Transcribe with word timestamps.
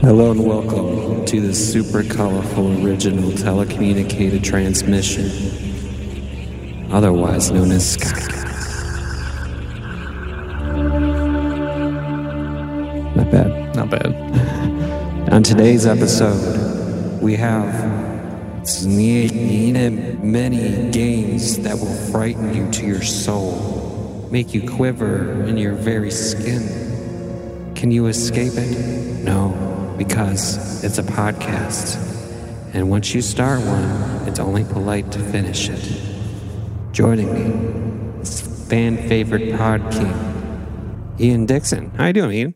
Hello 0.00 0.30
and 0.30 0.42
welcome 0.46 1.26
to 1.26 1.42
the 1.42 1.52
super 1.52 2.02
colorful 2.02 2.82
original 2.82 3.32
telecommunicated 3.32 4.42
transmission, 4.42 5.26
otherwise 6.90 7.50
known 7.50 7.70
as 7.70 7.98
Scottcast. 7.98 8.34
Not 13.14 13.30
bad. 13.30 13.76
Not 13.76 13.90
bad. 13.90 15.28
On 15.34 15.42
today's 15.42 15.84
episode, 15.84 17.20
we 17.20 17.36
have 17.36 17.68
many 20.24 20.90
games 20.92 21.58
that 21.58 21.78
will 21.78 22.10
frighten 22.10 22.54
you 22.54 22.70
to 22.70 22.86
your 22.86 23.02
soul, 23.02 24.26
make 24.30 24.54
you 24.54 24.66
quiver 24.66 25.44
in 25.44 25.58
your 25.58 25.74
very 25.74 26.10
skin. 26.10 27.72
Can 27.74 27.90
you 27.90 28.06
escape 28.06 28.54
it? 28.56 29.24
No, 29.24 29.69
because 30.04 30.82
it's 30.82 30.96
a 30.96 31.02
podcast. 31.02 31.98
And 32.72 32.88
once 32.88 33.14
you 33.14 33.20
start 33.20 33.60
one, 33.60 34.26
it's 34.26 34.38
only 34.38 34.64
polite 34.64 35.12
to 35.12 35.18
finish 35.18 35.68
it. 35.68 36.00
Joining 36.90 37.34
me 37.34 38.22
is 38.22 38.40
fan 38.40 38.96
favorite 38.96 39.54
pod 39.58 39.82
king, 39.92 41.14
Ian 41.20 41.44
Dixon. 41.44 41.90
How 41.90 42.06
you 42.06 42.12
doing, 42.14 42.32
Ian? 42.32 42.54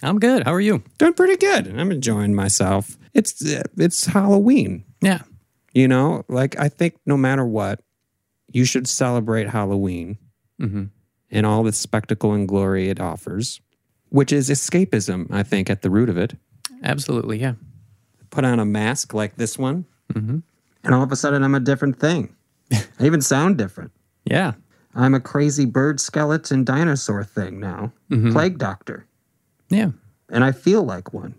I'm 0.00 0.20
good. 0.20 0.44
How 0.44 0.54
are 0.54 0.60
you? 0.60 0.84
Doing 0.98 1.14
pretty 1.14 1.36
good. 1.36 1.66
I'm 1.76 1.90
enjoying 1.90 2.36
myself. 2.36 2.96
It's 3.14 3.42
it's 3.42 4.06
Halloween. 4.06 4.84
Yeah. 5.00 5.22
You 5.74 5.88
know, 5.88 6.24
like 6.28 6.56
I 6.56 6.68
think 6.68 6.94
no 7.04 7.16
matter 7.16 7.44
what, 7.44 7.80
you 8.52 8.64
should 8.64 8.86
celebrate 8.88 9.48
Halloween 9.48 10.18
Mm-hmm. 10.62 10.84
and 11.30 11.44
all 11.44 11.62
the 11.64 11.72
spectacle 11.72 12.32
and 12.32 12.48
glory 12.48 12.88
it 12.88 12.98
offers, 12.98 13.60
which 14.08 14.32
is 14.32 14.48
escapism, 14.48 15.26
I 15.30 15.42
think, 15.42 15.68
at 15.68 15.82
the 15.82 15.90
root 15.90 16.08
of 16.08 16.16
it. 16.16 16.34
Absolutely. 16.82 17.38
Yeah. 17.38 17.54
Put 18.30 18.44
on 18.44 18.58
a 18.60 18.64
mask 18.64 19.14
like 19.14 19.36
this 19.36 19.58
one, 19.58 19.84
Mm-hmm. 20.12 20.38
and 20.84 20.94
all 20.94 21.02
of 21.02 21.10
a 21.12 21.16
sudden 21.16 21.42
I'm 21.42 21.54
a 21.54 21.60
different 21.60 21.98
thing. 21.98 22.34
I 22.72 23.06
even 23.06 23.20
sound 23.20 23.58
different. 23.58 23.90
Yeah. 24.24 24.52
I'm 24.94 25.14
a 25.14 25.20
crazy 25.20 25.64
bird 25.66 26.00
skeleton 26.00 26.64
dinosaur 26.64 27.22
thing 27.24 27.60
now, 27.60 27.92
Mhm. 28.10 28.32
plague 28.32 28.58
doctor, 28.58 29.04
Yeah. 29.68 29.90
and 30.30 30.42
I 30.44 30.52
feel 30.52 30.82
like 30.84 31.12
one, 31.12 31.34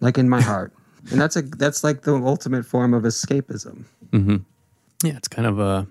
like 0.00 0.18
in 0.18 0.28
my 0.28 0.40
heart. 0.40 0.72
And 1.10 1.18
that's 1.20 1.36
a 1.36 1.42
that's 1.42 1.82
like 1.84 2.02
the 2.02 2.14
ultimate 2.16 2.66
form 2.66 2.92
of 2.92 3.04
escapism. 3.04 3.84
Mm-hmm. 4.10 4.36
Yeah. 5.04 5.16
It's 5.16 5.28
kind 5.28 5.46
of 5.46 5.58
a 5.58 5.86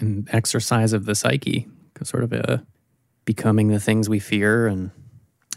an 0.00 0.26
exercise 0.32 0.92
of 0.92 1.04
the 1.04 1.14
psyche, 1.14 1.68
sort 2.02 2.24
of 2.24 2.32
a 2.32 2.64
becoming 3.26 3.68
the 3.68 3.78
things 3.78 4.08
we 4.08 4.18
fear 4.18 4.66
and 4.66 4.90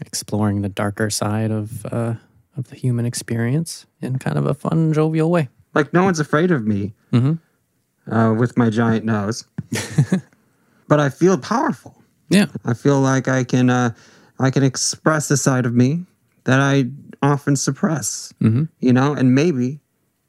exploring 0.02 0.60
the 0.62 0.68
darker 0.68 1.08
side 1.10 1.50
of 1.50 1.84
uh, 1.86 2.14
of 2.56 2.68
the 2.68 2.76
human 2.76 3.04
experience 3.06 3.86
in 4.00 4.18
kind 4.18 4.38
of 4.38 4.46
a 4.46 4.54
fun, 4.54 4.92
jovial 4.92 5.30
way. 5.30 5.48
Like 5.74 5.92
no 5.92 6.04
one's 6.04 6.20
afraid 6.20 6.50
of 6.50 6.66
me 6.66 6.94
Mm-hmm. 7.12 8.12
uh, 8.12 8.34
with 8.34 8.56
my 8.56 8.70
giant 8.70 9.04
nose, 9.04 9.44
but 10.88 11.00
I 11.00 11.08
feel 11.08 11.38
powerful. 11.38 12.02
Yeah. 12.28 12.46
I 12.64 12.74
feel 12.74 13.00
like 13.00 13.28
I 13.28 13.44
can 13.44 13.70
uh, 13.70 13.94
I 14.38 14.50
can 14.50 14.62
express 14.62 15.30
a 15.30 15.36
side 15.36 15.66
of 15.66 15.74
me 15.74 16.04
that 16.44 16.60
I 16.60 16.86
often 17.22 17.56
suppress. 17.56 18.32
Mm-hmm. 18.42 18.64
You 18.80 18.92
know, 18.92 19.14
and 19.14 19.34
maybe 19.34 19.80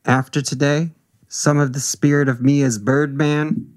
after 0.06 0.42
today, 0.42 0.92
some 1.28 1.58
of 1.58 1.74
the 1.74 1.80
spirit 1.80 2.30
of 2.30 2.42
me 2.42 2.62
as 2.62 2.78
Birdman 2.78 3.72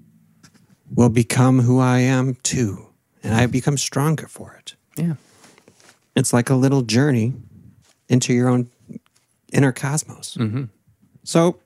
will 0.93 1.09
become 1.09 1.59
who 1.61 1.79
I 1.79 1.99
am 1.99 2.35
too, 2.43 2.87
and 3.23 3.33
I 3.33 3.45
become 3.47 3.77
stronger 3.77 4.27
for 4.27 4.53
it. 4.53 4.75
Yeah. 4.95 5.15
It's 6.15 6.33
like 6.33 6.49
a 6.49 6.55
little 6.55 6.81
journey 6.81 7.33
into 8.09 8.33
your 8.33 8.49
own 8.49 8.69
inner 9.53 9.71
cosmos. 9.71 10.35
Mm-hmm. 10.35 10.65
So, 11.23 11.59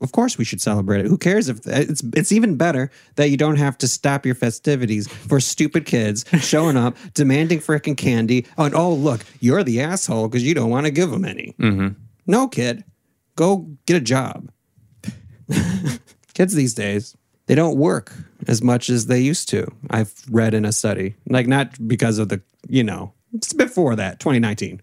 of 0.00 0.12
course, 0.12 0.36
we 0.36 0.44
should 0.44 0.60
celebrate 0.60 1.00
it. 1.00 1.06
Who 1.06 1.16
cares 1.16 1.48
if 1.48 1.60
it's 1.66 2.02
it's 2.14 2.32
even 2.32 2.56
better 2.56 2.90
that 3.16 3.30
you 3.30 3.36
don't 3.36 3.56
have 3.56 3.78
to 3.78 3.88
stop 3.88 4.26
your 4.26 4.34
festivities 4.34 5.06
for 5.08 5.40
stupid 5.40 5.86
kids 5.86 6.24
showing 6.40 6.76
up 6.76 6.96
demanding 7.14 7.60
frickin' 7.60 7.96
candy. 7.96 8.46
Oh, 8.58 8.64
and 8.64 8.74
oh, 8.74 8.92
look, 8.92 9.24
you're 9.40 9.62
the 9.62 9.80
asshole 9.80 10.28
because 10.28 10.42
you 10.42 10.54
don't 10.54 10.70
want 10.70 10.86
to 10.86 10.92
give 10.92 11.10
them 11.10 11.24
any. 11.24 11.54
Mm-hmm. 11.58 11.88
No, 12.26 12.48
kid, 12.48 12.84
go 13.36 13.68
get 13.86 13.96
a 13.96 14.00
job. 14.00 14.50
Kids 16.34 16.54
these 16.54 16.74
days, 16.74 17.16
they 17.46 17.54
don't 17.54 17.76
work 17.76 18.12
as 18.48 18.62
much 18.62 18.88
as 18.88 19.06
they 19.06 19.20
used 19.20 19.48
to. 19.50 19.66
I've 19.90 20.12
read 20.30 20.54
in 20.54 20.64
a 20.64 20.72
study, 20.72 21.14
like 21.28 21.46
not 21.46 21.86
because 21.86 22.18
of 22.18 22.28
the, 22.28 22.42
you 22.68 22.82
know, 22.82 23.12
it's 23.32 23.52
before 23.52 23.94
that, 23.96 24.20
2019. 24.20 24.80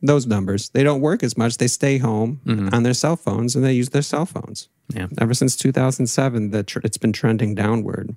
Yeah. 0.00 0.06
Those 0.12 0.26
numbers, 0.26 0.68
they 0.70 0.82
don't 0.84 1.00
work 1.00 1.22
as 1.22 1.36
much. 1.36 1.58
They 1.58 1.66
stay 1.68 1.98
home 1.98 2.40
on 2.72 2.82
their 2.82 2.94
cell 2.94 3.16
phones 3.16 3.56
and 3.56 3.64
they 3.64 3.72
use 3.72 3.88
their 3.90 4.02
cell 4.02 4.26
phones. 4.26 4.68
Yeah. 4.94 5.08
Ever 5.20 5.34
since 5.34 5.56
2007, 5.56 6.50
the 6.50 6.62
tr- 6.62 6.78
it's 6.84 6.96
been 6.98 7.12
trending 7.12 7.54
downward. 7.54 8.14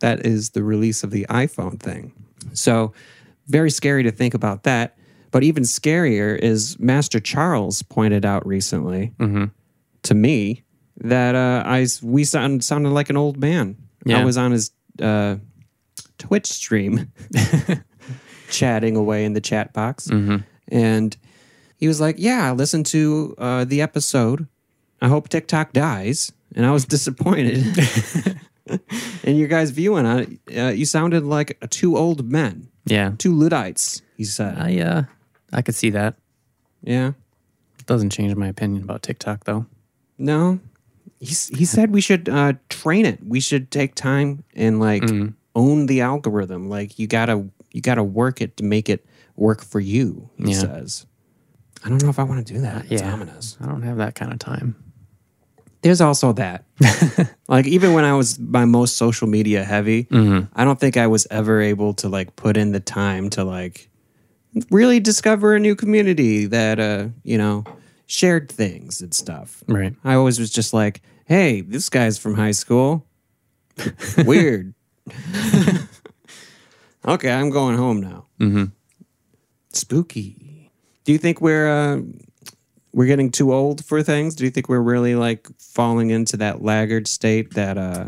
That 0.00 0.24
is 0.26 0.50
the 0.50 0.62
release 0.62 1.04
of 1.04 1.10
the 1.10 1.26
iPhone 1.28 1.78
thing. 1.78 2.12
So, 2.52 2.92
very 3.48 3.70
scary 3.70 4.02
to 4.04 4.10
think 4.10 4.34
about 4.34 4.62
that. 4.64 4.96
But 5.30 5.42
even 5.44 5.62
scarier 5.64 6.36
is 6.38 6.78
Master 6.80 7.20
Charles 7.20 7.82
pointed 7.82 8.24
out 8.24 8.46
recently 8.46 9.12
Mm-hmm. 9.18 9.44
to 10.04 10.14
me 10.14 10.64
that 11.02 11.34
uh, 11.34 11.62
I 11.66 11.86
we 12.02 12.24
sound, 12.24 12.64
sounded 12.64 12.90
like 12.90 13.10
an 13.10 13.16
old 13.16 13.38
man. 13.38 13.76
I 14.08 14.24
was 14.24 14.36
on 14.38 14.50
his 14.52 14.70
uh, 15.00 15.36
Twitch 16.18 16.46
stream, 16.46 17.12
chatting 18.50 18.96
away 18.96 19.24
in 19.24 19.32
the 19.34 19.40
chat 19.40 19.72
box, 19.72 20.08
Mm-hmm. 20.08 20.36
And 20.70 21.16
he 21.76 21.88
was 21.88 22.00
like, 22.00 22.16
"Yeah, 22.18 22.48
I 22.48 22.52
listened 22.52 22.86
to 22.86 23.34
uh, 23.38 23.64
the 23.64 23.80
episode. 23.82 24.46
I 25.00 25.08
hope 25.08 25.28
TikTok 25.28 25.72
dies." 25.72 26.32
And 26.54 26.66
I 26.66 26.70
was 26.72 26.84
disappointed. 26.96 27.64
in 29.24 29.36
your 29.36 29.48
guys' 29.48 29.70
viewing 29.70 30.06
on 30.06 30.18
it, 30.20 30.58
uh, 30.58 30.68
you 30.70 30.84
sounded 30.84 31.24
like 31.24 31.58
two 31.70 31.96
old 31.96 32.30
men, 32.30 32.68
Yeah. 32.84 33.12
two 33.18 33.34
Luddites. 33.34 34.02
He 34.16 34.24
said, 34.24 34.58
I 34.58 34.78
uh, 34.80 35.02
I 35.52 35.62
could 35.62 35.74
see 35.74 35.90
that. 35.90 36.14
"Yeah, 36.82 37.12
Doesn't 37.86 38.10
change 38.10 38.34
my 38.36 38.48
opinion 38.48 38.82
about 38.82 39.02
TikTok 39.02 39.44
though. 39.44 39.66
no." 40.18 40.60
He 41.18 41.34
he 41.54 41.66
said 41.66 41.90
we 41.92 42.00
should 42.00 42.28
uh, 42.30 42.54
train 42.70 43.04
it. 43.04 43.18
We 43.22 43.40
should 43.40 43.70
take 43.70 43.94
time 43.94 44.42
and 44.56 44.80
like 44.80 45.02
Mm. 45.02 45.34
own 45.54 45.84
the 45.86 46.00
algorithm. 46.00 46.70
Like 46.70 46.98
you 46.98 47.06
gotta 47.06 47.44
you 47.72 47.82
gotta 47.82 48.02
work 48.02 48.40
it 48.40 48.56
to 48.56 48.64
make 48.64 48.88
it 48.88 49.04
work 49.40 49.64
for 49.64 49.80
you. 49.80 50.30
He 50.36 50.52
Yeah. 50.52 50.58
says. 50.60 51.06
I 51.82 51.88
don't 51.88 52.02
know 52.02 52.10
if 52.10 52.18
I 52.18 52.24
want 52.24 52.46
to 52.46 52.54
do 52.54 52.60
that. 52.60 52.84
It's 52.90 53.02
Yeah. 53.02 53.12
ominous. 53.12 53.56
I 53.60 53.66
don't 53.66 53.82
have 53.82 53.96
that 53.96 54.14
kind 54.14 54.32
of 54.32 54.38
time. 54.38 54.76
There's 55.82 56.02
also 56.02 56.34
that. 56.34 56.64
like 57.48 57.66
even 57.66 57.94
when 57.94 58.04
I 58.04 58.12
was 58.12 58.38
my 58.38 58.66
most 58.66 58.98
social 58.98 59.26
media 59.26 59.64
heavy, 59.64 60.04
Mm-hmm. 60.04 60.52
I 60.54 60.64
don't 60.64 60.78
think 60.78 60.98
I 60.98 61.06
was 61.06 61.26
ever 61.30 61.60
able 61.62 61.94
to 61.94 62.08
like 62.10 62.36
put 62.36 62.58
in 62.58 62.72
the 62.72 62.80
time 62.80 63.30
to 63.30 63.44
like 63.44 63.88
really 64.70 65.00
discover 65.00 65.54
a 65.54 65.58
new 65.58 65.74
community 65.74 66.44
that 66.46 66.78
uh, 66.78 67.08
you 67.24 67.38
know, 67.38 67.64
shared 68.06 68.52
things 68.52 69.00
and 69.00 69.14
stuff. 69.14 69.64
Right. 69.66 69.94
I 70.04 70.14
always 70.14 70.38
was 70.38 70.50
just 70.50 70.74
like, 70.74 71.00
"Hey, 71.24 71.62
this 71.62 71.88
guy's 71.88 72.18
from 72.18 72.34
high 72.34 72.52
school." 72.52 73.06
Weird. 74.26 74.74
okay, 77.06 77.32
I'm 77.32 77.48
going 77.50 77.78
home 77.78 78.00
now. 78.02 78.26
Mm-hmm. 78.38 78.64
Spooky. 79.72 80.70
Do 81.04 81.12
you 81.12 81.18
think 81.18 81.40
we're 81.40 81.68
uh, 81.68 82.00
we're 82.92 83.06
getting 83.06 83.30
too 83.30 83.52
old 83.52 83.84
for 83.84 84.02
things? 84.02 84.34
Do 84.34 84.44
you 84.44 84.50
think 84.50 84.68
we're 84.68 84.80
really 84.80 85.14
like 85.14 85.48
falling 85.58 86.10
into 86.10 86.36
that 86.38 86.62
laggard 86.62 87.06
state, 87.08 87.54
that 87.54 87.78
uh, 87.78 88.06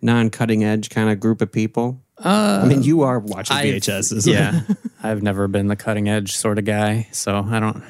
non-cutting 0.00 0.64
edge 0.64 0.90
kind 0.90 1.10
of 1.10 1.20
group 1.20 1.40
of 1.42 1.52
people? 1.52 2.02
Uh, 2.18 2.60
I 2.64 2.68
mean, 2.68 2.82
you 2.82 3.02
are 3.02 3.18
watching 3.18 3.56
I've- 3.56 3.80
VHSs. 3.80 4.26
yeah. 4.26 4.60
I've 5.02 5.22
never 5.22 5.48
been 5.48 5.66
the 5.68 5.76
cutting 5.76 6.08
edge 6.08 6.36
sort 6.36 6.58
of 6.58 6.64
guy, 6.64 7.08
so 7.12 7.44
I 7.48 7.60
don't 7.60 7.82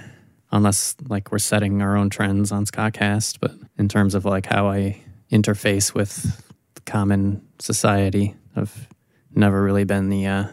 unless 0.51 0.95
like 1.09 1.33
we're 1.33 1.39
setting 1.39 1.83
our 1.83 1.97
own 1.97 2.11
trends 2.11 2.53
on 2.53 2.65
Scottcast, 2.67 3.39
but 3.41 3.53
in 3.79 3.89
terms 3.89 4.15
of 4.15 4.25
like 4.25 4.47
how 4.47 4.69
I 4.69 5.01
interface 5.31 5.95
with 5.95 6.43
common 6.85 7.47
society, 7.59 8.35
I've 8.55 8.89
never 9.35 9.63
really 9.63 9.85
been 9.85 10.09
the 10.11 10.27
uh, 10.27 10.45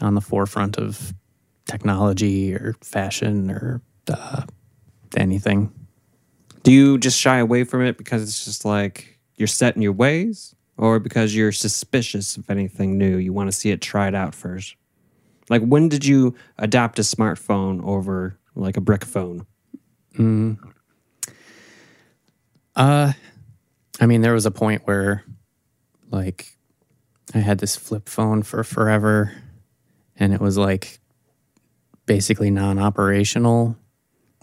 on 0.00 0.14
the 0.14 0.20
forefront 0.20 0.78
of 0.78 1.14
technology 1.66 2.54
or 2.54 2.74
fashion 2.80 3.50
or 3.50 3.82
uh, 4.08 4.42
anything. 5.16 5.72
Do 6.62 6.72
you 6.72 6.98
just 6.98 7.18
shy 7.18 7.38
away 7.38 7.64
from 7.64 7.82
it 7.82 7.98
because 7.98 8.22
it's 8.22 8.44
just 8.44 8.64
like 8.64 9.18
you're 9.36 9.46
set 9.46 9.76
in 9.76 9.82
your 9.82 9.92
ways, 9.92 10.54
or 10.78 10.98
because 10.98 11.34
you're 11.34 11.52
suspicious 11.52 12.36
of 12.36 12.48
anything 12.50 12.98
new? 12.98 13.18
You 13.18 13.32
want 13.32 13.50
to 13.50 13.56
see 13.56 13.70
it 13.70 13.80
tried 13.80 14.14
out 14.14 14.34
first. 14.34 14.74
Like, 15.48 15.62
when 15.62 15.88
did 15.88 16.04
you 16.04 16.34
adopt 16.58 16.98
a 16.98 17.02
smartphone 17.02 17.84
over 17.84 18.38
like 18.54 18.76
a 18.76 18.80
brick 18.80 19.04
phone? 19.04 19.46
Uh, 22.74 23.12
I 24.00 24.06
mean, 24.06 24.22
there 24.22 24.32
was 24.32 24.46
a 24.46 24.50
point 24.50 24.82
where, 24.86 25.24
like, 26.10 26.56
I 27.34 27.38
had 27.38 27.58
this 27.58 27.76
flip 27.76 28.08
phone 28.08 28.42
for 28.42 28.64
forever, 28.64 29.32
and 30.16 30.32
it 30.34 30.40
was 30.40 30.58
like 30.58 30.98
basically 32.06 32.50
non-operational. 32.50 33.76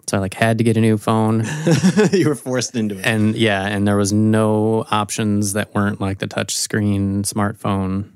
So 0.08 0.18
I 0.18 0.20
like 0.20 0.34
had 0.34 0.58
to 0.58 0.64
get 0.64 0.76
a 0.76 0.82
new 0.82 0.98
phone, 0.98 1.46
you 2.12 2.28
were 2.28 2.36
forced 2.36 2.76
into 2.76 2.98
it. 2.98 3.06
and 3.06 3.36
yeah, 3.36 3.66
and 3.66 3.88
there 3.88 3.96
was 3.96 4.12
no 4.12 4.86
options 4.92 5.54
that 5.54 5.74
weren't 5.74 6.02
like 6.02 6.20
the 6.20 6.28
touch 6.28 6.56
screen 6.58 7.24
smartphone. 7.24 8.12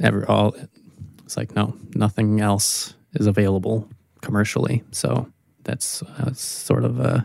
Ever 0.00 0.24
all, 0.30 0.54
it's 1.24 1.36
like 1.36 1.54
no, 1.56 1.76
nothing 1.94 2.40
else 2.40 2.94
is 3.14 3.26
available 3.26 3.88
commercially. 4.20 4.84
So 4.92 5.30
that's 5.64 6.02
uh, 6.02 6.32
sort 6.32 6.84
of 6.84 7.00
uh, 7.00 7.20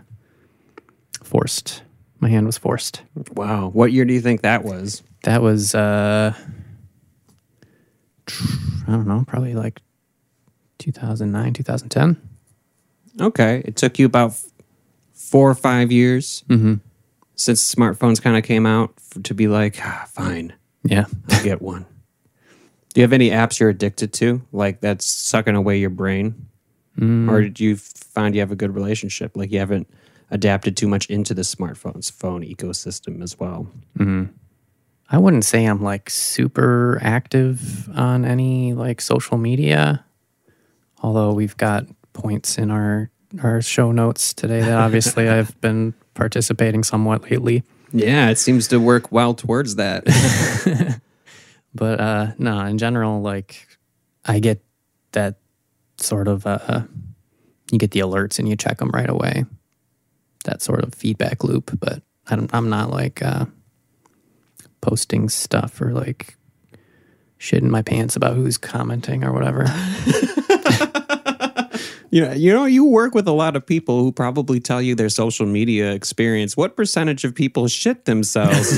forced. 1.24 1.84
My 2.20 2.30
hand 2.30 2.48
was 2.48 2.58
forced. 2.58 3.04
Wow. 3.34 3.70
What 3.70 3.92
year 3.92 4.06
do 4.06 4.14
you 4.14 4.22
think 4.22 4.42
that 4.42 4.64
was? 4.64 5.04
That 5.24 5.42
was 5.42 5.76
uh 5.76 6.34
I 8.88 8.92
don't 8.92 9.08
know, 9.08 9.24
probably 9.28 9.54
like 9.54 9.82
2009, 10.86 11.54
2010. 11.54 12.18
Okay. 13.20 13.62
It 13.66 13.76
took 13.76 13.98
you 14.00 14.06
about 14.06 14.34
four 15.14 15.50
or 15.50 15.56
five 15.56 15.92
years 15.92 16.44
Mhm. 16.50 16.80
since 17.36 17.74
smartphones 17.76 18.22
kind 18.22 18.38
of 18.38 18.44
came 18.44 18.66
out 18.66 18.94
to 19.24 19.34
be 19.34 19.48
like, 19.48 19.78
ah, 19.82 20.06
fine, 20.14 20.54
Yeah. 20.84 21.06
I'll 21.30 21.44
get 21.44 21.62
one. 21.62 21.86
Do 22.94 23.02
you 23.02 23.04
have 23.04 23.14
any 23.14 23.30
apps 23.32 23.60
you're 23.60 23.70
addicted 23.70 24.14
to, 24.14 24.42
like 24.54 24.80
that's 24.82 25.06
sucking 25.06 25.56
away 25.56 25.80
your 25.80 25.90
brain? 25.90 26.36
Or 26.98 27.42
did 27.42 27.60
you 27.60 27.76
find 27.76 28.34
you 28.36 28.40
have 28.40 28.54
a 28.54 28.56
good 28.56 28.74
relationship? 28.74 29.36
Like 29.36 29.52
you 29.52 29.60
haven't 29.60 29.90
adapted 30.32 30.78
too 30.78 30.88
much 30.88 31.08
into 31.08 31.34
the 31.34 31.42
smartphones 31.42 32.10
phone 32.10 32.42
ecosystem 32.42 33.22
as 33.22 33.38
well. 33.38 33.68
I 35.10 35.18
wouldn't 35.18 35.44
say 35.44 35.66
I'm 35.66 35.84
like 35.84 36.10
super 36.10 36.98
active 37.02 37.90
on 37.94 38.24
any 38.24 38.74
like 38.74 39.02
social 39.02 39.38
media. 39.38 40.05
Although 41.06 41.34
we've 41.34 41.56
got 41.56 41.86
points 42.14 42.58
in 42.58 42.72
our 42.72 43.12
our 43.44 43.62
show 43.62 43.92
notes 43.92 44.34
today 44.34 44.62
that 44.62 44.74
obviously 44.74 45.30
I've 45.36 45.60
been 45.62 45.94
participating 46.16 46.84
somewhat 46.84 47.30
lately. 47.30 47.62
Yeah, 47.94 48.32
it 48.32 48.40
seems 48.40 48.68
to 48.70 48.80
work 48.80 49.12
well 49.12 49.36
towards 49.36 49.76
that. 49.76 50.04
But 51.76 52.00
uh 52.00 52.32
no, 52.40 52.58
in 52.66 52.78
general, 52.78 53.22
like 53.22 53.68
I 54.24 54.40
get 54.40 54.64
that 55.12 55.36
sort 55.98 56.28
of 56.28 56.48
uh 56.48 56.84
you 57.70 57.78
get 57.78 57.92
the 57.92 58.00
alerts 58.00 58.40
and 58.40 58.48
you 58.48 58.56
check 58.56 58.78
them 58.78 58.90
right 58.90 59.10
away. 59.10 59.46
That 60.46 60.62
sort 60.62 60.84
of 60.84 60.96
feedback 60.96 61.44
loop, 61.44 61.78
but 61.80 62.02
I'm 62.28 62.48
I'm 62.54 62.70
not 62.70 62.90
like 62.90 63.22
uh 63.22 63.46
posting 64.82 65.30
stuff 65.30 65.82
or 65.82 65.92
like 65.94 66.38
shitting 67.40 67.70
my 67.70 67.82
pants 67.82 68.16
about 68.16 68.36
who's 68.36 68.58
commenting 68.58 69.24
or 69.24 69.34
whatever. 69.34 69.66
You 72.16 72.22
know, 72.22 72.32
you 72.32 72.54
know, 72.54 72.64
you 72.64 72.86
work 72.86 73.14
with 73.14 73.28
a 73.28 73.34
lot 73.34 73.58
of 73.58 73.66
people 73.66 74.02
who 74.02 74.10
probably 74.10 74.62
tell 74.62 74.82
you 74.82 74.96
their 74.96 75.10
social 75.10 75.46
media 75.46 75.92
experience. 75.92 76.56
What 76.56 76.78
percentage 76.78 77.26
of 77.26 77.36
people 77.36 77.68
shit 77.68 78.06
themselves 78.06 78.72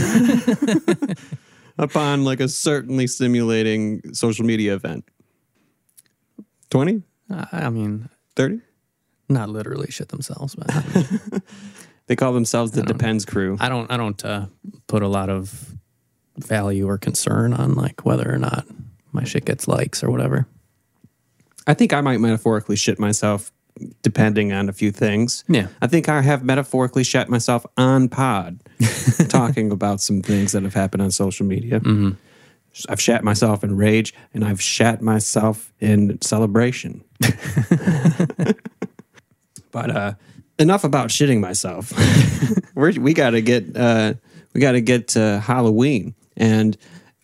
upon 1.77 2.23
like 2.23 2.39
a 2.39 2.47
certainly 2.47 3.05
stimulating 3.05 4.01
social 4.15 4.43
media 4.43 4.73
event? 4.73 5.05
20? 6.71 7.03
I 7.29 7.47
I 7.51 7.69
mean, 7.69 8.09
30? 8.35 8.61
not 9.29 9.49
literally 9.49 9.91
shit 9.91 10.09
themselves, 10.09 10.55
but 10.55 10.71
They 12.07 12.15
call 12.15 12.33
themselves 12.33 12.71
the 12.71 12.81
Depends 12.81 13.23
crew. 13.23 13.55
I 13.59 13.69
don't 13.69 13.91
I 13.91 13.97
don't 13.97 14.25
uh, 14.25 14.47
put 14.87 15.03
a 15.03 15.07
lot 15.07 15.29
of 15.29 15.75
value 16.37 16.87
or 16.87 16.97
concern 16.97 17.53
on 17.53 17.73
like 17.73 18.05
whether 18.05 18.31
or 18.31 18.37
not 18.37 18.65
my 19.11 19.23
shit 19.23 19.45
gets 19.45 19.67
likes 19.67 20.03
or 20.03 20.11
whatever. 20.11 20.47
I 21.65 21.73
think 21.73 21.93
I 21.93 22.01
might 22.01 22.19
metaphorically 22.19 22.75
shit 22.75 22.99
myself 22.99 23.51
depending 24.01 24.53
on 24.53 24.69
a 24.69 24.73
few 24.73 24.91
things. 24.91 25.43
Yeah. 25.47 25.67
I 25.81 25.87
think 25.87 26.09
I 26.09 26.21
have 26.21 26.43
metaphorically 26.43 27.03
shat 27.03 27.29
myself 27.29 27.65
on 27.77 28.09
pod 28.09 28.59
talking 29.29 29.71
about 29.71 30.01
some 30.01 30.21
things 30.21 30.51
that 30.53 30.63
have 30.63 30.73
happened 30.73 31.03
on 31.03 31.11
social 31.11 31.45
media. 31.45 31.81
I've 32.89 33.01
shat 33.01 33.23
myself 33.23 33.63
in 33.63 33.75
rage 33.75 34.13
and 34.33 34.45
I've 34.45 34.61
shat 34.61 35.01
myself 35.01 35.71
in 35.79 36.19
celebration. 36.21 37.03
but 39.71 39.89
uh, 39.91 40.13
enough 40.59 40.83
about 40.83 41.09
shitting 41.09 41.39
myself. 41.39 41.93
We 42.77 43.13
got 43.15 43.31
to 43.31 43.41
get 43.41 43.75
uh, 43.75 44.13
we 44.53 44.61
got 44.61 44.73
to 44.73 44.81
get 44.81 45.07
to 45.09 45.39
Halloween 45.39 46.13
and 46.37 46.77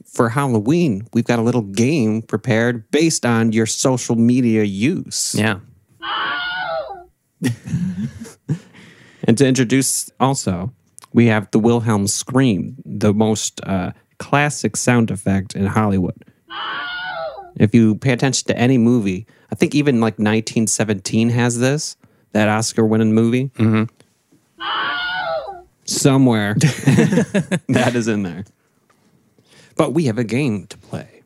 for 0.06 0.30
Halloween, 0.30 1.08
we've 1.14 1.26
got 1.26 1.40
a 1.40 1.42
little 1.42 1.62
game 1.62 2.22
prepared 2.22 2.92
based 2.92 3.26
on 3.26 3.52
your 3.52 3.66
social 3.66 4.16
media 4.16 4.64
use. 4.64 5.34
Yeah. 5.34 5.60
And 9.26 9.38
to 9.38 9.48
introduce 9.48 10.12
also, 10.20 10.74
we 11.14 11.28
have 11.28 11.50
the 11.52 11.60
Wilhelm 11.60 12.08
scream, 12.08 12.76
the 12.86 13.14
most 13.14 13.62
uh, 13.64 13.92
classic 14.18 14.76
sound 14.76 15.12
effect 15.12 15.56
in 15.56 15.66
Hollywood. 15.66 16.26
If 17.56 17.74
you 17.74 17.96
pay 17.96 18.12
attention 18.12 18.48
to 18.48 18.58
any 18.58 18.78
movie, 18.78 19.28
I 19.52 19.56
think 19.56 19.76
even 19.76 20.02
like 20.02 20.14
1917 20.14 21.30
has 21.30 21.60
this, 21.60 21.96
that 22.32 22.50
Oscar 22.50 22.86
winning 22.86 23.14
movie. 23.14 23.52
Mm-hmm. 23.58 23.84
Somewhere 25.86 26.56
that 27.70 27.92
is 27.94 28.08
in 28.08 28.24
there. 28.24 28.46
But 29.76 29.94
we 29.94 30.06
have 30.06 30.18
a 30.18 30.24
game 30.24 30.68
to 30.68 30.78
play. 30.78 31.24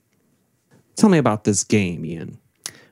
Tell 0.95 1.09
me 1.09 1.17
about 1.17 1.43
this 1.43 1.63
game, 1.63 2.05
Ian. 2.05 2.39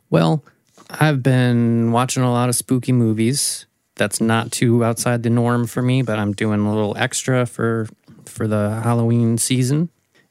Well, 0.09 0.43
I've 0.89 1.23
been 1.23 1.91
watching 1.91 2.23
a 2.23 2.31
lot 2.31 2.49
of 2.49 2.55
spooky 2.55 2.91
movies. 2.91 3.65
That's 3.95 4.21
not 4.21 4.51
too 4.51 4.83
outside 4.83 5.23
the 5.23 5.29
norm 5.29 5.67
for 5.67 5.81
me, 5.81 6.01
but 6.01 6.19
I'm 6.19 6.33
doing 6.33 6.65
a 6.65 6.73
little 6.73 6.95
extra 6.97 7.45
for 7.45 7.87
for 8.25 8.47
the 8.47 8.81
Halloween 8.83 9.37
season 9.37 9.89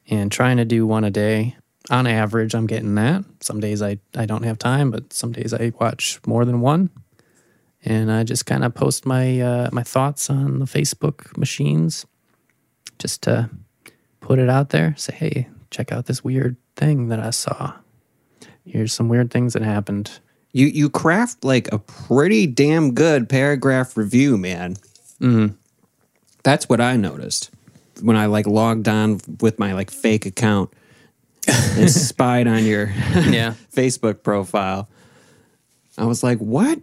and 0.09 0.31
trying 0.31 0.57
to 0.57 0.65
do 0.65 0.85
one 0.85 1.03
a 1.03 1.11
day. 1.11 1.55
On 1.89 2.07
average, 2.07 2.55
I'm 2.55 2.67
getting 2.67 2.95
that. 2.95 3.23
Some 3.41 3.59
days 3.59 3.81
I, 3.81 3.99
I 4.15 4.25
don't 4.25 4.43
have 4.43 4.57
time, 4.57 4.89
but 4.89 5.13
some 5.13 5.31
days 5.31 5.53
I 5.53 5.71
watch 5.79 6.19
more 6.25 6.43
than 6.45 6.61
one. 6.61 6.89
And 7.83 8.11
I 8.11 8.23
just 8.23 8.47
kind 8.47 8.63
of 8.63 8.73
post 8.73 9.05
my 9.05 9.39
uh, 9.39 9.69
my 9.71 9.83
thoughts 9.83 10.29
on 10.29 10.59
the 10.59 10.65
Facebook 10.65 11.37
machines 11.37 12.05
just 12.97 13.21
to 13.23 13.49
put 14.25 14.39
it 14.39 14.49
out 14.49 14.69
there. 14.69 14.95
Say, 14.97 15.13
hey, 15.13 15.47
check 15.69 15.91
out 15.91 16.07
this 16.07 16.23
weird 16.23 16.57
thing 16.75 17.09
that 17.09 17.19
I 17.19 17.29
saw. 17.29 17.73
Here's 18.65 18.91
some 18.91 19.07
weird 19.07 19.29
things 19.29 19.53
that 19.53 19.61
happened. 19.61 20.19
You 20.51 20.65
you 20.65 20.89
craft 20.89 21.43
like 21.43 21.71
a 21.71 21.77
pretty 21.77 22.47
damn 22.47 22.95
good 22.95 23.29
paragraph 23.29 23.95
review, 23.95 24.35
man. 24.37 24.77
Hmm. 25.19 25.47
That's 26.43 26.67
what 26.67 26.81
I 26.81 26.95
noticed 26.95 27.51
when 28.01 28.15
I 28.17 28.25
like 28.25 28.47
logged 28.47 28.87
on 28.87 29.19
with 29.41 29.59
my 29.59 29.73
like 29.73 29.91
fake 29.91 30.25
account 30.25 30.71
and 31.47 31.91
spied 31.91 32.47
on 32.47 32.65
your 32.65 32.87
Yeah. 33.13 33.53
Facebook 33.71 34.23
profile. 34.23 34.89
I 35.97 36.05
was 36.05 36.23
like, 36.23 36.39
what? 36.39 36.79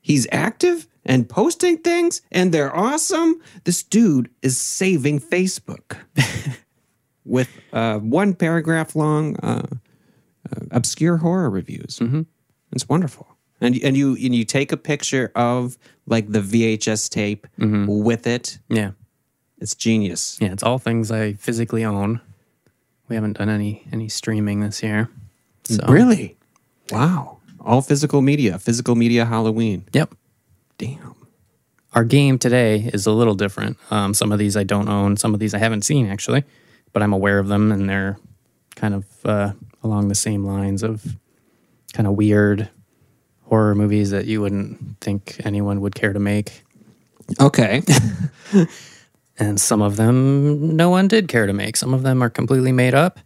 He's 0.00 0.28
active 0.30 0.86
and 1.04 1.28
posting 1.28 1.78
things 1.78 2.20
and 2.30 2.52
they're 2.52 2.74
awesome. 2.74 3.40
This 3.64 3.82
dude 3.82 4.30
is 4.42 4.56
saving 4.60 5.18
Facebook 5.20 5.96
with 7.26 7.50
uh, 7.72 7.98
one 7.98 8.34
paragraph 8.34 8.94
long 8.96 9.36
uh, 9.40 9.66
uh, 10.50 10.60
obscure 10.70 11.18
horror 11.18 11.50
reviews. 11.50 11.98
Mm-hmm. 11.98 12.22
It's 12.72 12.88
wonderful. 12.88 13.26
And, 13.60 13.78
and 13.82 13.96
you 13.96 14.12
and 14.12 14.34
you 14.34 14.44
take 14.44 14.70
a 14.70 14.76
picture 14.76 15.32
of 15.34 15.78
like 16.06 16.30
the 16.30 16.40
VHS 16.40 17.08
tape 17.10 17.46
with 18.04 18.26
it. 18.26 18.58
Yeah. 18.68 18.90
It's 19.58 19.74
genius. 19.74 20.36
Yeah. 20.40 20.52
It's 20.52 20.62
all 20.62 20.78
things 20.78 21.10
I 21.10 21.32
physically 21.34 21.84
own. 21.84 22.20
We 23.08 23.16
haven't 23.16 23.38
done 23.38 23.48
any 23.48 23.86
any 23.92 24.08
streaming 24.08 24.60
this 24.60 24.82
year. 24.82 25.08
So 25.64 25.86
Really? 25.88 26.36
Wow. 26.90 27.38
All 27.60 27.80
physical 27.82 28.20
media. 28.20 28.58
Physical 28.58 28.94
media 28.94 29.24
Halloween. 29.24 29.86
Yep. 29.92 30.14
Damn. 30.78 31.14
Our 31.94 32.04
game 32.04 32.38
today 32.38 32.90
is 32.92 33.06
a 33.06 33.12
little 33.12 33.34
different. 33.34 33.78
Um, 33.90 34.12
some 34.12 34.32
of 34.32 34.38
these 34.38 34.54
I 34.54 34.64
don't 34.64 34.88
own. 34.88 35.16
Some 35.16 35.32
of 35.32 35.40
these 35.40 35.54
I 35.54 35.58
haven't 35.58 35.82
seen 35.82 36.06
actually, 36.08 36.44
but 36.96 37.02
I'm 37.02 37.12
aware 37.12 37.38
of 37.38 37.48
them, 37.48 37.72
and 37.72 37.90
they're 37.90 38.16
kind 38.74 38.94
of 38.94 39.04
uh, 39.22 39.52
along 39.82 40.08
the 40.08 40.14
same 40.14 40.46
lines 40.46 40.82
of 40.82 41.04
kind 41.92 42.06
of 42.06 42.14
weird 42.14 42.70
horror 43.42 43.74
movies 43.74 44.12
that 44.12 44.24
you 44.24 44.40
wouldn't 44.40 44.98
think 45.02 45.38
anyone 45.44 45.82
would 45.82 45.94
care 45.94 46.14
to 46.14 46.18
make. 46.18 46.64
Okay. 47.38 47.82
And 49.38 49.60
some 49.60 49.82
of 49.82 49.96
them 49.96 50.74
no 50.76 50.88
one 50.88 51.08
did 51.08 51.28
care 51.28 51.46
to 51.46 51.52
make. 51.52 51.76
Some 51.76 51.92
of 51.92 52.02
them 52.02 52.22
are 52.22 52.30
completely 52.30 52.72
made 52.72 52.94
up. 52.94 53.20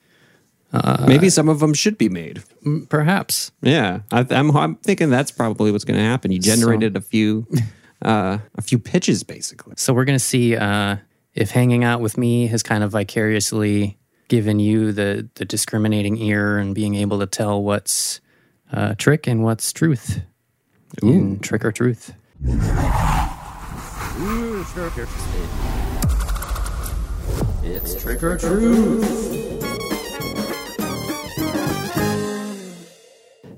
Maybe 1.06 1.30
some 1.30 1.48
of 1.48 1.60
them 1.60 1.72
should 1.72 1.96
be 1.96 2.08
made. 2.08 2.42
M- 2.66 2.88
Perhaps. 2.90 3.52
Yeah, 3.62 4.00
I, 4.10 4.26
I'm, 4.30 4.50
I'm 4.56 4.74
thinking 4.74 5.10
that's 5.10 5.30
probably 5.30 5.70
what's 5.70 5.84
going 5.84 5.98
to 6.00 6.04
happen. 6.04 6.32
You 6.32 6.40
generated 6.40 6.96
a 6.96 7.00
few, 7.00 7.46
uh, 8.02 8.38
a 8.56 8.62
few 8.62 8.80
pitches, 8.80 9.22
basically. 9.22 9.74
So 9.76 9.92
we're 9.94 10.04
going 10.04 10.18
to 10.18 10.24
see 10.24 10.56
uh, 10.56 10.96
if 11.34 11.50
hanging 11.50 11.84
out 11.84 12.00
with 12.00 12.18
me 12.18 12.46
has 12.48 12.62
kind 12.62 12.82
of 12.82 12.90
vicariously 12.92 13.98
given 14.28 14.58
you 14.58 14.92
the, 14.92 15.28
the 15.34 15.44
discriminating 15.44 16.16
ear 16.18 16.58
and 16.58 16.74
being 16.74 16.94
able 16.94 17.18
to 17.18 17.26
tell 17.26 17.62
what's 17.62 18.20
uh, 18.72 18.94
trick 18.96 19.26
and 19.26 19.42
what's 19.42 19.72
truth. 19.72 20.22
In 21.02 21.38
trick 21.38 21.64
or 21.64 21.72
truth. 21.72 22.14
It's 27.62 28.02
trick 28.02 28.22
or 28.22 28.36
truth. 28.36 29.26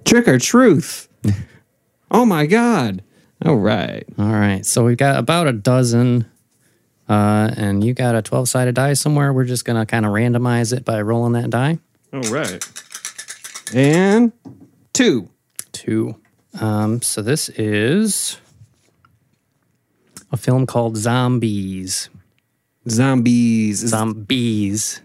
Trick 0.04 0.28
or 0.28 0.38
truth. 0.38 1.08
oh 2.10 2.24
my 2.26 2.46
god! 2.46 3.02
All 3.44 3.56
right. 3.56 4.04
All 4.18 4.26
right. 4.26 4.64
So 4.64 4.84
we've 4.84 4.96
got 4.96 5.18
about 5.18 5.48
a 5.48 5.52
dozen, 5.52 6.26
uh, 7.12 7.52
and 7.58 7.84
you 7.84 7.92
got 7.92 8.14
a 8.14 8.22
12 8.22 8.48
sided 8.48 8.74
die 8.74 8.94
somewhere. 8.94 9.32
We're 9.34 9.44
just 9.44 9.66
going 9.66 9.78
to 9.78 9.84
kind 9.84 10.06
of 10.06 10.12
randomize 10.12 10.74
it 10.74 10.82
by 10.84 11.02
rolling 11.02 11.34
that 11.34 11.50
die. 11.50 11.78
All 12.10 12.20
right. 12.22 12.64
And 13.74 14.32
two. 14.94 15.28
Two. 15.72 16.16
Um, 16.58 17.02
so 17.02 17.20
this 17.20 17.50
is 17.50 18.38
a 20.30 20.38
film 20.38 20.64
called 20.66 20.96
Zombies. 20.96 22.08
Zombies. 22.88 23.78
Zombies. 23.80 25.02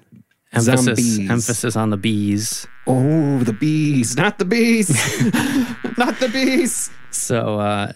Emphasis, 0.53 0.85
Zombies. 0.85 1.29
emphasis 1.29 1.75
on 1.75 1.89
the 1.89 1.97
bees. 1.97 2.65
oh, 2.87 3.39
the 3.39 3.51
bees, 3.51 4.15
not 4.15 4.39
the 4.39 4.45
bees, 4.45 4.89
not 5.97 6.17
the 6.21 6.29
bees. 6.31 6.89
So 7.11 7.59
uh, 7.59 7.91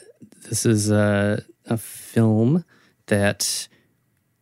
this 0.50 0.66
is 0.66 0.92
a, 0.92 1.42
a 1.68 1.78
film 1.78 2.66
that 3.08 3.70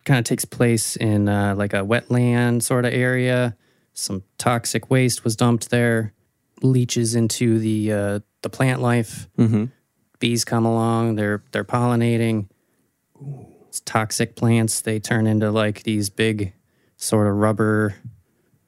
kind 0.06 0.20
of 0.20 0.26
takes 0.26 0.46
place 0.46 0.96
in 0.96 1.30
uh, 1.30 1.56
like 1.56 1.74
a 1.74 1.78
wetland 1.78 2.64
sort 2.64 2.86
of 2.86 2.94
area. 2.94 3.56
Some 3.94 4.24
toxic 4.38 4.90
waste 4.90 5.24
was 5.24 5.36
dumped 5.36 5.70
there, 5.70 6.14
leaches 6.62 7.16
into 7.16 7.60
the 7.60 7.92
uh, 7.92 8.20
the 8.42 8.50
plant 8.50 8.82
life. 8.82 9.28
Mm-hmm. 9.38 9.66
Bees 10.20 10.46
come 10.46 10.66
along, 10.66 11.16
they're 11.16 11.44
they're 11.52 11.64
pollinating. 11.64 12.48
It's 13.68 13.82
toxic 13.82 14.36
plants. 14.36 14.82
They 14.82 15.00
turn 15.00 15.28
into 15.28 15.52
like 15.52 15.84
these 15.84 16.10
big 16.10 16.54
sort 16.98 17.28
of 17.28 17.36
rubber 17.36 17.96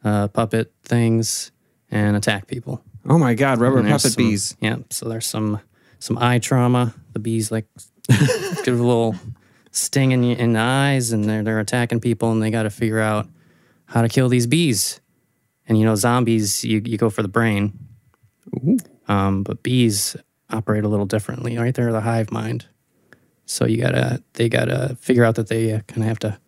uh, 0.03 0.27
puppet 0.27 0.73
things 0.83 1.51
and 1.89 2.15
attack 2.15 2.47
people. 2.47 2.83
Oh 3.07 3.17
my 3.17 3.33
god, 3.33 3.59
rubber 3.59 3.81
puppet 3.83 4.01
some- 4.13 4.23
bees. 4.23 4.55
Yeah, 4.59 4.77
so 4.89 5.09
there's 5.09 5.25
some 5.25 5.59
some 5.99 6.17
eye 6.17 6.39
trauma. 6.39 6.93
The 7.13 7.19
bees 7.19 7.51
like 7.51 7.65
give 8.09 8.79
a 8.79 8.83
little 8.83 9.15
sting 9.71 10.11
in, 10.11 10.23
in 10.23 10.53
the 10.53 10.59
eyes, 10.59 11.11
and 11.11 11.25
they're 11.25 11.43
they're 11.43 11.59
attacking 11.59 11.99
people, 11.99 12.31
and 12.31 12.41
they 12.41 12.51
got 12.51 12.63
to 12.63 12.69
figure 12.69 12.99
out 12.99 13.27
how 13.85 14.01
to 14.01 14.09
kill 14.09 14.29
these 14.29 14.47
bees. 14.47 14.99
And 15.67 15.77
you 15.77 15.85
know, 15.85 15.95
zombies, 15.95 16.63
you 16.63 16.81
you 16.85 16.97
go 16.97 17.09
for 17.09 17.21
the 17.21 17.27
brain, 17.27 17.77
um, 19.07 19.43
but 19.43 19.63
bees 19.63 20.15
operate 20.49 20.83
a 20.83 20.87
little 20.87 21.05
differently, 21.05 21.57
right? 21.57 21.73
They're 21.73 21.91
the 21.91 22.01
hive 22.01 22.31
mind, 22.31 22.67
so 23.45 23.65
you 23.65 23.77
gotta 23.77 24.21
they 24.33 24.49
gotta 24.49 24.97
figure 24.99 25.23
out 25.23 25.35
that 25.35 25.47
they 25.47 25.73
uh, 25.73 25.81
kind 25.87 26.01
of 26.03 26.07
have 26.07 26.19
to 26.19 26.39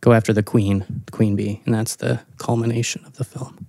go 0.00 0.12
after 0.12 0.32
the 0.32 0.42
queen, 0.42 1.02
the 1.06 1.12
queen 1.12 1.36
bee, 1.36 1.60
and 1.64 1.74
that's 1.74 1.96
the 1.96 2.20
culmination 2.38 3.04
of 3.04 3.14
the 3.14 3.24
film. 3.24 3.66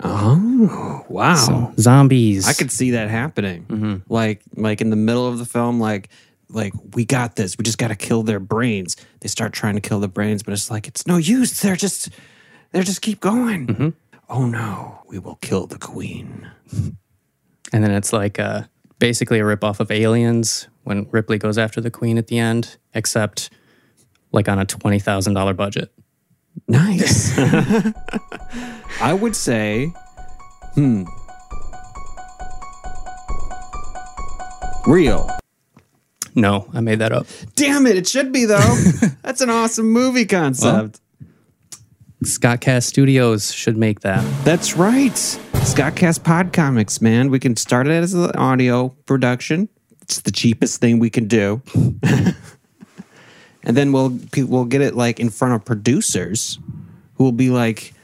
Oh 0.00 1.04
wow! 1.08 1.34
So, 1.34 1.72
zombies. 1.78 2.46
I 2.46 2.52
could 2.52 2.70
see 2.70 2.90
that 2.92 3.08
happening. 3.08 3.66
Like 4.08 4.42
like 4.56 4.80
in 4.80 4.90
the 4.90 4.96
middle 4.96 5.26
of 5.26 5.38
the 5.38 5.44
film, 5.44 5.80
like 5.80 6.08
like 6.54 6.72
we 6.94 7.04
got 7.04 7.36
this. 7.36 7.58
We 7.58 7.64
just 7.64 7.78
got 7.78 7.88
to 7.88 7.96
kill 7.96 8.22
their 8.22 8.40
brains. 8.40 8.96
They 9.20 9.28
start 9.28 9.52
trying 9.52 9.74
to 9.74 9.80
kill 9.80 10.00
the 10.00 10.08
brains, 10.08 10.42
but 10.42 10.52
it's 10.52 10.70
like 10.70 10.86
it's 10.86 11.06
no 11.06 11.16
use. 11.16 11.60
They're 11.60 11.76
just 11.76 12.10
they're 12.72 12.82
just 12.82 13.02
keep 13.02 13.20
going. 13.20 13.94
Oh 14.28 14.46
no, 14.46 15.02
we 15.06 15.18
will 15.18 15.36
kill 15.36 15.66
the 15.66 15.78
queen. 15.78 16.50
And 17.72 17.84
then 17.84 17.90
it's 17.90 18.12
like 18.12 18.38
uh, 18.38 18.62
basically 18.98 19.40
a 19.40 19.42
ripoff 19.42 19.80
of 19.80 19.90
Aliens 19.90 20.68
when 20.84 21.08
Ripley 21.10 21.38
goes 21.38 21.58
after 21.58 21.80
the 21.80 21.90
queen 21.90 22.18
at 22.18 22.28
the 22.28 22.38
end, 22.38 22.76
except 22.94 23.50
like 24.32 24.48
on 24.48 24.58
a 24.58 24.64
twenty 24.64 24.98
thousand 24.98 25.34
dollar 25.34 25.54
budget. 25.54 25.92
Nice. 26.68 27.36
I 29.00 29.12
would 29.12 29.34
say, 29.34 29.92
hmm, 30.74 31.04
real. 34.86 35.28
No, 36.34 36.68
I 36.72 36.80
made 36.80 36.98
that 36.98 37.12
up. 37.12 37.26
Damn 37.54 37.86
it! 37.86 37.96
It 37.96 38.08
should 38.08 38.32
be 38.32 38.44
though. 38.44 38.76
That's 39.22 39.40
an 39.40 39.50
awesome 39.50 39.90
movie 39.90 40.26
concept. 40.26 41.00
Scott 42.24 42.60
Cast 42.60 42.88
Studios 42.88 43.52
should 43.52 43.76
make 43.76 44.00
that. 44.00 44.24
That's 44.44 44.76
right. 44.76 45.12
Scottcast 45.12 46.24
Pod 46.24 46.52
Comics, 46.52 47.00
man. 47.00 47.30
We 47.30 47.38
can 47.38 47.56
start 47.56 47.86
it 47.86 47.92
as 47.92 48.14
an 48.14 48.30
audio 48.32 48.88
production. 49.06 49.68
It's 50.02 50.20
the 50.20 50.32
cheapest 50.32 50.80
thing 50.80 50.98
we 50.98 51.10
can 51.10 51.28
do. 51.28 51.62
and 53.62 53.76
then 53.76 53.92
we'll 53.92 54.18
we'll 54.36 54.64
get 54.64 54.80
it 54.80 54.94
like 54.94 55.20
in 55.20 55.30
front 55.30 55.54
of 55.54 55.64
producers 55.64 56.58
who 57.16 57.24
will 57.24 57.32
be 57.32 57.50
like, 57.50 57.94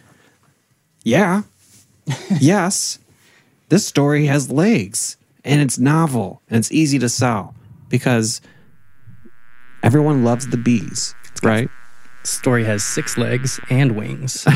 "Yeah. 1.02 1.42
yes. 2.40 2.98
This 3.68 3.86
story 3.86 4.26
has 4.26 4.50
legs 4.50 5.16
and 5.44 5.60
it's 5.60 5.78
novel 5.78 6.42
and 6.50 6.58
it's 6.58 6.72
easy 6.72 6.98
to 6.98 7.08
sell 7.08 7.54
because 7.90 8.40
everyone 9.82 10.24
loves 10.24 10.48
the 10.48 10.56
bees, 10.56 11.14
right?" 11.42 11.68
Story 12.22 12.64
has 12.64 12.84
six 12.84 13.18
legs 13.18 13.60
and 13.70 13.96
wings. 13.96 14.46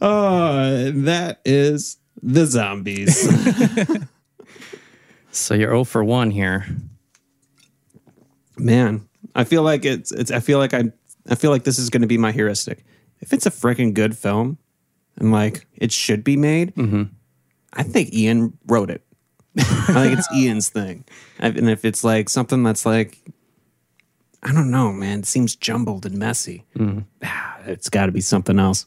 Uh, 0.00 0.90
that 0.94 1.40
is 1.44 1.98
the 2.22 2.46
zombies. 2.46 3.28
so 5.30 5.54
you're 5.54 5.70
0 5.70 5.84
for 5.84 6.04
1 6.04 6.30
here. 6.30 6.66
Man, 8.58 9.08
I 9.34 9.44
feel 9.44 9.62
like 9.62 9.84
it's 9.84 10.12
it's 10.12 10.30
I 10.30 10.40
feel 10.40 10.58
like 10.58 10.74
I 10.74 10.84
I 11.28 11.34
feel 11.34 11.50
like 11.50 11.64
this 11.64 11.78
is 11.78 11.88
going 11.88 12.02
to 12.02 12.08
be 12.08 12.18
my 12.18 12.32
heuristic. 12.32 12.84
If 13.20 13.32
it's 13.32 13.46
a 13.46 13.50
freaking 13.50 13.94
good 13.94 14.16
film 14.16 14.58
and 15.16 15.32
like 15.32 15.66
it 15.76 15.92
should 15.92 16.24
be 16.24 16.36
made, 16.36 16.74
I 17.72 17.82
think 17.82 18.12
Ian 18.12 18.56
wrote 18.66 18.90
it. 18.90 19.02
I 19.56 19.62
think 19.62 20.18
it's 20.18 20.32
Ian's 20.34 20.68
thing. 20.68 21.04
And 21.38 21.68
if 21.70 21.84
it's 21.84 22.04
like 22.04 22.28
something 22.28 22.62
that's 22.62 22.84
like 22.86 23.18
I 24.42 24.52
don't 24.52 24.70
know, 24.70 24.92
man, 24.92 25.20
it 25.20 25.26
seems 25.26 25.54
jumbled 25.54 26.06
and 26.06 26.16
messy. 26.16 26.64
Ah, 27.22 27.58
it's 27.66 27.90
got 27.90 28.06
to 28.06 28.12
be 28.12 28.22
something 28.22 28.58
else. 28.58 28.86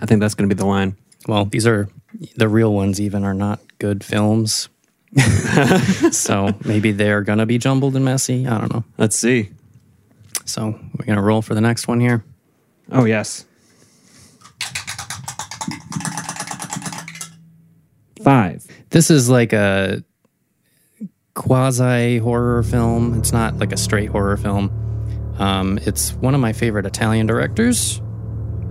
I 0.00 0.06
think 0.06 0.20
that's 0.20 0.34
going 0.34 0.48
to 0.48 0.54
be 0.54 0.58
the 0.58 0.66
line. 0.66 0.96
Well, 1.28 1.44
these 1.44 1.66
are 1.66 1.88
the 2.36 2.48
real 2.48 2.72
ones, 2.72 3.00
even 3.00 3.24
are 3.24 3.34
not 3.34 3.60
good 3.78 4.02
films. 4.02 4.68
so 6.10 6.54
maybe 6.64 6.92
they're 6.92 7.22
going 7.22 7.38
to 7.38 7.46
be 7.46 7.58
jumbled 7.58 7.94
and 7.94 8.04
messy. 8.04 8.46
I 8.46 8.58
don't 8.58 8.72
know. 8.72 8.84
Let's 8.96 9.16
see. 9.16 9.50
So 10.44 10.78
we're 10.98 11.04
going 11.04 11.16
to 11.16 11.22
roll 11.22 11.42
for 11.42 11.54
the 11.54 11.60
next 11.60 11.88
one 11.88 12.00
here. 12.00 12.24
Oh, 12.90 13.04
yes. 13.04 13.44
Five. 18.26 18.66
This 18.90 19.08
is 19.08 19.30
like 19.30 19.52
a 19.52 20.02
quasi 21.34 22.18
horror 22.18 22.64
film. 22.64 23.16
It's 23.18 23.32
not 23.32 23.56
like 23.58 23.70
a 23.72 23.76
straight 23.76 24.08
horror 24.10 24.36
film. 24.36 24.68
Um, 25.38 25.78
it's 25.82 26.12
one 26.14 26.34
of 26.34 26.40
my 26.40 26.52
favorite 26.52 26.86
Italian 26.86 27.28
directors, 27.28 28.00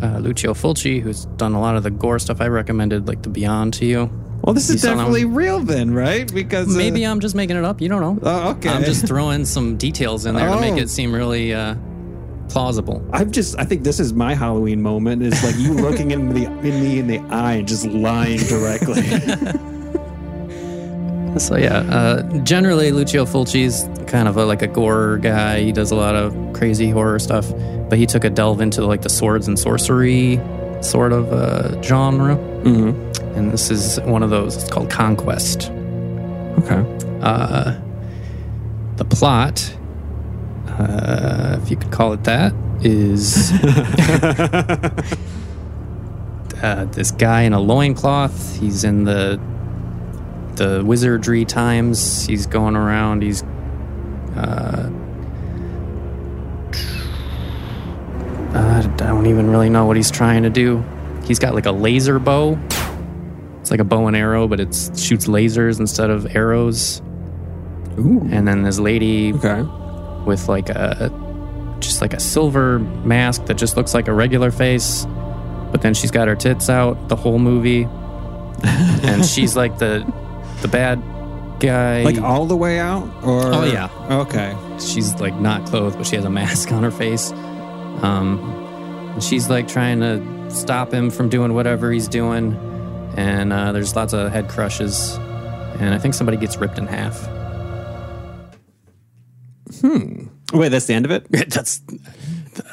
uh, 0.01 0.17
Lucio 0.17 0.53
Fulci, 0.53 1.00
who's 1.00 1.24
done 1.38 1.53
a 1.53 1.62
lot 1.62 1.77
of 1.77 1.83
the 1.83 1.89
gore 1.91 2.19
stuff 2.19 2.41
I 2.41 2.47
recommended, 2.50 3.07
like 3.07 3.21
The 3.24 3.29
Beyond 3.29 3.74
to 3.75 3.85
you. 3.85 4.09
Well, 4.41 4.53
this 4.53 4.67
You 4.67 4.75
is 4.75 4.81
definitely 4.81 5.24
real 5.24 5.62
then, 5.62 5.93
right? 5.93 6.29
Because 6.33 6.75
uh, 6.75 6.77
Maybe 6.77 7.03
I'm 7.05 7.21
just 7.21 7.33
making 7.33 7.55
it 7.55 7.63
up. 7.63 7.79
You 7.79 7.88
don't 7.88 8.01
know. 8.01 8.19
Oh, 8.24 8.50
okay. 8.51 8.67
I'm 8.67 8.83
just 8.83 9.07
throwing 9.07 9.45
some 9.45 9.77
details 9.77 10.25
in 10.25 10.35
there 10.35 10.50
to 10.50 10.59
make 10.59 10.74
Oh. 10.74 10.79
it 10.79 10.89
seem 10.89 11.13
really 11.15 11.53
uh, 11.53 11.75
plausible. 12.49 13.07
I've 13.11 13.31
just 13.31 13.57
I 13.59 13.65
think 13.65 13.83
this 13.83 13.99
is 13.99 14.13
my 14.13 14.33
Halloween 14.33 14.81
moment. 14.81 15.21
Is 15.23 15.43
like 15.43 15.57
you 15.57 15.73
looking 15.73 16.11
in 16.11 16.33
the 16.33 16.45
in 16.45 16.61
me 16.61 16.99
in 16.99 17.07
the 17.07 17.19
eye 17.33 17.53
and 17.53 17.67
just 17.67 17.85
lying 17.85 18.39
directly. 18.39 19.03
So 21.39 21.57
yeah, 21.57 21.79
uh, 21.79 22.21
generally 22.43 22.93
Lucio 22.93 23.25
Fulci's 23.25 23.83
kind 24.07 24.29
of 24.29 24.37
a, 24.37 24.45
like 24.45 24.61
a 24.61 24.67
gore 24.67 25.17
guy. 25.17 25.59
He 25.59 25.73
does 25.73 25.91
a 25.91 25.95
lot 25.95 26.15
of 26.15 26.33
crazy 26.53 26.89
horror 26.89 27.19
stuff, 27.19 27.51
but 27.89 27.97
he 27.97 28.05
took 28.05 28.23
a 28.23 28.29
delve 28.29 28.61
into 28.61 28.85
like 28.85 29.01
the 29.01 29.09
swords 29.09 29.45
and 29.45 29.59
sorcery 29.59 30.39
sort 30.81 31.11
of 31.11 31.33
uh, 31.33 31.81
genre. 31.81 32.37
mm-hmm. 32.37 33.35
And 33.37 33.51
this 33.51 33.69
is 33.69 33.99
one 34.01 34.23
of 34.23 34.29
those. 34.29 34.55
It's 34.55 34.69
called 34.69 34.89
Conquest. 34.89 35.69
Okay. 36.59 36.85
Uh, 37.21 37.77
the 38.95 39.03
plot, 39.03 39.75
uh, 40.79 41.60
if 41.62 41.72
you 41.72 41.77
could 41.77 41.91
call 41.91 42.13
it 42.13 42.24
that, 42.25 42.53
is 42.82 43.51
uh, 46.62 46.86
this 46.91 47.12
guy 47.12 47.44
in 47.44 47.53
a 47.53 47.60
loincloth. 47.60 48.60
He's 48.60 48.84
in 48.84 49.03
the 49.03 49.39
the 50.55 50.84
wizardry 50.86 51.46
times. 51.46 52.25
He's 52.25 52.46
going 52.46 52.75
around. 52.75 53.24
He's 53.24 53.44
uh, 54.36 54.89
I 58.53 58.82
don't 58.98 59.25
even 59.27 59.50
really 59.50 59.70
know 59.70 59.86
what 59.86 59.98
he's 59.98 60.12
trying 60.12 60.44
to 60.44 60.50
do. 60.50 60.84
He's 61.25 61.39
got 61.39 61.55
like 61.55 61.65
a 61.65 61.72
laser 61.72 62.20
bow. 62.20 62.60
It's 63.60 63.72
like 63.72 63.79
a 63.79 63.84
bow 63.86 64.08
and 64.08 64.15
arrow, 64.15 64.48
but 64.48 64.60
it 64.60 64.74
shoots 64.96 65.27
lasers 65.27 65.79
instead 65.79 66.10
of 66.10 66.36
arrows. 66.36 67.01
Ooh. 67.98 68.27
And 68.32 68.48
then 68.48 68.63
this 68.63 68.77
lady 68.77 69.34
Okay. 69.34 69.63
With 70.25 70.48
like 70.48 70.70
a 70.70 71.12
just 71.79 72.01
like 72.01 72.13
a 72.13 72.20
silver 72.20 72.79
mask 72.79 73.46
that 73.46 73.55
just 73.55 73.77
looks 73.77 73.94
like 73.94 74.08
a 74.08 74.13
regular 74.13 74.51
face, 74.51 75.05
but 75.72 75.82
then 75.82 75.94
she's 75.94 76.12
got 76.12 76.27
her 76.27 76.36
tits 76.36 76.70
out 76.70 77.10
the 77.10 77.15
whole 77.15 77.38
movie, 77.39 77.84
and 78.63 79.25
she's 79.25 79.55
like 79.55 79.77
the 79.77 80.05
the 80.62 80.67
bad 80.67 81.01
guy. 81.60 82.03
Like 82.03 82.20
all 82.22 82.46
the 82.46 82.55
way 82.58 82.79
out, 82.79 83.03
or 83.24 83.44
Oh, 83.53 83.63
yeah. 83.65 83.89
Okay. 84.22 84.55
she's 84.79 85.13
like 85.20 85.36
not 85.36 85.65
clothed, 85.67 85.98
but 85.98 86.05
she 86.08 86.15
has 86.15 86.25
a 86.25 86.29
mask 86.29 86.72
on 86.72 86.84
her 86.84 86.91
face. 86.91 87.32
Um, 88.01 88.39
and 89.13 89.24
she's 89.24 89.50
like 89.50 89.67
trying 89.67 90.00
to 90.01 90.50
stop 90.51 90.94
him 90.94 91.10
from 91.10 91.29
doing 91.29 91.53
whatever 91.53 91.91
he's 91.91 92.08
doing, 92.08 92.53
and 93.15 93.53
uh, 93.53 93.72
there's 93.74 93.96
lots 93.96 94.13
of 94.13 94.32
head 94.32 94.50
crushes, 94.50 95.15
and 95.79 95.94
I 95.94 95.98
think 95.98 96.13
somebody 96.13 96.38
gets 96.38 96.58
ripped 96.58 96.77
in 96.77 96.88
half. 96.88 97.22
Hmm. 99.82 100.27
Wait, 100.53 100.70
that's 100.70 100.86
the 100.86 100.94
end 100.94 101.05
of 101.05 101.12
it. 101.12 101.27
That's 101.50 101.82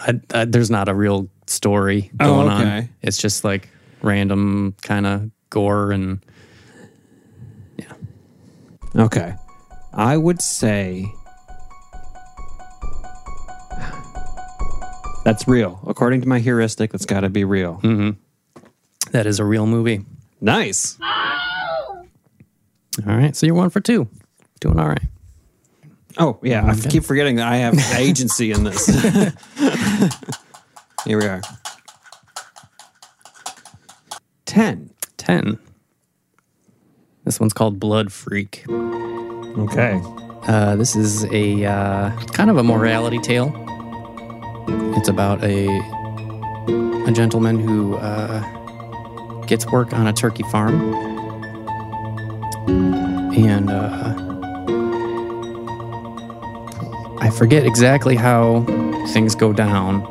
I, 0.01 0.21
I, 0.33 0.45
there's 0.45 0.71
not 0.71 0.89
a 0.89 0.95
real 0.95 1.29
story 1.47 2.11
Oh, 2.21 2.27
going 2.45 2.49
okay. 2.53 2.79
on. 2.79 2.89
It's 3.03 3.17
just 3.19 3.43
like 3.45 3.69
random 4.03 4.77
kind 4.83 5.07
of 5.07 5.31
gore 5.51 5.91
and 5.91 6.25
yeah. 7.77 7.93
Okay. 8.95 9.35
I 9.93 10.17
would 10.17 10.41
say 10.41 11.07
that's 15.25 15.47
real. 15.49 15.81
According 15.87 16.21
to 16.23 16.29
my 16.29 16.39
heuristic, 16.39 16.93
that's 16.93 17.07
got 17.07 17.21
to 17.21 17.29
be 17.31 17.45
real. 17.45 17.81
Mm-hmm. 17.83 18.11
that 19.13 19.27
is 19.27 19.41
a 19.41 19.45
real 19.45 19.67
movie. 19.67 20.05
Nice. 20.41 20.99
All 21.01 21.97
right, 23.17 23.35
so 23.35 23.47
you're 23.47 23.55
one 23.55 23.71
for 23.71 23.81
two, 23.81 24.07
doing 24.61 24.79
all 24.79 24.89
right. 24.89 25.03
Oh, 26.19 26.39
yeah. 26.43 26.67
I 26.67 26.75
keep 26.89 27.05
forgetting 27.05 27.37
that 27.37 27.49
I 27.49 27.57
have 27.57 27.79
agency 27.99 28.53
in 28.53 28.65
this. 28.65 28.87
Here 31.05 31.19
we 31.19 31.27
are. 31.27 31.43
10. 34.47 34.91
Ten. 35.17 35.59
This 37.25 37.41
one's 37.41 37.53
called 37.53 37.79
Blood 37.79 38.13
Freak. 38.13 38.65
Okay. 38.69 40.01
Uh, 40.47 40.77
this 40.77 40.97
is 40.97 41.25
a 41.27 41.65
uh, 41.65 42.11
kind 42.33 42.51
of 42.51 42.57
a 42.57 42.63
morality 42.63 43.19
tale. 43.19 43.53
It's 44.97 45.09
about 45.09 45.43
a 45.45 45.67
a 47.07 47.13
gentleman 47.13 47.59
who 47.59 47.97
uh, 47.97 48.41
gets 49.47 49.67
work 49.67 49.93
on 49.93 50.07
a 50.07 50.13
turkey 50.13 50.45
farm, 50.45 50.95
and 53.37 53.71
uh, 53.71 54.32
I 57.23 57.31
forget 57.31 57.65
exactly 57.65 58.17
how 58.17 58.65
things 59.13 59.35
go 59.35 59.53
down. 59.53 60.03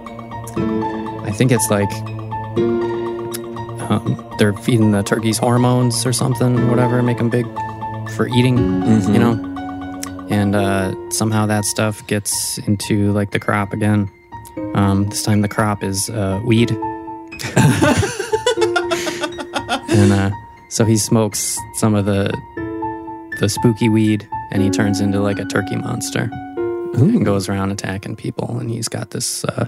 I 1.26 1.32
think 1.32 1.52
it's 1.52 1.70
like 1.70 1.92
um, 3.92 4.36
they're 4.40 4.54
feeding 4.54 4.92
the 4.92 5.04
turkeys 5.04 5.38
hormones 5.38 6.06
or 6.06 6.14
something, 6.14 6.70
whatever, 6.70 7.04
make 7.04 7.18
them 7.18 7.30
big 7.30 7.46
for 8.16 8.28
eating, 8.28 8.58
you 9.14 9.20
know 9.20 9.52
and 10.32 10.56
uh, 10.56 10.96
somehow 11.10 11.46
that 11.46 11.66
stuff 11.66 12.08
gets 12.08 12.58
into 12.60 13.12
like 13.12 13.32
the 13.32 13.40
crop 13.40 13.74
again. 13.74 14.10
Um, 14.74 15.10
this 15.10 15.24
time 15.24 15.42
the 15.42 15.50
crop 15.50 15.84
is 15.84 16.10
uh, 16.10 16.42
weed, 16.46 16.72
and 19.92 20.14
uh, 20.14 20.32
so 20.70 20.86
he 20.86 20.96
smokes 20.96 21.60
some 21.76 21.94
of 21.94 22.06
the 22.06 22.32
the 23.40 23.50
spooky 23.50 23.90
weed, 23.90 24.28
and 24.52 24.64
he 24.64 24.70
turns 24.70 25.02
into 25.02 25.20
like 25.20 25.38
a 25.38 25.46
turkey 25.46 25.76
monster 25.76 26.32
and 26.94 27.26
goes 27.26 27.50
around 27.50 27.72
attacking 27.72 28.16
people. 28.16 28.58
And 28.58 28.70
he's 28.70 28.88
got 28.88 29.12
this. 29.12 29.44
Uh, 29.46 29.68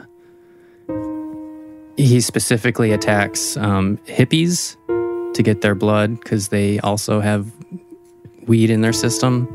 he 1.98 2.22
specifically 2.22 2.92
attacks 2.92 3.56
um, 3.58 3.98
hippies 4.08 4.78
to 5.34 5.44
get 5.44 5.62
their 5.62 5.76
blood 5.76 6.20
because 6.20 6.50
they 6.50 6.80
also 6.80 7.20
have 7.20 7.52
weed 8.48 8.70
in 8.70 8.82
their 8.82 8.94
system. 8.94 9.48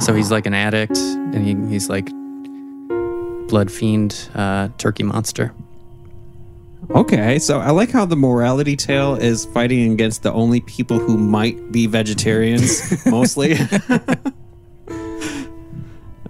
So 0.00 0.14
he's 0.14 0.30
like 0.30 0.46
an 0.46 0.54
addict, 0.54 0.96
and 0.96 1.46
he, 1.46 1.54
he's 1.72 1.88
like 1.88 2.08
blood 3.48 3.70
fiend, 3.70 4.28
uh, 4.34 4.68
turkey 4.78 5.02
monster. 5.02 5.54
Okay, 6.90 7.38
so 7.38 7.60
I 7.60 7.70
like 7.70 7.90
how 7.90 8.04
the 8.04 8.16
morality 8.16 8.76
tale 8.76 9.14
is 9.14 9.46
fighting 9.46 9.92
against 9.92 10.22
the 10.22 10.32
only 10.32 10.60
people 10.60 10.98
who 10.98 11.16
might 11.16 11.72
be 11.72 11.86
vegetarians, 11.86 13.06
mostly. 13.06 13.56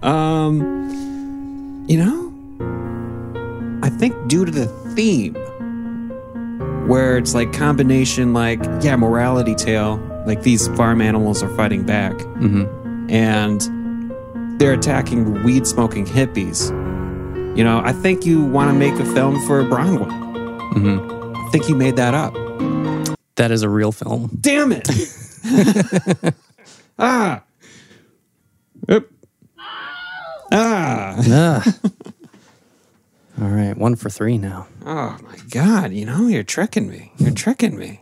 um, 0.05 1.85
you 1.89 1.99
know, 1.99 2.31
I 3.83 3.91
think 3.91 4.15
due 4.29 4.45
to 4.45 4.51
the 4.51 4.67
theme, 4.95 5.35
where 6.89 7.17
it's 7.19 7.35
like 7.35 7.53
combination, 7.53 8.33
like 8.35 8.61
yeah, 8.83 8.97
morality 8.97 9.55
tale, 9.55 9.97
like 10.27 10.43
these 10.43 10.69
farm 10.77 11.01
animals 11.01 11.43
are 11.43 11.55
fighting 11.57 11.85
back, 11.85 12.13
Mm-hmm. 12.13 13.11
and 13.11 14.61
they're 14.61 14.75
attacking 14.75 15.43
weed 15.43 15.67
smoking 15.67 16.05
hippies. 16.07 16.71
You 17.57 17.65
know, 17.65 17.81
I 17.85 17.93
think 17.93 18.27
you 18.27 18.45
want 18.45 18.71
to 18.71 18.75
make 18.79 18.95
a 19.01 19.05
film 19.15 19.41
for 19.47 19.63
Bronwyn. 19.65 20.11
Mm-hmm. 20.75 21.37
I 21.37 21.51
think 21.51 21.69
you 21.69 21.75
made 21.77 21.97
that 21.97 22.15
up. 22.15 22.35
That 23.37 23.51
is 23.51 23.63
a 23.63 23.69
real 23.69 23.93
film. 23.93 24.31
Damn 24.41 24.73
it! 24.73 24.89
ah. 26.99 27.43
Oop. 28.91 29.11
Ah. 30.57 31.17
Ah. 31.29 31.75
All 33.43 33.49
right, 33.49 33.77
one 33.77 33.97
for 33.97 34.09
three 34.09 34.39
now. 34.39 34.69
Oh 34.87 35.19
my 35.23 35.37
god! 35.51 35.93
You 35.93 36.07
know 36.07 36.29
you're 36.29 36.45
tricking 36.45 36.89
me. 36.89 37.13
You're 37.19 37.33
tricking 37.33 37.77
me. 37.77 38.01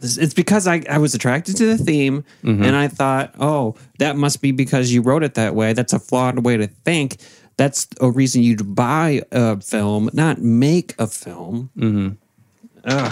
This- 0.00 0.16
It's 0.16 0.32
because 0.32 0.66
I, 0.66 0.82
I 0.88 0.96
was 0.98 1.14
attracted 1.14 1.56
to 1.58 1.66
the 1.66 1.76
theme, 1.76 2.24
and 2.42 2.74
I 2.74 2.88
thought, 2.88 3.34
oh, 3.38 3.74
that 3.98 4.16
must 4.16 4.40
be 4.40 4.52
because 4.52 4.90
you 4.92 5.02
wrote 5.02 5.22
it 5.22 5.34
that 5.34 5.54
way. 5.54 5.74
That's 5.74 5.92
a 5.92 5.98
flawed 5.98 6.44
way 6.46 6.56
to 6.56 6.66
think. 6.68 7.18
That's 7.58 7.86
a 8.00 8.10
reason 8.10 8.42
you'd 8.42 8.74
buy 8.74 9.20
a 9.32 9.60
film, 9.60 10.08
not 10.14 10.38
make 10.40 10.94
a 10.98 11.06
film. 11.08 11.70
Mm-hmm. 11.76 13.08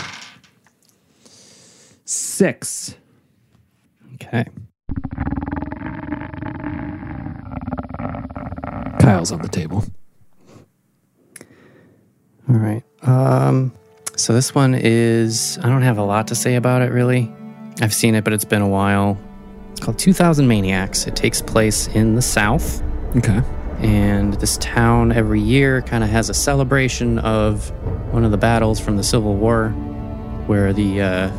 Six. 2.05 2.95
Okay. 4.14 4.47
Kyle's 8.99 9.33
on 9.33 9.41
the 9.43 9.49
table. 9.49 9.85
All 12.49 12.57
right. 12.57 12.83
Um, 13.03 13.73
so 14.17 14.33
this 14.33 14.55
one 14.55 14.75
is, 14.75 15.59
I 15.63 15.69
don't 15.69 15.83
have 15.83 15.99
a 15.99 16.03
lot 16.05 16.29
to 16.29 16.35
say 16.35 16.55
about 16.57 16.83
it 16.83 16.91
really. 16.93 17.33
I've 17.81 17.93
seen 17.95 18.15
it, 18.15 18.25
but 18.25 18.33
it's 18.33 18.45
been 18.45 18.63
a 18.63 18.69
while. 18.69 19.19
It's 19.73 19.81
called 19.81 19.99
2000 19.99 20.47
Maniacs. 20.47 21.07
It 21.07 21.15
takes 21.17 21.43
place 21.43 21.89
in 21.89 22.15
the 22.15 22.23
South. 22.23 22.83
Okay. 23.17 23.41
and 23.79 24.35
this 24.35 24.57
town 24.59 25.13
every 25.13 25.41
year 25.41 25.81
kind 25.83 26.03
of 26.05 26.11
has 26.11 26.29
a 26.31 26.35
celebration 26.35 27.19
of 27.21 27.71
one 28.13 28.25
of 28.25 28.31
the 28.31 28.37
battles 28.39 28.79
from 28.81 28.97
the 28.97 29.03
Civil 29.03 29.37
War, 29.37 29.71
where 30.47 30.73
the 30.73 31.01
uh, 31.01 31.31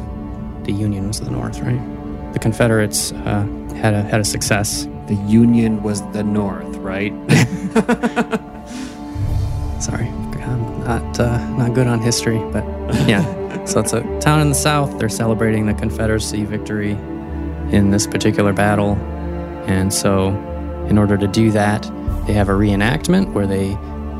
the 0.63 0.71
Union 0.71 1.07
was 1.07 1.19
the 1.19 1.29
North, 1.31 1.59
right? 1.59 2.33
The 2.33 2.39
Confederates 2.39 3.11
uh, 3.11 3.45
had 3.75 3.93
a 3.93 4.01
had 4.03 4.21
a 4.21 4.25
success. 4.25 4.87
The 5.07 5.15
Union 5.15 5.83
was 5.83 6.01
the 6.11 6.23
North, 6.23 6.75
right? 6.77 7.11
Sorry, 9.81 10.07
I'm 10.07 10.83
not 10.83 11.19
uh, 11.19 11.37
not 11.57 11.73
good 11.73 11.87
on 11.87 12.01
history, 12.01 12.39
but 12.51 12.63
yeah. 13.07 13.65
so 13.65 13.79
it's 13.79 13.93
a 13.93 14.01
town 14.19 14.41
in 14.41 14.49
the 14.49 14.55
South. 14.55 14.97
They're 14.99 15.09
celebrating 15.09 15.65
the 15.65 15.73
Confederacy 15.73 16.43
victory 16.43 16.91
in 17.71 17.91
this 17.91 18.07
particular 18.07 18.53
battle, 18.53 18.95
and 19.67 19.93
so 19.93 20.29
in 20.89 20.97
order 20.97 21.17
to 21.17 21.27
do 21.27 21.51
that, 21.51 21.83
they 22.25 22.33
have 22.33 22.49
a 22.49 22.53
reenactment 22.53 23.33
where 23.33 23.47
they 23.47 23.77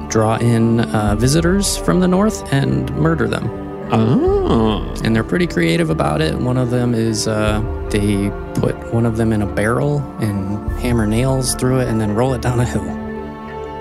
draw 0.10 0.38
in 0.38 0.80
uh, 0.80 1.16
visitors 1.16 1.78
from 1.78 2.00
the 2.00 2.08
North 2.08 2.52
and 2.54 2.90
murder 2.96 3.28
them. 3.28 3.67
Oh. 3.92 4.94
and 5.04 5.16
they're 5.16 5.24
pretty 5.24 5.48
creative 5.48 5.90
about 5.90 6.22
it. 6.22 6.36
One 6.36 6.58
of 6.58 6.70
them 6.70 6.94
is 6.94 7.28
uh, 7.28 7.62
they 7.90 8.30
put 8.60 8.76
one 8.94 9.06
of 9.06 9.18
them 9.18 9.32
in 9.32 9.42
a 9.42 9.46
barrel 9.46 10.00
and 10.20 10.70
hammer 10.80 11.08
nails 11.08 11.56
through 11.56 11.80
it 11.80 11.88
and 11.88 12.00
then 12.00 12.14
roll 12.16 12.34
it 12.34 12.42
down 12.42 12.60
a 12.60 12.66
hill. 12.66 12.86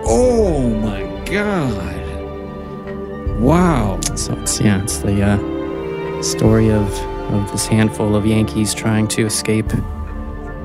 Oh 0.09 0.71
my 0.71 1.03
god. 1.25 1.97
Wow. 3.40 4.01
So 4.14 4.35
it's 4.35 4.61
yeah, 4.61 4.83
it's 4.83 4.99
the 4.99 5.23
uh, 5.23 6.23
story 6.23 6.71
of 6.71 6.90
of 7.33 7.51
this 7.51 7.66
handful 7.66 8.14
of 8.14 8.25
Yankees 8.25 8.73
trying 8.73 9.09
to 9.09 9.27
escape 9.27 9.69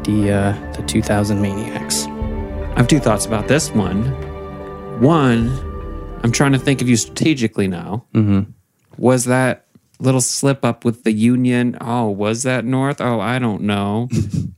the 0.04 0.32
uh, 0.32 0.72
the 0.74 0.84
2000 0.88 1.42
maniacs. 1.42 2.06
I 2.06 2.74
have 2.78 2.88
two 2.88 3.00
thoughts 3.00 3.26
about 3.26 3.48
this 3.48 3.72
one. 3.72 4.04
One, 5.02 5.50
I'm 6.24 6.32
trying 6.32 6.54
to 6.54 6.60
think 6.60 6.82
of 6.82 6.88
you 6.88 6.96
strategically 6.96 7.68
now. 7.68 8.06
Mm-hmm. 8.14 8.52
Was 9.02 9.26
that 9.26 9.66
little 10.00 10.22
slip 10.22 10.64
up 10.64 10.86
with 10.86 11.04
the 11.04 11.12
union? 11.12 11.76
Oh, 11.82 12.08
was 12.12 12.44
that 12.44 12.66
North? 12.66 13.02
Oh, 13.02 13.20
I 13.20 13.40
don't 13.40 13.64
know. 13.64 14.10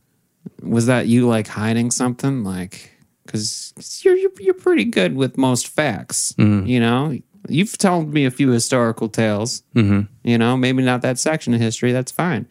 was 0.61 0.87
that 0.87 1.07
you 1.07 1.29
like 1.29 1.47
hiding 1.47 1.91
something? 1.91 2.43
Like, 2.43 2.91
because 3.25 3.73
you're, 4.03 4.17
you're 4.17 4.31
you're 4.41 4.53
pretty 4.53 4.83
good 4.83 5.15
with 5.15 5.37
most 5.37 5.69
facts. 5.69 6.35
You 6.37 6.79
know, 6.81 7.17
you've 7.47 7.77
told 7.77 8.13
me 8.13 8.25
a 8.25 8.31
few 8.31 8.49
historical 8.49 9.07
tales. 9.07 9.63
Mm-hmm. 9.75 10.01
You 10.25 10.37
know, 10.37 10.57
maybe 10.57 10.83
not 10.83 11.01
that 11.03 11.19
section 11.19 11.53
of 11.53 11.61
history. 11.61 11.93
That's 11.93 12.11
fine. 12.11 12.45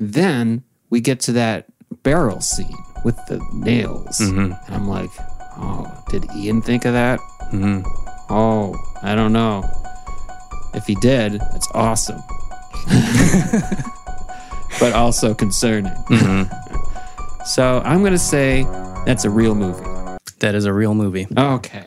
Then 0.00 0.64
we 0.90 1.00
get 1.00 1.20
to 1.20 1.32
that 1.32 1.66
barrel 2.02 2.40
scene 2.40 2.76
with 3.04 3.16
the 3.26 3.40
nails, 3.52 4.18
and 4.18 4.56
I'm 4.66 4.88
like, 4.88 5.10
oh, 5.56 6.02
did 6.10 6.26
Ian 6.34 6.60
think 6.60 6.84
of 6.84 6.92
that? 6.94 7.20
Mm-hmm. 7.52 7.86
Oh, 8.30 8.74
I 9.04 9.14
don't 9.14 9.32
know. 9.32 9.62
If 10.76 10.86
he 10.86 10.94
did, 10.96 11.32
that's 11.40 11.68
awesome. 11.74 12.20
but 14.78 14.92
also 14.92 15.34
concerning. 15.34 15.92
so 17.46 17.80
I'm 17.84 18.00
going 18.00 18.12
to 18.12 18.18
say 18.18 18.64
that's 19.06 19.24
a 19.24 19.30
real 19.30 19.54
movie. 19.54 19.84
That 20.40 20.54
is 20.54 20.64
a 20.66 20.72
real 20.72 20.94
movie. 20.94 21.26
Okay. 21.36 21.86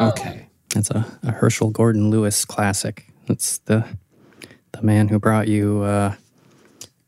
Okay. 0.00 0.46
It's 0.74 0.90
a, 0.90 1.06
a 1.22 1.32
Herschell 1.32 1.70
Gordon 1.70 2.10
Lewis 2.10 2.44
classic. 2.44 3.06
That's 3.26 3.58
the 3.58 3.84
the 4.72 4.82
man 4.82 5.08
who 5.08 5.18
brought 5.18 5.48
you 5.48 5.82
uh, 5.82 6.14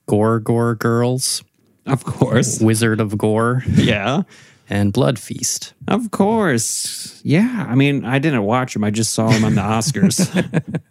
Gore 0.07 0.39
Gore 0.41 0.75
Girls, 0.75 1.43
Of 1.87 2.05
course. 2.05 2.61
Wizard 2.61 3.01
of 3.01 3.17
Gore, 3.17 3.63
Yeah. 3.69 4.23
And 4.71 4.93
Blood 4.93 5.19
Feast. 5.19 5.75
Of 5.89 6.11
course. 6.13 7.21
Yeah. 7.25 7.67
I 7.69 7.75
mean, 7.75 8.05
I 8.05 8.19
didn't 8.19 8.45
watch 8.45 8.75
him. 8.75 8.85
I 8.85 8.91
just 8.91 9.13
saw 9.13 9.29
him 9.29 9.45
on 9.45 9.55
the 9.57 9.61
Oscars. 9.63 10.19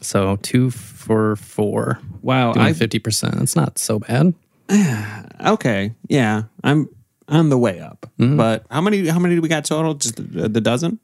So 0.00 0.36
two 0.36 0.70
for 0.70 1.34
four. 1.36 1.98
wow. 2.22 2.52
Doing 2.52 2.66
I 2.66 2.72
fifty 2.72 3.00
percent. 3.00 3.34
That's 3.36 3.56
not 3.56 3.78
so 3.78 3.98
bad. 3.98 4.32
okay. 5.44 5.92
Yeah. 6.08 6.44
I'm 6.62 6.88
on 7.26 7.48
the 7.48 7.58
way 7.58 7.80
up. 7.80 8.06
Mm-hmm. 8.18 8.36
But 8.36 8.64
how 8.70 8.80
many 8.80 9.08
how 9.08 9.18
many 9.18 9.34
do 9.34 9.40
we 9.42 9.48
got 9.48 9.64
total? 9.64 9.94
Just 9.94 10.14
the, 10.16 10.48
the 10.48 10.60
dozen? 10.60 11.00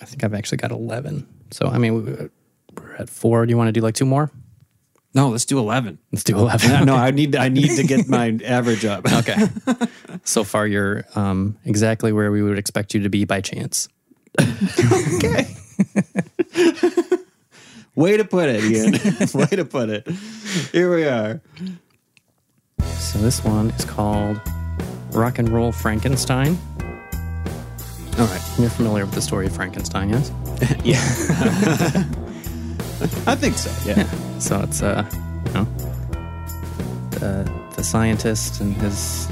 I 0.00 0.04
think 0.04 0.24
I've 0.24 0.34
actually 0.34 0.58
got 0.58 0.72
eleven. 0.72 1.26
So 1.52 1.68
I 1.68 1.78
mean, 1.78 2.04
we- 2.04 2.28
we're 2.76 2.94
at 2.96 3.08
four. 3.08 3.46
Do 3.46 3.50
you 3.50 3.56
want 3.56 3.68
to 3.68 3.72
do 3.72 3.80
like 3.80 3.94
two 3.94 4.04
more? 4.06 4.30
No, 5.14 5.28
let's 5.28 5.44
do 5.44 5.58
11. 5.58 5.98
Let's 6.10 6.24
do 6.24 6.38
eleven. 6.38 6.86
no, 6.86 6.94
I 6.94 7.10
need 7.10 7.36
I 7.36 7.48
need 7.50 7.76
to 7.76 7.82
get 7.84 8.08
my 8.08 8.28
average 8.44 8.84
up. 8.86 9.04
Okay. 9.12 9.36
so 10.24 10.42
far, 10.42 10.66
you're 10.66 11.04
um, 11.14 11.58
exactly 11.66 12.12
where 12.12 12.30
we 12.32 12.42
would 12.42 12.58
expect 12.58 12.94
you 12.94 13.02
to 13.02 13.10
be 13.10 13.24
by 13.26 13.40
chance. 13.42 13.88
Okay. 14.40 15.54
Way 17.94 18.16
to 18.16 18.24
put 18.24 18.48
it, 18.48 18.64
Ian. 18.64 18.92
Way 19.34 19.46
to 19.56 19.66
put 19.66 19.90
it. 19.90 20.08
Here 20.72 20.94
we 20.94 21.04
are. 21.04 21.42
So 22.96 23.18
this 23.18 23.44
one 23.44 23.68
is 23.72 23.84
called 23.84 24.40
Rock 25.10 25.38
and 25.38 25.48
Roll 25.50 25.72
Frankenstein. 25.72 26.56
All 28.18 28.26
right. 28.26 28.42
You're 28.58 28.70
familiar 28.70 29.04
with 29.04 29.14
the 29.14 29.20
story 29.20 29.46
of 29.46 29.52
Frankenstein, 29.54 30.08
yes? 30.08 30.32
Yeah. 30.84 32.04
I 33.26 33.34
think 33.34 33.56
so. 33.56 33.70
Yeah. 33.88 34.08
So 34.42 34.58
it's 34.60 34.82
uh, 34.82 35.08
you 35.46 35.52
know, 35.52 35.64
the 37.10 37.48
the 37.76 37.84
scientist 37.84 38.60
and 38.60 38.74
his 38.74 39.28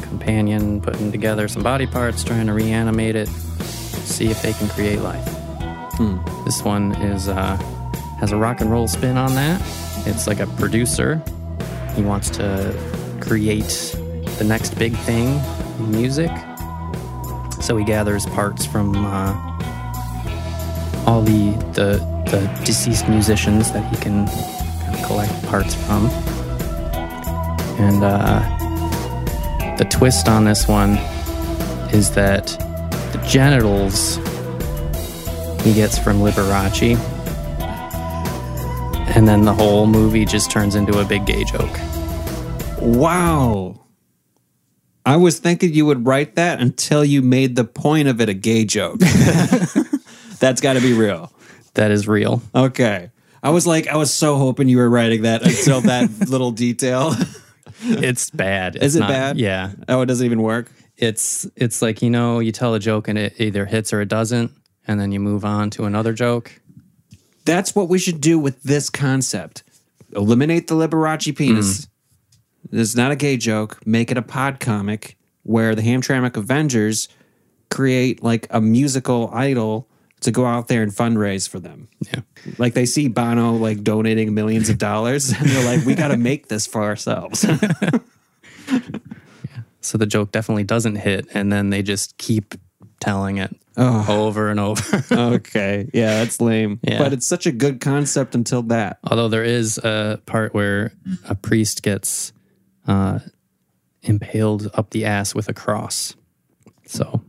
companion 0.00 0.80
putting 0.80 1.12
together 1.12 1.46
some 1.46 1.62
body 1.62 1.86
parts, 1.86 2.24
trying 2.24 2.46
to 2.46 2.54
reanimate 2.54 3.16
it, 3.16 3.28
see 3.28 4.28
if 4.30 4.40
they 4.40 4.54
can 4.54 4.66
create 4.70 5.00
life. 5.00 5.28
This 6.46 6.62
one 6.62 6.94
is 7.02 7.28
uh, 7.28 7.56
has 8.18 8.32
a 8.32 8.36
rock 8.36 8.62
and 8.62 8.70
roll 8.70 8.88
spin 8.88 9.18
on 9.18 9.34
that. 9.34 9.60
It's 10.06 10.26
like 10.26 10.40
a 10.40 10.46
producer. 10.46 11.22
He 11.94 12.02
wants 12.02 12.30
to 12.30 12.74
create 13.20 13.94
the 14.38 14.44
next 14.44 14.78
big 14.78 14.94
thing 14.98 15.38
in 15.78 15.90
music. 15.90 16.30
So 17.60 17.76
he 17.76 17.84
gathers 17.84 18.24
parts 18.26 18.64
from 18.64 18.94
uh, 18.96 19.32
all 21.06 21.20
the, 21.22 21.50
the 21.72 22.15
the 22.26 22.46
deceased 22.64 23.08
musicians 23.08 23.72
that 23.72 23.84
he 23.90 23.96
can 23.96 24.26
kind 24.26 24.94
of 24.94 25.02
collect 25.06 25.46
parts 25.46 25.74
from. 25.74 26.06
And 27.78 28.02
uh, 28.02 29.76
the 29.76 29.84
twist 29.84 30.28
on 30.28 30.44
this 30.44 30.66
one 30.66 30.96
is 31.92 32.12
that 32.12 32.46
the 33.12 33.22
genitals 33.26 34.16
he 35.66 35.74
gets 35.74 35.98
from 35.98 36.20
Liberace. 36.20 36.96
And 39.16 39.26
then 39.26 39.44
the 39.44 39.54
whole 39.54 39.86
movie 39.86 40.24
just 40.24 40.50
turns 40.50 40.74
into 40.74 41.00
a 41.00 41.04
big 41.04 41.26
gay 41.26 41.42
joke. 41.42 41.78
Wow. 42.80 43.80
I 45.04 45.16
was 45.16 45.38
thinking 45.38 45.72
you 45.72 45.86
would 45.86 46.06
write 46.06 46.36
that 46.36 46.60
until 46.60 47.04
you 47.04 47.22
made 47.22 47.56
the 47.56 47.64
point 47.64 48.08
of 48.08 48.20
it 48.20 48.28
a 48.28 48.34
gay 48.34 48.64
joke. 48.64 49.00
That's 50.38 50.60
got 50.60 50.74
to 50.74 50.80
be 50.80 50.92
real. 50.92 51.32
That 51.76 51.90
is 51.90 52.06
real. 52.08 52.42
Okay. 52.54 53.10
I 53.42 53.50
was 53.50 53.66
like, 53.66 53.86
I 53.86 53.96
was 53.96 54.12
so 54.12 54.36
hoping 54.36 54.68
you 54.68 54.78
were 54.78 54.90
writing 54.90 55.22
that 55.22 55.42
until 55.42 55.80
that 55.82 56.10
little 56.28 56.50
detail. 56.50 57.14
It's 57.82 58.30
bad. 58.30 58.76
Is 58.76 58.96
it 58.96 59.00
not- 59.00 59.08
bad? 59.08 59.38
Yeah. 59.38 59.70
Oh, 59.88 60.00
it 60.02 60.06
doesn't 60.06 60.24
even 60.26 60.42
work. 60.42 60.70
It's 60.96 61.46
it's 61.56 61.82
like 61.82 62.00
you 62.00 62.08
know 62.08 62.38
you 62.40 62.50
tell 62.52 62.72
a 62.74 62.80
joke 62.80 63.06
and 63.06 63.18
it 63.18 63.34
either 63.38 63.66
hits 63.66 63.92
or 63.92 64.00
it 64.00 64.08
doesn't, 64.08 64.50
and 64.88 64.98
then 64.98 65.12
you 65.12 65.20
move 65.20 65.44
on 65.44 65.68
to 65.70 65.84
another 65.84 66.14
joke. 66.14 66.58
That's 67.44 67.74
what 67.76 67.88
we 67.90 67.98
should 67.98 68.20
do 68.22 68.38
with 68.38 68.62
this 68.62 68.88
concept. 68.90 69.62
Eliminate 70.14 70.68
the 70.68 70.74
Liberace 70.74 71.36
penis. 71.36 71.82
Mm. 71.82 71.88
This 72.70 72.88
is 72.88 72.96
not 72.96 73.12
a 73.12 73.16
gay 73.16 73.36
joke. 73.36 73.78
Make 73.86 74.10
it 74.10 74.16
a 74.16 74.22
pod 74.22 74.58
comic 74.58 75.18
where 75.42 75.74
the 75.74 75.82
Hamtramck 75.82 76.36
Avengers 76.36 77.08
create 77.70 78.22
like 78.22 78.46
a 78.50 78.60
musical 78.60 79.30
idol 79.34 79.86
to 80.26 80.30
go 80.30 80.44
out 80.44 80.68
there 80.68 80.82
and 80.82 80.92
fundraise 80.92 81.48
for 81.48 81.58
them. 81.58 81.88
Yeah. 82.12 82.20
Like 82.58 82.74
they 82.74 82.86
see 82.86 83.08
Bono 83.08 83.54
like 83.54 83.82
donating 83.82 84.34
millions 84.34 84.68
of 84.68 84.78
dollars 84.78 85.32
and 85.38 85.48
they're 85.48 85.64
like, 85.64 85.84
we 85.84 85.94
got 85.94 86.08
to 86.08 86.16
make 86.16 86.48
this 86.48 86.66
for 86.66 86.82
ourselves. 86.82 87.44
So 89.86 89.98
the 89.98 90.06
joke 90.06 90.32
definitely 90.32 90.64
doesn't 90.64 90.96
hit, 90.96 91.28
and 91.32 91.52
then 91.52 91.70
they 91.70 91.82
just 91.82 92.18
keep 92.18 92.56
telling 93.00 93.38
it 93.38 93.54
over 93.76 94.50
and 94.50 94.58
over. 94.58 95.04
okay. 95.12 95.88
Yeah, 95.94 96.24
that's 96.24 96.40
lame. 96.40 96.80
Yeah. 96.82 96.98
But 96.98 97.12
it's 97.12 97.26
such 97.26 97.46
a 97.46 97.52
good 97.52 97.80
concept 97.80 98.34
until 98.34 98.62
that. 98.62 98.98
Although 99.04 99.28
there 99.28 99.44
is 99.44 99.78
a 99.78 100.20
part 100.26 100.54
where 100.54 100.92
a 101.28 101.36
priest 101.36 101.82
gets 101.82 102.32
uh, 102.88 103.20
impaled 104.02 104.70
up 104.74 104.90
the 104.90 105.04
ass 105.04 105.34
with 105.34 105.48
a 105.48 105.54
cross. 105.54 106.16
So 106.86 107.22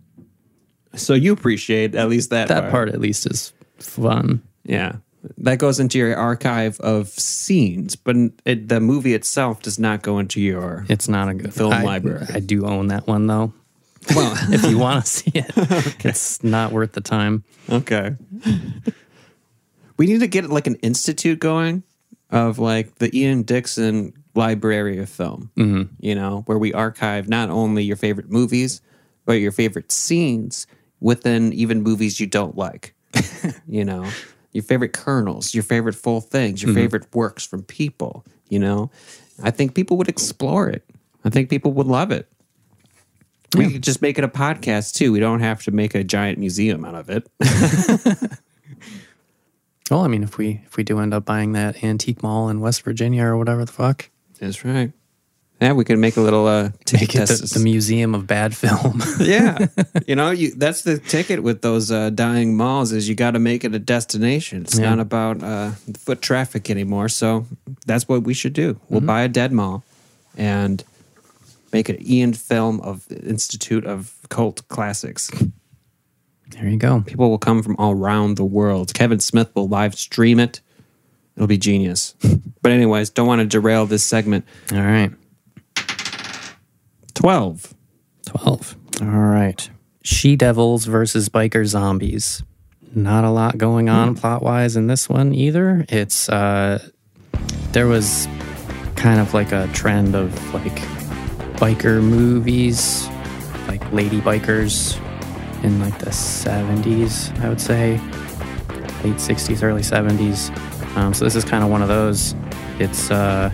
So 0.97 1.13
you 1.13 1.33
appreciate 1.33 1.95
at 1.95 2.09
least 2.09 2.29
that, 2.31 2.47
that 2.49 2.71
part 2.71 2.89
at 2.89 2.99
least 2.99 3.25
is 3.25 3.53
fun. 3.77 4.41
Yeah. 4.63 4.97
That 5.39 5.59
goes 5.59 5.79
into 5.79 5.97
your 5.97 6.15
archive 6.15 6.79
of 6.79 7.09
scenes, 7.09 7.95
but 7.95 8.15
it, 8.45 8.69
the 8.69 8.79
movie 8.79 9.13
itself 9.13 9.61
does 9.61 9.77
not 9.79 10.01
go 10.01 10.19
into 10.19 10.39
your. 10.39 10.85
It's 10.89 11.09
not 11.09 11.27
a 11.29 11.33
good 11.33 11.53
Film 11.53 11.73
I- 11.73 11.83
library. 11.83 12.25
I 12.33 12.39
do 12.39 12.65
own 12.65 12.87
that 12.87 13.07
one 13.07 13.27
though. 13.27 13.53
Well, 14.15 14.33
If 14.53 14.63
you 14.69 14.77
want 14.79 15.03
to 15.03 15.09
see 15.09 15.31
it, 15.33 15.51
it's 16.05 16.43
not 16.43 16.71
worth 16.71 16.93
the 16.93 17.01
time. 17.01 17.43
okay. 17.69 18.15
we 19.97 20.05
need 20.05 20.19
to 20.19 20.27
get 20.27 20.49
like 20.49 20.67
an 20.67 20.75
institute 20.75 21.39
going 21.39 21.83
of 22.29 22.59
like 22.59 22.95
the 22.95 23.15
Ian 23.17 23.43
Dixon 23.43 24.13
Library 24.35 24.99
of 24.99 25.09
Film, 25.09 25.49
mm-hmm. 25.57 25.93
you 25.99 26.15
know, 26.15 26.43
where 26.45 26.57
we 26.57 26.71
archive 26.73 27.27
not 27.27 27.49
only 27.49 27.83
your 27.83 27.97
favorite 27.97 28.29
movies, 28.29 28.81
but 29.25 29.33
your 29.33 29.51
favorite 29.51 29.91
scenes 29.91 30.67
within 30.99 31.53
even 31.53 31.83
movies 31.83 32.19
you 32.19 32.27
don't 32.27 32.57
like, 32.57 32.93
you 33.67 33.85
know, 33.85 34.09
your 34.51 34.63
favorite 34.63 34.93
kernels, 34.93 35.53
your 35.53 35.63
favorite 35.63 35.95
full 35.95 36.21
things, 36.21 36.61
your 36.61 36.69
mm-hmm. 36.69 36.81
favorite 36.81 37.15
works 37.15 37.45
from 37.45 37.63
people, 37.63 38.25
you 38.49 38.59
know. 38.59 38.89
I 39.43 39.51
think 39.51 39.75
people 39.75 39.97
would 39.97 40.09
explore 40.09 40.67
it. 40.67 40.83
I 41.23 41.29
think 41.29 41.49
people 41.49 41.73
would 41.73 41.87
love 41.87 42.11
it. 42.11 42.27
We 43.55 43.71
could 43.71 43.83
just 43.83 44.01
make 44.01 44.17
it 44.17 44.23
a 44.23 44.27
podcast 44.27 44.95
too. 44.95 45.11
We 45.11 45.19
don't 45.19 45.39
have 45.39 45.63
to 45.63 45.71
make 45.71 45.95
a 45.95 46.03
giant 46.03 46.37
museum 46.37 46.83
out 46.83 46.95
of 46.95 47.09
it. 47.09 47.27
Well, 49.89 50.01
I 50.01 50.07
mean, 50.07 50.23
if 50.23 50.37
we 50.37 50.61
if 50.65 50.75
we 50.75 50.83
do 50.83 50.99
end 50.99 51.13
up 51.13 51.25
buying 51.25 51.53
that 51.53 51.83
antique 51.83 52.21
mall 52.21 52.49
in 52.49 52.59
West 52.59 52.81
Virginia 52.81 53.23
or 53.23 53.37
whatever 53.37 53.63
the 53.63 53.71
fuck, 53.71 54.09
That's 54.39 54.65
right. 54.65 54.91
Yeah, 55.59 55.73
we 55.73 55.85
could 55.85 55.97
make 55.97 56.17
a 56.17 56.21
little 56.21 56.45
uh, 56.45 56.69
ticket 56.85 57.27
the, 57.27 57.51
the 57.55 57.59
museum 57.63 58.13
of 58.13 58.27
bad 58.27 58.55
film. 58.55 59.01
yeah, 59.19 59.67
you 60.07 60.15
know, 60.15 60.29
you 60.29 60.53
that's 60.53 60.83
the 60.83 60.99
ticket 60.99 61.41
with 61.41 61.61
those 61.63 61.91
uh, 61.91 62.11
dying 62.11 62.55
malls 62.55 62.91
is 62.91 63.09
you 63.09 63.15
got 63.15 63.31
to 63.31 63.39
make 63.39 63.63
it 63.63 63.73
a 63.73 63.79
destination. 63.79 64.61
It's 64.61 64.77
Yeah. 64.77 64.89
not 64.89 64.99
about 64.99 65.41
uh, 65.43 65.71
foot 65.97 66.21
traffic 66.21 66.69
anymore. 66.69 67.09
So 67.09 67.47
that's 67.87 68.07
what 68.07 68.21
we 68.23 68.33
should 68.35 68.53
do. 68.53 68.79
We'll 68.89 69.01
buy 69.01 69.23
a 69.23 69.27
dead 69.27 69.51
mall 69.51 69.83
and 70.37 70.83
make 71.73 71.89
an 71.89 71.97
Ian 72.07 72.33
film 72.33 72.79
of 72.81 73.11
Institute 73.11 73.83
of 73.85 74.13
Cult 74.29 74.61
Classics. 74.67 75.31
there 76.51 76.67
you 76.69 76.77
go. 76.77 77.01
People 77.01 77.31
will 77.31 77.39
come 77.39 77.63
from 77.63 77.75
all 77.77 77.93
around 77.93 78.37
the 78.37 78.45
world. 78.45 78.93
Kevin 78.93 79.19
Smith 79.19 79.49
will 79.55 79.67
live 79.67 79.95
stream 79.95 80.39
it. 80.39 80.61
It'll 81.35 81.47
be 81.47 81.57
genius. 81.57 82.13
but 82.61 82.71
anyways, 82.71 83.09
don't 83.09 83.27
want 83.27 83.41
to 83.41 83.45
derail 83.47 83.87
this 83.87 84.03
segment. 84.03 84.45
All 84.71 84.77
right. 84.81 85.11
Twelve. 87.17 87.73
12. 88.27 88.75
All 89.01 89.07
right. 89.07 89.69
She 90.03 90.35
Devils 90.35 90.85
versus 90.85 91.29
Biker 91.29 91.65
Zombies. 91.65 92.43
Not 92.93 93.23
a 93.23 93.31
lot 93.31 93.57
going 93.57 93.89
on 93.89 94.15
plot 94.15 94.43
wise 94.43 94.75
in 94.75 94.87
this 94.87 95.09
one 95.09 95.33
either. 95.33 95.85
It's, 95.89 96.29
uh, 96.29 96.79
there 97.71 97.87
was 97.87 98.27
kind 98.95 99.19
of 99.19 99.33
like 99.33 99.51
a 99.51 99.67
trend 99.73 100.13
of 100.15 100.53
like 100.53 100.75
biker 101.57 102.03
movies, 102.03 103.07
like 103.67 103.91
lady 103.91 104.21
bikers 104.21 105.01
in 105.63 105.79
like 105.79 105.97
the 105.99 106.11
70s, 106.11 107.37
I 107.41 107.49
would 107.49 107.61
say. 107.61 107.93
Late 109.03 109.17
60s, 109.17 109.63
early 109.63 109.81
70s. 109.81 110.55
Um, 110.95 111.13
so 111.13 111.25
this 111.25 111.35
is 111.35 111.43
kind 111.43 111.63
of 111.63 111.69
one 111.71 111.81
of 111.81 111.87
those. 111.87 112.35
It's, 112.79 113.09
uh, 113.09 113.49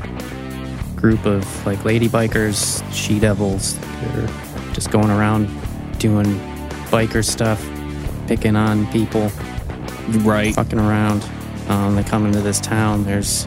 group 1.03 1.25
of 1.25 1.65
like 1.65 1.83
lady 1.83 2.07
bikers, 2.07 2.81
she 2.93 3.19
devils. 3.19 3.77
They're 4.01 4.27
just 4.73 4.89
going 4.89 5.09
around 5.11 5.47
doing 5.99 6.25
biker 6.89 7.23
stuff, 7.25 7.61
picking 8.27 8.55
on 8.55 8.87
people, 8.87 9.29
Right. 10.21 10.55
fucking 10.55 10.79
around. 10.79 11.25
Um, 11.67 11.95
they 11.95 12.03
come 12.03 12.25
into 12.25 12.39
this 12.39 12.59
town. 12.61 13.03
There's 13.03 13.45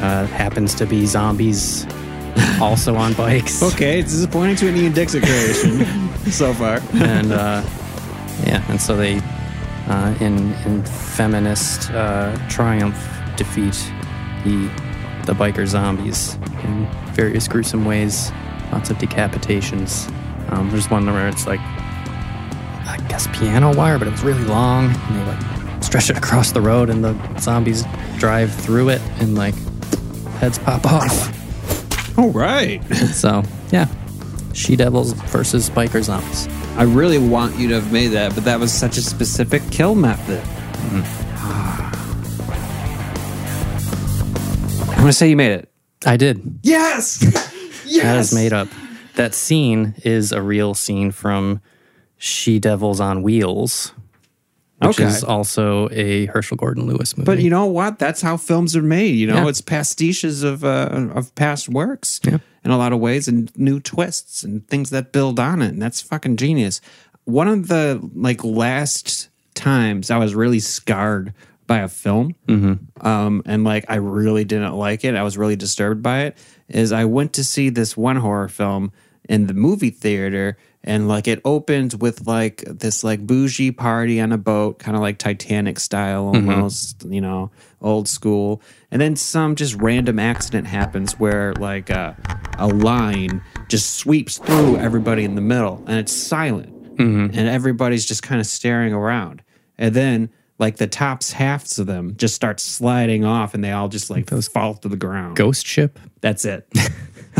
uh, 0.00 0.26
happens 0.26 0.74
to 0.76 0.86
be 0.86 1.04
zombies 1.04 1.86
also 2.62 2.96
on 2.96 3.12
bikes. 3.12 3.62
Okay, 3.62 4.00
it's 4.00 4.12
disappointing 4.12 4.56
to 4.56 4.68
an 4.68 4.76
Ian 4.76 4.92
Dixon 4.94 5.20
creation 5.20 5.84
so 6.30 6.54
far. 6.54 6.80
and 6.94 7.30
uh, 7.32 7.62
yeah, 8.46 8.64
and 8.70 8.80
so 8.80 8.96
they, 8.96 9.20
uh, 9.88 10.14
in 10.20 10.54
in 10.64 10.82
feminist 10.84 11.90
uh, 11.90 12.34
triumph, 12.48 12.96
defeat 13.36 13.74
the 14.44 14.70
the 15.26 15.32
biker 15.32 15.66
zombies 15.66 16.34
in 16.62 16.88
various 17.12 17.48
gruesome 17.48 17.84
ways. 17.84 18.32
Lots 18.72 18.90
of 18.90 18.98
decapitations. 18.98 20.10
Um, 20.50 20.70
there's 20.70 20.90
one 20.90 21.06
where 21.06 21.28
it's 21.28 21.46
like, 21.46 21.60
I 21.60 23.04
guess 23.08 23.26
piano 23.36 23.74
wire, 23.74 23.98
but 23.98 24.08
it 24.08 24.12
was 24.12 24.22
really 24.22 24.44
long, 24.44 24.86
and 24.86 25.16
they 25.16 25.24
like 25.24 25.82
stretch 25.82 26.10
it 26.10 26.16
across 26.16 26.52
the 26.52 26.60
road, 26.60 26.88
and 26.88 27.04
the 27.04 27.38
zombies 27.38 27.84
drive 28.18 28.54
through 28.54 28.90
it, 28.90 29.00
and 29.18 29.34
like 29.34 29.54
heads 30.38 30.58
pop 30.58 30.86
off. 30.86 32.18
All 32.18 32.30
right. 32.30 32.82
so 33.12 33.42
yeah, 33.70 33.88
she 34.52 34.76
devils 34.76 35.12
versus 35.12 35.68
biker 35.68 36.02
zombies. 36.02 36.48
I 36.76 36.84
really 36.84 37.18
want 37.18 37.56
you 37.56 37.68
to 37.68 37.74
have 37.74 37.92
made 37.92 38.08
that, 38.08 38.34
but 38.34 38.44
that 38.44 38.60
was 38.60 38.72
such 38.72 38.96
a 38.96 39.02
specific 39.02 39.62
kill 39.70 39.94
method. 39.94 40.42
I'm 45.06 45.10
gonna 45.10 45.12
say 45.12 45.30
you 45.30 45.36
made 45.36 45.52
it. 45.52 45.68
I 46.04 46.16
did. 46.16 46.58
Yes. 46.64 47.22
yes. 47.86 48.02
That 48.02 48.16
is 48.18 48.34
made 48.34 48.52
up. 48.52 48.66
That 49.14 49.34
scene 49.34 49.94
is 50.04 50.32
a 50.32 50.42
real 50.42 50.74
scene 50.74 51.12
from 51.12 51.60
She 52.18 52.58
Devils 52.58 52.98
on 52.98 53.22
Wheels, 53.22 53.92
which 54.78 54.98
Okay. 54.98 55.04
is 55.04 55.22
also 55.22 55.88
a 55.92 56.26
Herschell 56.26 56.56
Gordon 56.56 56.86
Lewis 56.88 57.16
movie. 57.16 57.24
But 57.24 57.38
you 57.40 57.50
know 57.50 57.66
what? 57.66 58.00
That's 58.00 58.20
how 58.20 58.36
films 58.36 58.74
are 58.74 58.82
made. 58.82 59.14
You 59.14 59.28
know, 59.28 59.44
Yeah. 59.44 59.48
it's 59.48 59.60
pastiches 59.60 60.42
of 60.42 60.64
uh, 60.64 60.88
of 61.14 61.32
past 61.36 61.68
works 61.68 62.18
Yeah. 62.24 62.38
in 62.64 62.72
a 62.72 62.76
lot 62.76 62.92
of 62.92 62.98
ways, 62.98 63.28
and 63.28 63.56
new 63.56 63.78
twists 63.78 64.42
and 64.42 64.66
things 64.66 64.90
that 64.90 65.12
build 65.12 65.38
on 65.38 65.62
it. 65.62 65.68
And 65.68 65.80
that's 65.80 66.00
fucking 66.00 66.36
genius. 66.36 66.80
One 67.26 67.46
of 67.46 67.68
the 67.68 68.00
like 68.12 68.42
last 68.42 69.28
times 69.54 70.10
I 70.10 70.18
was 70.18 70.34
really 70.34 70.58
scarred 70.58 71.32
by 71.66 71.78
a 71.78 71.88
film, 71.88 72.34
um, 73.00 73.42
and 73.46 73.64
like 73.64 73.84
I 73.88 73.96
really 73.96 74.44
didn't 74.44 74.74
like 74.74 75.04
it. 75.04 75.14
I 75.14 75.22
was 75.22 75.36
really 75.36 75.56
disturbed 75.56 76.02
by 76.02 76.24
it. 76.24 76.38
Is 76.68 76.92
I 76.92 77.04
went 77.04 77.32
to 77.34 77.44
see 77.44 77.70
this 77.70 77.96
one 77.96 78.16
horror 78.16 78.48
film 78.48 78.92
in 79.28 79.46
the 79.48 79.54
movie 79.54 79.90
theater 79.90 80.56
and 80.84 81.08
like 81.08 81.26
it 81.26 81.40
opened 81.44 81.94
with 82.00 82.28
like 82.28 82.62
this 82.66 83.02
like 83.02 83.26
bougie 83.26 83.72
party 83.72 84.20
on 84.20 84.30
a 84.30 84.38
boat 84.38 84.78
kind 84.78 84.96
of 84.96 85.02
like 85.02 85.18
titanic 85.18 85.80
style 85.80 86.26
almost 86.28 87.04
you 87.08 87.20
know 87.20 87.50
old 87.82 88.08
school. 88.08 88.62
And 88.92 89.00
then 89.02 89.16
some 89.16 89.56
just 89.56 89.74
random 89.74 90.18
accident 90.20 90.66
happens 90.68 91.18
where 91.18 91.52
like 91.54 91.90
uh, 91.90 92.12
a 92.58 92.68
line 92.68 93.42
just 93.68 93.96
sweeps 93.96 94.38
through 94.38 94.76
everybody 94.78 95.24
in 95.24 95.34
the 95.34 95.40
middle 95.40 95.82
and 95.88 95.98
it's 95.98 96.12
silent. 96.12 96.72
And 97.36 97.48
everybody's 97.48 98.06
just 98.06 98.22
kind 98.22 98.40
of 98.40 98.46
staring 98.46 98.92
around. 98.94 99.42
And 99.76 99.92
then 99.94 100.30
like 100.58 100.76
the 100.76 100.86
tops 100.86 101.32
halves 101.32 101.78
of 101.78 101.86
them 101.86 102.16
just 102.16 102.34
start 102.34 102.60
sliding 102.60 103.24
off 103.24 103.52
and 103.54 103.62
they 103.62 103.72
all 103.72 103.88
just 103.88 104.08
like 104.10 104.26
Those 104.26 104.48
fall 104.48 104.74
to 104.74 104.88
the 104.88 104.96
ground 104.96 105.36
Ghost 105.36 105.66
Ship. 105.66 105.98
that's 106.20 106.44
it. 106.44 106.66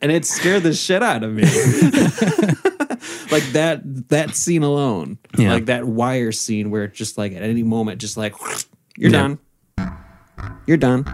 and 0.00 0.10
it 0.10 0.24
scared 0.24 0.62
the 0.62 0.72
shit 0.72 1.02
out 1.02 1.22
of 1.22 1.32
me. 1.32 1.42
like 3.30 3.44
that 3.52 3.80
that 4.08 4.34
scene 4.34 4.62
alone. 4.62 5.18
Yeah. 5.36 5.52
Like 5.52 5.66
that 5.66 5.84
wire 5.84 6.32
scene 6.32 6.70
where 6.70 6.84
it's 6.84 6.96
just 6.98 7.18
like 7.18 7.32
at 7.32 7.42
any 7.42 7.62
moment, 7.62 8.00
just 8.00 8.16
like 8.16 8.34
you're 8.96 9.10
Yeah. 9.10 9.34
done. 9.76 9.98
You're 10.66 10.76
done. 10.78 11.04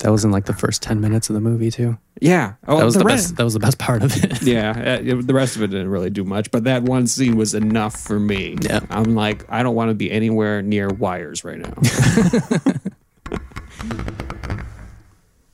That 0.00 0.10
was 0.10 0.24
in 0.24 0.30
like 0.30 0.46
the 0.46 0.52
first 0.54 0.82
ten 0.82 1.00
minutes 1.00 1.28
of 1.30 1.34
the 1.34 1.40
movie 1.40 1.70
too. 1.70 1.98
Yeah. 2.20 2.54
Oh, 2.66 2.78
That 2.78 2.84
was 2.84 2.94
the, 2.94 3.04
rest. 3.04 3.28
best. 3.28 3.36
That 3.36 3.44
was 3.44 3.54
the 3.54 3.60
best 3.60 3.78
part 3.78 4.02
of 4.02 4.12
it. 4.24 4.42
Yeah, 4.42 4.98
uh, 5.02 5.20
the 5.22 5.34
rest 5.34 5.56
of 5.56 5.62
it 5.62 5.68
didn't 5.68 5.88
really 5.90 6.10
do 6.10 6.24
much, 6.24 6.50
but 6.50 6.64
that 6.64 6.82
one 6.82 7.06
scene 7.06 7.36
was 7.36 7.54
enough 7.54 7.96
for 8.00 8.18
me. 8.18 8.56
Yeah. 8.62 8.80
I'm 8.90 9.14
like, 9.14 9.44
I 9.50 9.62
don't 9.62 9.74
want 9.74 9.90
to 9.90 9.94
be 9.94 10.10
anywhere 10.10 10.62
near 10.62 10.88
wires 10.88 11.44
right 11.44 11.58
now. 11.58 11.74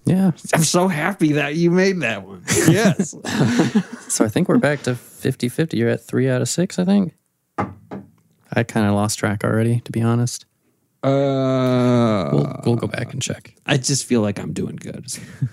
yeah. 0.05 0.31
I'm 0.55 0.63
so 0.65 0.89
happy 0.89 1.33
that 1.33 1.57
you 1.57 1.71
made 1.71 2.01
that 2.01 2.25
one. 2.27 2.45
Yes. 2.69 3.15
So 4.09 4.25
I 4.25 4.29
think 4.29 4.49
we're 4.49 4.59
back 4.59 4.83
to 4.85 4.93
50-50. 4.93 5.73
You're 5.75 5.91
at 5.91 6.01
three 6.01 6.31
out 6.31 6.41
of 6.41 6.49
six. 6.49 6.79
I 6.79 6.85
think. 6.85 7.13
I 7.59 8.63
kind 8.63 8.87
of 8.87 8.95
lost 8.95 9.19
track 9.19 9.43
already, 9.43 9.81
to 9.81 9.91
be 9.93 10.01
honest. 10.01 10.47
Uh, 11.07 12.31
We'll 12.33 12.61
we'll 12.65 12.77
go 12.77 12.87
back 12.87 13.13
and 13.13 13.23
check. 13.23 13.55
I 13.67 13.77
just 13.77 14.05
feel 14.05 14.21
like 14.21 14.39
I'm 14.39 14.53
doing 14.53 14.77
good. 14.77 15.07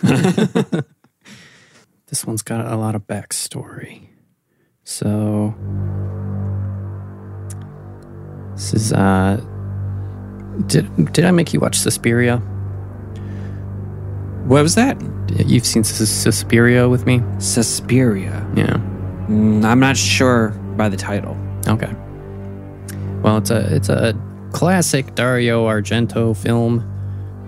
This 2.07 2.25
one's 2.27 2.43
got 2.43 2.71
a 2.71 2.75
lot 2.75 2.93
of 2.93 3.07
backstory. 3.07 4.07
So 4.83 5.55
this 8.53 8.73
is 8.75 8.93
uh 8.93 9.37
did 10.67 11.11
did 11.11 11.25
I 11.25 11.31
make 11.31 11.53
you 11.53 11.59
watch 11.59 11.75
Suspiria? 11.79 12.37
What 14.45 14.61
was 14.61 14.75
that? 14.75 15.01
You've 15.47 15.65
seen 15.65 15.83
Sus- 15.83 16.07
Suspiria 16.09 16.87
with 16.87 17.07
me? 17.07 17.23
Suspiria. 17.39 18.45
Yeah. 18.55 18.77
Mm, 19.27 19.63
I'm 19.65 19.79
not 19.79 19.97
sure 19.97 20.49
by 20.77 20.89
the 20.89 20.97
title. 20.97 21.35
Okay. 21.67 21.91
Well, 23.23 23.37
it's 23.37 23.49
a 23.49 23.75
it's 23.75 23.89
a 23.89 24.13
classic 24.53 25.13
Dario 25.15 25.67
Argento 25.67 26.35
film. 26.35 26.79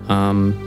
Um 0.08 0.62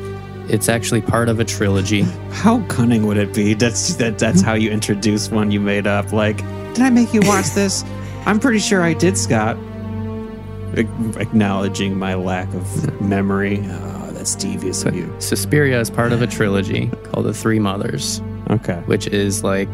it's 0.50 0.68
actually 0.68 1.02
part 1.02 1.30
of 1.30 1.40
a 1.40 1.46
trilogy. 1.46 2.02
How 2.32 2.60
cunning 2.68 3.06
would 3.06 3.18
it 3.18 3.36
be? 3.36 3.54
That's 3.54 3.94
that. 3.98 4.18
That's 4.18 4.42
how 4.42 4.56
you 4.56 4.72
introduce 4.72 5.30
one 5.30 5.52
you 5.52 5.60
made 5.60 5.86
up. 5.86 6.12
Like, 6.12 6.38
did 6.74 6.80
I 6.80 6.90
make 6.90 7.14
you 7.14 7.22
watch 7.24 7.52
this? 7.52 7.84
I'm 8.26 8.40
pretty 8.40 8.58
sure 8.58 8.82
I 8.82 8.94
did, 8.96 9.16
Scott. 9.16 9.58
Ac- 10.76 10.88
Acknowledging 11.20 12.00
my 12.00 12.16
lack 12.16 12.52
of 12.56 13.00
memory. 13.00 13.60
Oh, 13.64 14.10
that's 14.14 14.34
devious 14.34 14.84
of 14.86 14.96
you. 14.96 15.14
Suspiria 15.20 15.80
is 15.80 15.92
part 15.92 16.14
of 16.14 16.24
a 16.24 16.28
trilogy 16.28 16.88
called 17.04 17.28
The 17.28 17.34
Three 17.34 17.60
Mothers. 17.60 18.20
Okay. 18.50 18.82
which 18.88 19.06
is 19.06 19.44
like 19.44 19.70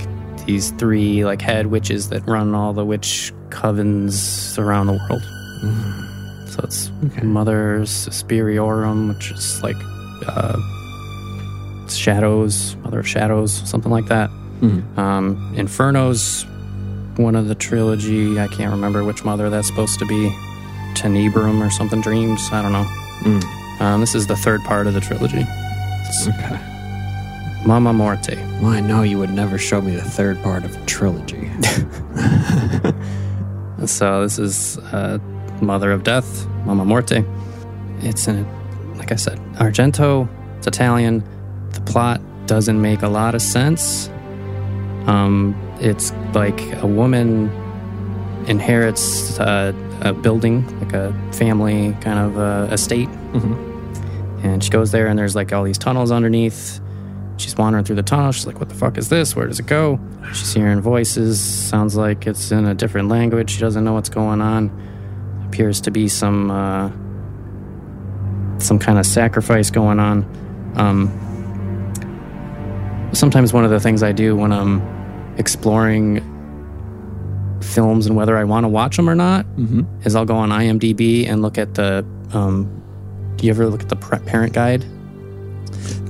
these 0.45 0.71
three 0.71 1.23
like 1.23 1.41
head 1.41 1.67
witches 1.67 2.10
that 2.10 2.28
run 2.28 2.54
all 2.54 2.73
the 2.73 2.84
witch 2.84 3.32
covens 3.47 4.58
around 4.60 4.88
the 4.88 4.99
world. 5.10 6.05
So 6.56 6.62
it's 6.63 6.89
Mother 7.22 7.80
Suspiriorum, 7.82 9.10
which 9.13 9.32
is 9.32 9.62
like 9.62 9.76
uh, 10.26 10.58
shadows, 11.89 12.78
Mother 12.78 13.00
of 13.00 13.08
Shadows, 13.08 13.52
something 13.70 13.91
like 13.91 14.06
that. 14.06 14.30
Um, 14.98 15.54
Inferno's 15.58 16.46
one 17.18 17.36
of 17.36 17.48
the 17.50 17.56
trilogy. 17.56 18.39
I 18.39 18.48
can't 18.48 18.72
remember 18.72 19.04
which 19.04 19.26
mother 19.26 19.50
that's 19.50 19.68
supposed 19.68 20.00
to 20.00 20.06
be. 20.06 20.30
Tenebrum 20.96 21.65
or 21.65 21.70
something. 21.70 22.00
Dreams. 22.00 22.41
I 22.54 22.62
don't 22.62 22.72
know. 22.72 22.88
Um, 23.82 24.00
this 24.00 24.15
is 24.15 24.28
the 24.28 24.38
third 24.38 24.62
part 24.63 24.88
of 24.88 24.94
the 24.94 25.02
trilogy. 25.02 25.46
Okay. 26.26 26.60
Mama 27.65 27.91
Morte. 27.91 28.38
Well, 28.62 28.68
I 28.68 28.80
know 28.80 29.04
you 29.04 29.18
would 29.20 29.32
never 29.32 29.58
show 29.58 29.82
me 29.82 29.94
the 29.96 30.02
third 30.02 30.41
part 30.41 30.63
of 30.63 30.76
a 30.82 30.86
trilogy. 30.86 31.52
So 33.86 34.24
this 34.24 34.39
is 34.39 34.78
uh, 34.78 35.20
Mother 35.65 35.91
of 35.91 36.04
Death, 36.04 36.47
Mama 36.65 36.86
Morte. 36.86 37.25
It's 37.99 38.28
in, 38.28 38.45
like 38.97 39.12
I 39.12 39.15
said, 39.15 39.39
Argento. 39.56 40.28
It's 40.58 40.67
Italian. 40.67 41.23
The 41.71 41.82
plot 41.82 42.21
doesn't 42.47 42.80
make 42.82 43.01
a 43.01 43.08
lot 43.10 43.36
of 43.36 43.41
sense. 43.41 44.10
Um, 45.08 45.56
it's 45.80 46.12
like 46.34 46.60
a 46.82 46.88
woman 46.88 47.49
inherits 48.47 49.39
uh, 49.39 49.73
a 50.01 50.13
building, 50.13 50.65
like 50.80 50.93
a 50.93 51.13
family 51.34 51.95
kind 52.01 52.19
of 52.19 52.38
uh, 52.38 52.73
estate, 52.73 53.10
and 54.43 54.63
she 54.63 54.69
goes 54.69 54.91
there, 54.91 55.08
and 55.08 55.17
there's 55.17 55.36
like 55.36 55.51
all 55.54 55.63
these 55.63 55.78
tunnels 55.78 56.12
underneath. 56.12 56.80
She's 57.38 57.58
wandering 57.58 57.84
through 57.84 57.97
the 57.97 58.04
tunnel. 58.04 58.32
She's 58.32 58.47
like, 58.47 58.60
"What 58.60 58.69
the 58.69 58.75
fuck 58.75 58.97
is 58.97 59.10
this? 59.10 59.36
Where 59.36 59.47
does 59.47 59.60
it 59.60 59.67
go?" 59.67 59.99
She's 60.34 60.54
hearing 60.54 60.82
voices. 60.82 61.39
Sounds 61.41 61.95
like 61.95 62.28
it's 62.28 62.51
in 62.51 62.65
a 62.65 62.73
different 62.73 63.10
language. 63.10 63.51
She 63.51 63.60
doesn't 63.60 63.84
know 63.84 63.93
what's 63.93 64.10
going 64.10 64.41
on. 64.41 64.71
Appears 65.56 65.80
to 65.80 65.89
be 65.89 66.10
some 66.10 66.52
uh, 66.52 66.89
some 68.60 68.78
kind 68.78 69.00
of 69.00 69.06
sacrifice 69.06 69.72
going 69.72 70.02
on. 70.02 70.26
Um, 70.76 71.08
sometimes 73.13 73.54
one 73.54 73.63
of 73.63 73.72
the 73.72 73.80
things 73.80 74.04
I 74.04 74.12
do 74.12 74.36
when 74.36 74.52
I'm 74.52 74.82
exploring 75.38 76.18
films 77.62 78.06
and 78.06 78.18
whether 78.18 78.36
I 78.36 78.44
want 78.44 78.65
to 78.65 78.68
watch 78.68 78.98
them 78.98 79.10
or 79.10 79.15
not 79.15 79.46
is 80.04 80.13
I'll 80.13 80.26
go 80.26 80.36
on 80.36 80.50
IMDb 80.50 81.26
and 81.26 81.41
look 81.41 81.58
at 81.58 81.76
the. 81.76 82.06
Um, 82.34 82.84
do 83.38 83.46
you 83.46 83.54
ever 83.54 83.68
look 83.68 83.82
at 83.82 83.88
the 83.88 83.96
parent 83.96 84.52
guide? 84.52 84.84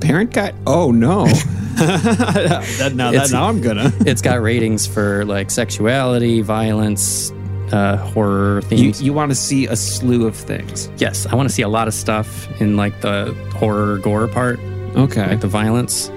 Parent 0.00 0.32
guide? 0.32 0.56
Oh 0.66 0.90
no. 0.90 1.26
that, 1.76 2.94
now, 2.96 3.12
that, 3.12 3.30
now 3.30 3.48
I'm 3.48 3.60
gonna. 3.60 3.92
it's 4.00 4.22
got 4.22 4.42
ratings 4.42 4.88
for 4.88 5.24
like 5.24 5.52
sexuality, 5.52 6.40
violence, 6.40 7.30
uh, 7.72 7.96
horror 7.96 8.62
You, 8.70 8.92
you 8.98 9.12
want 9.12 9.30
to 9.30 9.34
see 9.36 9.66
a 9.66 9.76
slew 9.76 10.26
of 10.26 10.36
things. 10.36 10.88
yes, 10.98 11.26
I 11.26 11.34
want 11.34 11.48
to 11.48 11.54
see 11.54 11.62
a 11.62 11.68
lot 11.68 11.88
of 11.88 11.94
stuff 11.94 12.48
in 12.60 12.76
like 12.76 13.00
the 13.00 13.34
horror 13.56 13.98
gore 13.98 14.28
part, 14.28 14.58
Okay. 14.96 15.26
like 15.26 15.40
the 15.40 15.48
violence. 15.48 16.08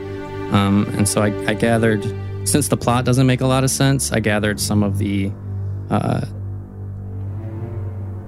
Um, 0.51 0.85
and 0.97 1.07
so 1.07 1.21
I, 1.21 1.27
I 1.47 1.53
gathered, 1.53 2.03
since 2.47 2.67
the 2.69 2.77
plot 2.77 3.05
doesn't 3.05 3.27
make 3.27 3.41
a 3.41 3.47
lot 3.47 3.63
of 3.63 3.69
sense, 3.71 4.11
I 4.11 4.19
gathered 4.19 4.59
some 4.59 4.83
of 4.83 4.97
the 4.97 5.31
uh, 5.89 6.21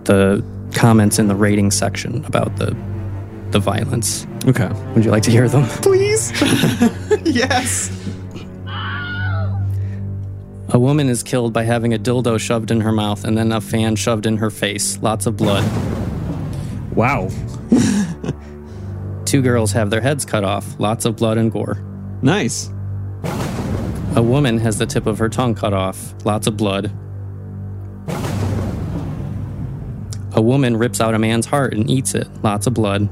the 0.06 0.44
comments 0.74 1.20
in 1.20 1.28
the 1.28 1.36
rating 1.36 1.72
section 1.72 2.24
about 2.26 2.56
the 2.58 2.76
the 3.52 3.60
violence. 3.60 4.26
okay. 4.48 4.70
Would 4.96 5.04
you 5.04 5.12
like 5.12 5.24
to 5.24 5.32
hear 5.32 5.50
them? 5.50 5.66
Please. 5.82 6.32
yes. 7.26 7.90
A 10.74 10.80
woman 10.80 11.10
is 11.10 11.22
killed 11.22 11.52
by 11.52 11.64
having 11.64 11.94
a 11.94 12.00
dildo 12.00 12.40
shoved 12.40 12.72
in 12.72 12.80
her 12.80 12.94
mouth 12.94 13.26
and 13.26 13.38
then 13.38 13.52
a 13.52 13.60
fan 13.60 13.98
shoved 13.98 14.26
in 14.26 14.38
her 14.38 14.50
face. 14.50 14.98
Lots 15.02 15.26
of 15.26 15.36
blood. 15.36 15.66
Wow. 16.96 17.28
Two 19.26 19.42
girls 19.42 19.74
have 19.74 19.90
their 19.90 20.00
heads 20.00 20.24
cut 20.24 20.46
off. 20.46 20.80
Lots 20.80 21.04
of 21.04 21.18
blood 21.18 21.38
and 21.38 21.52
gore. 21.52 21.84
Nice. 22.22 22.70
A 24.16 24.24
woman 24.24 24.58
has 24.60 24.78
the 24.78 24.86
tip 24.86 25.08
of 25.08 25.20
her 25.20 25.28
tongue 25.28 25.56
cut 25.56 25.74
off. 25.74 26.14
Lots 26.24 26.48
of 26.48 26.56
blood. 26.56 26.90
A 30.34 30.42
woman 30.42 30.78
rips 30.78 31.02
out 31.02 31.14
a 31.14 31.20
man's 31.20 31.46
heart 31.46 31.74
and 31.74 31.90
eats 31.90 32.16
it. 32.16 32.30
Lots 32.44 32.66
of 32.66 32.74
blood. 32.74 33.10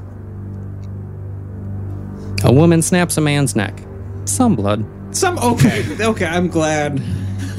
A 2.42 2.52
woman 2.52 2.80
snaps 2.80 3.18
a 3.18 3.20
man's 3.20 3.54
neck. 3.54 3.82
Some 4.24 4.56
blood. 4.56 4.82
Some 5.14 5.38
okay. 5.38 5.84
Okay, 6.00 6.24
I'm 6.24 6.48
glad 6.48 7.02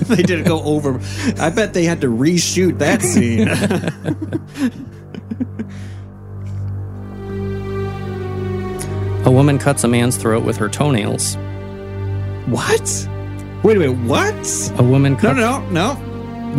they 0.08 0.24
didn't 0.24 0.46
go 0.46 0.62
over. 0.64 1.00
I 1.40 1.50
bet 1.50 1.74
they 1.74 1.84
had 1.84 2.02
to 2.02 2.08
reshoot 2.08 2.78
that 2.80 3.02
scene. 3.12 3.48
A 9.24 9.30
woman 9.32 9.60
cuts 9.60 9.84
a 9.84 9.88
man's 9.88 10.18
throat 10.18 10.44
with 10.44 10.58
her 10.58 10.68
toenails. 10.68 11.36
what? 12.48 13.08
Wait 13.64 13.78
a 13.78 13.80
minute. 13.80 14.08
What? 14.08 14.74
A 14.80 14.84
woman 14.84 15.14
No, 15.14 15.20
cuts 15.20 15.38
no, 15.40 15.60
no. 15.70 15.94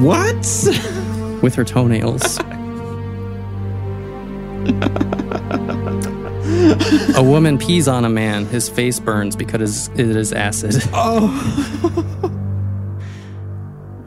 What? 0.00 0.36
with 1.42 1.56
her 1.56 1.64
toenails. 1.64 2.38
a 7.16 7.22
woman 7.22 7.58
pees 7.58 7.88
on 7.88 8.04
a 8.04 8.08
man. 8.08 8.46
His 8.46 8.68
face 8.68 9.00
burns 9.00 9.34
because 9.34 9.88
it 9.88 9.98
is 10.16 10.32
acid. 10.32 10.76
Oh. 10.92 11.28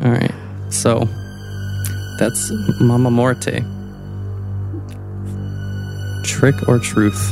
All 0.05 0.11
right. 0.11 0.31
So 0.69 1.09
that's 2.19 2.51
Mama 2.79 3.09
Morte. 3.09 3.63
Trick 6.23 6.69
or 6.69 6.77
truth? 6.77 7.31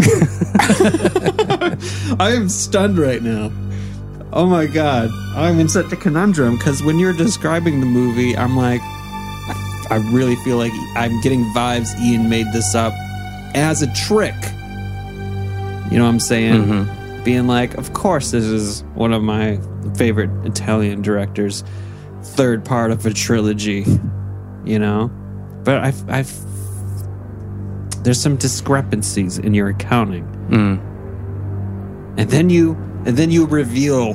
I 2.18 2.32
am 2.34 2.48
stunned 2.48 2.98
right 2.98 3.22
now. 3.22 3.52
Oh 4.32 4.46
my 4.46 4.64
god. 4.64 5.10
I'm 5.36 5.60
in 5.60 5.68
such 5.68 5.92
a 5.92 5.96
conundrum 5.96 6.56
because 6.56 6.82
when 6.82 6.98
you're 6.98 7.12
describing 7.12 7.80
the 7.80 7.86
movie, 7.86 8.34
I'm 8.34 8.56
like, 8.56 8.80
I, 8.80 9.86
I 9.90 9.96
really 10.10 10.36
feel 10.36 10.56
like 10.56 10.72
I'm 10.96 11.20
getting 11.20 11.44
vibes 11.52 11.94
Ian 12.00 12.30
made 12.30 12.46
this 12.54 12.74
up 12.74 12.94
as 13.54 13.82
a 13.82 13.92
trick. 13.92 14.34
You 15.90 15.98
know 15.98 16.04
what 16.04 16.10
I'm 16.10 16.20
saying? 16.20 16.64
Mm-hmm. 16.64 16.97
Being 17.28 17.46
like, 17.46 17.74
of 17.74 17.92
course, 17.92 18.30
this 18.30 18.44
is 18.46 18.84
one 18.94 19.12
of 19.12 19.22
my 19.22 19.60
favorite 19.98 20.30
Italian 20.46 21.02
directors, 21.02 21.62
third 22.22 22.64
part 22.64 22.90
of 22.90 23.04
a 23.04 23.12
trilogy, 23.12 23.84
you 24.64 24.78
know? 24.78 25.08
But 25.62 25.84
I've, 25.84 26.08
I've, 26.08 26.32
there's 28.02 28.18
some 28.18 28.36
discrepancies 28.36 29.36
in 29.36 29.52
your 29.52 29.68
accounting 29.68 30.24
Mm. 30.48 30.80
and 32.18 32.30
then 32.30 32.48
you 32.48 32.72
and 33.04 33.14
then 33.18 33.30
you 33.30 33.44
reveal 33.44 34.14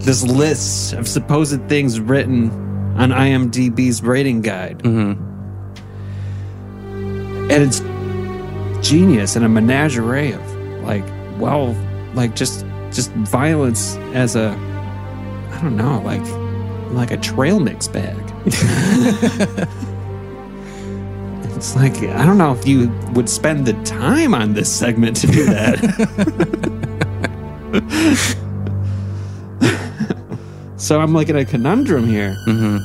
this 0.00 0.22
list 0.22 0.92
of 0.92 1.08
supposed 1.08 1.66
things 1.70 1.98
written 1.98 2.50
on 2.98 3.12
IMDb's 3.12 4.02
rating 4.02 4.42
guide, 4.42 4.82
hmm 4.82 5.12
and 7.50 7.62
it's 7.62 7.80
genius 8.86 9.36
and 9.36 9.44
a 9.46 9.48
menagerie 9.48 10.32
of 10.32 10.42
like, 10.84 11.04
well, 11.38 11.74
like 12.14 12.34
just 12.36 12.64
just 12.92 13.10
violence 13.12 13.96
as 14.14 14.34
a, 14.36 14.50
I 15.52 15.60
don't 15.62 15.76
know, 15.76 16.00
like 16.02 16.22
like 16.92 17.10
a 17.12 17.16
trail 17.16 17.60
mix 17.60 17.86
bag. 17.88 18.16
it's 21.56 21.76
like 21.76 21.94
I 22.02 22.24
don't 22.26 22.38
know 22.38 22.52
if 22.52 22.66
you 22.66 22.88
would 23.12 23.28
spend 23.28 23.66
the 23.66 23.74
time 23.84 24.34
on 24.34 24.54
this 24.54 24.72
segment 24.72 25.16
to 25.16 25.26
do 25.26 25.44
that. 25.46 25.78
so 30.76 31.00
I'm 31.00 31.12
like 31.12 31.28
in 31.28 31.36
a 31.36 31.44
conundrum 31.44 32.06
here. 32.06 32.34
hmm 32.44 32.78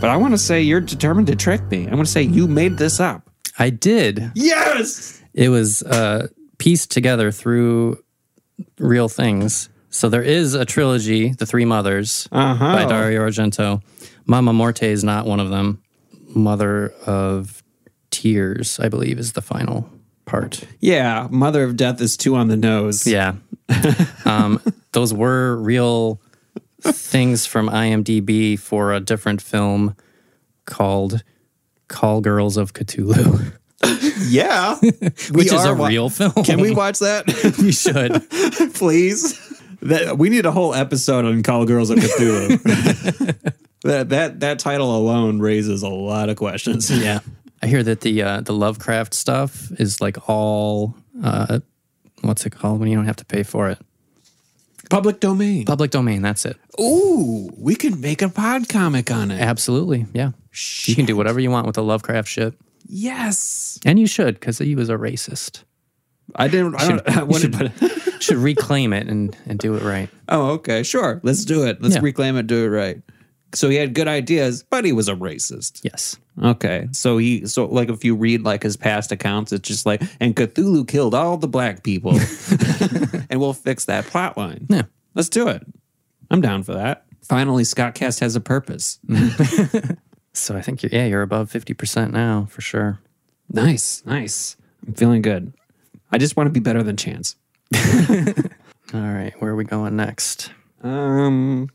But 0.00 0.10
I 0.10 0.16
want 0.16 0.34
to 0.34 0.38
say 0.38 0.62
you're 0.62 0.80
determined 0.80 1.26
to 1.28 1.36
trick 1.36 1.62
me. 1.70 1.86
I 1.88 1.94
want 1.94 2.06
to 2.06 2.12
say 2.12 2.22
you 2.22 2.48
made 2.48 2.78
this 2.78 2.98
up. 3.00 3.30
I 3.58 3.70
did. 3.70 4.32
Yes. 4.34 5.22
It 5.32 5.48
was 5.48 5.82
uh, 5.84 6.28
pieced 6.58 6.90
together 6.90 7.30
through 7.30 8.02
real 8.78 9.08
things. 9.08 9.68
So 9.90 10.08
there 10.08 10.22
is 10.22 10.54
a 10.54 10.64
trilogy, 10.64 11.30
The 11.32 11.46
Three 11.46 11.64
Mothers, 11.64 12.28
Uh-huh. 12.32 12.74
by 12.76 12.84
Dario 12.86 13.20
Argento. 13.26 13.82
Mama 14.26 14.52
Morte 14.52 14.82
is 14.90 15.04
not 15.04 15.26
one 15.26 15.40
of 15.40 15.50
them. 15.50 15.80
Mother 16.34 16.92
of 17.06 17.62
Tears, 18.10 18.80
I 18.80 18.88
believe, 18.88 19.18
is 19.18 19.32
the 19.32 19.42
final 19.42 19.88
part. 20.24 20.64
Yeah, 20.80 21.28
Mother 21.30 21.62
of 21.64 21.76
Death 21.76 22.00
is 22.00 22.16
too 22.16 22.34
on 22.34 22.48
the 22.48 22.56
nose. 22.56 23.06
Yeah. 23.06 23.34
um, 24.24 24.60
those 24.92 25.12
were 25.14 25.56
real 25.56 26.20
things 26.82 27.46
from 27.46 27.68
IMDb 27.68 28.58
for 28.58 28.92
a 28.92 29.00
different 29.00 29.40
film 29.40 29.94
called 30.66 31.22
Call 31.88 32.20
Girls 32.20 32.56
of 32.56 32.72
Cthulhu, 32.72 33.52
Yeah. 34.28 34.76
which 35.30 35.46
is 35.46 35.52
are 35.52 35.74
a 35.74 35.76
wa- 35.76 35.88
real 35.88 36.08
film. 36.08 36.32
Can 36.44 36.60
we 36.60 36.72
watch 36.72 36.98
that? 37.00 37.26
we 37.58 37.72
should. 37.72 38.22
Please. 38.74 39.38
That 39.82 40.16
we 40.18 40.28
need 40.30 40.46
a 40.46 40.52
whole 40.52 40.74
episode 40.74 41.24
on 41.24 41.42
Call 41.42 41.66
Girls 41.66 41.90
of 41.90 41.98
Cthulhu. 41.98 42.62
that 43.82 44.08
that 44.08 44.40
that 44.40 44.58
title 44.58 44.96
alone 44.96 45.40
raises 45.40 45.82
a 45.82 45.88
lot 45.88 46.28
of 46.28 46.36
questions. 46.36 46.90
Yeah. 46.90 47.20
I 47.62 47.66
hear 47.66 47.82
that 47.82 48.00
the 48.00 48.22
uh, 48.22 48.40
the 48.40 48.52
Lovecraft 48.52 49.14
stuff 49.14 49.70
is 49.78 50.00
like 50.00 50.28
all 50.28 50.94
uh, 51.22 51.60
what's 52.22 52.46
it 52.46 52.50
called 52.50 52.80
when 52.80 52.88
you 52.88 52.96
don't 52.96 53.06
have 53.06 53.16
to 53.16 53.24
pay 53.24 53.42
for 53.42 53.68
it? 53.68 53.78
Public 54.90 55.20
domain. 55.20 55.64
Public 55.64 55.90
domain. 55.90 56.22
That's 56.22 56.44
it. 56.44 56.56
Ooh, 56.80 57.50
we 57.56 57.74
could 57.74 57.98
make 58.00 58.22
a 58.22 58.28
pod 58.28 58.68
comic 58.68 59.10
on 59.10 59.30
it. 59.30 59.40
Absolutely. 59.40 60.06
Yeah. 60.12 60.32
You 60.84 60.94
can 60.94 61.06
do 61.06 61.16
whatever 61.16 61.40
you 61.40 61.50
want 61.50 61.66
with 61.66 61.74
the 61.76 61.82
Lovecraft 61.82 62.28
shit. 62.28 62.54
Yes. 62.86 63.78
And 63.84 63.98
you 63.98 64.06
should, 64.06 64.34
because 64.34 64.58
he 64.58 64.74
was 64.74 64.88
a 64.88 64.94
racist. 64.94 65.64
I 66.36 66.48
didn't. 66.48 66.74
I, 66.76 66.88
don't, 66.88 67.08
I 67.18 67.22
wanted 67.22 67.54
should, 67.78 68.22
should 68.22 68.36
reclaim 68.36 68.92
it 68.92 69.08
and, 69.08 69.36
and 69.46 69.58
do 69.58 69.74
it 69.74 69.82
right. 69.82 70.08
Oh, 70.28 70.50
okay. 70.52 70.82
Sure. 70.82 71.20
Let's 71.22 71.44
do 71.44 71.66
it. 71.66 71.82
Let's 71.82 71.96
Yeah. 71.96 72.00
reclaim 72.02 72.36
it. 72.36 72.46
Do 72.46 72.64
it 72.64 72.68
right. 72.68 73.00
So 73.54 73.68
he 73.68 73.76
had 73.76 73.94
good 73.94 74.08
ideas, 74.08 74.64
but 74.64 74.84
he 74.84 74.92
was 74.92 75.08
a 75.08 75.14
racist. 75.14 75.80
Yes. 75.84 76.16
Okay. 76.42 76.88
So 76.90 77.18
he 77.18 77.46
so 77.46 77.66
like 77.66 77.88
if 77.88 78.04
you 78.04 78.16
read 78.16 78.42
like 78.42 78.64
his 78.64 78.76
past 78.76 79.12
accounts, 79.12 79.52
it's 79.52 79.68
just 79.68 79.86
like 79.86 80.02
and 80.18 80.34
Cthulhu 80.34 80.88
killed 80.88 81.14
all 81.14 81.36
the 81.36 81.46
black 81.46 81.84
people. 81.84 82.12
and 83.30 83.38
we'll 83.38 83.52
fix 83.52 83.84
that 83.84 84.06
plot 84.06 84.36
line. 84.36 84.66
Yeah. 84.68 84.82
Let's 85.14 85.28
do 85.28 85.46
it. 85.48 85.64
I'm 86.32 86.40
down 86.40 86.64
for 86.64 86.72
that. 86.74 87.04
Finally, 87.22 87.62
Scottcast 87.62 88.18
has 88.20 88.34
a 88.34 88.40
purpose. 88.40 88.98
So 90.34 90.56
I 90.56 90.60
think 90.62 90.82
you're, 90.82 90.90
yeah, 90.92 91.06
you're 91.06 91.22
above 91.22 91.50
50% 91.50 92.10
now 92.10 92.46
for 92.50 92.60
sure. 92.60 92.98
Nice, 93.50 94.02
nice. 94.04 94.56
I'm 94.86 94.92
feeling 94.94 95.22
good. 95.22 95.52
I 96.10 96.18
just 96.18 96.36
want 96.36 96.48
to 96.48 96.52
be 96.52 96.60
better 96.60 96.82
than 96.82 96.96
Chance. 96.96 97.36
All 98.94 99.00
right. 99.00 99.32
Where 99.38 99.52
are 99.52 99.56
we 99.56 99.64
going 99.64 99.96
next? 99.96 100.50
Um, 100.82 101.70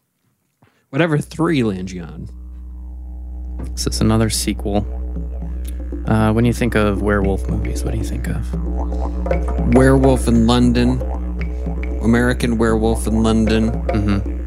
whatever 0.89 1.17
three 1.17 1.63
land 1.63 1.89
you 1.91 2.03
on. 2.03 2.29
This 3.71 3.87
is 3.87 4.01
another 4.01 4.29
sequel. 4.29 4.85
Uh, 6.05 6.31
when 6.33 6.45
you 6.45 6.53
think 6.53 6.75
of 6.75 7.01
werewolf 7.01 7.47
movies, 7.49 7.83
what 7.83 7.91
do 7.91 7.97
you 7.97 8.03
think 8.03 8.27
of? 8.27 9.73
Werewolf 9.73 10.27
in 10.27 10.47
London, 10.47 11.01
American 12.01 12.57
Werewolf 12.57 13.07
in 13.07 13.23
London. 13.23 13.71
Mm-hmm. 13.71 14.39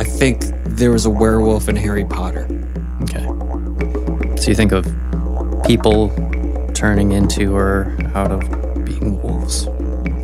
I 0.00 0.04
think 0.04 0.44
there 0.76 0.90
was 0.90 1.06
a 1.06 1.10
werewolf 1.10 1.68
in 1.68 1.76
Harry 1.76 2.04
Potter. 2.04 2.46
Okay. 3.02 3.24
So 4.40 4.48
you 4.50 4.54
think 4.54 4.72
of 4.72 4.84
people 5.66 6.10
turning 6.74 7.12
into 7.12 7.54
or 7.56 7.96
out 8.14 8.30
of 8.30 8.40
being 8.84 9.20
wolves. 9.22 9.68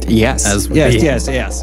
Yes, 0.06 0.44
As 0.46 0.68
yes, 0.68 0.92
the- 0.94 1.00
yes, 1.00 1.62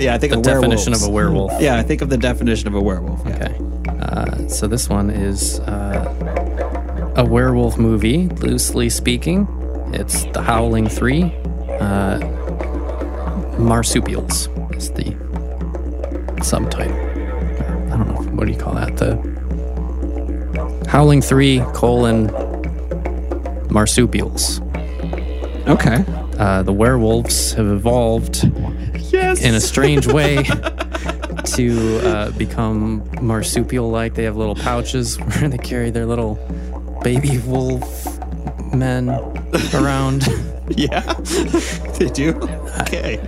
yeah, 0.00 0.14
I 0.14 0.18
think 0.18 0.32
the 0.32 0.38
of 0.38 0.42
definition 0.42 0.92
werewolves. 0.92 1.02
of 1.02 1.08
a 1.08 1.10
werewolf. 1.12 1.52
Yeah, 1.60 1.76
I 1.76 1.82
think 1.82 2.00
of 2.00 2.08
the 2.08 2.16
definition 2.16 2.68
of 2.68 2.74
a 2.74 2.80
werewolf. 2.80 3.20
Yeah. 3.26 3.34
Okay. 3.34 3.98
Uh, 4.00 4.48
so 4.48 4.66
this 4.66 4.88
one 4.88 5.10
is 5.10 5.60
uh, 5.60 7.12
a 7.16 7.24
werewolf 7.24 7.76
movie, 7.78 8.28
loosely 8.28 8.88
speaking. 8.88 9.46
It's 9.92 10.24
The 10.32 10.40
Howling 10.42 10.88
Three. 10.88 11.24
Uh, 11.80 12.18
marsupials 13.58 14.48
is 14.74 14.90
the 14.92 15.14
subtitle. 16.42 16.91
I 18.42 18.44
don't 18.44 18.44
know. 18.44 18.44
What 18.44 18.46
do 18.46 18.52
you 18.52 18.58
call 18.58 18.74
that? 18.74 18.96
The 18.96 20.88
Howling 20.88 21.22
Three 21.22 21.60
colon 21.74 22.26
marsupials. 23.70 24.60
Okay. 25.68 26.04
Uh, 26.38 26.62
the 26.62 26.72
werewolves 26.72 27.52
have 27.52 27.66
evolved 27.66 28.50
Yes. 29.12 29.42
in 29.42 29.54
a 29.54 29.60
strange 29.60 30.06
way 30.06 30.42
to 31.44 32.00
uh, 32.04 32.30
become 32.32 33.08
marsupial 33.20 33.90
like. 33.90 34.14
They 34.14 34.24
have 34.24 34.36
little 34.36 34.54
pouches 34.56 35.16
where 35.20 35.48
they 35.48 35.58
carry 35.58 35.90
their 35.90 36.06
little 36.06 36.34
baby 37.04 37.38
wolf 37.38 38.06
men 38.74 39.08
around. 39.74 40.26
yeah. 40.68 41.00
they 41.98 42.08
do. 42.08 42.30
Okay. 42.82 43.20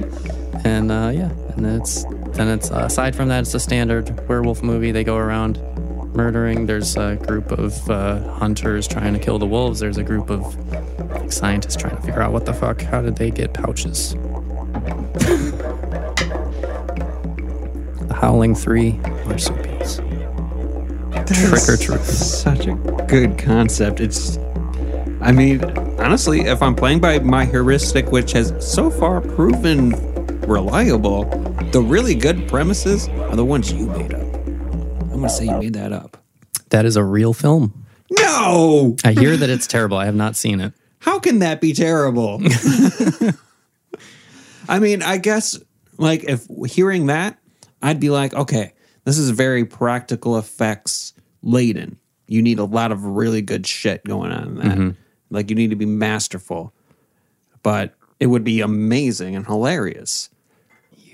And 0.64 0.90
uh, 0.90 1.10
yeah, 1.14 1.30
and 1.56 1.66
it's 1.66 2.04
then 2.34 2.48
it's 2.48 2.70
uh, 2.70 2.84
aside 2.86 3.14
from 3.14 3.28
that, 3.28 3.40
it's 3.40 3.54
a 3.54 3.60
standard 3.60 4.28
werewolf 4.28 4.62
movie. 4.62 4.90
They 4.92 5.04
go 5.04 5.16
around 5.16 5.58
murdering. 6.14 6.66
There's 6.66 6.96
a 6.96 7.16
group 7.16 7.50
of 7.52 7.90
uh, 7.90 8.32
hunters 8.34 8.86
trying 8.86 9.14
to 9.14 9.18
kill 9.18 9.38
the 9.38 9.46
wolves. 9.46 9.80
There's 9.80 9.98
a 9.98 10.02
group 10.02 10.30
of 10.30 10.56
like, 11.10 11.32
scientists 11.32 11.76
trying 11.76 11.96
to 11.96 12.02
figure 12.02 12.22
out 12.22 12.32
what 12.32 12.46
the 12.46 12.54
fuck. 12.54 12.82
How 12.82 13.02
did 13.02 13.16
they 13.16 13.30
get 13.30 13.54
pouches? 13.54 14.14
the 18.08 18.16
Howling 18.20 18.54
Three 18.54 18.92
marsupials. 19.26 20.00
Trick 21.26 21.68
or 21.68 21.76
truth. 21.76 22.04
Such 22.04 22.66
a 22.66 22.74
good 23.08 23.38
concept. 23.38 24.00
It's. 24.00 24.38
I 25.20 25.32
mean, 25.32 25.64
honestly, 25.98 26.40
if 26.42 26.62
I'm 26.62 26.74
playing 26.74 27.00
by 27.00 27.18
my 27.20 27.46
heuristic, 27.46 28.12
which 28.12 28.32
has 28.32 28.52
so 28.60 28.90
far 28.90 29.22
proven 29.22 29.90
reliable, 30.42 31.24
the 31.74 31.82
really 31.82 32.14
good 32.14 32.46
premises 32.46 33.08
are 33.08 33.34
the 33.34 33.44
ones 33.44 33.72
you 33.72 33.86
made 33.86 34.14
up. 34.14 34.46
I'm 34.46 35.10
gonna 35.10 35.28
say 35.28 35.46
you 35.46 35.58
made 35.58 35.74
that 35.74 35.92
up. 35.92 36.16
That 36.68 36.84
is 36.84 36.94
a 36.94 37.02
real 37.02 37.32
film. 37.32 37.84
No! 38.12 38.94
I 39.02 39.10
hear 39.10 39.36
that 39.36 39.50
it's 39.50 39.66
terrible. 39.66 39.96
I 39.96 40.04
have 40.04 40.14
not 40.14 40.36
seen 40.36 40.60
it. 40.60 40.72
How 41.00 41.18
can 41.18 41.40
that 41.40 41.60
be 41.60 41.72
terrible? 41.72 42.40
I 44.68 44.78
mean, 44.78 45.02
I 45.02 45.16
guess 45.16 45.58
like 45.98 46.22
if 46.22 46.46
hearing 46.64 47.06
that, 47.06 47.40
I'd 47.82 47.98
be 47.98 48.10
like, 48.10 48.34
okay, 48.34 48.72
this 49.02 49.18
is 49.18 49.30
very 49.30 49.64
practical 49.64 50.38
effects 50.38 51.12
laden. 51.42 51.98
You 52.28 52.40
need 52.40 52.60
a 52.60 52.64
lot 52.64 52.92
of 52.92 53.04
really 53.04 53.42
good 53.42 53.66
shit 53.66 54.04
going 54.04 54.30
on 54.30 54.46
in 54.46 54.54
that. 54.54 54.78
Mm-hmm. 54.78 54.90
Like 55.30 55.50
you 55.50 55.56
need 55.56 55.70
to 55.70 55.76
be 55.76 55.86
masterful. 55.86 56.72
But 57.64 57.94
it 58.20 58.28
would 58.28 58.44
be 58.44 58.60
amazing 58.60 59.34
and 59.34 59.44
hilarious. 59.44 60.30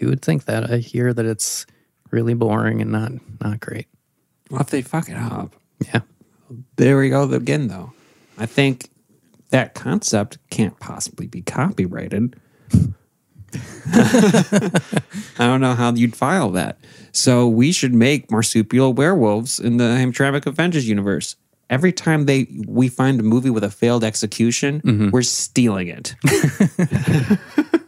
You 0.00 0.08
would 0.08 0.22
think 0.22 0.46
that. 0.46 0.70
I 0.70 0.78
hear 0.78 1.12
that 1.12 1.26
it's 1.26 1.66
really 2.10 2.34
boring 2.34 2.80
and 2.80 2.90
not 2.90 3.12
not 3.40 3.60
great. 3.60 3.86
Well, 4.50 4.62
if 4.62 4.70
they 4.70 4.82
fuck 4.82 5.08
it 5.08 5.16
up, 5.16 5.54
Yeah. 5.86 6.00
there 6.76 6.98
we 6.98 7.10
go 7.10 7.30
again. 7.30 7.68
Though, 7.68 7.92
I 8.38 8.46
think 8.46 8.88
that 9.50 9.74
concept 9.74 10.38
can't 10.50 10.78
possibly 10.80 11.26
be 11.26 11.42
copyrighted. 11.42 12.34
I 13.92 14.80
don't 15.38 15.60
know 15.60 15.74
how 15.74 15.92
you'd 15.92 16.16
file 16.16 16.50
that. 16.52 16.78
So 17.12 17.48
we 17.48 17.72
should 17.72 17.92
make 17.92 18.30
marsupial 18.30 18.92
werewolves 18.92 19.58
in 19.60 19.76
the 19.76 19.84
Hamtramck 19.84 20.46
Avengers 20.46 20.88
universe. 20.88 21.36
Every 21.68 21.92
time 21.92 22.26
they 22.26 22.46
we 22.66 22.88
find 22.88 23.20
a 23.20 23.22
movie 23.22 23.50
with 23.50 23.64
a 23.64 23.70
failed 23.70 24.02
execution, 24.02 24.80
mm-hmm. 24.80 25.10
we're 25.10 25.22
stealing 25.22 25.88
it. 25.88 26.14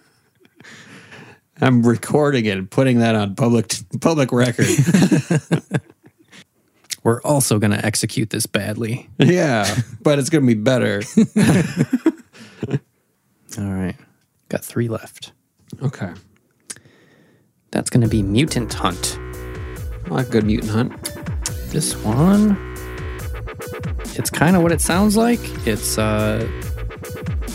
I'm 1.62 1.86
recording 1.86 2.44
it 2.46 2.58
and 2.58 2.68
putting 2.68 2.98
that 2.98 3.14
on 3.14 3.36
public 3.36 3.72
public 4.00 4.32
record. 4.32 4.66
We're 7.04 7.22
also 7.22 7.60
going 7.60 7.70
to 7.70 7.84
execute 7.84 8.30
this 8.30 8.46
badly. 8.46 9.08
yeah, 9.18 9.72
but 10.02 10.18
it's 10.18 10.28
going 10.28 10.44
to 10.44 10.54
be 10.54 10.60
better. 10.60 11.02
All 13.58 13.72
right. 13.72 13.96
Got 14.48 14.64
three 14.64 14.88
left. 14.88 15.32
Okay. 15.82 16.12
That's 17.70 17.90
going 17.90 18.02
to 18.02 18.08
be 18.08 18.22
Mutant 18.22 18.74
Hunt. 18.74 19.18
I 20.06 20.14
like 20.14 20.30
good 20.30 20.44
mutant 20.44 20.72
hunt. 20.72 21.04
This 21.70 21.96
one, 21.96 22.56
it's 24.16 24.30
kind 24.30 24.56
of 24.56 24.62
what 24.62 24.72
it 24.72 24.80
sounds 24.80 25.16
like. 25.16 25.38
It's 25.66 25.96
uh, 25.96 26.46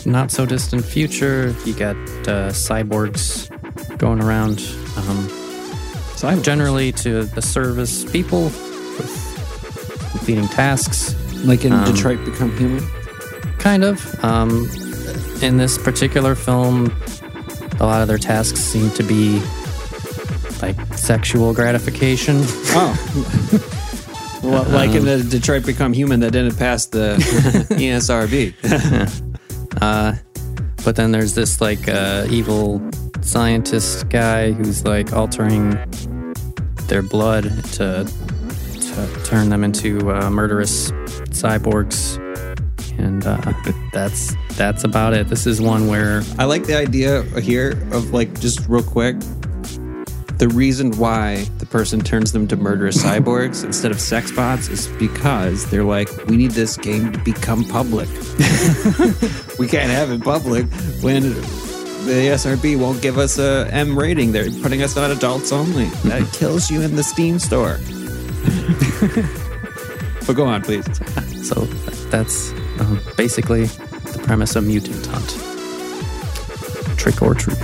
not 0.05 0.31
so 0.31 0.45
distant 0.45 0.85
future. 0.85 1.53
You 1.65 1.73
got 1.73 1.95
uh, 2.25 2.51
cyborgs 2.51 3.51
going 3.97 4.21
around, 4.21 4.59
um, 4.97 5.27
Cyborgs. 6.15 6.43
generally 6.43 6.91
to 6.93 7.23
the 7.25 7.41
service 7.41 8.03
people 8.11 8.45
with 8.45 10.09
completing 10.11 10.47
tasks. 10.47 11.15
Like 11.45 11.63
in 11.65 11.71
Um, 11.73 11.85
Detroit 11.93 12.23
Become 12.25 12.57
Human? 12.57 12.83
Kind 13.59 13.83
of. 13.83 14.23
Um, 14.23 14.67
in 15.41 15.57
this 15.57 15.77
particular 15.77 16.33
film, 16.35 16.91
a 17.79 17.85
lot 17.85 18.01
of 18.01 18.07
their 18.07 18.17
tasks 18.17 18.59
seem 18.59 18.89
to 18.91 19.03
be 19.03 19.39
like 20.63 20.75
sexual 20.95 21.53
gratification. 21.53 22.37
Oh. 22.73 24.39
well, 24.43 24.63
like 24.71 24.91
in 24.95 25.05
the 25.05 25.23
Detroit 25.23 25.63
Become 25.65 25.93
Human 25.93 26.19
that 26.21 26.31
didn't 26.31 26.57
pass 26.57 26.87
the 26.87 27.15
ESRB. 27.77 28.53
But 30.85 30.95
then 30.95 31.11
there's 31.11 31.33
this 31.35 31.59
like 31.59 31.89
uh, 31.89 32.25
evil 32.29 32.79
scientist 33.27 34.07
guy 34.09 34.53
who's 34.53 34.85
like 34.85 35.11
altering 35.11 35.71
their 36.87 37.01
blood 37.01 37.43
to, 37.73 38.09
to 38.79 39.21
turn 39.25 39.49
them 39.49 39.65
into 39.65 40.11
uh, 40.11 40.29
murderous 40.29 40.91
cyborgs, 41.31 42.17
and 42.97 43.27
uh, 43.27 43.53
that's 43.93 44.33
that's 44.55 44.85
about 44.85 45.13
it. 45.13 45.27
This 45.27 45.45
is 45.45 45.61
one 45.61 45.87
where 45.87 46.23
I 46.39 46.45
like 46.45 46.63
the 46.63 46.75
idea 46.75 47.23
here 47.41 47.71
of 47.91 48.11
like 48.11 48.39
just 48.39 48.67
real 48.67 48.83
quick. 48.83 49.17
The 50.37 50.47
reason 50.47 50.91
why 50.97 51.47
the 51.57 51.65
person 51.65 51.99
turns 51.99 52.31
them 52.31 52.47
to 52.47 52.55
murderous 52.55 53.03
cyborgs 53.03 53.65
instead 53.65 53.91
of 53.91 53.99
sex 53.99 54.31
bots 54.31 54.69
is 54.69 54.87
because 54.99 55.69
they're 55.71 55.83
like, 55.83 56.09
we 56.27 56.37
need 56.37 56.51
this 56.51 56.77
game 56.77 57.11
to 57.11 57.17
become 57.19 57.63
public. 57.65 58.07
we 59.59 59.67
can't 59.67 59.89
have 59.89 60.11
it 60.11 60.21
public 60.23 60.67
when 61.01 61.33
the 62.07 62.29
SRB 62.33 62.79
won't 62.79 63.01
give 63.01 63.17
us 63.17 63.37
a 63.37 63.67
M 63.71 63.97
rating. 63.97 64.31
They're 64.31 64.49
putting 64.61 64.81
us 64.81 64.97
on 64.97 65.11
adults 65.11 65.51
only. 65.51 65.85
That 66.05 66.27
kills 66.33 66.71
you 66.71 66.81
in 66.81 66.95
the 66.95 67.03
Steam 67.03 67.39
store. 67.39 67.77
but 70.25 70.35
go 70.35 70.45
on, 70.45 70.61
please. 70.63 70.85
so 71.47 71.65
that's 72.09 72.51
Uh, 72.79 72.99
basically, 73.17 73.65
the 74.13 74.19
premise 74.23 74.55
of 74.55 74.65
Mutant 74.65 75.05
Hunt. 75.07 75.29
Trick 76.97 77.21
or 77.21 77.33
truth. 77.33 77.59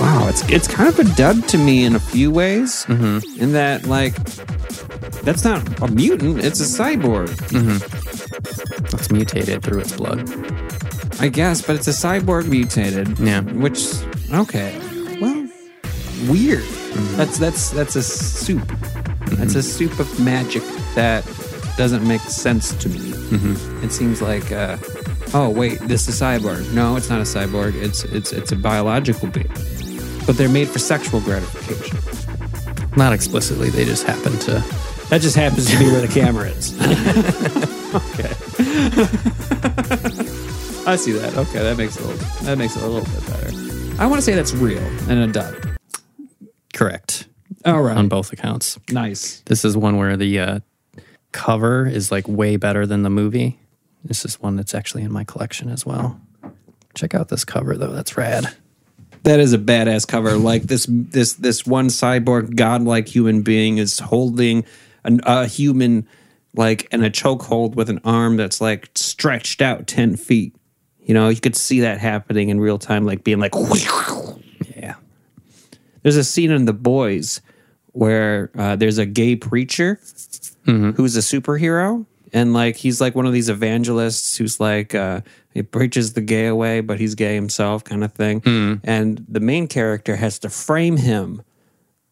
Wow, 0.00 0.26
it's 0.28 0.42
it's 0.50 0.68
kind 0.68 0.88
of 0.88 0.98
a 0.98 1.04
dud 1.14 1.46
to 1.48 1.58
me 1.58 1.84
in 1.84 1.94
a 1.94 2.00
few 2.00 2.30
ways. 2.30 2.84
Mm-hmm. 2.88 3.40
In 3.42 3.52
that, 3.52 3.86
like, 3.86 4.14
that's 5.22 5.44
not 5.44 5.62
a 5.82 5.88
mutant; 5.88 6.44
it's 6.44 6.60
a 6.60 6.64
cyborg, 6.64 7.30
It's 8.92 9.10
mutated 9.10 9.62
through 9.62 9.80
its 9.80 9.96
blood. 9.96 10.28
I 11.20 11.28
guess. 11.28 11.62
But 11.62 11.76
it's 11.76 11.88
a 11.88 11.90
cyborg 11.90 12.48
mutated. 12.48 13.18
Yeah. 13.18 13.40
Which, 13.40 13.94
okay, 14.32 14.78
well, 15.20 15.48
weird. 16.28 16.62
Mm-hmm. 16.62 17.16
That's 17.16 17.38
that's 17.38 17.70
that's 17.70 17.96
a 17.96 18.02
soup. 18.02 18.66
That's 19.36 19.54
a 19.54 19.58
mm-hmm. 19.58 19.60
soup 19.60 19.98
of 19.98 20.20
magic 20.20 20.62
that 20.94 21.24
doesn't 21.76 22.06
make 22.06 22.20
sense 22.20 22.72
to 22.74 22.88
me. 22.88 22.98
Mm-hmm. 22.98 23.84
It 23.84 23.92
seems 23.92 24.22
like, 24.22 24.52
uh, 24.52 24.76
oh 25.34 25.50
wait, 25.50 25.80
this 25.80 26.08
is 26.08 26.20
a 26.20 26.24
cyborg. 26.24 26.72
No, 26.72 26.96
it's 26.96 27.10
not 27.10 27.20
a 27.20 27.24
cyborg. 27.24 27.74
It's 27.74 28.04
it's 28.04 28.32
it's 28.32 28.52
a 28.52 28.56
biological 28.56 29.28
being. 29.28 29.50
But 30.26 30.36
they're 30.36 30.48
made 30.48 30.68
for 30.68 30.78
sexual 30.78 31.20
gratification. 31.20 31.98
Not 32.96 33.12
explicitly, 33.12 33.70
they 33.70 33.84
just 33.84 34.06
happen 34.06 34.38
to. 34.40 34.62
That 35.10 35.20
just 35.20 35.36
happens 35.36 35.70
to 35.70 35.78
be 35.78 35.84
where 35.86 36.00
the 36.00 36.08
camera 36.08 36.48
is. 36.48 36.72
okay. 37.94 38.32
I 40.86 40.96
see 40.96 41.12
that. 41.12 41.36
Okay, 41.36 41.60
that 41.60 41.76
makes 41.76 41.96
it 41.96 42.02
a 42.02 42.06
little, 42.06 42.44
that 42.44 42.58
makes 42.58 42.76
it 42.76 42.82
a 42.82 42.86
little 42.86 43.10
bit 43.10 43.26
better. 43.26 44.02
I 44.02 44.06
want 44.06 44.16
to 44.18 44.22
say 44.22 44.34
that's 44.34 44.52
real 44.52 44.82
and 45.08 45.12
a 45.12 45.26
dud. 45.26 45.78
Correct. 46.74 47.28
All 47.64 47.80
right. 47.80 47.96
On 47.96 48.08
both 48.08 48.32
accounts. 48.32 48.78
nice. 48.90 49.40
This 49.46 49.64
is 49.64 49.76
one 49.76 49.96
where 49.96 50.16
the 50.16 50.38
uh, 50.38 50.60
cover 51.32 51.86
is 51.86 52.12
like 52.12 52.28
way 52.28 52.56
better 52.56 52.86
than 52.86 53.02
the 53.02 53.10
movie. 53.10 53.58
This 54.04 54.24
is 54.24 54.40
one 54.40 54.56
that's 54.56 54.74
actually 54.74 55.02
in 55.02 55.12
my 55.12 55.24
collection 55.24 55.70
as 55.70 55.86
well. 55.86 56.20
Check 56.94 57.14
out 57.14 57.28
this 57.28 57.44
cover 57.44 57.76
though. 57.76 57.92
That's 57.92 58.16
rad. 58.16 58.54
That 59.22 59.40
is 59.40 59.54
a 59.54 59.58
badass 59.58 60.06
cover. 60.06 60.36
Like 60.38 60.64
this, 60.64 60.86
this, 60.88 61.34
this 61.34 61.64
one 61.64 61.88
cyborg 61.88 62.56
godlike 62.56 63.08
human 63.08 63.40
being 63.42 63.78
is 63.78 63.98
holding 64.00 64.64
an, 65.04 65.20
a 65.24 65.46
human 65.46 66.06
like 66.54 66.86
in 66.92 67.02
a 67.02 67.10
chokehold 67.10 67.74
with 67.74 67.88
an 67.88 68.00
arm 68.04 68.36
that's 68.36 68.60
like 68.60 68.90
stretched 68.94 69.62
out 69.62 69.86
ten 69.86 70.16
feet. 70.16 70.54
You 71.04 71.14
know, 71.14 71.28
you 71.28 71.40
could 71.40 71.56
see 71.56 71.80
that 71.80 71.98
happening 71.98 72.48
in 72.48 72.60
real 72.60 72.78
time, 72.78 73.04
like 73.04 73.24
being 73.24 73.38
like. 73.38 73.52
Yeah. 74.76 74.94
There's 76.02 76.16
a 76.16 76.24
scene 76.24 76.50
in 76.50 76.64
The 76.64 76.72
Boys 76.72 77.40
where 77.92 78.50
uh, 78.56 78.76
there's 78.76 78.98
a 78.98 79.06
gay 79.06 79.36
preacher 79.36 80.00
who's 80.96 81.16
a 81.16 81.20
superhero, 81.20 82.06
and 82.32 82.52
like 82.54 82.76
he's 82.76 83.00
like 83.00 83.14
one 83.14 83.26
of 83.26 83.32
these 83.32 83.48
evangelists 83.50 84.36
who's 84.36 84.58
like 84.58 84.94
uh, 84.94 85.20
he 85.52 85.62
preaches 85.62 86.14
the 86.14 86.20
gay 86.22 86.46
away, 86.46 86.80
but 86.80 86.98
he's 86.98 87.14
gay 87.14 87.34
himself, 87.34 87.84
kind 87.84 88.02
of 88.02 88.12
thing. 88.14 88.40
And 88.82 89.24
the 89.28 89.40
main 89.40 89.68
character 89.68 90.16
has 90.16 90.38
to 90.40 90.48
frame 90.48 90.96
him 90.96 91.42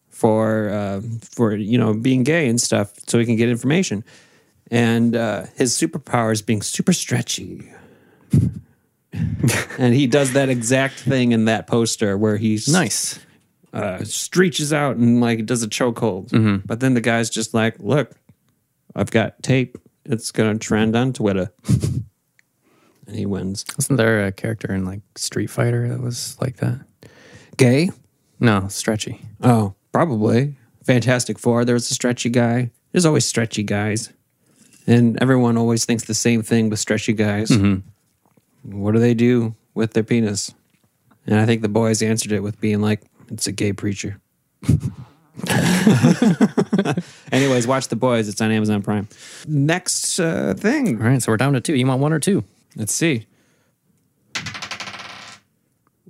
for 0.09 0.69
uh, 0.69 1.01
for 1.31 1.55
you 1.55 1.77
know 1.79 1.93
being 1.95 2.23
gay 2.23 2.47
and 2.47 2.61
stuff, 2.61 2.93
so 3.07 3.17
he 3.19 3.25
can 3.25 3.35
get 3.35 3.49
information. 3.49 4.03
And 4.71 5.15
uh, 5.15 5.47
his 5.55 5.73
superpower 5.73 6.31
is 6.31 6.41
being 6.43 6.61
super 6.61 6.93
stretchy. 6.93 7.71
and 9.77 9.93
he 9.93 10.07
does 10.07 10.33
that 10.33 10.49
exact 10.49 10.99
thing 10.99 11.31
in 11.31 11.45
that 11.45 11.67
poster 11.67 12.17
where 12.17 12.37
he's 12.37 12.67
Nice. 12.67 13.19
uh, 13.73 14.03
stretches 14.03 14.73
out 14.73 14.95
and 14.97 15.21
like 15.21 15.45
does 15.45 15.63
a 15.63 15.67
chokehold. 15.67 16.61
But 16.65 16.79
then 16.79 16.93
the 16.95 17.01
guy's 17.01 17.29
just 17.29 17.53
like, 17.53 17.75
"Look, 17.79 18.11
I've 18.95 19.11
got 19.11 19.41
tape. 19.43 19.77
It's 20.05 20.31
gonna 20.31 20.57
trend 20.57 20.95
on 20.95 21.13
Twitter," 21.13 21.51
and 23.07 23.15
he 23.15 23.25
wins. 23.25 23.65
Wasn't 23.77 23.97
there 23.97 24.25
a 24.25 24.31
character 24.31 24.73
in 24.73 24.85
like 24.85 25.01
Street 25.15 25.47
Fighter 25.47 25.87
that 25.89 25.99
was 26.01 26.37
like 26.41 26.57
that? 26.57 26.79
Gay? 27.57 27.89
No, 28.39 28.67
stretchy. 28.67 29.21
Oh, 29.41 29.75
probably. 29.91 30.55
Fantastic 30.85 31.39
Four. 31.39 31.63
There 31.65 31.75
was 31.75 31.89
a 31.89 31.93
stretchy 31.93 32.29
guy. 32.29 32.71
There's 32.91 33.05
always 33.05 33.25
stretchy 33.25 33.63
guys, 33.63 34.11
and 34.87 35.17
everyone 35.21 35.55
always 35.57 35.85
thinks 35.85 36.03
the 36.05 36.13
same 36.13 36.41
thing 36.43 36.69
with 36.69 36.79
stretchy 36.79 37.13
guys. 37.13 37.51
What 38.63 38.93
do 38.93 38.99
they 38.99 39.13
do 39.13 39.55
with 39.73 39.93
their 39.93 40.03
penis? 40.03 40.53
And 41.25 41.39
I 41.39 41.45
think 41.45 41.61
the 41.61 41.69
boys 41.69 42.01
answered 42.01 42.31
it 42.31 42.41
with 42.41 42.59
being 42.59 42.81
like, 42.81 43.01
"It's 43.29 43.47
a 43.47 43.51
gay 43.51 43.73
preacher." 43.73 44.19
Anyways, 47.31 47.65
watch 47.67 47.87
the 47.87 47.95
boys. 47.95 48.27
It's 48.29 48.41
on 48.41 48.51
Amazon 48.51 48.81
Prime. 48.81 49.07
Next 49.47 50.19
uh, 50.19 50.53
thing. 50.55 51.01
All 51.01 51.07
right, 51.07 51.21
so 51.21 51.31
we're 51.31 51.37
down 51.37 51.53
to 51.53 51.61
two. 51.61 51.75
You 51.75 51.85
want 51.87 52.01
one 52.01 52.13
or 52.13 52.19
two? 52.19 52.43
Let's 52.75 52.93
see. 52.93 53.27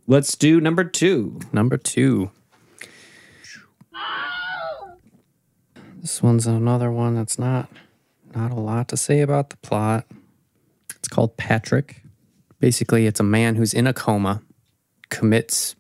Let's 0.06 0.36
do 0.36 0.60
number 0.60 0.84
two. 0.84 1.39
Number 1.51 1.78
two. 1.78 2.32
This 6.01 6.22
one's 6.22 6.45
another 6.45 6.91
one 6.91 7.16
that's 7.16 7.39
not 7.39 7.70
not 8.36 8.51
a 8.51 8.60
lot 8.60 8.89
to 8.89 8.97
say 8.97 9.22
about 9.22 9.51
the 9.51 9.58
plot. 9.58 10.06
It's 10.97 11.08
called 11.08 11.38
Patrick. 11.38 12.03
Basically, 12.64 13.07
it's 13.07 13.20
a 13.20 13.24
man 13.24 13.55
who's 13.55 13.74
in 13.74 13.88
a 13.88 13.93
coma, 13.93 14.41
commits 15.09 15.76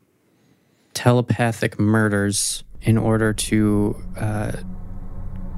telepathic 0.93 1.79
murders 1.79 2.65
in 2.81 2.97
order 2.97 3.31
to 3.31 3.95
uh, 4.19 4.51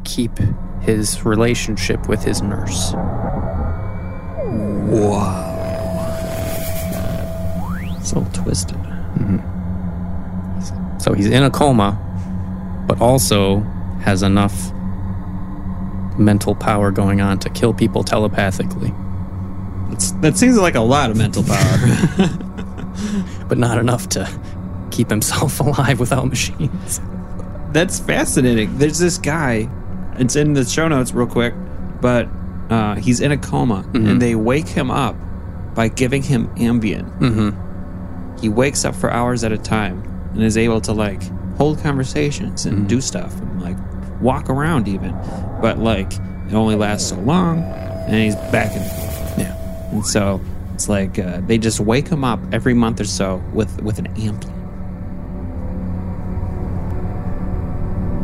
keep 0.04 0.38
his 0.84 1.26
relationship 1.26 2.08
with 2.08 2.24
his 2.24 2.44
nurse. 2.44 2.94
Wow. 4.84 5.42
It's 8.00 8.12
a 8.12 8.20
little 8.20 8.44
twisted. 8.44 8.78
So 11.00 11.14
he's 11.14 11.26
in 11.26 11.42
a 11.42 11.50
coma, 11.50 11.98
but 12.88 13.02
also 13.02 13.62
has 14.02 14.22
enough 14.22 14.72
mental 16.20 16.54
power 16.54 16.92
going 16.92 17.20
on 17.20 17.40
to 17.40 17.50
kill 17.50 17.74
people 17.74 18.04
telepathically, 18.04 18.94
It's, 19.96 20.12
that 20.12 20.38
seems 20.38 20.58
like 20.58 20.76
a 20.76 20.82
lot 20.82 21.10
of 21.10 21.18
mental 21.18 21.44
power. 21.44 21.78
but 23.48 23.58
not 23.58 23.78
enough 23.78 24.10
to 24.10 24.30
keep 24.92 25.10
himself 25.10 25.60
alive 25.62 26.00
without 26.00 26.28
machines. 26.28 27.00
That's 27.72 28.00
fascinating. 28.00 28.78
There's 28.78 29.00
this 29.00 29.18
guy. 29.18 29.70
It's 30.18 30.36
in 30.36 30.54
the 30.54 30.66
show 30.66 30.88
notes 30.88 31.14
real 31.14 31.28
quick, 31.28 31.54
but 32.02 32.28
uh, 32.70 32.96
he's 32.96 33.20
in 33.20 33.32
a 33.32 33.38
coma, 33.38 33.88
and 33.94 34.22
they 34.22 34.34
wake 34.34 34.68
him 34.68 34.90
up 34.90 35.16
by 35.76 35.90
giving 35.90 36.24
him 36.24 36.48
Ambien. 36.56 37.04
Mm-hmm. 37.20 38.40
He 38.40 38.50
wakes 38.50 38.86
up 38.86 38.96
for 38.96 39.12
hours 39.12 39.44
at 39.44 39.52
a 39.52 39.58
time 39.58 40.02
and 40.34 40.42
is 40.42 40.58
able 40.58 40.80
to 40.82 40.94
like 40.94 41.22
hold 41.58 41.80
conversations 41.80 42.66
and 42.66 42.88
do 42.88 43.02
stuff 43.02 43.34
and 43.42 43.62
like 43.62 43.78
walk 44.22 44.50
around 44.50 44.88
even, 44.88 45.12
but 45.62 45.80
like 45.80 46.14
it 46.14 46.54
only 46.54 46.76
lasts 46.76 47.10
so 47.10 47.18
long, 47.18 47.62
and 47.64 48.16
he's 48.16 48.36
back 48.52 48.74
in. 48.74 49.25
And 49.96 50.06
so 50.06 50.42
it's 50.74 50.90
like 50.90 51.18
uh, 51.18 51.42
they 51.42 51.58
just 51.58 51.80
wake 51.80 52.10
him 52.10 52.24
up 52.24 52.40
every 52.52 52.74
month 52.74 53.00
or 53.00 53.06
so 53.06 53.42
with 53.54 53.82
with 53.82 53.98
an 53.98 54.14
Ambien. 54.16 54.66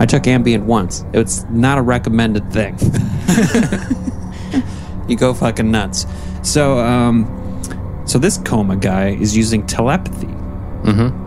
I 0.02 0.06
took 0.06 0.24
Ambien 0.24 0.64
once. 0.64 1.06
It's 1.14 1.44
not 1.50 1.78
a 1.78 1.82
recommended 1.82 2.52
thing. 2.52 2.78
you 5.08 5.16
go 5.16 5.34
fucking 5.34 5.70
nuts. 5.70 6.08
So, 6.42 6.80
um, 6.80 7.62
so 8.08 8.18
this 8.18 8.40
coma 8.40 8.78
guy 8.78 9.10
is 9.10 9.38
using 9.38 9.68
telepathy. 9.68 10.26
Mm-hmm. 10.26 11.20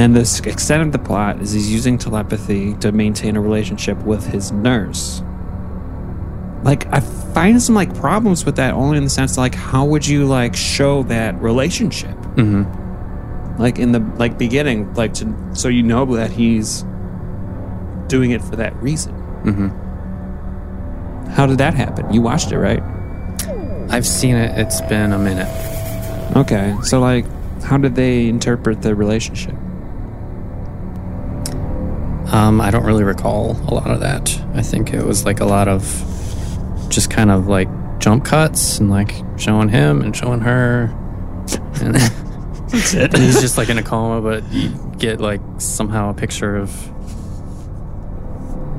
And 0.00 0.16
this 0.16 0.40
extent 0.40 0.82
of 0.82 0.92
the 0.92 0.98
plot 0.98 1.42
is 1.42 1.52
he's 1.52 1.70
using 1.70 1.98
telepathy 1.98 2.72
to 2.76 2.90
maintain 2.90 3.36
a 3.36 3.40
relationship 3.42 3.98
with 3.98 4.26
his 4.26 4.50
nurse. 4.50 5.22
Like 6.62 6.86
I 6.92 7.00
find 7.00 7.62
some 7.62 7.74
like 7.74 7.94
problems 7.94 8.44
with 8.44 8.56
that 8.56 8.74
only 8.74 8.98
in 8.98 9.04
the 9.04 9.10
sense 9.10 9.38
like 9.38 9.54
how 9.54 9.84
would 9.84 10.06
you 10.06 10.26
like 10.26 10.56
show 10.56 11.04
that 11.04 11.40
relationship? 11.40 12.16
Mm-hmm. 12.34 13.60
Like 13.60 13.78
in 13.78 13.92
the 13.92 14.00
like 14.16 14.38
beginning, 14.38 14.92
like 14.94 15.14
to 15.14 15.34
so 15.54 15.68
you 15.68 15.82
know 15.82 16.04
that 16.16 16.30
he's 16.30 16.84
doing 18.08 18.32
it 18.32 18.42
for 18.42 18.56
that 18.56 18.74
reason. 18.82 19.14
Mm-hmm. 19.44 21.30
How 21.30 21.46
did 21.46 21.58
that 21.58 21.74
happen? 21.74 22.12
You 22.12 22.22
watched 22.22 22.50
it, 22.50 22.58
right? 22.58 22.82
I've 23.90 24.06
seen 24.06 24.36
it. 24.36 24.58
It's 24.58 24.80
been 24.82 25.12
a 25.12 25.18
minute. 25.18 25.48
Okay. 26.36 26.76
So 26.82 26.98
like 27.00 27.24
how 27.62 27.78
did 27.78 27.94
they 27.94 28.28
interpret 28.28 28.82
the 28.82 28.94
relationship? 28.94 29.54
Um, 32.32 32.60
I 32.60 32.70
don't 32.70 32.84
really 32.84 33.04
recall 33.04 33.52
a 33.68 33.74
lot 33.74 33.90
of 33.90 34.00
that. 34.00 34.38
I 34.54 34.62
think 34.62 34.92
it 34.92 35.04
was 35.04 35.24
like 35.24 35.40
a 35.40 35.46
lot 35.46 35.66
of 35.66 35.82
just 36.88 37.10
kind 37.10 37.30
of 37.30 37.46
like 37.46 37.68
jump 37.98 38.24
cuts 38.24 38.78
and 38.78 38.90
like 38.90 39.12
showing 39.36 39.68
him 39.68 40.02
and 40.02 40.14
showing 40.16 40.40
her. 40.40 40.84
And 41.82 41.94
That's 41.94 42.94
it. 42.94 43.14
And 43.14 43.22
he's 43.22 43.40
just 43.40 43.56
like 43.58 43.68
in 43.70 43.78
a 43.78 43.82
coma, 43.82 44.20
but 44.20 44.50
you 44.52 44.70
get 44.98 45.20
like 45.20 45.40
somehow 45.58 46.10
a 46.10 46.14
picture 46.14 46.56
of 46.56 46.70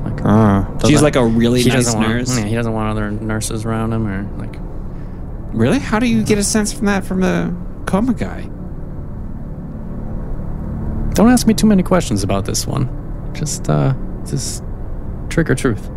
like 0.04 0.20
her 0.20 0.28
Uh, 0.28 0.78
She's 0.80 0.90
doesn't- 0.92 1.02
like 1.04 1.16
a 1.16 1.24
really 1.24 1.60
he 1.62 1.68
nice 1.68 1.86
doesn't 1.86 2.00
want. 2.00 2.28
Yeah, 2.28 2.44
he 2.44 2.54
doesn't 2.54 2.72
want 2.72 2.90
other 2.90 3.10
nurses 3.10 3.64
around 3.64 3.92
him 3.92 4.06
or 4.06 4.22
like. 4.38 4.56
Really? 5.52 5.80
How 5.80 5.98
do 5.98 6.06
you 6.06 6.22
get 6.22 6.38
a 6.38 6.44
sense 6.44 6.72
from 6.72 6.86
that 6.86 7.04
from 7.04 7.20
the 7.20 7.52
coma 7.86 8.14
guy? 8.14 8.42
Don't 11.14 11.28
ask 11.28 11.46
me 11.46 11.54
too 11.54 11.66
many 11.66 11.82
questions 11.82 12.22
about 12.22 12.44
this 12.44 12.66
one. 12.68 12.88
Just, 13.34 13.68
uh, 13.68 13.94
just 14.24 14.62
trick 15.28 15.50
or 15.50 15.54
truth. 15.56 15.90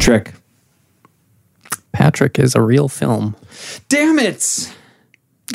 Trick. 0.00 0.32
Patrick 1.92 2.38
is 2.38 2.54
a 2.54 2.62
real 2.62 2.88
film. 2.88 3.36
Damn 3.88 4.18
it! 4.18 4.72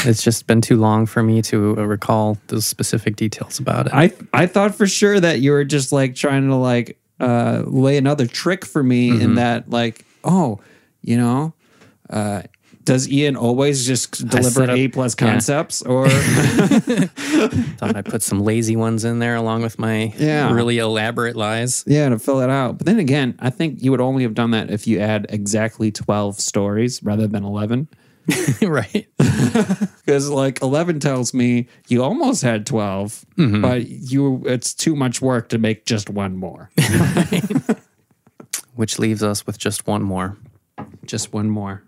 It's 0.04 0.22
just 0.24 0.46
been 0.46 0.62
too 0.62 0.76
long 0.76 1.06
for 1.06 1.24
me 1.24 1.42
to 1.44 1.78
uh, 1.78 1.84
recall 1.84 2.38
those 2.48 2.66
specific 2.66 3.16
details 3.16 3.60
about 3.60 3.88
it. 3.88 3.94
I 3.94 4.14
I 4.34 4.46
thought 4.46 4.76
for 4.76 4.86
sure 4.88 5.20
that 5.20 5.40
you 5.40 5.52
were 5.52 5.64
just 5.64 5.92
like 5.92 6.16
trying 6.16 6.48
to 6.50 6.56
like 6.56 7.00
uh 7.20 7.64
lay 7.66 7.98
another 7.98 8.28
trick 8.28 8.66
for 8.66 8.84
me 8.84 9.10
in 9.10 9.36
that 9.36 9.70
like 9.70 10.06
oh 10.26 10.60
you 11.02 11.18
know 11.18 11.54
uh 12.10 12.44
does 12.86 13.10
Ian 13.10 13.36
always 13.36 13.86
just 13.86 14.28
deliver 14.28 14.64
up- 14.64 14.70
A 14.70 14.88
plus 14.88 15.16
yeah. 15.20 15.32
concepts 15.32 15.82
or 15.82 16.08
thought 16.10 17.96
I 17.96 18.02
put 18.02 18.22
some 18.22 18.40
lazy 18.42 18.76
ones 18.76 19.04
in 19.04 19.20
there 19.20 19.36
along 19.36 19.64
with 19.64 19.78
my 19.80 20.14
Yeah. 20.18 20.54
really 20.54 20.78
elaborate 20.78 21.36
lies. 21.36 21.84
yeah 21.88 22.08
to 22.10 22.20
fill 22.20 22.42
it 22.42 22.50
out? 22.50 22.78
But 22.78 22.86
then 22.86 23.00
again, 23.00 23.36
I 23.40 23.50
think 23.50 23.82
you 23.84 23.92
would 23.92 24.02
only 24.02 24.24
have 24.24 24.34
done 24.36 24.52
that 24.52 24.70
if 24.70 24.88
you 24.88 25.00
add 25.00 25.26
exactly 25.30 25.92
twelve 25.92 26.40
stories 26.40 27.02
rather 27.04 27.28
than 27.28 27.44
eleven. 27.44 27.88
right. 28.62 29.08
Because 29.18 30.30
like 30.30 30.62
eleven 30.62 31.00
tells 31.00 31.34
me 31.34 31.68
you 31.88 32.04
almost 32.04 32.42
had 32.42 32.66
12 32.66 33.26
mm-hmm. 33.38 33.62
but 33.62 33.88
you 33.88 34.42
it's 34.46 34.74
too 34.74 34.96
much 34.96 35.22
work 35.22 35.50
to 35.50 35.58
make 35.60 35.86
just 35.86 36.10
one 36.10 36.36
more. 36.36 36.72
Which 38.76 39.00
leaves 39.00 39.24
us 39.24 39.46
with 39.46 39.58
just 39.58 39.88
one 39.88 40.02
more. 40.04 40.38
just 41.06 41.34
one 41.34 41.50
more. 41.50 41.84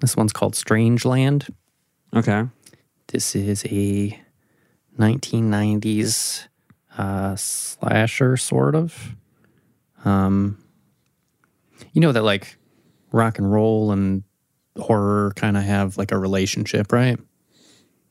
This 0.00 0.16
one's 0.16 0.32
called 0.32 0.54
Strange 0.56 1.04
Land. 1.04 1.46
Okay. 2.14 2.44
This 3.08 3.34
is 3.36 3.64
a 3.66 4.18
1990s 4.98 6.46
uh, 6.96 7.36
slasher, 7.36 8.36
sort 8.36 8.74
of. 8.74 9.14
Um, 10.04 10.58
you 11.92 12.00
know 12.00 12.12
that 12.12 12.22
like 12.22 12.56
rock 13.12 13.38
and 13.38 13.50
roll 13.50 13.92
and 13.92 14.22
horror 14.78 15.32
kind 15.36 15.56
of 15.56 15.62
have 15.64 15.96
like 15.98 16.12
a 16.12 16.18
relationship, 16.18 16.92
right? 16.92 17.18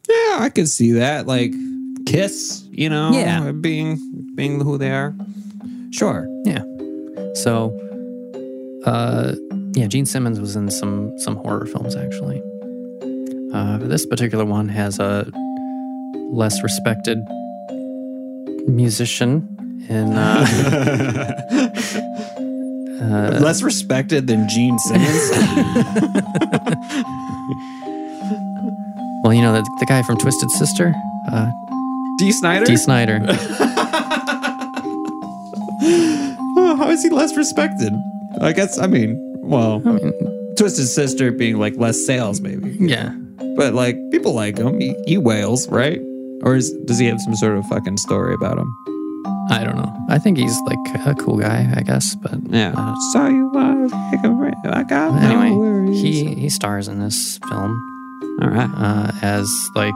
Yeah, 0.07 0.37
I 0.39 0.49
could 0.53 0.67
see 0.69 0.91
that. 0.93 1.25
Like 1.27 1.53
Kiss, 2.05 2.63
you 2.71 2.89
know, 2.89 3.11
Yeah. 3.11 3.51
being 3.51 4.31
being 4.35 4.59
who 4.61 4.77
they 4.77 4.91
are. 4.91 5.15
Sure. 5.91 6.27
Yeah. 6.45 6.63
So, 7.35 7.71
uh, 8.85 9.33
yeah, 9.79 9.87
Gene 9.87 10.05
Simmons 10.05 10.41
was 10.41 10.57
in 10.57 10.69
some 10.69 11.17
some 11.19 11.37
horror 11.37 11.65
films 11.65 11.95
actually. 11.95 12.43
Uh, 13.53 13.77
this 13.77 14.05
particular 14.05 14.43
one 14.43 14.67
has 14.67 14.99
a 14.99 15.25
less 16.31 16.61
respected 16.61 17.17
musician 18.67 19.47
in. 19.89 20.13
Uh, 20.13 20.45
Less 23.39 23.61
respected 23.63 24.27
than 24.27 24.47
Gene 24.49 24.77
Simmons. 24.77 25.29
well, 29.23 29.33
you 29.33 29.41
know 29.41 29.53
the, 29.53 29.63
the 29.79 29.85
guy 29.87 30.03
from 30.03 30.17
Twisted 30.17 30.51
Sister, 30.51 30.93
uh, 31.31 31.49
Dee 32.17 32.33
Snider. 32.33 32.65
Dee 32.65 32.75
Snider. 32.75 33.19
How 36.77 36.89
is 36.89 37.01
he 37.01 37.09
less 37.09 37.35
respected? 37.37 37.93
I 38.41 38.51
guess. 38.51 38.77
I 38.77 38.87
mean, 38.87 39.28
well, 39.49 39.81
I 39.85 39.91
mean, 39.93 40.55
Twisted 40.57 40.87
Sister 40.87 41.31
being 41.31 41.57
like 41.57 41.75
less 41.77 42.05
sales, 42.05 42.39
maybe. 42.41 42.69
yeah. 42.79 43.09
But 43.57 43.73
like 43.73 43.97
people 44.11 44.33
like 44.33 44.57
him. 44.57 44.79
He, 44.79 44.95
he 45.05 45.17
wails, 45.17 45.67
right? 45.69 45.99
Or 46.43 46.55
is, 46.55 46.71
does 46.85 46.97
he 46.99 47.07
have 47.07 47.19
some 47.19 47.35
sort 47.35 47.57
of 47.57 47.65
fucking 47.65 47.97
story 47.97 48.33
about 48.33 48.57
him? 48.57 48.73
I 49.51 49.63
don't 49.63 49.75
know. 49.75 49.91
I 50.09 50.19
think 50.19 50.37
he's 50.37 50.57
like 50.61 50.77
a 51.05 51.15
cool 51.15 51.37
guy, 51.37 51.67
I 51.75 51.81
guess. 51.81 52.15
But 52.15 52.35
Yeah. 52.49 52.73
uh, 52.77 52.95
Saw 53.11 53.27
you 53.27 53.51
live. 53.51 53.91
I 53.93 54.83
got 54.87 55.13
no 55.13 55.17
anyway, 55.41 55.51
worries. 55.55 56.01
he 56.01 56.35
he 56.35 56.49
stars 56.49 56.87
in 56.87 56.99
this 56.99 57.37
film. 57.49 57.71
All 58.41 58.49
right. 58.49 58.69
uh, 58.77 59.11
as 59.21 59.49
like 59.75 59.93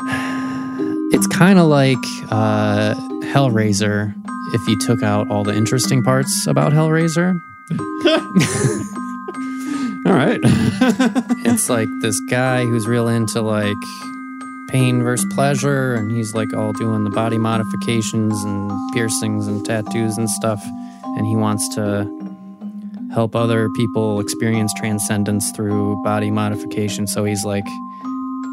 it's 1.12 1.26
kind 1.28 1.58
of 1.58 1.66
like 1.68 1.96
uh, 2.30 2.94
Hellraiser 3.32 4.14
if 4.54 4.66
you 4.68 4.78
took 4.78 5.02
out 5.02 5.30
all 5.30 5.44
the 5.44 5.54
interesting 5.54 6.02
parts 6.02 6.46
about 6.46 6.72
Hellraiser. 6.72 7.40
All 10.06 10.14
right. 10.14 10.40
It's 11.44 11.70
like 11.70 11.88
this 12.02 12.18
guy 12.30 12.64
who's 12.64 12.86
real 12.86 13.08
into 13.08 13.40
like 13.40 13.76
pain 14.68 15.02
versus 15.02 15.26
pleasure, 15.34 15.94
and 15.94 16.10
he's 16.10 16.34
like 16.34 16.52
all 16.52 16.72
doing 16.72 17.04
the 17.04 17.10
body 17.10 17.38
modifications 17.38 18.44
and 18.44 18.70
piercings 18.92 19.46
and 19.46 19.64
tattoos 19.64 20.18
and 20.18 20.28
stuff, 20.28 20.62
and 21.16 21.26
he 21.26 21.36
wants 21.36 21.68
to 21.74 22.06
help 23.12 23.34
other 23.34 23.70
people 23.70 24.20
experience 24.20 24.72
transcendence 24.74 25.50
through 25.52 26.00
body 26.02 26.30
modification. 26.30 27.06
So 27.06 27.24
he's 27.24 27.44
like 27.44 27.64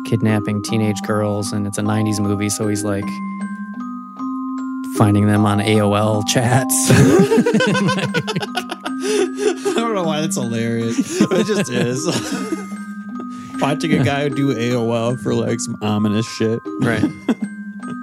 kidnapping 0.07 0.63
teenage 0.63 1.01
girls, 1.01 1.51
and 1.51 1.67
it's 1.67 1.77
a 1.77 1.81
90s 1.83 2.19
movie, 2.21 2.49
so 2.49 2.67
he's 2.67 2.83
like 2.83 3.03
finding 4.97 5.27
them 5.27 5.45
on 5.45 5.59
AOL 5.59 6.27
chats. 6.27 6.73
I 6.91 8.11
don't 9.75 9.93
know 9.93 10.03
why 10.03 10.21
that's 10.21 10.35
hilarious. 10.35 11.21
It 11.21 11.45
just 11.45 11.71
is. 11.71 12.05
Watching 13.61 13.93
a 13.93 14.03
guy 14.03 14.29
do 14.29 14.53
AOL 14.53 15.21
for 15.21 15.33
like 15.33 15.59
some 15.59 15.77
ominous 15.81 16.27
shit. 16.37 16.59
right. 16.81 17.03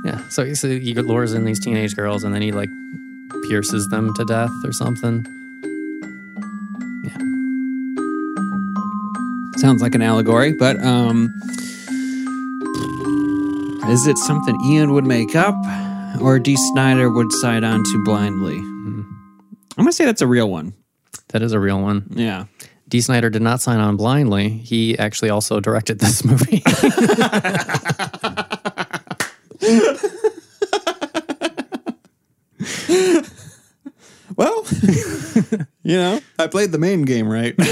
Yeah. 0.04 0.26
So 0.28 0.44
he, 0.44 0.54
so 0.54 0.68
he 0.68 0.94
lures 0.94 1.34
in 1.34 1.44
these 1.44 1.60
teenage 1.60 1.94
girls, 1.94 2.24
and 2.24 2.34
then 2.34 2.42
he 2.42 2.52
like 2.52 2.70
pierces 3.48 3.88
them 3.88 4.12
to 4.14 4.24
death 4.24 4.50
or 4.64 4.72
something. 4.72 5.24
Yeah. 7.04 7.18
Sounds 9.60 9.82
like 9.82 9.94
an 9.94 10.02
allegory, 10.02 10.52
but 10.52 10.82
um 10.82 11.32
is 13.88 14.06
it 14.06 14.16
something 14.16 14.58
Ian 14.64 14.92
would 14.94 15.04
make 15.04 15.36
up 15.36 15.54
or 16.22 16.38
Dee 16.38 16.56
Snider 16.56 17.10
would 17.10 17.32
side 17.32 17.64
on 17.64 17.82
to 17.84 18.02
blindly? 18.04 18.56
I'm 18.56 19.06
gonna 19.76 19.92
say 19.92 20.04
that's 20.04 20.22
a 20.22 20.26
real 20.26 20.50
one. 20.50 20.74
That 21.28 21.42
is 21.42 21.52
a 21.52 21.60
real 21.60 21.80
one. 21.80 22.06
Yeah. 22.10 22.44
Dee 22.88 23.00
Snider 23.00 23.30
did 23.30 23.42
not 23.42 23.60
sign 23.60 23.80
on 23.80 23.96
blindly. 23.96 24.48
He 24.50 24.98
actually 24.98 25.30
also 25.30 25.60
directed 25.60 25.98
this 25.98 26.24
movie. 26.24 26.62
Well, 34.36 34.64
you 35.82 35.96
know, 35.96 36.20
I 36.38 36.46
played 36.46 36.72
the 36.72 36.78
main 36.78 37.02
game 37.02 37.28
right. 37.28 37.54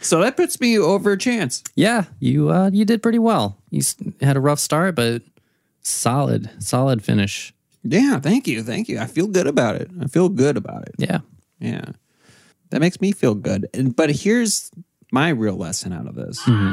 so 0.00 0.20
that 0.20 0.36
puts 0.36 0.60
me 0.60 0.78
over 0.78 1.10
a 1.12 1.18
chance. 1.18 1.62
yeah, 1.74 2.04
you 2.20 2.50
uh, 2.50 2.70
you 2.72 2.84
did 2.84 3.02
pretty 3.02 3.18
well. 3.18 3.58
You 3.70 3.80
s- 3.80 3.96
had 4.20 4.36
a 4.36 4.40
rough 4.40 4.60
start, 4.60 4.94
but 4.94 5.22
solid, 5.84 6.50
solid 6.62 7.04
finish. 7.04 7.54
Yeah, 7.82 8.18
thank 8.18 8.48
you. 8.48 8.62
Thank 8.62 8.88
you. 8.88 8.98
I 8.98 9.06
feel 9.06 9.26
good 9.26 9.46
about 9.46 9.76
it. 9.76 9.90
I 10.00 10.06
feel 10.06 10.28
good 10.28 10.56
about 10.56 10.88
it. 10.88 10.94
Yeah. 10.98 11.20
Yeah. 11.60 11.84
That 12.70 12.80
makes 12.80 13.00
me 13.00 13.12
feel 13.12 13.34
good. 13.34 13.68
And 13.74 13.94
but 13.94 14.10
here's 14.10 14.70
my 15.12 15.28
real 15.28 15.56
lesson 15.56 15.92
out 15.92 16.06
of 16.06 16.14
this. 16.14 16.42
Mm-hmm. 16.42 16.72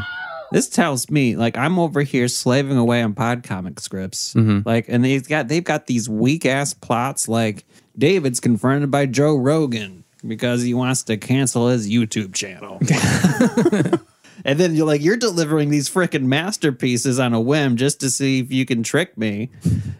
This 0.51 0.67
tells 0.69 1.09
me 1.09 1.35
like 1.35 1.57
I'm 1.57 1.77
over 1.77 2.01
here 2.01 2.27
slaving 2.27 2.77
away 2.77 3.01
on 3.01 3.13
pod 3.13 3.43
comic 3.43 3.79
scripts. 3.79 4.33
Mm-hmm. 4.33 4.67
Like 4.67 4.85
and 4.87 5.03
they've 5.03 5.27
got 5.27 5.47
they've 5.49 5.63
got 5.63 5.87
these 5.87 6.09
weak 6.09 6.45
ass 6.45 6.73
plots 6.73 7.27
like 7.27 7.65
David's 7.97 8.39
confronted 8.39 8.89
by 8.89 9.05
Joe 9.05 9.35
Rogan 9.35 10.05
because 10.25 10.63
he 10.63 10.73
wants 10.73 11.03
to 11.03 11.17
cancel 11.17 11.67
his 11.67 11.89
YouTube 11.89 12.33
channel. 12.33 12.79
and 14.45 14.59
then 14.59 14.75
you're 14.75 14.85
like 14.87 15.01
you're 15.01 15.17
delivering 15.17 15.69
these 15.69 15.89
freaking 15.89 16.23
masterpieces 16.23 17.19
on 17.19 17.33
a 17.33 17.39
whim 17.41 17.77
just 17.77 17.99
to 18.01 18.09
see 18.09 18.39
if 18.39 18.51
you 18.51 18.65
can 18.65 18.83
trick 18.83 19.17
me. 19.17 19.49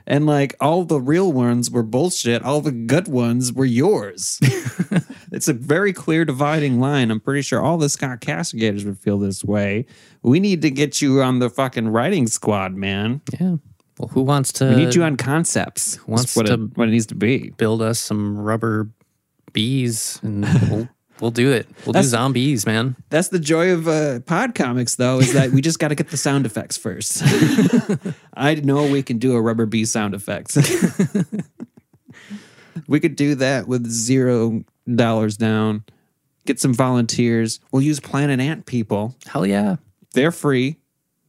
And 0.08 0.26
like 0.26 0.56
all 0.60 0.84
the 0.84 1.00
real 1.00 1.32
ones 1.32 1.70
were 1.72 1.84
bullshit, 1.84 2.44
all 2.44 2.62
the 2.62 2.72
good 2.72 3.08
ones 3.08 3.54
were 3.54 3.66
yours. 3.66 4.40
It's 5.34 5.48
a 5.48 5.54
very 5.54 5.94
clear 5.94 6.26
dividing 6.26 6.82
line. 6.82 7.10
I'm 7.10 7.22
pretty 7.22 7.42
sure 7.42 7.62
all 7.62 7.78
the 7.78 7.88
Scottcastigators 7.88 8.84
would 8.84 9.00
feel 9.00 9.18
this 9.18 9.46
way. 9.46 9.86
We 10.24 10.42
need 10.42 10.62
to 10.64 10.70
get 10.70 11.02
you 11.02 11.22
on 11.22 11.40
the 11.40 11.50
fucking 11.50 11.88
writing 11.88 12.28
squad, 12.28 12.76
man. 12.76 13.22
Yeah. 13.40 13.56
Well, 13.98 14.10
who 14.10 14.24
wants 14.24 14.52
to 14.54 14.66
We 14.66 14.76
need 14.76 14.94
you 14.94 15.04
on 15.04 15.16
concepts. 15.16 16.06
wants 16.06 16.36
what, 16.36 16.48
to- 16.48 16.54
it, 16.56 16.78
what 16.78 16.90
it 16.90 16.92
needs 16.92 17.06
to 17.08 17.16
be. 17.16 17.52
build 17.52 17.82
us 17.82 17.98
some 17.98 18.38
rubber 18.40 18.90
bees 19.54 20.20
and 20.22 20.44
we'll 20.70 20.90
we'll 21.22 21.32
do 21.32 21.52
it. 21.52 21.68
We'll 21.86 21.94
do 21.94 22.04
zombies, 22.04 22.66
man. 22.66 22.96
That's 23.10 23.30
the 23.30 23.40
joy 23.40 23.72
of 23.72 23.88
uh, 23.88 24.20
pod 24.22 24.56
comics, 24.56 24.96
though, 24.96 25.20
is 25.20 25.34
that 25.34 25.52
we 25.52 25.62
just 25.62 25.80
got 25.80 25.90
to 25.90 25.96
get 25.96 26.10
the 26.10 26.18
sound 26.18 26.46
effects 26.46 26.78
first. 26.78 27.22
I 28.34 28.56
know 28.56 28.88
we 28.88 29.04
can 29.04 29.20
do 29.20 29.36
a 29.36 29.42
rubber 29.42 29.66
bee 29.66 29.86
sound 29.86 30.14
effects. 30.14 30.58
we 32.88 33.00
could 33.00 33.16
do 33.16 33.36
that 33.36 33.68
with 33.68 33.88
zero 33.88 34.64
dollars 34.94 35.38
down. 35.38 35.84
Get 36.46 36.60
some 36.60 36.74
volunteers. 36.74 37.60
We'll 37.72 37.84
use 37.84 38.00
Planet 38.00 38.40
Ant 38.40 38.66
people. 38.66 39.16
Hell 39.28 39.46
yeah. 39.46 39.76
They're 40.14 40.32
free, 40.32 40.78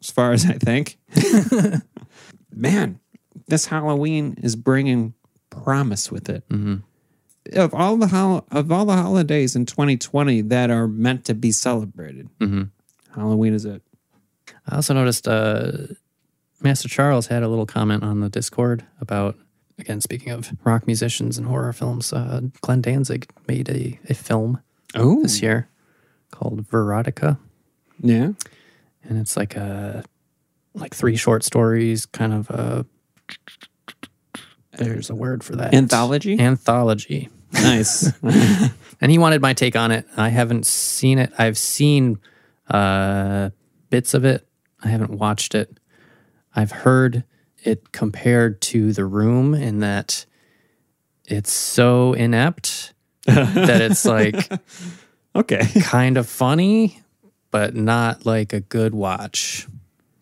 as 0.00 0.10
far 0.10 0.32
as 0.32 0.46
I 0.46 0.54
think. 0.54 0.98
Man, 2.54 2.98
this 3.46 3.66
Halloween 3.66 4.38
is 4.42 4.56
bringing 4.56 5.14
promise 5.50 6.10
with 6.10 6.30
it. 6.30 6.44
Of 7.54 7.74
all 7.74 7.96
the 7.96 8.06
hol- 8.06 8.46
of 8.52 8.70
all 8.70 8.84
the 8.84 8.94
holidays 8.96 9.56
in 9.56 9.66
2020 9.66 10.42
that 10.42 10.70
are 10.70 10.86
meant 10.86 11.24
to 11.24 11.34
be 11.34 11.50
celebrated, 11.52 12.28
Halloween 13.14 13.52
is 13.54 13.64
it. 13.64 13.82
I 14.68 14.76
also 14.76 14.94
noticed 14.94 15.26
uh, 15.26 15.72
Master 16.60 16.88
Charles 16.88 17.26
had 17.26 17.42
a 17.42 17.48
little 17.48 17.66
comment 17.66 18.04
on 18.04 18.20
the 18.20 18.28
Discord 18.28 18.84
about, 19.00 19.36
again, 19.78 20.00
speaking 20.00 20.30
of 20.32 20.52
rock 20.64 20.86
musicians 20.86 21.36
and 21.36 21.46
horror 21.48 21.72
films, 21.72 22.12
uh, 22.12 22.42
Glenn 22.60 22.80
Danzig 22.80 23.28
made 23.48 23.68
a, 23.68 23.98
a 24.08 24.14
film 24.14 24.60
Oh, 24.94 25.22
this 25.22 25.42
year 25.42 25.68
called 26.30 26.68
Verotica. 26.68 27.38
yeah. 28.00 28.32
And 29.04 29.18
it's 29.18 29.36
like 29.36 29.56
a, 29.56 30.04
like 30.74 30.94
three 30.94 31.16
short 31.16 31.42
stories, 31.42 32.06
kind 32.06 32.32
of 32.32 32.48
a, 32.50 32.86
there's 34.78 35.10
a 35.10 35.14
word 35.14 35.44
for 35.44 35.56
that. 35.56 35.74
Anthology? 35.74 36.38
Anthology. 36.38 37.28
Nice. 37.52 38.12
and 39.00 39.10
he 39.10 39.18
wanted 39.18 39.42
my 39.42 39.52
take 39.52 39.76
on 39.76 39.90
it. 39.90 40.06
I 40.16 40.30
haven't 40.30 40.66
seen 40.66 41.18
it. 41.18 41.32
I've 41.38 41.58
seen 41.58 42.18
uh, 42.68 43.50
bits 43.90 44.14
of 44.14 44.24
it. 44.24 44.46
I 44.82 44.88
haven't 44.88 45.12
watched 45.12 45.54
it. 45.54 45.78
I've 46.54 46.70
heard 46.72 47.24
it 47.62 47.92
compared 47.92 48.60
to 48.62 48.92
The 48.92 49.04
Room 49.04 49.54
in 49.54 49.80
that 49.80 50.26
it's 51.26 51.52
so 51.52 52.12
inept 52.14 52.92
that 53.26 53.80
it's 53.80 54.04
like 54.04 54.50
okay, 55.36 55.66
kind 55.82 56.16
of 56.16 56.28
funny, 56.28 57.00
but 57.50 57.74
not 57.74 58.26
like 58.26 58.52
a 58.52 58.60
good 58.60 58.94
watch. 58.94 59.68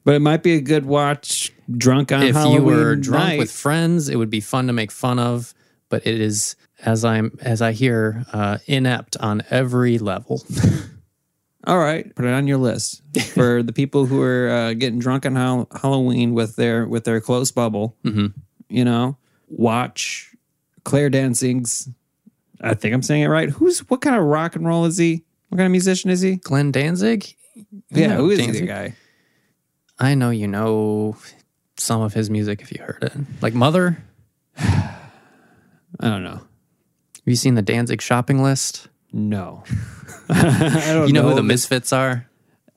but 0.05 0.14
it 0.14 0.20
might 0.20 0.42
be 0.42 0.55
a 0.55 0.61
good 0.61 0.84
watch. 0.84 1.53
Drunk 1.77 2.12
on 2.12 2.23
if 2.23 2.35
Halloween 2.35 2.57
you 2.61 2.64
were 2.64 2.97
drunk 2.97 3.25
night. 3.29 3.39
with 3.39 3.51
friends, 3.53 4.09
it 4.09 4.16
would 4.16 4.31
be 4.31 4.41
fun 4.41 4.66
to 4.66 4.73
make 4.73 4.91
fun 4.91 5.18
of. 5.18 5.55
But 5.89 6.07
it 6.07 6.21
is, 6.21 6.57
as 6.85 7.05
I'm 7.05 7.37
as 7.43 7.61
I 7.62 7.73
hear, 7.73 8.25
uh, 8.33 8.59
inept 8.66 9.16
on 9.18 9.43
every 9.51 9.99
level. 9.99 10.43
All 11.66 11.79
right, 11.79 12.14
put 12.14 12.25
it 12.25 12.33
on 12.33 12.47
your 12.47 12.57
list 12.57 13.03
for 13.35 13.62
the 13.62 13.73
people 13.73 14.07
who 14.07 14.23
are 14.23 14.49
uh, 14.49 14.73
getting 14.75 14.99
drunk 14.99 15.27
on 15.27 15.37
Hall- 15.37 15.68
Halloween 15.83 16.33
with 16.33 16.57
their 16.57 16.87
with 16.87 17.05
their 17.05 17.21
close 17.21 17.51
bubble. 17.51 17.97
Mm-hmm. 18.05 18.27
You 18.68 18.85
know, 18.85 19.16
watch 19.49 20.35
Claire 20.85 21.11
Danzig's. 21.11 21.89
I 22.62 22.75
think 22.75 22.95
I'm 22.95 23.03
saying 23.03 23.23
it 23.23 23.29
right. 23.29 23.51
Who's 23.51 23.81
what 23.91 24.01
kind 24.01 24.16
of 24.16 24.23
rock 24.25 24.57
and 24.57 24.66
roll 24.66 24.85
is 24.87 24.97
he? 24.97 25.25
What 25.49 25.57
kind 25.59 25.66
of 25.66 25.73
musician 25.73 26.11
is 26.11 26.21
he? 26.21 26.37
Glenn 26.37 26.71
Danzig. 26.73 27.35
Yeah, 27.91 28.14
who 28.16 28.31
is 28.31 28.39
Danzig. 28.39 28.62
the 28.62 28.66
guy? 28.66 28.95
I 29.99 30.14
know 30.14 30.31
you 30.31 30.47
know 30.47 31.16
some 31.81 32.01
of 32.03 32.14
his 32.14 32.31
music 32.31 32.61
if 32.62 32.72
you 32.72 32.83
heard 32.83 33.03
it. 33.03 33.12
Like 33.43 33.55
Mother. 33.55 34.03
I 34.59 34.99
don't 36.01 36.22
know. 36.22 36.37
Have 36.41 37.26
you 37.26 37.37
seen 37.37 37.55
the 37.55 37.62
Danzig 37.62 38.01
shopping 38.01 38.43
list? 38.43 38.89
No, 39.12 39.64
I 40.28 40.91
don't 40.93 41.09
You 41.09 41.12
know, 41.12 41.28
who 41.28 41.35
the 41.35 41.43
Misfits 41.43 41.93
are? 41.93 42.26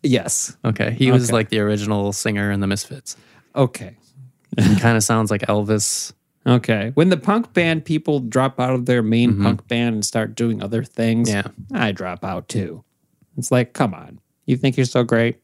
Yes. 0.01 0.57
Okay, 0.65 0.91
he 0.91 1.11
was 1.11 1.25
Okay. 1.25 1.33
like 1.33 1.49
the 1.49 1.59
original 1.59 2.11
singer 2.11 2.51
in 2.51 2.59
the 2.59 2.67
Misfits. 2.67 3.15
Okay. 3.55 3.95
He 4.59 4.75
kind 4.77 4.97
of 4.97 5.03
sounds 5.03 5.29
like 5.31 5.41
Elvis. 5.41 6.11
Okay. 6.45 6.91
When 6.95 7.09
the 7.09 7.17
punk 7.17 7.53
band 7.53 7.85
people 7.85 8.19
drop 8.19 8.59
out 8.59 8.73
of 8.73 8.85
their 8.85 9.01
main 9.03 9.33
mm-hmm. 9.33 9.43
punk 9.43 9.67
band 9.67 9.95
and 9.95 10.05
start 10.05 10.35
doing 10.35 10.61
other 10.61 10.83
things, 10.83 11.29
Yeah. 11.29 11.47
I 11.71 11.91
drop 11.91 12.23
out 12.23 12.49
too. 12.49 12.83
It's 13.37 13.51
like, 13.51 13.73
come 13.73 13.93
on. 13.93 14.19
You 14.45 14.57
think 14.57 14.75
you're 14.75 14.85
so 14.85 15.03
great? 15.03 15.39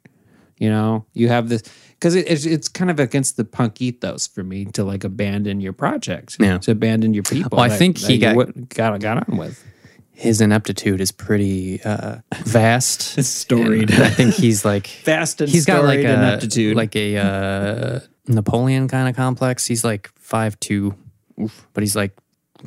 You 0.58 0.70
know, 0.70 1.06
you 1.14 1.30
have 1.30 1.50
this 1.50 1.64
because 2.00 2.16
it, 2.16 2.30
it's, 2.30 2.46
it's 2.46 2.68
kind 2.70 2.90
of 2.90 3.00
against 3.00 3.36
the 3.38 3.44
punk 3.44 3.82
ethos 3.82 4.26
for 4.28 4.44
me 4.44 4.66
to 4.66 4.84
like 4.86 5.04
abandon 5.04 5.60
your 5.62 5.74
project, 5.74 6.38
Yeah. 6.40 6.58
to 6.60 6.72
abandon 6.72 7.14
your 7.14 7.24
people. 7.24 7.58
Well, 7.58 7.66
I 7.66 7.68
that- 7.70 7.78
think 7.78 7.98
he 7.98 8.18
got- 8.18 8.70
got 8.70 9.00
got 9.02 9.30
on 9.30 9.38
with. 9.38 9.64
His 10.12 10.42
ineptitude 10.42 11.00
is 11.00 11.14
pretty 11.14 11.82
uh, 11.84 12.18
vast, 12.44 13.18
It's 13.18 13.28
storied. 13.44 13.92
I 13.92 14.10
think 14.10 14.34
he's 14.34 14.66
like 14.66 14.88
Fast 15.04 15.40
and 15.40 15.50
he's 15.50 15.66
got 15.66 15.86
like 15.86 16.00
a 16.00 16.14
ineptitude. 16.14 16.76
like 16.76 16.94
a 16.98 17.18
uh, 17.18 18.00
Napoleon 18.28 18.90
kind 18.90 19.08
of 19.08 19.16
complex. 19.16 19.66
He's 19.66 19.84
like 19.86 20.12
five 20.20 20.60
two, 20.60 20.94
but 21.74 21.84
he's 21.84 21.96
like 21.96 22.18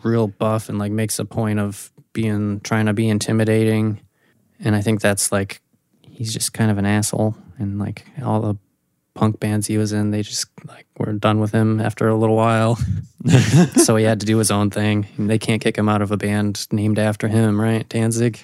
real 0.03 0.29
buff 0.29 0.71
and 0.71 0.79
like 0.79 0.93
makes 0.93 1.19
a 1.19 1.27
point 1.27 1.59
of 1.59 1.93
being 2.15 2.61
trying 2.61 2.87
to 2.87 2.95
be 2.95 3.07
intimidating. 3.09 4.01
And 4.61 4.75
I 4.75 4.81
think 4.81 5.03
that's 5.03 5.31
like 5.31 5.61
he's 6.09 6.33
just 6.33 6.55
kind 6.55 6.71
of 6.71 6.79
an 6.79 6.87
asshole. 6.87 7.37
And 7.59 7.79
like 7.79 8.07
all 8.25 8.41
the 8.41 8.55
punk 9.15 9.41
bands 9.41 9.67
he 9.67 9.79
was 9.79 9.93
in, 9.93 10.11
they 10.11 10.23
just 10.23 10.47
like 10.67 10.87
were 10.99 11.13
done 11.13 11.41
with 11.41 11.53
him 11.53 11.81
after 11.81 12.09
a 12.09 12.17
little 12.17 12.37
while. 12.37 12.77
so 13.77 13.97
he 13.97 14.05
had 14.05 14.21
to 14.21 14.27
do 14.27 14.39
his 14.39 14.51
own 14.51 14.71
thing. 14.71 15.07
And 15.17 15.29
they 15.29 15.39
can't 15.39 15.61
kick 15.63 15.77
him 15.77 15.89
out 15.89 16.03
of 16.03 16.11
a 16.11 16.17
band 16.17 16.67
named 16.73 16.99
after 16.99 17.29
him, 17.29 17.61
right? 17.61 17.89
Danzig. 17.89 18.41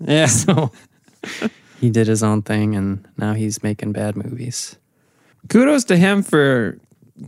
yeah. 0.00 0.26
So 0.28 0.72
he 1.80 1.90
did 1.90 2.06
his 2.06 2.22
own 2.22 2.42
thing 2.42 2.74
and 2.74 3.06
now 3.16 3.32
he's 3.32 3.62
making 3.62 3.92
bad 3.92 4.16
movies. 4.16 4.76
kudos 5.48 5.84
to 5.84 5.96
him 5.96 6.22
for 6.22 6.78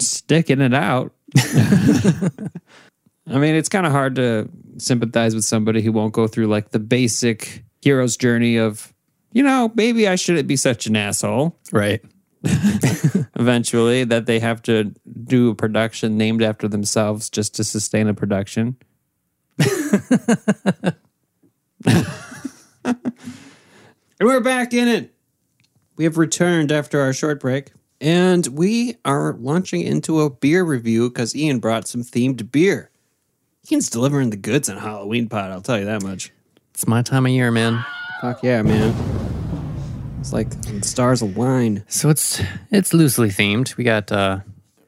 sticking 0.00 0.60
it 0.60 0.74
out. 0.74 1.12
I 3.26 3.38
mean, 3.38 3.54
it's 3.54 3.68
kind 3.68 3.86
of 3.86 3.92
hard 3.92 4.16
to 4.16 4.48
sympathize 4.78 5.34
with 5.34 5.44
somebody 5.44 5.80
who 5.82 5.92
won't 5.92 6.12
go 6.12 6.26
through 6.26 6.46
like 6.46 6.70
the 6.70 6.78
basic 6.78 7.64
hero's 7.82 8.16
journey 8.16 8.56
of, 8.56 8.92
you 9.32 9.42
know, 9.42 9.72
maybe 9.74 10.06
I 10.06 10.16
shouldn't 10.16 10.46
be 10.46 10.56
such 10.56 10.86
an 10.86 10.96
asshole. 10.96 11.56
Right. 11.72 12.02
Eventually, 13.36 14.04
that 14.04 14.26
they 14.26 14.38
have 14.38 14.62
to 14.62 14.94
do 15.24 15.50
a 15.50 15.54
production 15.54 16.16
named 16.16 16.42
after 16.42 16.68
themselves 16.68 17.30
just 17.30 17.54
to 17.56 17.64
sustain 17.64 18.08
a 18.08 18.14
production. 18.14 18.76
And 19.58 20.94
we're 24.20 24.40
back 24.40 24.74
in 24.74 24.88
it. 24.88 25.14
We 25.96 26.04
have 26.04 26.18
returned 26.18 26.72
after 26.72 27.00
our 27.00 27.12
short 27.12 27.40
break. 27.40 27.72
And 28.00 28.46
we 28.48 28.96
are 29.04 29.34
launching 29.38 29.80
into 29.80 30.20
a 30.20 30.28
beer 30.28 30.64
review 30.64 31.08
because 31.08 31.34
Ian 31.34 31.60
brought 31.60 31.88
some 31.88 32.02
themed 32.02 32.50
beer. 32.50 32.90
Ian's 33.70 33.88
delivering 33.88 34.30
the 34.30 34.36
goods 34.36 34.68
on 34.68 34.76
Halloween 34.76 35.28
pot, 35.28 35.50
I'll 35.50 35.62
tell 35.62 35.78
you 35.78 35.86
that 35.86 36.02
much. 36.02 36.30
It's 36.74 36.86
my 36.86 37.02
time 37.02 37.24
of 37.24 37.32
year, 37.32 37.50
man. 37.50 37.84
Fuck 38.20 38.42
yeah, 38.42 38.62
man. 38.62 39.33
It's 40.24 40.32
like 40.32 40.48
the 40.62 40.80
stars 40.80 41.20
align. 41.20 41.84
So 41.86 42.08
it's 42.08 42.40
it's 42.70 42.94
loosely 42.94 43.28
themed. 43.28 43.76
We 43.76 43.84
got 43.84 44.10
uh 44.10 44.38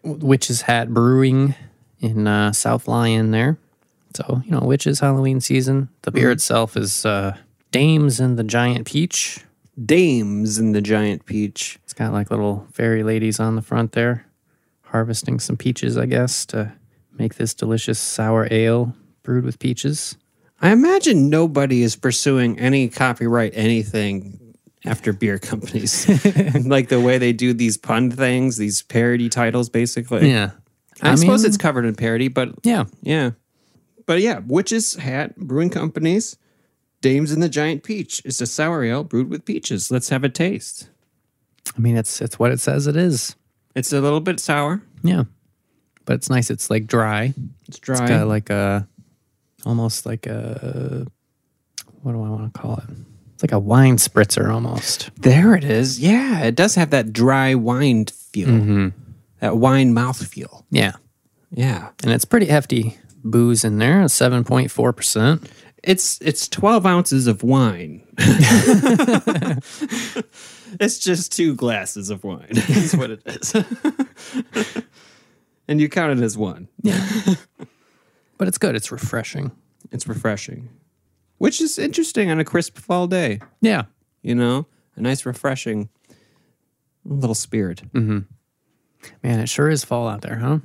Witch's 0.03 0.63
Hat 0.63 0.89
Brewing 0.95 1.55
in 2.01 2.27
uh 2.27 2.53
South 2.55 2.89
Lyon 2.89 3.33
there. 3.33 3.59
So, 4.15 4.41
you 4.47 4.51
know, 4.51 4.61
Witch's 4.61 5.01
Halloween 5.01 5.43
season. 5.43 5.91
The 6.03 6.11
beer 6.11 6.31
itself 6.31 6.75
is 6.75 7.05
uh 7.05 7.37
Dames 7.71 8.19
and 8.19 8.39
the 8.39 8.45
Giant 8.45 8.87
Peach. 8.87 9.45
Dames 9.85 10.59
in 10.59 10.73
the 10.73 10.81
giant 10.81 11.27
peach. 11.27 11.79
It's 11.85 11.93
got 11.93 12.15
like 12.15 12.31
little 12.31 12.67
fairy 12.73 13.03
ladies 13.03 13.39
on 13.39 13.57
the 13.57 13.63
front 13.63 13.93
there, 13.93 14.25
harvesting 14.85 15.39
some 15.39 15.59
peaches, 15.59 15.99
I 15.99 16.07
guess, 16.07 16.47
to 16.47 16.73
make 17.13 17.35
this 17.35 17.53
delicious 17.53 17.99
sour 17.99 18.49
ale 18.51 18.95
brewed 19.23 19.45
with 19.45 19.59
peaches. 19.59 20.17
I 20.63 20.71
imagine 20.71 21.29
nobody 21.29 21.83
is 21.83 21.95
pursuing 21.95 22.59
any 22.59 22.89
copyright 22.89 23.53
anything 23.55 24.46
after 24.87 25.13
beer 25.13 25.39
companies. 25.39 26.07
like 26.67 26.89
the 26.89 27.01
way 27.01 27.19
they 27.19 27.33
do 27.33 27.53
these 27.53 27.77
pun 27.77 28.11
things, 28.11 28.57
these 28.57 28.83
parody 28.83 29.29
titles, 29.29 29.69
basically. 29.69 30.31
Yeah. 30.31 30.51
I, 31.03 31.15
suppose 31.17 31.43
mean- 31.43 31.49
it's 31.49 31.57
covered 31.59 31.85
in 31.85 31.95
parody, 31.95 32.29
but 32.29 32.51
Yeah. 32.63 32.85
yeah. 33.03 33.33
But 34.07 34.21
yeah, 34.21 34.41
Witch's 34.47 34.95
Hat 34.95 35.37
Brewing 35.37 35.71
Company's 35.71 36.37
Dames 37.03 37.33
in 37.33 37.41
the 37.41 37.49
Giant 37.49 37.83
Peach 37.83 38.23
is 38.25 38.41
a 38.41 38.47
sour 38.47 38.83
ale 38.85 39.05
brewed 39.05 39.29
with 39.29 39.45
peaches. 39.45 39.91
Let's 39.91 40.09
have 40.11 40.23
a 40.25 40.29
taste. 40.29 40.89
I 41.77 41.81
mean, 41.81 41.97
it's 41.97 42.21
it's 42.21 42.39
what 42.39 42.53
it 42.53 42.61
says 42.61 42.87
it 42.87 42.97
is. 42.97 43.35
It's 43.75 43.93
a 43.93 44.01
little 44.01 44.21
bit 44.21 44.39
sour. 44.41 44.81
Yeah. 45.03 45.25
But 46.05 46.15
it's 46.15 46.31
nice. 46.31 46.51
It's 46.51 46.71
like 46.71 46.87
dry. 46.87 47.35
It's 47.69 47.79
dry. 47.81 47.97
It's 48.01 48.09
got 48.09 48.29
like 48.29 48.49
a 48.49 48.89
almost 49.67 50.07
like 50.07 50.27
a 50.27 51.07
what 52.03 52.13
do 52.13 52.23
I 52.23 52.29
want 52.29 52.55
to 52.55 52.61
call 52.61 52.77
it? 52.79 52.85
It's 53.37 53.43
like 53.43 53.53
a 53.53 53.59
wine 53.59 53.99
spritzer 53.99 54.51
almost. 54.51 55.11
there 55.21 55.55
it 55.55 55.63
is. 55.63 56.01
Yeah, 56.01 56.41
it 56.45 56.55
does 56.55 56.75
have 56.77 56.89
that 56.89 57.13
dry 57.13 57.55
wine 57.55 58.07
feel. 58.07 58.49
Mm-hmm. 58.49 58.89
That 59.41 59.59
wine 59.59 59.93
mouth 59.93 60.27
feel. 60.27 60.65
Yeah. 60.71 60.93
Yeah. 61.51 61.91
And 62.03 62.13
it's 62.13 62.25
pretty 62.25 62.47
hefty 62.47 62.97
booze 63.23 63.63
in 63.63 63.77
there, 63.77 64.09
seven 64.09 64.43
point 64.43 64.71
four 64.71 64.95
percent. 64.95 65.51
It's 65.85 66.19
it's 66.23 66.49
twelve 66.49 66.87
ounces 66.87 67.27
of 67.27 67.43
wine. 67.43 68.07
it's 70.81 70.99
just 70.99 71.31
two 71.33 71.55
glasses 71.55 72.09
of 72.09 72.25
wine. 72.25 72.47
Is 72.51 72.97
what 72.97 73.11
it 73.11 73.21
is. 73.27 73.55
and 75.69 75.79
you 75.79 75.91
count 75.91 76.19
it 76.19 76.25
as 76.25 76.39
one. 76.39 76.69
Yeah. 76.83 77.07
but 78.39 78.49
it's 78.49 78.57
good. 78.57 78.75
It's 78.75 78.91
refreshing. 78.91 79.53
It's 79.93 80.09
refreshing, 80.09 80.71
which 81.39 81.61
is 81.61 81.79
interesting 81.79 82.31
on 82.31 82.39
a 82.41 82.45
crisp 82.45 82.79
fall 82.79 83.07
day. 83.07 83.41
Yeah. 83.61 83.85
You 84.23 84.35
know, 84.35 84.67
a 84.97 85.01
nice, 85.01 85.25
refreshing 85.27 85.89
little 87.05 87.35
spirit. 87.35 87.83
Man, 87.95 88.27
it 89.23 89.49
sure 89.49 89.69
is 89.69 89.85
fall 89.85 90.09
out 90.09 90.23
there, 90.23 90.37
huh? 90.37 90.59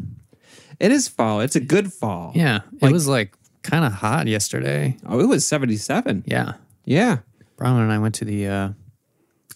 It 0.80 0.92
is 0.92 1.08
fall. 1.08 1.42
It's 1.42 1.56
a 1.56 1.60
good 1.60 1.94
fall. 1.94 2.32
Yeah. 2.36 2.62
Like- 2.82 2.90
it 2.90 2.94
was 2.94 3.08
like 3.08 3.36
kind 3.62 3.86
of 3.86 3.92
hot 3.94 4.26
yesterday. 4.28 4.98
Oh, 5.06 5.20
it 5.20 5.28
was 5.28 5.46
seventy-seven. 5.46 6.24
Yeah. 6.26 6.54
Yeah, 6.84 7.20
Brown 7.58 7.80
and 7.80 7.92
I 7.92 8.00
went 8.00 8.16
to 8.16 8.26
the 8.26 8.48
uh, 8.48 8.70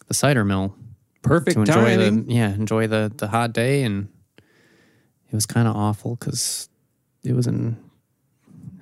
the 0.08 0.14
cider 0.14 0.46
mill 0.46 0.76
perfect 1.24 1.56
to 1.56 1.62
enjoy 1.62 1.74
timing. 1.98 2.26
the 2.28 2.34
yeah 2.34 2.54
enjoy 2.54 2.86
the 2.86 3.12
the 3.18 3.28
hot 3.28 3.52
day, 3.52 3.82
and 3.82 4.10
it 4.38 5.34
was 5.34 5.48
kind 5.48 5.68
of 5.68 5.76
awful 5.76 6.16
because 6.16 6.70
it 7.24 7.34
was 7.34 7.48
in 7.48 7.78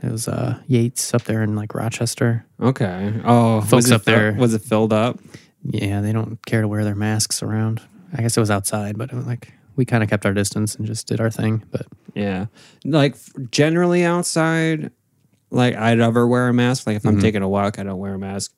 it 0.03 0.11
was 0.11 0.27
uh, 0.27 0.59
Yates 0.67 1.13
up 1.13 1.23
there 1.23 1.41
in 1.43 1.55
like 1.55 1.73
Rochester. 1.73 2.45
Okay. 2.61 3.13
Oh, 3.23 3.61
Folks 3.61 3.71
was 3.85 3.91
up 3.93 4.03
fill- 4.03 4.15
there- 4.15 4.33
Was 4.33 4.53
it 4.53 4.61
filled 4.61 4.93
up? 4.93 5.19
Yeah, 5.63 6.01
they 6.01 6.11
don't 6.11 6.45
care 6.45 6.61
to 6.61 6.67
wear 6.67 6.83
their 6.83 6.95
masks 6.95 7.41
around. 7.41 7.81
I 8.15 8.21
guess 8.21 8.35
it 8.35 8.39
was 8.41 8.51
outside, 8.51 8.97
but 8.97 9.11
it 9.11 9.15
was 9.15 9.25
like 9.25 9.53
we 9.75 9.85
kind 9.85 10.03
of 10.03 10.09
kept 10.09 10.25
our 10.25 10.33
distance 10.33 10.75
and 10.75 10.85
just 10.85 11.07
did 11.07 11.19
our 11.21 11.31
thing. 11.31 11.63
But 11.71 11.87
Yeah. 12.13 12.47
Like 12.85 13.15
generally 13.49 14.03
outside, 14.03 14.91
like 15.49 15.75
I'd 15.75 15.99
ever 15.99 16.27
wear 16.27 16.47
a 16.49 16.53
mask. 16.53 16.85
Like 16.85 16.97
if 16.97 17.05
I'm 17.07 17.19
taking 17.21 17.41
a 17.41 17.49
walk, 17.49 17.79
I 17.79 17.83
don't 17.83 17.97
wear 17.97 18.13
a 18.13 18.19
mask 18.19 18.53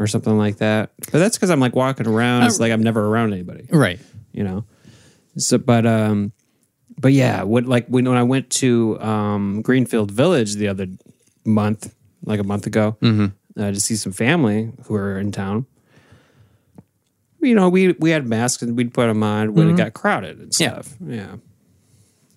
or 0.00 0.06
something 0.06 0.36
like 0.38 0.56
that. 0.56 0.90
But 1.12 1.18
that's 1.18 1.36
because 1.36 1.50
I'm 1.50 1.60
like 1.60 1.76
walking 1.76 2.06
around. 2.08 2.44
It's 2.44 2.58
like 2.58 2.72
I'm 2.72 2.82
never 2.82 3.06
around 3.06 3.32
anybody, 3.34 3.66
right, 3.70 4.00
you 4.32 4.42
know? 4.42 4.64
So, 5.36 5.58
but, 5.58 5.86
um, 5.86 6.32
but 6.98 7.12
yeah, 7.12 7.42
what, 7.42 7.66
like 7.66 7.86
when, 7.88 8.04
when 8.06 8.16
I 8.16 8.22
went 8.22 8.50
to 8.50 9.00
um, 9.00 9.62
Greenfield 9.62 10.10
Village 10.10 10.54
the 10.54 10.68
other 10.68 10.86
month, 11.44 11.94
like 12.24 12.40
a 12.40 12.44
month 12.44 12.66
ago, 12.66 12.96
uh, 13.02 13.70
to 13.70 13.80
see 13.80 13.96
some 13.96 14.12
family 14.12 14.72
who 14.84 14.94
were 14.94 15.18
in 15.18 15.32
town, 15.32 15.66
you 17.40 17.54
know, 17.54 17.68
we 17.68 17.92
we 17.98 18.10
had 18.10 18.26
masks 18.26 18.62
and 18.62 18.76
we'd 18.76 18.94
put 18.94 19.06
them 19.08 19.22
on 19.22 19.54
when 19.54 19.68
it 19.70 19.76
got 19.76 19.94
crowded 19.94 20.38
and 20.38 20.52
Yeah. 20.60 20.80
stuff. 20.80 20.96
Yeah. 21.04 21.36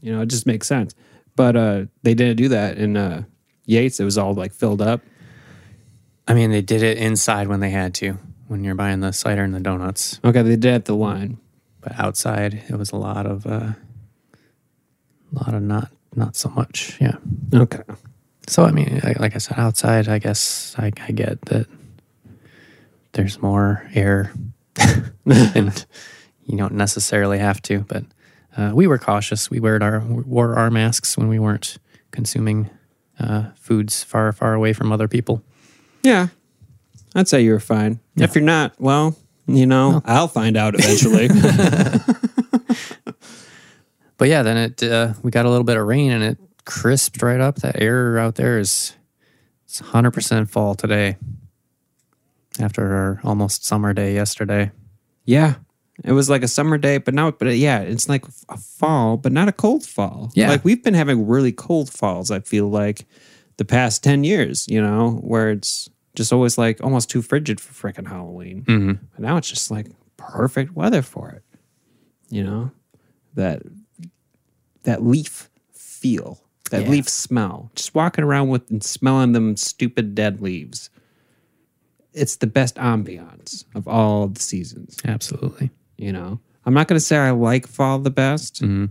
You 0.02 0.12
know, 0.14 0.22
it 0.22 0.28
just 0.28 0.46
makes 0.48 0.68
sense. 0.68 0.96
But 1.36 1.56
uh 1.56 1.86
they 2.04 2.14
didn't 2.16 2.38
do 2.38 2.50
that 2.50 2.78
in 2.78 2.98
uh 2.98 3.24
Yates. 3.66 4.00
It 4.00 4.04
was 4.06 4.18
all 4.18 4.34
like 4.34 4.52
filled 4.54 4.82
up. 4.82 5.02
I 6.28 6.34
mean 6.34 6.50
they 6.50 6.62
did 6.64 6.82
it 6.82 6.98
inside 6.98 7.48
when 7.48 7.60
they 7.60 7.70
had 7.70 7.94
to 7.96 8.18
when 8.48 8.64
you're 8.64 8.76
buying 8.76 9.00
the 9.02 9.12
cider 9.12 9.44
and 9.44 9.54
the 9.54 9.60
donuts, 9.60 10.20
Okay, 10.24 10.42
they 10.42 10.56
did 10.56 10.74
at 10.74 10.86
the 10.86 10.96
line. 10.96 11.38
but 11.82 11.94
outside 12.00 12.64
it 12.68 12.76
was 12.76 12.92
a 12.92 12.96
lot 12.96 13.26
of 13.28 13.46
uh, 13.46 13.74
a 15.36 15.44
lot 15.44 15.54
of 15.54 15.62
not 15.62 15.92
not 16.16 16.36
so 16.36 16.50
much. 16.50 16.98
Yeah. 17.02 17.18
Okay. 17.54 17.84
So 18.48 18.64
I 18.64 18.72
mean, 18.72 19.02
like, 19.20 19.36
I 19.36 19.40
said, 19.40 19.58
outside, 19.58 20.08
I 20.08 20.20
guess 20.20 20.76
I, 20.78 20.92
I 21.08 21.12
get 21.12 21.42
that 21.46 21.68
there's 23.14 23.42
more 23.42 23.90
air, 23.96 24.32
and 25.26 25.86
you 26.46 26.58
don't 26.58 26.74
necessarily 26.74 27.40
have 27.40 27.62
to. 27.64 27.80
But 27.80 28.04
uh, 28.56 28.72
we 28.74 28.88
were 28.88 28.98
cautious. 28.98 29.50
We 29.50 29.60
wore 29.60 29.82
our 29.82 30.00
wore 30.00 30.56
our 30.56 30.70
masks 30.70 31.18
when 31.18 31.28
we 31.28 31.40
weren't 31.40 31.78
consuming 32.12 32.70
uh, 33.20 33.50
foods 33.56 34.04
far 34.04 34.32
far 34.32 34.54
away 34.54 34.74
from 34.74 34.92
other 34.92 35.08
people. 35.08 35.42
Yeah. 36.04 36.28
I'd 37.16 37.30
say 37.30 37.42
you're 37.42 37.62
fine. 37.62 38.00
If 38.18 38.36
you're 38.36 38.44
not, 38.44 38.74
well, 38.78 39.16
you 39.48 39.66
know, 39.66 40.02
I'll 40.06 40.28
find 40.28 40.58
out 40.58 40.76
eventually. 40.78 41.30
But 44.18 44.30
yeah, 44.30 44.44
then 44.44 44.58
it 44.58 44.84
uh, 44.84 45.14
we 45.22 45.32
got 45.32 45.46
a 45.46 45.50
little 45.50 45.64
bit 45.64 45.78
of 45.78 45.86
rain 45.86 46.12
and 46.12 46.24
it 46.24 46.38
crisped 46.66 47.22
right 47.22 47.40
up. 47.40 47.58
That 47.58 47.82
air 47.82 48.18
out 48.18 48.36
there 48.36 48.60
is 48.60 48.96
it's 49.66 49.82
100% 49.82 50.50
fall 50.50 50.76
today. 50.76 51.18
After 52.60 52.94
our 52.94 53.22
almost 53.24 53.66
summer 53.66 53.94
day 53.94 54.14
yesterday. 54.14 54.72
yeah. 55.26 55.56
It 56.04 56.12
was 56.12 56.30
like 56.30 56.44
a 56.44 56.48
summer 56.50 56.78
day, 56.78 56.98
but 56.98 57.14
now, 57.14 57.32
but 57.32 57.56
yeah, 57.56 57.80
it's 57.80 58.10
like 58.10 58.26
a 58.50 58.58
fall, 58.58 59.16
but 59.16 59.32
not 59.32 59.48
a 59.48 59.54
cold 59.54 59.86
fall. 59.86 60.30
Yeah. 60.36 60.50
Like 60.50 60.66
we've 60.66 60.84
been 60.84 60.94
having 60.94 61.26
really 61.26 61.54
cold 61.54 61.90
falls, 61.90 62.32
I 62.32 62.42
feel 62.42 62.70
like 62.70 63.06
the 63.56 63.64
past 63.64 64.04
10 64.04 64.26
years, 64.26 64.68
you 64.68 64.82
know, 64.82 65.12
where 65.22 65.52
it's 65.52 65.90
just 66.14 66.34
always 66.34 66.58
like 66.58 66.84
almost 66.84 67.10
too 67.10 67.22
frigid 67.22 67.62
for 67.62 67.92
freaking 67.92 68.08
Halloween. 68.08 68.64
Mm-hmm. 68.64 69.06
But 69.14 69.20
now 69.20 69.38
it's 69.38 69.50
just 69.50 69.72
like 69.72 69.88
perfect 70.18 70.76
weather 70.76 71.02
for 71.02 71.30
it. 71.30 71.44
You 72.30 72.44
know, 72.44 72.72
that, 73.36 73.62
that 74.86 75.06
leaf 75.06 75.50
feel, 75.74 76.42
that 76.72 76.84
Yeah. 76.84 76.90
leaf 76.90 77.10
smell, 77.10 77.72
just 77.76 77.94
walking 77.94 78.24
around 78.24 78.48
with 78.50 78.70
and 78.72 78.84
smelling 78.84 79.34
them 79.34 79.56
stupid 79.58 80.16
dead 80.16 80.42
leaves. 80.42 80.90
It's 82.14 82.38
the 82.38 82.48
best 82.48 82.76
ambiance 82.76 83.66
of 83.76 83.88
all 83.88 84.28
the 84.28 84.42
seasons. 84.42 84.98
Absolutely. 85.06 85.70
You 85.98 86.14
know, 86.14 86.40
I'm 86.66 86.74
not 86.74 86.88
going 86.88 86.98
to 86.98 87.06
say 87.06 87.18
I 87.18 87.32
like 87.32 87.68
fall 87.68 88.00
the 88.00 88.10
best, 88.10 88.62
mm-hmm. 88.62 88.86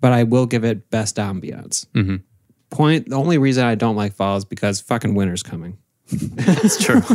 but 0.00 0.12
I 0.12 0.24
will 0.24 0.46
give 0.46 0.64
it 0.64 0.90
best 0.90 1.16
ambiance. 1.16 1.86
Mm-hmm. 1.94 2.16
Point. 2.70 3.08
The 3.08 3.16
only 3.16 3.38
reason 3.38 3.64
I 3.64 3.76
don't 3.76 3.94
like 3.96 4.14
fall 4.14 4.36
is 4.36 4.44
because 4.44 4.80
fucking 4.80 5.14
winter's 5.14 5.44
coming. 5.44 5.78
That's 6.10 6.82
true. 6.84 7.02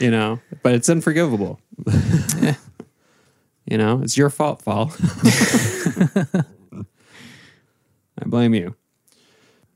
You 0.00 0.10
know, 0.10 0.40
but 0.64 0.74
it's 0.74 0.88
unforgivable. 0.88 1.60
You 3.72 3.78
know, 3.78 4.02
it's 4.02 4.18
your 4.18 4.28
fault, 4.28 4.60
fall. 4.60 4.92
I 8.18 8.24
blame 8.26 8.52
you. 8.52 8.76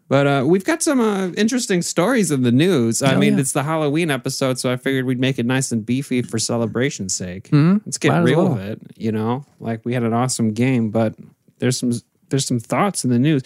But 0.08 0.26
uh, 0.26 0.44
we've 0.46 0.64
got 0.66 0.82
some 0.82 1.00
uh, 1.00 1.28
interesting 1.28 1.80
stories 1.80 2.30
in 2.30 2.42
the 2.42 2.52
news. 2.52 3.00
I 3.02 3.14
Oh, 3.14 3.18
mean, 3.18 3.34
yeah. 3.34 3.40
it's 3.40 3.52
the 3.52 3.62
Halloween 3.62 4.10
episode, 4.10 4.58
so 4.58 4.70
I 4.70 4.76
figured 4.76 5.06
we'd 5.06 5.18
make 5.18 5.38
it 5.38 5.46
nice 5.46 5.72
and 5.72 5.84
beefy 5.86 6.20
for 6.20 6.38
celebration's 6.38 7.14
sake. 7.14 7.48
Let's 7.50 7.96
get 7.96 8.10
Might 8.12 8.18
real 8.20 8.44
well. 8.44 8.54
with 8.56 8.64
it. 8.66 8.82
You 8.98 9.12
know, 9.12 9.46
like 9.60 9.82
we 9.86 9.94
had 9.94 10.02
an 10.02 10.12
awesome 10.12 10.52
game, 10.52 10.90
but 10.90 11.14
there's 11.58 11.78
some 11.78 11.92
there's 12.28 12.44
some 12.44 12.60
thoughts 12.60 13.02
in 13.02 13.08
the 13.10 13.18
news. 13.18 13.44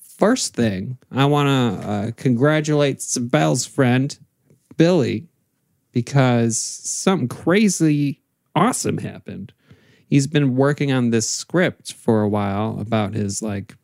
First 0.00 0.54
thing, 0.54 0.96
I 1.12 1.26
want 1.26 1.48
to 1.82 1.88
uh, 1.88 2.10
congratulate 2.16 3.00
Sabelle's 3.02 3.66
friend 3.66 4.18
Billy 4.78 5.28
because 5.92 6.56
something 6.56 7.28
crazy 7.28 8.22
awesome 8.56 8.96
happened. 8.96 9.52
He's 10.14 10.28
been 10.28 10.54
working 10.54 10.92
on 10.92 11.10
this 11.10 11.28
script 11.28 11.92
for 11.92 12.22
a 12.22 12.28
while 12.28 12.78
about 12.78 13.14
his 13.14 13.42
like 13.42 13.74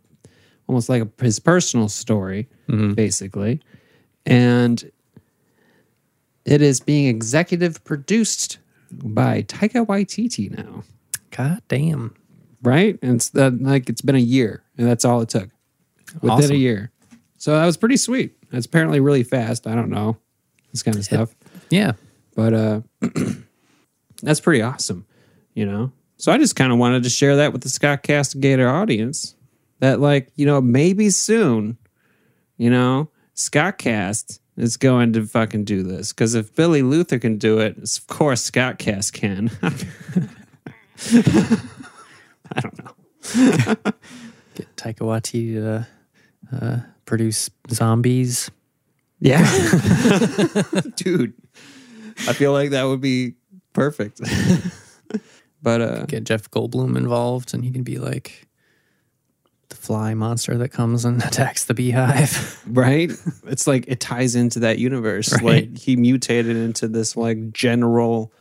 almost 0.68 0.88
like 0.88 1.02
a, 1.02 1.24
his 1.24 1.40
personal 1.40 1.88
story 1.88 2.48
basically. 2.94 3.60
And 4.24 4.92
it 6.44 6.62
is 6.62 6.78
being 6.78 7.08
executive 7.08 7.82
produced 7.82 8.58
by 8.92 9.42
Taika 9.42 9.84
Waititi 9.84 10.56
now, 10.56 10.84
God 11.32 11.62
damn. 11.66 12.14
right? 12.62 12.96
And 13.02 13.16
it's 13.16 13.34
like 13.34 13.88
it's 13.88 14.02
been 14.02 14.14
a 14.14 14.18
year 14.18 14.62
and 14.78 14.86
that's 14.86 15.04
all 15.04 15.20
it 15.22 15.30
took. 15.30 15.48
Within 16.20 16.52
a 16.52 16.54
year. 16.54 16.92
So 17.38 17.58
that 17.58 17.66
was 17.66 17.76
pretty 17.76 17.96
sweet. 17.96 18.36
That's 18.52 18.66
apparently 18.66 19.00
really 19.00 19.24
fast. 19.24 19.66
I 19.66 19.74
don't 19.74 19.90
know. 19.90 20.16
This 20.70 20.84
kind 20.84 20.96
of 20.96 21.04
stuff. 21.04 21.34
Yeah. 21.70 21.94
But 22.36 22.54
uh 22.54 22.80
that's 24.22 24.38
pretty 24.38 24.62
awesome, 24.62 25.06
you 25.54 25.66
know. 25.66 25.90
So 26.20 26.30
I 26.30 26.36
just 26.36 26.54
kind 26.54 26.70
of 26.70 26.78
wanted 26.78 27.02
to 27.04 27.08
share 27.08 27.36
that 27.36 27.54
with 27.54 27.62
the 27.62 27.70
Scott 27.70 28.02
Castigator 28.02 28.70
audience. 28.70 29.34
That 29.78 30.00
like, 30.00 30.30
you 30.36 30.44
know, 30.44 30.60
maybe 30.60 31.08
soon, 31.08 31.78
you 32.58 32.68
know, 32.68 33.08
Scottcast 33.34 34.38
is 34.58 34.76
going 34.76 35.14
to 35.14 35.24
fucking 35.24 35.64
do 35.64 35.82
this. 35.82 36.12
Cause 36.12 36.34
if 36.34 36.54
Billy 36.54 36.82
Luther 36.82 37.18
can 37.18 37.38
do 37.38 37.58
it, 37.58 37.78
of 37.78 38.06
course 38.06 38.50
Scottcast 38.50 39.14
can. 39.14 39.50
I 42.54 42.60
don't 42.60 42.84
know. 42.84 42.94
Get 44.54 44.76
Taika 44.76 44.98
Waititi 44.98 45.54
to 45.54 45.86
uh, 46.54 46.80
produce 47.06 47.48
zombies. 47.70 48.50
Yeah. 49.20 49.42
Dude. 50.96 51.32
I 52.28 52.34
feel 52.34 52.52
like 52.52 52.70
that 52.70 52.84
would 52.84 53.00
be 53.00 53.36
perfect. 53.72 54.20
but 55.62 55.80
uh 55.80 56.06
Get 56.06 56.24
Jeff 56.24 56.50
Goldblum 56.50 56.96
involved, 56.96 57.54
and 57.54 57.64
he 57.64 57.70
can 57.70 57.82
be 57.82 57.98
like 57.98 58.46
the 59.68 59.76
fly 59.76 60.14
monster 60.14 60.56
that 60.58 60.70
comes 60.70 61.04
and 61.04 61.22
attacks 61.24 61.64
the 61.66 61.74
beehive. 61.74 62.60
right 62.66 63.12
it's 63.46 63.66
like 63.66 63.84
it 63.86 64.00
ties 64.00 64.34
into 64.34 64.58
that 64.60 64.78
universe 64.78 65.32
Right. 65.34 65.42
like 65.70 65.78
he 65.78 65.94
mutated 65.96 66.56
into 66.56 66.88
this 66.88 67.16
like 67.16 67.52
general 67.52 68.32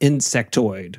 insectoid 0.00 0.98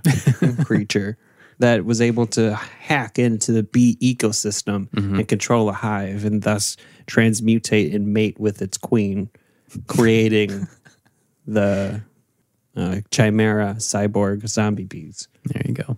creature 0.65 1.17
that 1.59 1.83
was 1.85 1.99
able 2.01 2.25
to 2.27 2.55
hack 2.55 3.19
into 3.19 3.51
the 3.51 3.63
bee 3.63 3.97
ecosystem 4.01 4.89
Mm-hmm. 4.91 5.15
and 5.19 5.27
control 5.27 5.67
a 5.69 5.73
hive 5.73 6.23
and 6.25 6.41
thus 6.43 6.77
transmutate 7.07 7.93
and 7.93 8.13
mate 8.13 8.39
with 8.39 8.61
its 8.61 8.77
queen, 8.77 9.29
creating 9.87 10.67
the 11.45 12.01
uh, 12.75 13.01
chimera 13.11 13.75
cyborg 13.77 14.47
zombie 14.47 14.85
bees. 14.85 15.27
There 15.45 15.63
you 15.65 15.73
go. 15.73 15.97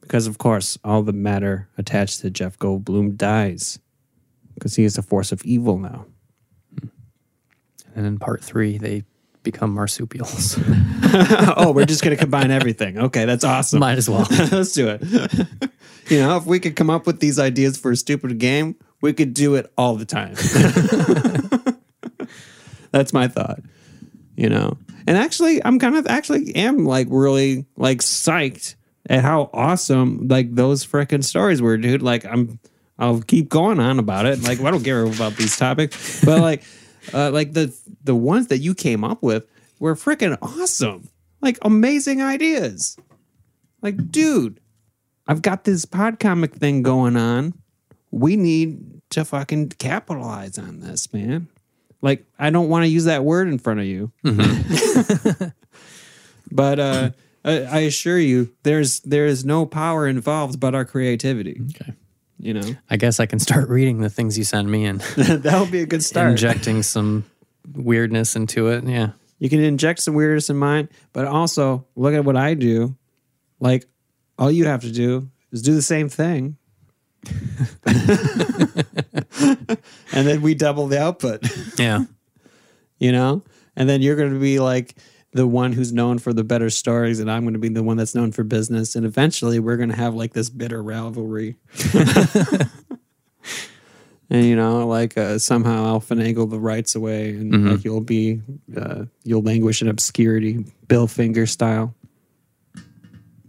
Because, 0.00 0.26
of 0.26 0.38
course, 0.38 0.78
all 0.84 1.02
the 1.02 1.12
matter 1.12 1.68
attached 1.76 2.20
to 2.20 2.30
Jeff 2.30 2.58
Goldblum 2.58 3.16
dies 3.16 3.78
because 4.54 4.76
he 4.76 4.84
is 4.84 4.96
a 4.96 5.02
force 5.02 5.32
of 5.32 5.44
evil 5.44 5.78
now. 5.78 6.06
And 7.94 8.06
in 8.06 8.18
part 8.18 8.44
three, 8.44 8.78
they 8.78 9.04
become 9.42 9.72
marsupials. 9.72 10.58
oh, 11.56 11.72
we're 11.74 11.86
just 11.86 12.02
going 12.02 12.16
to 12.16 12.20
combine 12.20 12.50
everything. 12.50 12.98
Okay, 12.98 13.24
that's 13.24 13.44
awesome. 13.44 13.80
Might 13.80 13.96
as 13.96 14.08
well. 14.08 14.26
Let's 14.30 14.72
do 14.72 14.88
it. 14.88 15.02
you 16.08 16.18
know, 16.20 16.36
if 16.36 16.46
we 16.46 16.60
could 16.60 16.76
come 16.76 16.90
up 16.90 17.06
with 17.06 17.20
these 17.20 17.38
ideas 17.38 17.78
for 17.78 17.90
a 17.90 17.96
stupid 17.96 18.38
game, 18.38 18.76
we 19.00 19.12
could 19.12 19.34
do 19.34 19.54
it 19.54 19.72
all 19.78 19.96
the 19.96 20.04
time. 20.04 20.34
That's 22.90 23.12
my 23.12 23.28
thought. 23.28 23.60
You 24.36 24.48
know, 24.48 24.76
and 25.06 25.16
actually, 25.16 25.64
I'm 25.64 25.78
kind 25.78 25.96
of 25.96 26.06
actually 26.06 26.54
am 26.56 26.84
like 26.84 27.08
really 27.10 27.64
like 27.76 27.98
psyched 27.98 28.74
at 29.08 29.22
how 29.22 29.50
awesome 29.52 30.28
like 30.28 30.54
those 30.54 30.84
freaking 30.84 31.24
stories 31.24 31.62
were, 31.62 31.76
dude. 31.76 32.02
Like, 32.02 32.24
I'm 32.24 32.58
I'll 32.98 33.20
keep 33.20 33.48
going 33.48 33.78
on 33.78 33.98
about 33.98 34.26
it. 34.26 34.42
Like, 34.42 34.60
I 34.60 34.70
don't 34.70 34.84
care 34.84 35.04
about 35.04 35.36
these 35.36 35.56
topics, 35.56 36.24
but 36.24 36.40
like, 36.40 36.62
uh, 37.14 37.30
like 37.30 37.52
the 37.52 37.74
the 38.04 38.14
ones 38.14 38.48
that 38.48 38.58
you 38.58 38.74
came 38.74 39.04
up 39.04 39.22
with 39.22 39.46
were 39.78 39.94
freaking 39.94 40.36
awesome. 40.42 41.08
Like, 41.40 41.58
amazing 41.62 42.22
ideas. 42.22 42.96
Like, 43.82 44.10
dude, 44.10 44.60
I've 45.26 45.42
got 45.42 45.64
this 45.64 45.84
pod 45.84 46.18
comic 46.18 46.54
thing 46.54 46.82
going 46.82 47.16
on. 47.16 47.54
We 48.10 48.36
need 48.36 49.02
to 49.10 49.24
fucking 49.24 49.70
capitalize 49.70 50.58
on 50.58 50.80
this, 50.80 51.12
man. 51.12 51.48
Like, 52.06 52.24
I 52.38 52.50
don't 52.50 52.68
want 52.68 52.84
to 52.84 52.88
use 52.88 53.06
that 53.06 53.24
word 53.24 53.48
in 53.48 53.58
front 53.58 53.80
of 53.80 53.86
you. 53.86 54.12
but 56.52 56.78
uh 56.78 57.10
I, 57.44 57.62
I 57.62 57.78
assure 57.80 58.16
you, 58.16 58.52
there's 58.62 59.00
there 59.00 59.26
is 59.26 59.44
no 59.44 59.66
power 59.66 60.06
involved 60.06 60.60
but 60.60 60.72
our 60.72 60.84
creativity. 60.84 61.60
Okay. 61.70 61.94
You 62.38 62.54
know, 62.54 62.76
I 62.88 62.96
guess 62.96 63.18
I 63.18 63.26
can 63.26 63.40
start 63.40 63.68
reading 63.68 64.02
the 64.02 64.08
things 64.08 64.38
you 64.38 64.44
send 64.44 64.70
me 64.70 64.84
and 64.84 65.00
that 65.16 65.58
would 65.60 65.72
be 65.72 65.80
a 65.80 65.86
good 65.86 66.04
start. 66.04 66.30
injecting 66.30 66.84
some 66.84 67.24
weirdness 67.74 68.36
into 68.36 68.68
it. 68.68 68.84
Yeah. 68.84 69.10
You 69.40 69.48
can 69.48 69.58
inject 69.58 69.98
some 69.98 70.14
weirdness 70.14 70.48
in 70.48 70.56
mine, 70.56 70.88
but 71.12 71.26
also 71.26 71.86
look 71.96 72.14
at 72.14 72.24
what 72.24 72.36
I 72.36 72.54
do. 72.54 72.94
Like, 73.58 73.86
all 74.38 74.52
you 74.52 74.66
have 74.66 74.82
to 74.82 74.92
do 74.92 75.28
is 75.50 75.60
do 75.60 75.74
the 75.74 75.82
same 75.82 76.08
thing. 76.08 76.56
and 80.12 80.26
then 80.26 80.42
we 80.42 80.54
double 80.54 80.86
the 80.86 81.00
output, 81.00 81.44
Yeah. 81.78 82.04
you 82.98 83.12
know? 83.12 83.42
And 83.76 83.88
then 83.88 84.02
you're 84.02 84.16
going 84.16 84.32
to 84.32 84.40
be 84.40 84.58
like 84.58 84.96
the 85.32 85.46
one 85.46 85.72
who's 85.72 85.92
known 85.92 86.18
for 86.18 86.32
the 86.32 86.44
better 86.44 86.70
stories, 86.70 87.20
and 87.20 87.30
I'm 87.30 87.42
going 87.42 87.52
to 87.52 87.60
be 87.60 87.68
the 87.68 87.82
one 87.82 87.96
that's 87.98 88.14
known 88.14 88.32
for 88.32 88.42
business. 88.42 88.94
And 88.96 89.04
eventually 89.04 89.60
we're 89.60 89.76
going 89.76 89.90
to 89.90 89.96
have 89.96 90.14
like 90.14 90.32
this 90.32 90.48
bitter 90.48 90.82
rivalry. 90.82 91.56
and, 94.30 94.44
you 94.44 94.56
know, 94.56 94.86
like 94.86 95.18
uh, 95.18 95.38
somehow 95.38 95.84
I'll 95.84 96.00
finagle 96.00 96.48
the 96.48 96.58
rights 96.58 96.94
away, 96.94 97.30
and 97.30 97.70
like 97.70 97.84
you'll 97.84 98.00
be, 98.00 98.40
uh, 98.74 99.04
you'll 99.24 99.42
languish 99.42 99.82
in 99.82 99.88
obscurity, 99.88 100.64
Bill 100.88 101.06
Finger 101.06 101.44
style. 101.46 101.94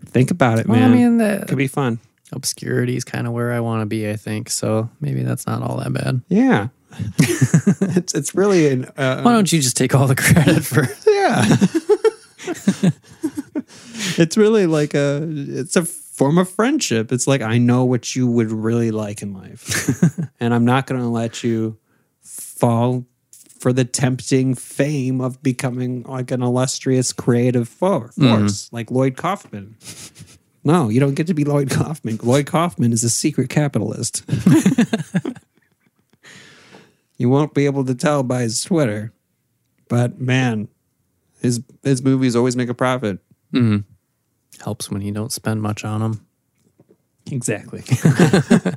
Think 0.06 0.30
about 0.32 0.60
it, 0.60 0.68
Well, 0.68 0.80
man. 0.80 0.92
I 0.92 0.94
mean, 0.94 1.18
the 1.18 1.46
Could 1.48 1.58
be 1.58 1.68
fun. 1.68 2.00
Obscurity 2.32 2.96
is 2.96 3.04
kind 3.04 3.28
of 3.28 3.34
where 3.34 3.52
I 3.52 3.60
want 3.60 3.82
to 3.82 3.86
be, 3.86 4.10
I 4.10 4.16
think. 4.16 4.50
So 4.50 4.90
maybe 5.00 5.24
that's 5.24 5.48
not 5.48 5.62
all 5.62 5.78
that 5.78 5.94
bad. 5.94 6.22
Yeah. 6.30 6.68
it's 7.20 8.14
it's 8.14 8.34
really 8.34 8.70
an 8.70 8.86
uh, 8.98 9.22
Why 9.24 9.34
don't 9.34 9.52
you 9.52 9.60
just 9.60 9.76
take 9.76 9.94
all 9.94 10.08
the 10.08 10.16
credit 10.16 10.64
for 10.64 10.84
yeah. 11.06 11.46
it's 14.18 14.38
really 14.38 14.68
like 14.68 14.94
a 14.94 15.22
it's 15.28 15.76
a 15.76 15.84
form 15.84 16.38
of 16.38 16.50
friendship. 16.50 17.12
It's 17.12 17.28
like 17.28 17.42
I 17.42 17.58
know 17.58 17.84
what 17.84 18.16
you 18.16 18.28
would 18.28 18.52
really 18.52 18.92
like 18.92 19.22
in 19.22 19.34
life. 19.34 20.02
and 20.40 20.54
I'm 20.54 20.66
not 20.66 20.88
going 20.88 21.02
to 21.02 21.08
let 21.08 21.44
you 21.44 21.78
fall 22.22 23.06
for 23.60 23.74
the 23.74 23.86
tempting 23.86 24.56
fame 24.56 25.20
of 25.20 25.42
becoming 25.44 26.04
like 26.04 26.32
an 26.32 26.42
illustrious 26.42 27.12
creative 27.12 27.68
fo- 27.68 28.08
force 28.10 28.72
like 28.72 28.92
Lloyd 28.92 29.18
Kaufman. 29.18 29.76
No, 30.68 30.90
you 30.90 31.00
don't 31.00 31.14
get 31.14 31.28
to 31.28 31.34
be 31.34 31.46
Lloyd 31.46 31.70
Kaufman. 31.70 32.20
Lloyd 32.22 32.46
Kaufman 32.46 32.92
is 32.92 33.02
a 33.02 33.10
secret 33.10 33.50
capitalist. 33.50 34.26
you 37.18 37.30
won't 37.30 37.54
be 37.54 37.66
able 37.66 37.86
to 37.86 37.96
tell 37.96 38.22
by 38.22 38.42
his 38.42 38.62
Twitter. 38.62 39.14
But 39.88 40.20
man, 40.20 40.68
his 41.42 41.62
his 41.84 42.04
movies 42.04 42.36
always 42.36 42.58
make 42.58 42.68
a 42.68 42.74
profit. 42.74 43.20
helps 44.60 44.92
when 44.92 45.02
you 45.02 45.14
don't 45.14 45.32
spend 45.32 45.62
much 45.62 45.86
on 45.86 46.02
them? 46.02 46.28
Exactly. 47.32 47.86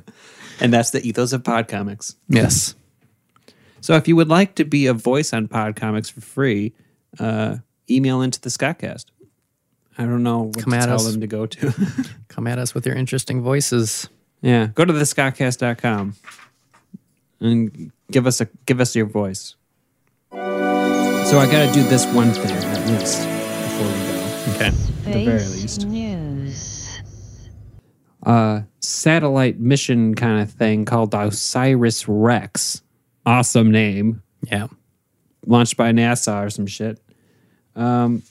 and 0.61 0.71
that's 0.71 0.91
the 0.91 1.05
ethos 1.05 1.33
of 1.33 1.43
Podcomics. 1.43 2.15
Yes. 2.29 2.73
So 3.81 3.95
if 3.95 4.07
you 4.07 4.15
would 4.15 4.29
like 4.29 4.55
to 4.55 4.63
be 4.63 4.87
a 4.87 4.93
voice 4.93 5.33
on 5.33 5.49
Podcomics 5.49 6.09
for 6.09 6.21
free, 6.21 6.73
uh, 7.19 7.57
email 7.89 8.21
into 8.21 8.39
the 8.39 8.47
Scottcast. 8.49 9.07
I 9.97 10.03
don't 10.05 10.23
know 10.23 10.43
what 10.43 10.57
Come 10.63 10.71
to 10.71 10.77
at 10.77 10.85
tell 10.85 10.95
us. 10.95 11.11
them 11.11 11.21
to 11.21 11.27
go 11.27 11.45
to. 11.45 11.73
Come 12.29 12.47
at 12.47 12.57
us 12.59 12.73
with 12.73 12.85
your 12.85 12.95
interesting 12.95 13.41
voices. 13.41 14.07
yeah, 14.41 14.67
go 14.67 14.85
to 14.85 14.93
thescottcast.com 14.93 16.15
and 17.41 17.91
give 18.09 18.25
us 18.27 18.41
a 18.41 18.47
give 18.65 18.79
us 18.79 18.95
your 18.95 19.05
voice. 19.05 19.55
So 20.31 21.39
I 21.39 21.47
got 21.49 21.67
to 21.67 21.71
do 21.73 21.83
this 21.87 22.05
one 22.13 22.31
thing 22.31 22.51
at 22.51 22.87
least 22.89 23.19
before 23.27 23.87
we 23.87 24.05
go. 24.07 24.55
Okay. 24.55 24.67
At 24.67 25.13
the 25.13 25.25
very 25.25 25.39
least. 25.39 25.85
News. 25.87 27.01
uh, 28.23 28.61
satellite 28.79 29.59
mission 29.59 30.15
kind 30.15 30.41
of 30.41 30.51
thing 30.51 30.85
called 30.85 31.13
OSIRIS-REx. 31.13 32.81
Awesome 33.25 33.71
name. 33.71 34.21
Yeah. 34.43 34.67
Launched 35.45 35.77
by 35.77 35.91
NASA 35.91 36.45
or 36.45 36.49
some 36.49 36.67
shit. 36.67 36.99
Um, 37.75 38.23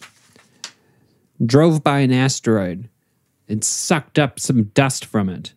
drove 1.44 1.82
by 1.82 2.00
an 2.00 2.12
asteroid 2.12 2.88
and 3.48 3.64
sucked 3.64 4.18
up 4.18 4.38
some 4.38 4.64
dust 4.64 5.04
from 5.04 5.28
it. 5.28 5.54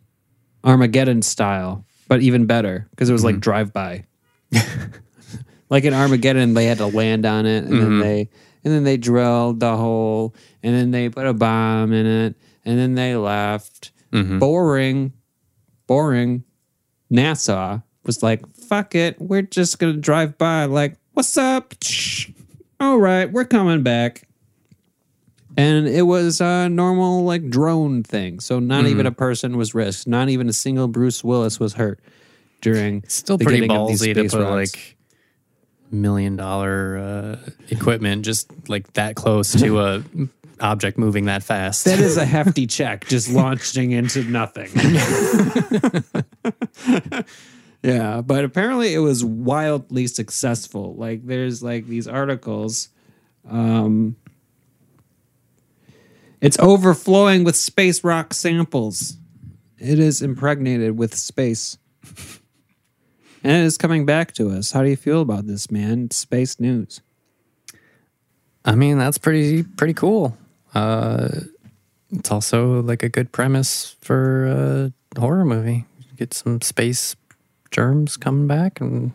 Armageddon 0.64 1.22
style, 1.22 1.86
but 2.08 2.22
even 2.22 2.46
better 2.46 2.88
because 2.92 3.10
it 3.10 3.14
was 3.14 3.24
like 3.24 3.36
mm-hmm. 3.36 3.42
drive 3.42 3.74
by. 3.74 4.06
like 5.70 5.84
in 5.84 5.94
Armageddon, 5.94 6.54
they 6.54 6.66
had 6.66 6.78
to 6.78 6.86
land 6.86 7.26
on 7.26 7.46
it 7.46 7.66
and 7.66 7.74
then 7.74 7.90
mm-hmm. 7.90 8.00
they 8.00 8.30
and 8.64 8.74
then 8.74 8.84
they 8.84 8.98
drilled 8.98 9.60
the 9.60 9.76
hole 9.76 10.34
and 10.62 10.74
then 10.74 10.92
they 10.92 11.10
put 11.10 11.26
a 11.26 11.34
bomb 11.34 11.92
in 11.92 12.06
it 12.06 12.36
and 12.66 12.80
then 12.80 12.96
they 12.96 13.16
left. 13.16 13.92
Mm-hmm. 14.12 14.40
Boring, 14.40 15.14
boring. 15.88 16.44
NASA 17.12 17.84
was 18.06 18.24
like, 18.24 18.44
"Fuck 18.56 18.96
it, 18.96 19.20
we're 19.20 19.42
just 19.42 19.80
gonna 19.80 19.94
drive 19.94 20.38
by." 20.38 20.66
Like, 20.66 20.98
what's 21.14 21.38
up? 21.38 21.74
All 22.80 22.98
right, 22.98 23.32
we're 23.32 23.46
coming 23.46 23.84
back. 23.84 24.28
And 25.56 25.88
it 25.88 26.04
was 26.04 26.42
a 26.42 26.68
normal 26.70 27.24
like 27.24 27.50
drone 27.50 28.04
thing, 28.04 28.40
so 28.40 28.60
not 28.60 28.88
even 28.88 29.06
a 29.06 29.12
person 29.12 29.58
was 29.58 29.76
risked. 29.76 30.08
Not 30.08 30.30
even 30.30 30.50
a 30.50 30.54
single 30.54 30.88
Bruce 30.88 31.24
Willis 31.24 31.60
was 31.60 31.74
hurt 31.74 32.00
during. 32.62 33.04
Still 33.08 33.38
pretty 33.38 33.62
getting 33.62 33.78
of 33.78 33.88
these 33.90 34.02
ballsy 34.02 34.14
to 34.16 34.24
put 34.24 34.42
rocks. 34.42 34.76
like 34.76 34.98
million 35.92 36.36
dollar 36.36 36.98
uh, 36.98 37.38
equipment 37.70 38.26
just 38.26 38.52
like 38.68 38.92
that 38.94 39.16
close 39.16 39.54
to 39.54 39.80
a 39.80 40.04
object 40.60 40.98
moving 40.98 41.26
that 41.26 41.44
fast. 41.44 41.86
That 41.86 42.00
is 42.00 42.18
a 42.18 42.26
hefty 42.36 42.68
check, 42.68 43.06
just 43.06 43.30
launching 43.30 43.92
into 43.92 44.24
nothing. 44.24 44.70
yeah, 47.84 48.22
but 48.22 48.44
apparently 48.44 48.94
it 48.94 49.00
was 49.00 49.24
wildly 49.24 50.08
successful. 50.08 50.96
Like 50.96 51.26
there's 51.26 51.62
like 51.62 51.86
these 51.86 52.08
articles. 52.08 52.90
Um, 53.50 54.16
it's 56.44 56.60
overflowing 56.60 57.46
with 57.46 57.56
space 57.56 58.04
rock 58.04 58.34
samples. 58.34 59.16
It 59.78 59.98
is 59.98 60.22
impregnated 60.22 60.98
with 60.98 61.16
space. 61.16 61.78
And 63.46 63.54
it 63.54 63.66
is 63.66 63.78
coming 63.78 64.06
back 64.06 64.34
to 64.34 64.50
us. 64.50 64.74
How 64.74 64.84
do 64.84 64.90
you 64.90 64.98
feel 64.98 65.22
about 65.22 65.48
this, 65.48 65.72
man? 65.72 66.06
It's 66.06 66.18
space 66.18 66.60
news. 66.60 67.00
I 68.66 68.76
mean, 68.76 68.98
that's 68.98 69.18
pretty 69.18 69.64
pretty 69.64 69.94
cool. 69.94 70.38
Uh, 70.76 71.30
it's 72.12 72.30
also 72.30 72.82
like 72.82 73.04
a 73.04 73.10
good 73.10 73.32
premise 73.32 73.96
for 74.02 74.46
a 74.46 75.20
horror 75.20 75.46
movie. 75.46 75.86
Get 76.18 76.34
some 76.34 76.62
space 76.62 77.16
germs 77.72 78.18
coming 78.18 78.48
back, 78.48 78.82
and 78.82 79.14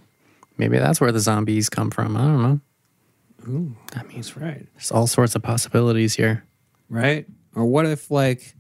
maybe 0.57 0.79
that's 0.79 0.99
where 1.01 1.12
the 1.12 1.20
zombies 1.20 1.68
come 1.68 1.91
from. 1.91 2.16
I 2.16 2.20
don't 2.20 2.43
know. 2.43 3.76
I 3.95 4.03
mean, 4.05 4.18
it's 4.18 4.37
right. 4.37 4.66
There's 4.74 4.91
all 4.91 5.07
sorts 5.07 5.35
of 5.35 5.43
possibilities 5.43 6.14
here. 6.14 6.45
Right? 6.89 7.26
Or 7.55 7.64
what 7.64 7.86
if 7.86 8.11
like 8.11 8.55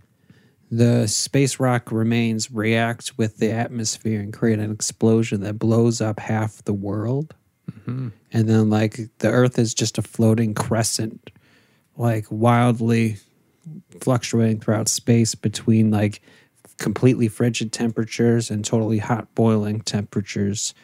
the 0.70 1.06
space 1.06 1.58
rock 1.58 1.90
remains 1.90 2.50
react 2.50 3.16
with 3.16 3.38
the 3.38 3.50
atmosphere 3.50 4.20
and 4.20 4.32
create 4.32 4.58
an 4.58 4.70
explosion 4.70 5.40
that 5.40 5.58
blows 5.58 6.00
up 6.00 6.20
half 6.20 6.62
the 6.64 6.74
world. 6.74 7.34
Mm-hmm. 7.70 8.08
And 8.32 8.48
then, 8.48 8.68
like, 8.70 8.98
the 9.18 9.28
Earth 9.28 9.58
is 9.58 9.72
just 9.72 9.98
a 9.98 10.02
floating 10.02 10.54
crescent, 10.54 11.30
like, 11.96 12.26
wildly 12.30 13.16
fluctuating 14.00 14.60
throughout 14.60 14.88
space 14.88 15.34
between, 15.34 15.90
like, 15.90 16.20
completely 16.78 17.28
frigid 17.28 17.72
temperatures 17.72 18.50
and 18.50 18.64
totally 18.64 18.98
hot 18.98 19.34
boiling 19.34 19.80
temperatures. 19.80 20.74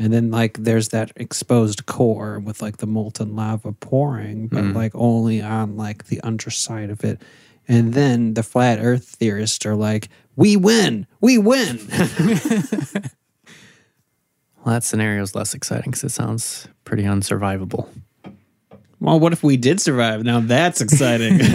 And 0.00 0.12
then, 0.12 0.30
like, 0.30 0.58
there's 0.58 0.88
that 0.88 1.12
exposed 1.16 1.84
core 1.84 2.40
with, 2.40 2.62
like, 2.62 2.78
the 2.78 2.86
molten 2.86 3.36
lava 3.36 3.72
pouring, 3.72 4.48
but, 4.48 4.64
mm-hmm. 4.64 4.76
like, 4.76 4.92
only 4.94 5.42
on, 5.42 5.76
like, 5.76 6.06
the 6.06 6.20
underside 6.22 6.88
of 6.88 7.04
it. 7.04 7.20
And 7.68 7.92
then 7.92 8.34
the 8.34 8.42
flat 8.42 8.78
earth 8.80 9.04
theorists 9.04 9.64
are 9.66 9.76
like, 9.76 10.08
we 10.36 10.56
win, 10.56 11.06
we 11.20 11.38
win. 11.38 11.80
Well, 14.64 14.74
that 14.74 14.84
scenario 14.84 15.22
is 15.22 15.34
less 15.34 15.54
exciting 15.54 15.90
because 15.90 16.04
it 16.04 16.10
sounds 16.10 16.68
pretty 16.84 17.04
unsurvivable. 17.04 17.88
well, 19.00 19.18
what 19.18 19.32
if 19.32 19.42
we 19.42 19.56
did 19.56 19.80
survive? 19.80 20.22
Now 20.22 20.40
that's 20.40 20.82
exciting. 20.82 21.38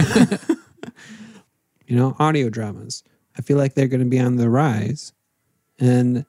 you 1.86 1.96
know, 1.96 2.16
audio 2.18 2.48
dramas. 2.48 3.04
I 3.38 3.42
feel 3.42 3.58
like 3.58 3.74
they're 3.74 3.86
going 3.86 4.00
to 4.00 4.06
be 4.06 4.18
on 4.18 4.36
the 4.36 4.50
rise. 4.50 5.12
And 5.78 6.26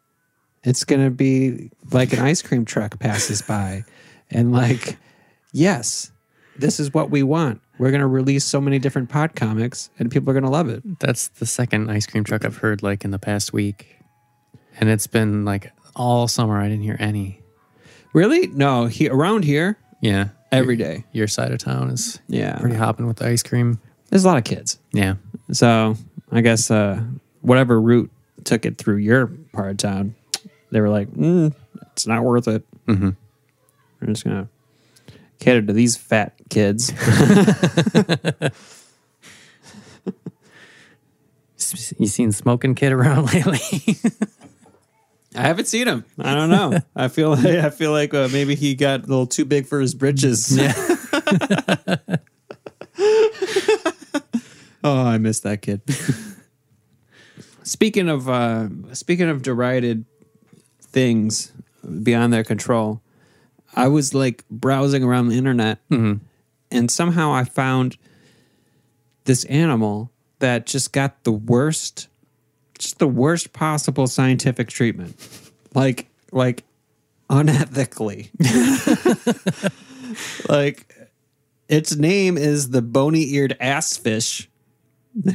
it's 0.68 0.84
going 0.84 1.04
to 1.04 1.10
be 1.12 1.72
like 1.92 2.14
an 2.14 2.20
ice 2.20 2.42
cream 2.42 2.66
truck 2.66 3.00
passes 3.00 3.42
by. 3.42 3.84
And 4.30 4.52
like, 4.52 4.98
yes, 5.54 6.12
this 6.58 6.80
is 6.80 6.94
what 6.94 7.10
we 7.10 7.24
want. 7.24 7.62
We're 7.80 7.92
going 7.92 8.02
to 8.02 8.08
release 8.08 8.44
so 8.44 8.60
many 8.60 8.80
different 8.80 9.10
pod 9.10 9.36
comics 9.36 9.90
and 10.00 10.12
people 10.12 10.30
are 10.30 10.34
going 10.34 10.44
to 10.44 10.50
love 10.50 10.70
it. 10.70 11.00
That's 11.00 11.28
the 11.30 11.46
second 11.46 11.90
ice 11.90 12.06
cream 12.06 12.24
truck 12.24 12.44
I've 12.44 12.58
heard 12.58 12.84
like 12.84 13.06
in 13.06 13.12
the 13.12 13.20
past 13.20 13.54
week. 13.54 13.96
And 14.80 14.90
it's 14.90 15.08
been 15.08 15.46
like 15.46 15.72
all 15.96 16.28
summer. 16.28 16.60
I 16.60 16.68
didn't 16.68 16.84
hear 16.84 16.98
any. 17.00 17.42
Really? 18.14 18.48
No, 18.48 18.86
he, 18.88 19.08
around 19.10 19.44
here, 19.46 19.78
Yeah. 20.02 20.30
every 20.52 20.76
day. 20.76 21.06
Your 21.12 21.28
side 21.28 21.52
of 21.52 21.60
town 21.60 21.90
is 21.92 22.20
Yeah. 22.28 22.58
pretty 22.60 22.76
hopping 22.76 23.06
with 23.08 23.18
the 23.18 23.28
ice 23.28 23.44
cream. 23.44 23.80
There's 24.10 24.24
a 24.24 24.28
lot 24.28 24.38
of 24.38 24.44
kids. 24.44 24.80
Yeah. 24.94 25.16
So 25.52 25.96
I 26.32 26.42
guess 26.42 26.70
uh, 26.72 27.02
whatever 27.42 27.80
route 27.80 28.12
took 28.44 28.66
it 28.66 28.78
through 28.78 28.98
your 28.98 29.28
part 29.54 29.72
of 29.72 29.78
town, 29.78 30.16
they 30.72 30.82
were 30.82 30.90
like, 30.90 31.10
mm, 31.12 31.54
it's 31.92 32.08
not 32.08 32.24
worth 32.24 32.48
it. 32.48 32.64
Mm-hmm. 32.88 33.10
We're 34.02 34.08
just 34.08 34.24
gonna 34.24 34.50
cater 35.40 35.62
to 35.62 35.74
these 35.74 35.96
fat 35.96 36.34
kids. 36.50 36.94
You 41.98 42.08
seen 42.08 42.32
Smoking 42.32 42.76
Kid 42.76 42.94
around 42.94 43.26
lately? 43.34 43.98
I 45.36 45.42
haven't 45.42 45.66
seen 45.66 45.88
him. 45.88 46.06
I 46.20 46.34
don't 46.34 46.50
know. 46.50 46.80
I 46.96 47.08
feel 47.10 47.32
like 47.32 47.46
I 47.46 47.70
feel 47.70 47.92
like 47.92 48.14
uh, 48.14 48.30
maybe 48.32 48.56
he 48.56 48.74
got 48.76 49.04
a 49.04 49.08
little 49.08 49.28
too 49.28 49.46
big 49.46 49.66
for 49.68 49.80
his 49.80 49.94
britches. 49.94 50.56
Yeah. 50.56 50.74
oh, 54.84 55.06
I 55.06 55.18
miss 55.18 55.42
that 55.42 55.62
kid. 55.62 55.82
speaking 57.64 58.10
of 58.10 58.30
uh, 58.30 58.70
speaking 58.94 59.30
of 59.30 59.42
derided 59.42 60.06
things 60.88 61.52
beyond 62.04 62.34
their 62.34 62.44
control, 62.44 63.02
I 63.76 63.88
was 63.88 64.14
like 64.14 64.44
browsing 64.50 65.04
around 65.04 65.30
the 65.30 65.38
internet, 65.38 65.80
mm-hmm. 65.90 66.24
and 66.72 66.92
somehow 66.92 67.34
I 67.34 67.44
found 67.44 67.98
this 69.26 69.44
animal 69.46 70.12
that 70.40 70.66
just 70.66 70.94
got 70.94 71.24
the 71.24 71.32
worst 71.32 72.08
just 72.78 73.00
the 73.00 73.08
worst 73.08 73.54
possible 73.54 74.08
scientific 74.08 74.70
treatment. 74.70 75.16
Like 75.74 76.10
like 76.32 76.64
unethically. 77.30 78.30
like 80.50 80.94
its 81.68 81.96
name 81.96 82.38
is 82.38 82.70
the 82.70 82.82
bony-eared 82.82 83.58
ass 83.60 83.98
fish. 83.98 84.50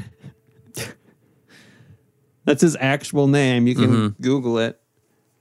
That's 2.44 2.62
his 2.62 2.76
actual 2.80 3.28
name. 3.28 3.66
You 3.66 3.74
can 3.74 3.90
mm-hmm. 3.90 4.22
Google 4.22 4.58
it. 4.58 4.80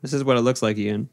This 0.02 0.14
is 0.14 0.24
what 0.24 0.38
it 0.38 0.42
looks 0.42 0.62
like, 0.62 0.78
Ian. 0.78 1.10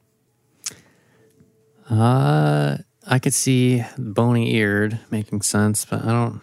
uh, 1.90 2.78
I 3.06 3.18
could 3.18 3.34
see 3.34 3.84
bony 3.96 4.54
eared 4.54 4.98
making 5.10 5.42
sense, 5.42 5.84
but 5.84 6.04
I 6.04 6.08
don't. 6.08 6.40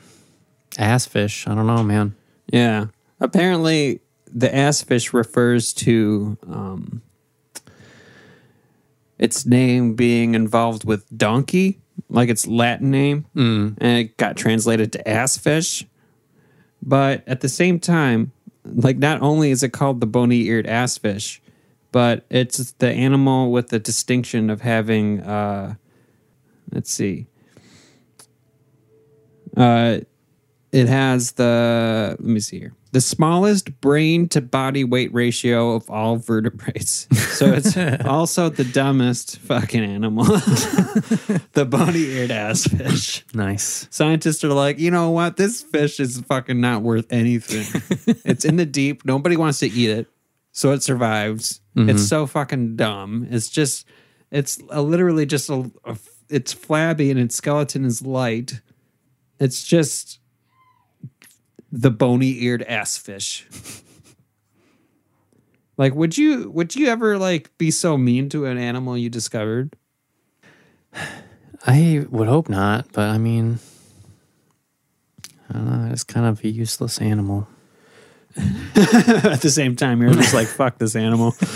Ass 0.78 1.06
fish. 1.06 1.48
I 1.48 1.56
don't 1.56 1.68
know, 1.68 1.84
man. 1.84 2.16
Yeah. 2.48 2.88
Apparently, 3.20 4.02
the 4.28 4.54
ass 4.54 4.82
fish 4.82 5.14
refers 5.14 5.72
to 5.74 6.38
um, 6.48 7.02
its 9.18 9.46
name 9.46 9.94
being 9.96 10.36
involved 10.36 10.84
with 10.84 11.06
donkey, 11.18 11.80
like 12.10 12.28
its 12.30 12.46
Latin 12.46 12.92
name, 12.92 13.26
and 13.80 13.82
it 13.82 14.18
got 14.18 14.36
translated 14.36 14.92
to 14.94 15.08
ass 15.08 15.38
fish. 15.38 15.86
But 16.82 17.24
at 17.26 17.40
the 17.40 17.50
same 17.50 17.80
time, 17.80 18.34
like 18.66 18.98
not 18.98 19.22
only 19.22 19.52
is 19.52 19.64
it 19.64 19.70
called 19.70 20.02
the 20.02 20.08
bony-eared 20.08 20.66
assfish, 20.66 21.40
but 21.96 22.26
it's 22.30 22.74
the 22.74 22.90
animal 22.90 23.54
with 23.54 23.70
the 23.70 23.80
distinction 23.80 24.50
of 24.50 24.60
having, 24.60 25.22
uh, 25.22 25.76
let's 26.74 26.92
see, 26.92 27.26
uh, 29.56 30.00
it 30.74 30.90
has 30.90 31.32
the 31.32 32.18
let 32.20 32.20
me 32.20 32.42
see 32.42 32.60
here. 32.60 32.74
The 32.92 33.00
smallest 33.00 33.80
brain 33.80 34.28
to 34.28 34.42
body 34.42 34.84
weight 34.84 35.14
ratio 35.14 35.72
of 35.72 35.90
all 35.90 36.18
vertebrates. 36.18 37.08
So 37.38 37.46
it's 37.54 37.78
also 38.06 38.50
the 38.50 38.66
dumbest 38.66 39.40
fucking 39.40 39.86
animal. 39.86 40.26
The 41.54 41.66
bony-eared 41.66 42.32
ass 42.32 42.68
fish. 42.68 43.24
Nice. 43.34 43.88
scientists 43.90 44.44
are 44.44 44.50
like 44.50 44.80
you 44.80 44.92
know 44.92 45.12
what? 45.12 45.38
This 45.38 45.62
fish 45.62 46.02
is 46.02 46.20
fucking 46.20 46.60
not 46.60 46.82
worth 46.82 47.06
anything. 47.10 47.82
It's 48.26 48.44
in 48.44 48.58
the 48.58 48.66
deep. 48.66 49.06
Nobody 49.06 49.38
wants 49.38 49.60
to 49.60 49.68
eat 49.68 49.90
it. 49.90 50.08
So 50.52 50.74
it 50.74 50.84
survives 50.84 51.62
it's 51.76 51.84
mm-hmm. 51.84 51.98
so 51.98 52.26
fucking 52.26 52.76
dumb 52.76 53.28
it's 53.30 53.50
just 53.50 53.88
it's 54.32 54.62
a, 54.70 54.82
literally 54.82 55.26
just 55.26 55.50
a, 55.50 55.70
a 55.84 55.98
it's 56.30 56.54
flabby 56.54 57.12
and 57.12 57.20
its 57.20 57.36
skeleton 57.36 57.86
is 57.86 58.02
light 58.02 58.62
it's 59.40 59.64
just 59.64 60.20
the 61.76 61.92
bony-eared 61.92 62.64
ass 62.64 62.98
fish. 62.98 63.46
like, 65.78 65.94
would 65.94 66.18
you 66.18 66.50
would 66.52 66.76
you 66.76 66.88
ever 66.88 67.18
like 67.18 67.56
be 67.58 67.70
so 67.70 67.98
mean 67.98 68.30
to 68.30 68.46
an 68.46 68.58
animal 68.58 68.98
you 68.98 69.10
discovered? 69.10 69.76
I 71.68 72.06
would 72.10 72.28
hope 72.28 72.48
not, 72.48 72.92
but 72.94 73.10
I 73.10 73.18
mean, 73.18 73.60
I 75.50 75.54
don't 75.54 75.66
know. 75.66 75.92
It's 75.92 76.04
kind 76.04 76.26
of 76.26 76.44
a 76.44 76.48
useless 76.48 77.02
animal. 77.02 77.48
At 78.76 79.42
the 79.42 79.50
same 79.50 79.76
time, 79.76 80.02
you're 80.02 80.14
just 80.14 80.34
like, 80.34 80.48
fuck 80.48 80.78
this 80.78 80.96
animal. 80.96 81.36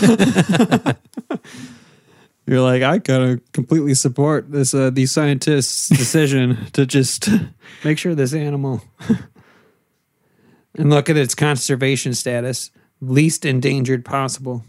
you're 2.46 2.62
like, 2.62 2.82
I 2.82 2.98
gotta 2.98 3.40
completely 3.52 3.92
support 3.94 4.50
this 4.50 4.72
uh, 4.72 4.88
these 4.90 5.12
scientists' 5.12 5.90
decision 5.90 6.66
to 6.72 6.86
just 6.86 7.28
make 7.84 7.98
sure 7.98 8.14
this 8.14 8.32
animal 8.32 8.82
and 10.74 10.88
look 10.88 11.10
at 11.10 11.18
its 11.18 11.34
conservation 11.34 12.14
status, 12.14 12.70
least 13.02 13.44
endangered 13.44 14.04
possible. 14.06 14.64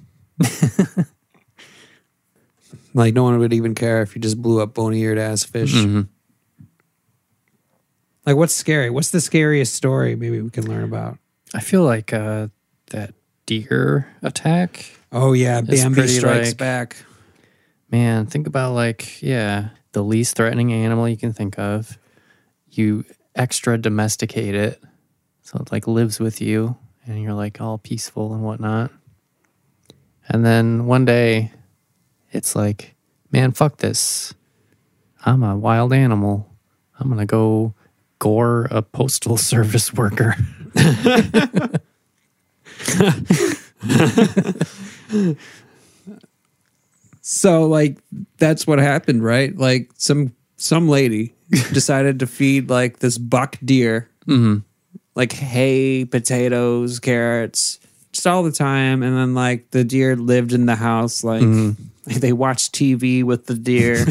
like 2.94 3.14
no 3.14 3.24
one 3.24 3.40
would 3.40 3.54
even 3.54 3.74
care 3.74 4.02
if 4.02 4.16
you 4.16 4.22
just 4.22 4.42
blew 4.42 4.62
up 4.62 4.74
bony-eared 4.74 5.18
ass 5.18 5.46
fish. 5.46 5.74
Like 8.26 8.36
what's 8.36 8.54
scary? 8.54 8.90
What's 8.90 9.12
the 9.12 9.22
scariest 9.22 9.74
story 9.74 10.16
maybe 10.16 10.42
we 10.42 10.50
can 10.50 10.68
learn 10.68 10.84
about? 10.84 11.18
I 11.54 11.60
feel 11.60 11.84
like 11.84 12.14
uh, 12.14 12.48
that 12.92 13.14
deer 13.46 14.08
attack. 14.22 14.86
Oh 15.12 15.34
yeah, 15.34 15.62
Bambi 15.62 15.94
pretty, 15.96 16.14
strikes 16.14 16.50
like- 16.50 16.58
back. 16.58 16.98
Man, 17.92 18.26
think 18.26 18.48
about 18.48 18.74
like, 18.74 19.22
yeah, 19.22 19.70
the 19.92 20.02
least 20.02 20.38
threatening 20.38 20.72
animal 20.72 21.10
you 21.10 21.18
can 21.18 21.34
think 21.34 21.60
of. 21.60 21.98
You 22.70 23.04
extra 23.36 23.78
domesticate 23.78 24.56
it. 24.56 24.82
So 25.42 25.60
it 25.60 25.74
like 25.74 25.88
lives 25.88 26.18
with 26.18 26.40
you 26.40 26.78
and 27.06 27.22
you're 27.22 27.34
like 27.34 27.60
all 27.60 27.78
peaceful 27.78 28.34
and 28.34 28.44
whatnot. 28.44 28.92
And 30.30 30.46
then 30.46 30.86
one 30.86 31.04
day 31.04 31.52
it's 32.32 32.56
like, 32.56 32.96
man, 33.32 33.52
fuck 33.52 33.78
this. 33.78 34.34
I'm 35.26 35.44
a 35.44 35.58
wild 35.58 35.92
animal. 35.92 36.48
I'm 36.98 37.08
going 37.08 37.20
to 37.20 37.26
go 37.26 37.74
gore 38.20 38.68
a 38.72 38.82
postal 38.82 39.36
service 39.52 39.94
worker. 39.94 40.36
So 47.32 47.66
like 47.66 47.98
that's 48.38 48.68
what 48.68 48.80
happened, 48.80 49.24
right? 49.24 49.56
Like 49.56 49.90
some 49.96 50.36
some 50.58 50.90
lady 50.90 51.34
decided 51.72 52.20
to 52.20 52.28
feed 52.28 52.70
like 52.70 53.00
this 53.00 53.18
buck 53.18 53.58
deer, 53.64 54.10
mm-hmm. 54.28 54.58
like 55.16 55.32
hay, 55.32 56.04
potatoes, 56.06 57.00
carrots, 57.00 57.80
just 58.12 58.28
all 58.28 58.44
the 58.44 58.52
time. 58.52 59.02
And 59.02 59.16
then 59.16 59.34
like 59.34 59.72
the 59.72 59.84
deer 59.84 60.16
lived 60.16 60.52
in 60.52 60.66
the 60.66 60.76
house, 60.76 61.24
like 61.24 61.42
mm-hmm. 61.42 61.82
they 62.20 62.34
watched 62.34 62.76
TV 62.76 63.24
with 63.24 63.46
the 63.46 63.56
deer. 63.56 64.04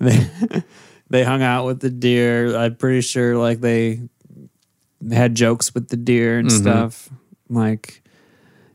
they 0.00 0.30
they 1.10 1.24
hung 1.24 1.42
out 1.42 1.66
with 1.66 1.80
the 1.80 1.90
deer. 1.90 2.56
I'm 2.56 2.76
pretty 2.76 3.02
sure 3.02 3.36
like 3.36 3.60
they 3.60 4.00
had 5.12 5.34
jokes 5.34 5.74
with 5.74 5.88
the 5.88 5.96
deer 5.96 6.38
and 6.38 6.48
mm-hmm. 6.48 6.62
stuff. 6.62 7.10
Like 7.48 8.02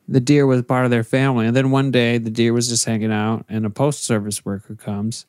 the 0.07 0.19
deer 0.19 0.45
was 0.45 0.61
part 0.64 0.85
of 0.85 0.91
their 0.91 1.03
family. 1.03 1.48
And 1.48 1.56
then 1.56 1.72
one 1.72 1.91
day 1.91 2.18
the 2.18 2.30
deer 2.30 2.53
was 2.53 2.68
just 2.68 2.85
hanging 2.85 3.11
out 3.11 3.45
and 3.49 3.65
a 3.65 3.69
post 3.69 4.03
service 4.03 4.43
worker 4.45 4.76
comes. 4.76 5.26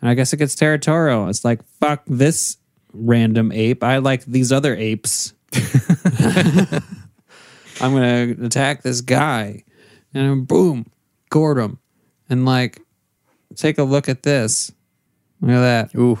And 0.00 0.08
I 0.10 0.14
guess 0.14 0.32
it 0.32 0.36
gets 0.36 0.54
territorial. 0.54 1.28
It's 1.28 1.44
like, 1.44 1.64
fuck 1.80 2.02
this 2.06 2.58
random 2.92 3.52
ape. 3.52 3.82
I 3.82 3.98
like 3.98 4.24
these 4.24 4.52
other 4.52 4.74
apes. 4.74 5.32
I'm 7.80 7.92
going 7.92 8.36
to 8.36 8.44
attack 8.44 8.82
this 8.82 9.00
guy. 9.00 9.64
And 10.12 10.46
boom, 10.46 10.86
gored 11.30 11.58
him. 11.58 11.78
And 12.28 12.44
like, 12.44 12.80
take 13.56 13.78
a 13.78 13.82
look 13.82 14.08
at 14.08 14.22
this. 14.22 14.70
Look 15.40 15.50
at 15.50 15.60
that. 15.60 15.98
Ooh. 15.98 16.20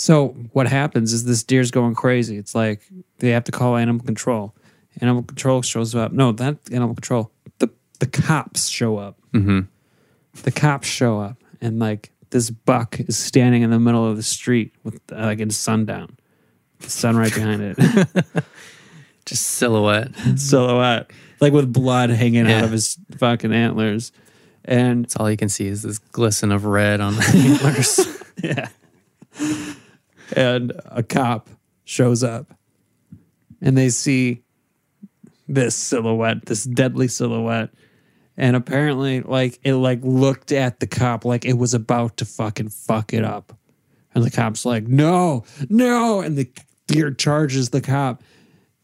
So 0.00 0.28
what 0.52 0.66
happens 0.66 1.12
is 1.12 1.24
this 1.24 1.42
deer's 1.42 1.70
going 1.70 1.94
crazy. 1.94 2.38
It's 2.38 2.54
like 2.54 2.80
they 3.18 3.28
have 3.32 3.44
to 3.44 3.52
call 3.52 3.76
animal 3.76 4.02
control. 4.02 4.54
Animal 5.02 5.24
control 5.24 5.60
shows 5.60 5.94
up. 5.94 6.10
No, 6.10 6.30
not 6.30 6.56
animal 6.72 6.94
control. 6.94 7.30
The 7.58 7.68
the 7.98 8.06
cops 8.06 8.68
show 8.68 8.96
up. 8.96 9.18
Mm-hmm. 9.34 9.60
The 10.42 10.52
cops 10.52 10.88
show 10.88 11.20
up, 11.20 11.36
and 11.60 11.78
like 11.78 12.12
this 12.30 12.48
buck 12.48 12.98
is 12.98 13.18
standing 13.18 13.60
in 13.60 13.68
the 13.68 13.78
middle 13.78 14.08
of 14.08 14.16
the 14.16 14.22
street 14.22 14.72
with 14.84 15.02
uh, 15.12 15.16
like 15.16 15.38
it's 15.38 15.58
sundown, 15.58 16.16
the 16.78 16.88
sun 16.88 17.18
right 17.18 17.34
behind 17.34 17.60
it, 17.60 17.76
Just 19.26 19.48
silhouette. 19.48 20.12
silhouette, 20.36 21.10
like 21.42 21.52
with 21.52 21.70
blood 21.74 22.08
hanging 22.08 22.50
out 22.50 22.64
of 22.64 22.72
his 22.72 22.96
fucking 23.18 23.52
antlers, 23.52 24.12
and 24.64 25.04
That's 25.04 25.16
all 25.16 25.30
you 25.30 25.36
can 25.36 25.50
see 25.50 25.66
is 25.66 25.82
this 25.82 25.98
glisten 25.98 26.52
of 26.52 26.64
red 26.64 27.02
on 27.02 27.16
the 27.16 27.32
antlers. 27.34 28.00
Yeah. 28.42 28.68
And 30.36 30.72
a 30.86 31.02
cop 31.02 31.48
shows 31.84 32.22
up 32.22 32.52
and 33.60 33.76
they 33.76 33.88
see 33.90 34.42
this 35.48 35.74
silhouette, 35.74 36.46
this 36.46 36.64
deadly 36.64 37.08
silhouette. 37.08 37.70
And 38.36 38.56
apparently, 38.56 39.20
like, 39.20 39.58
it 39.64 39.74
like 39.74 40.00
looked 40.02 40.52
at 40.52 40.80
the 40.80 40.86
cop 40.86 41.24
like 41.24 41.44
it 41.44 41.58
was 41.58 41.74
about 41.74 42.16
to 42.18 42.24
fucking 42.24 42.70
fuck 42.70 43.12
it 43.12 43.24
up. 43.24 43.56
And 44.14 44.24
the 44.24 44.30
cop's 44.30 44.64
like, 44.64 44.86
no, 44.86 45.44
no. 45.68 46.20
And 46.20 46.36
the 46.36 46.50
deer 46.86 47.10
charges 47.12 47.70
the 47.70 47.80
cop. 47.80 48.22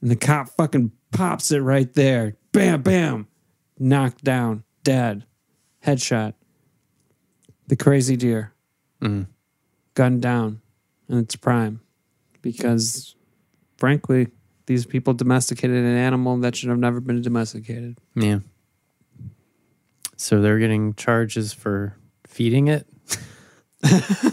And 0.03 0.11
the 0.11 0.17
cop 0.17 0.49
fucking 0.51 0.93
pops 1.13 1.51
it 1.53 1.61
right 1.61 1.93
there. 1.95 2.37
Bam, 2.53 2.83
bam. 2.83 3.29
Knocked 3.79 4.25
down, 4.25 4.65
dead. 4.83 5.25
Headshot. 5.85 6.35
The 7.69 7.77
crazy 7.77 8.17
deer 8.17 8.53
Mm. 9.03 9.27
gunned 9.95 10.23
down 10.23 10.61
in 11.09 11.19
its 11.19 11.37
prime 11.37 11.81
because, 12.43 13.15
frankly, 13.79 14.29
these 14.67 14.87
people 14.87 15.15
domesticated 15.15 15.77
an 15.77 15.97
animal 15.97 16.37
that 16.39 16.57
should 16.57 16.69
have 16.69 16.79
never 16.79 17.01
been 17.01 17.23
domesticated. 17.23 17.99
yeah. 18.15 18.41
So 20.19 20.41
they're 20.41 20.59
getting 20.59 20.95
charges 20.95 21.53
for 21.53 21.95
feeding 22.27 22.69
it. 22.69 22.87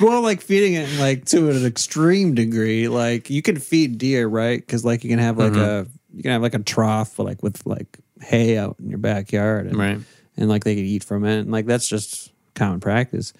Well, 0.00 0.22
like 0.22 0.40
feeding 0.40 0.74
it 0.74 0.88
like 0.98 1.26
to 1.26 1.50
an 1.50 1.66
extreme 1.66 2.34
degree. 2.34 2.88
Like 2.88 3.28
you 3.28 3.42
can 3.42 3.58
feed 3.58 3.98
deer, 3.98 4.26
right? 4.26 4.58
Because 4.58 4.84
like 4.84 5.04
you 5.04 5.10
can 5.10 5.18
have 5.18 5.36
like 5.36 5.54
a 5.54 5.86
you 6.14 6.22
can 6.22 6.32
have 6.32 6.40
like 6.40 6.54
a 6.54 6.60
trough 6.60 7.18
like 7.18 7.42
with 7.42 7.66
like 7.66 7.98
hay 8.20 8.56
out 8.56 8.76
in 8.80 8.88
your 8.88 8.98
backyard, 8.98 9.66
and, 9.66 9.76
Right. 9.76 9.98
And 10.36 10.48
like 10.48 10.64
they 10.64 10.74
could 10.74 10.84
eat 10.84 11.04
from 11.04 11.24
it, 11.26 11.40
and 11.40 11.52
like 11.52 11.66
that's 11.66 11.86
just 11.86 12.32
common 12.54 12.80
practice. 12.80 13.34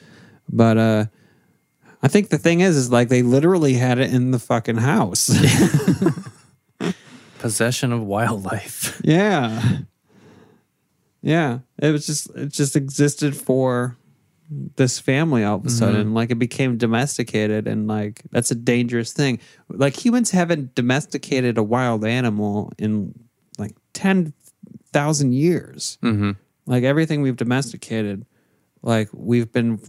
But 0.51 0.77
uh 0.77 1.05
I 2.03 2.09
think 2.09 2.31
the 2.31 2.39
thing 2.39 2.61
is, 2.61 2.77
is 2.77 2.91
like 2.91 3.09
they 3.09 3.23
literally 3.23 3.75
had 3.75 3.99
it 3.99 4.13
in 4.13 4.31
the 4.31 4.39
fucking 4.39 4.79
house. 4.79 5.31
Possession 7.39 7.93
of 7.93 8.03
wildlife. 8.03 9.01
Yeah. 9.05 9.79
Yeah. 11.23 11.59
It 11.79 11.91
was 11.91 12.07
just 12.07 12.35
it 12.35 12.51
just 12.51 12.77
existed 12.77 13.37
for 13.37 13.97
this 14.51 14.99
family 14.99 15.45
all 15.45 15.57
of 15.57 15.67
a 15.67 15.71
sudden. 15.71 16.15
Like 16.15 16.31
it 16.31 16.39
became 16.39 16.77
domesticated 16.79 17.67
and 17.67 17.87
like 17.87 18.23
that's 18.31 18.51
a 18.51 18.55
dangerous 18.55 19.13
thing. 19.13 19.39
Like 19.69 20.03
humans 20.03 20.31
haven't 20.31 20.75
domesticated 20.75 21.59
a 21.59 21.63
wild 21.63 22.05
animal 22.05 22.73
in 22.79 23.15
like 23.59 23.77
ten 23.93 24.33
thousand 24.93 25.35
years. 25.35 25.99
Mm-hmm. 26.03 26.33
Like 26.67 26.85
everything 26.85 27.23
we've 27.23 27.37
domesticated, 27.37 28.25
like 28.83 29.09
we've 29.13 29.53
been 29.53 29.81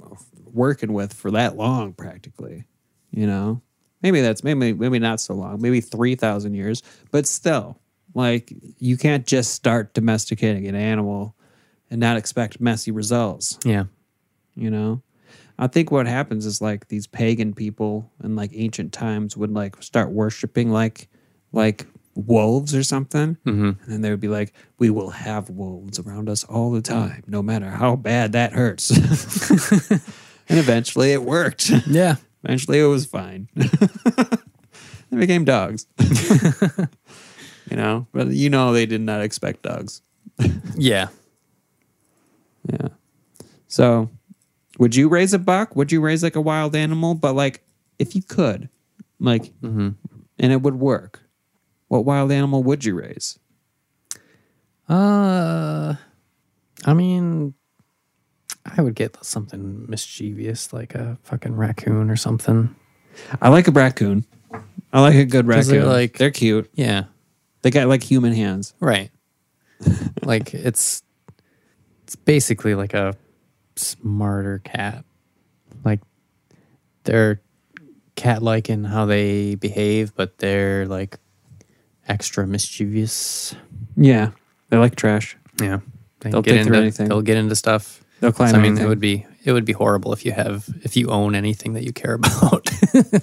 working 0.54 0.94
with 0.94 1.14
for 1.14 1.32
that 1.32 1.56
long 1.56 1.94
practically. 1.94 2.66
You 3.12 3.28
know? 3.28 3.62
Maybe 4.02 4.22
that's 4.22 4.44
maybe 4.44 4.74
maybe 4.74 4.98
not 5.00 5.20
so 5.22 5.36
long, 5.36 5.62
maybe 5.62 5.80
three 5.80 6.16
thousand 6.16 6.56
years, 6.56 6.82
but 7.12 7.28
still, 7.28 7.80
like 8.16 8.52
you 8.80 8.98
can't 8.98 9.28
just 9.28 9.54
start 9.54 9.94
domesticating 9.94 10.66
an 10.68 10.74
animal 10.76 11.36
and 11.92 12.00
not 12.00 12.18
expect 12.18 12.60
messy 12.60 12.90
results. 12.90 13.60
Yeah. 13.64 13.84
You 14.56 14.72
know, 14.72 15.04
I 15.60 15.68
think 15.68 15.92
what 15.92 16.08
happens 16.08 16.48
is 16.48 16.62
like 16.64 16.88
these 16.88 17.06
pagan 17.06 17.54
people 17.54 18.12
in 18.24 18.36
like 18.36 18.50
ancient 18.56 18.92
times 18.92 19.38
would 19.38 19.52
like 19.54 19.82
start 19.84 20.10
worshiping 20.10 20.72
like 20.72 21.08
like 21.52 21.86
wolves 22.16 22.74
or 22.74 22.82
something, 22.84 23.38
Mm-hmm. 23.46 23.84
and 23.84 23.88
then 23.88 24.02
they 24.02 24.10
would 24.10 24.20
be 24.20 24.28
like, 24.30 24.52
"We 24.80 24.90
will 24.90 25.12
have 25.12 25.52
wolves 25.52 26.00
around 26.00 26.28
us 26.28 26.44
all 26.44 26.72
the 26.72 26.82
time, 26.82 27.24
no 27.28 27.44
matter 27.44 27.70
how 27.70 27.96
bad 27.98 28.32
that 28.32 28.54
hurts." 28.54 28.90
and 30.50 30.60
eventually, 30.60 31.12
it 31.14 31.24
worked. 31.24 31.72
Yeah. 31.88 32.16
Eventually, 32.44 32.80
it 32.80 32.86
was 32.86 33.06
fine. 33.06 33.50
they 33.56 35.18
became 35.18 35.46
dogs. 35.46 35.86
you 36.00 37.78
know, 37.78 38.08
but 38.12 38.30
you 38.30 38.50
know 38.50 38.74
they 38.74 38.88
did 38.88 39.02
not 39.02 39.22
expect 39.22 39.62
dogs. 39.62 40.02
Yeah. 40.76 41.10
Yeah. 42.68 42.88
So, 43.68 44.10
would 44.80 44.96
you 44.96 45.08
raise 45.08 45.34
a 45.34 45.40
buck? 45.40 45.76
Would 45.76 45.92
you 45.92 46.02
raise 46.02 46.24
like 46.24 46.36
a 46.36 46.42
wild 46.42 46.76
animal? 46.76 47.14
But 47.14 47.34
like, 47.36 47.64
if 48.00 48.16
you 48.16 48.24
could, 48.24 48.70
like, 49.20 49.54
and 49.62 49.96
it 50.40 50.64
would 50.64 50.80
work, 50.80 51.22
what 51.90 52.06
wild 52.06 52.32
animal 52.32 52.64
would 52.64 52.84
you 52.84 52.96
raise? 52.96 53.38
Uh, 54.90 55.96
I 56.86 56.94
mean, 56.94 57.54
I 58.78 58.82
would 58.82 58.96
get 58.96 59.24
something 59.24 59.86
mischievous 59.90 60.72
like 60.74 60.96
a 60.96 61.18
fucking 61.24 61.56
raccoon 61.56 62.10
or 62.10 62.16
something. 62.16 62.74
I 63.42 63.50
like 63.50 63.68
a 63.68 63.72
raccoon. 63.72 64.26
I 64.94 65.02
like 65.02 65.16
a 65.16 65.26
good 65.26 65.48
raccoon. 65.48 65.72
they're 65.72 65.86
like- 65.86 66.18
they're 66.18 66.32
cute. 66.32 66.70
Yeah. 66.76 67.06
They 67.62 67.70
got 67.72 67.88
like 67.88 68.04
human 68.04 68.34
hands. 68.34 68.74
Right. 68.80 69.12
like 70.24 70.54
it's 70.54 71.04
it's 72.04 72.16
basically 72.16 72.76
like 72.76 72.94
a 72.94 73.16
smarter 73.76 74.60
cat. 74.64 75.06
Like 75.86 76.02
they're 77.04 77.42
cat 78.16 78.42
like 78.44 78.70
in 78.70 78.84
how 78.84 79.06
they 79.06 79.56
behave, 79.56 80.14
but 80.16 80.38
they're 80.38 80.86
like 80.86 81.18
extra 82.08 82.46
mischievous. 82.48 83.56
Yeah, 83.96 84.32
they 84.70 84.78
like 84.78 84.96
trash. 84.96 85.38
Yeah. 85.62 85.80
They 86.20 86.30
They'll 86.32 86.42
get 86.42 86.58
into 86.58 86.76
anything. 86.76 87.08
they'll 87.10 87.22
get 87.24 87.38
into 87.38 87.56
stuff. 87.56 88.01
They'll 88.22 88.32
climb 88.32 88.52
So, 88.52 88.58
I 88.58 88.60
mean, 88.60 88.72
anything. 88.72 88.86
it 88.86 88.90
would 88.90 89.00
be 89.00 89.26
it 89.44 89.52
would 89.52 89.66
be 89.66 89.74
horrible 89.74 90.14
if 90.14 90.24
you 90.26 90.32
have 90.32 90.70
if 90.84 90.96
you 90.96 91.10
own 91.10 91.36
anything 91.36 91.74
that 91.74 91.84
you 91.84 91.92
care 91.92 92.14
about. 92.24 92.70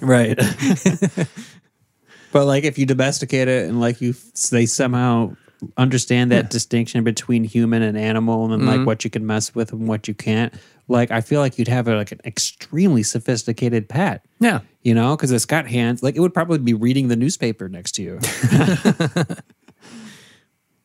right. 0.01 0.37
but 2.31 2.45
like, 2.45 2.65
if 2.65 2.77
you 2.77 2.85
domesticate 2.85 3.47
it 3.47 3.67
and 3.67 3.79
like 3.79 4.01
you, 4.01 4.13
they 4.51 4.65
somehow 4.65 5.35
understand 5.77 6.31
that 6.31 6.49
distinction 6.49 7.03
between 7.03 7.43
human 7.43 7.81
and 7.81 7.97
animal, 7.97 8.51
and 8.53 8.65
like 8.65 8.77
mm-hmm. 8.77 8.85
what 8.85 9.03
you 9.03 9.09
can 9.09 9.25
mess 9.25 9.55
with 9.55 9.71
and 9.71 9.87
what 9.87 10.07
you 10.07 10.13
can't. 10.13 10.53
Like, 10.87 11.11
I 11.11 11.21
feel 11.21 11.39
like 11.39 11.57
you'd 11.59 11.67
have 11.67 11.87
a, 11.87 11.95
like 11.95 12.11
an 12.11 12.19
extremely 12.25 13.03
sophisticated 13.03 13.87
pet. 13.87 14.25
yeah. 14.39 14.61
you 14.81 14.93
know, 14.95 15.15
because 15.15 15.31
it's 15.31 15.45
got 15.45 15.67
hands. 15.67 16.01
Like 16.01 16.15
it 16.15 16.19
would 16.19 16.33
probably 16.33 16.57
be 16.57 16.73
reading 16.73 17.09
the 17.09 17.15
newspaper 17.15 17.69
next 17.69 17.91
to 17.93 18.01
you. 18.01 18.19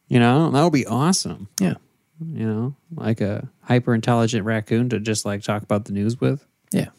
you 0.08 0.18
know, 0.20 0.50
that 0.50 0.62
would 0.62 0.72
be 0.72 0.86
awesome. 0.86 1.48
Yeah. 1.60 1.74
You 2.20 2.46
know, 2.46 2.76
like 2.94 3.20
a 3.20 3.48
hyper 3.62 3.94
intelligent 3.94 4.44
raccoon 4.44 4.88
to 4.90 5.00
just 5.00 5.24
like 5.24 5.42
talk 5.42 5.62
about 5.62 5.86
the 5.86 5.92
news 5.92 6.20
with. 6.20 6.46
Yeah. 6.70 6.90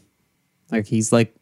Like 0.71 0.85
he's 0.87 1.13
like 1.13 1.33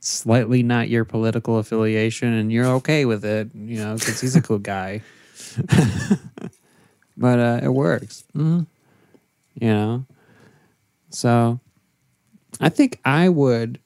slightly 0.00 0.62
not 0.62 0.88
your 0.88 1.04
political 1.04 1.58
affiliation 1.58 2.32
and 2.32 2.52
you're 2.52 2.66
okay 2.66 3.04
with 3.04 3.24
it, 3.24 3.50
you 3.54 3.78
know, 3.78 3.94
because 3.94 4.20
he's 4.20 4.36
a 4.36 4.42
cool 4.42 4.58
guy. 4.58 5.02
but 7.16 7.38
uh, 7.38 7.60
it 7.62 7.68
works. 7.68 8.24
Mm-hmm. 8.36 8.62
You 9.60 9.68
know? 9.68 10.06
So 11.10 11.60
I 12.60 12.68
think 12.68 13.00
I 13.04 13.28
would 13.28 13.80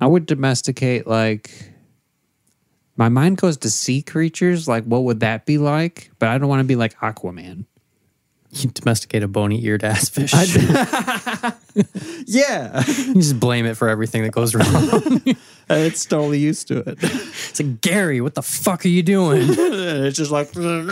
I 0.00 0.06
would 0.06 0.24
domesticate 0.26 1.06
like 1.06 1.69
my 3.00 3.08
mind 3.08 3.38
goes 3.38 3.56
to 3.56 3.70
sea 3.70 4.02
creatures. 4.02 4.68
Like, 4.68 4.84
what 4.84 5.04
would 5.04 5.20
that 5.20 5.46
be 5.46 5.56
like? 5.56 6.10
But 6.18 6.28
I 6.28 6.36
don't 6.36 6.50
want 6.50 6.60
to 6.60 6.64
be 6.64 6.76
like 6.76 6.94
Aquaman. 6.98 7.64
You 8.50 8.68
domesticate 8.70 9.22
a 9.22 9.28
bony 9.28 9.64
eared 9.64 9.82
ass 9.82 10.10
fish. 10.10 10.34
Yeah, 12.26 12.84
you 12.86 13.14
just 13.14 13.40
blame 13.40 13.64
it 13.64 13.76
for 13.76 13.88
everything 13.88 14.22
that 14.24 14.32
goes 14.32 14.54
wrong. 14.54 15.22
it's 15.70 16.04
totally 16.04 16.38
used 16.38 16.68
to 16.68 16.78
it. 16.78 16.98
it's 17.00 17.60
like 17.60 17.80
Gary, 17.80 18.20
what 18.20 18.34
the 18.34 18.42
fuck 18.42 18.84
are 18.84 18.88
you 18.88 19.02
doing? 19.02 19.42
it's 19.48 20.16
just 20.16 20.30
like 20.30 20.50
It 20.54 20.90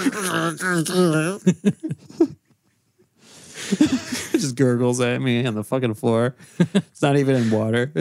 just 4.32 4.54
gurgles 4.54 5.00
at 5.00 5.20
me 5.20 5.44
on 5.44 5.54
the 5.54 5.64
fucking 5.64 5.94
floor. 5.94 6.36
It's 6.58 7.02
not 7.02 7.16
even 7.16 7.36
in 7.36 7.50
water. 7.50 7.92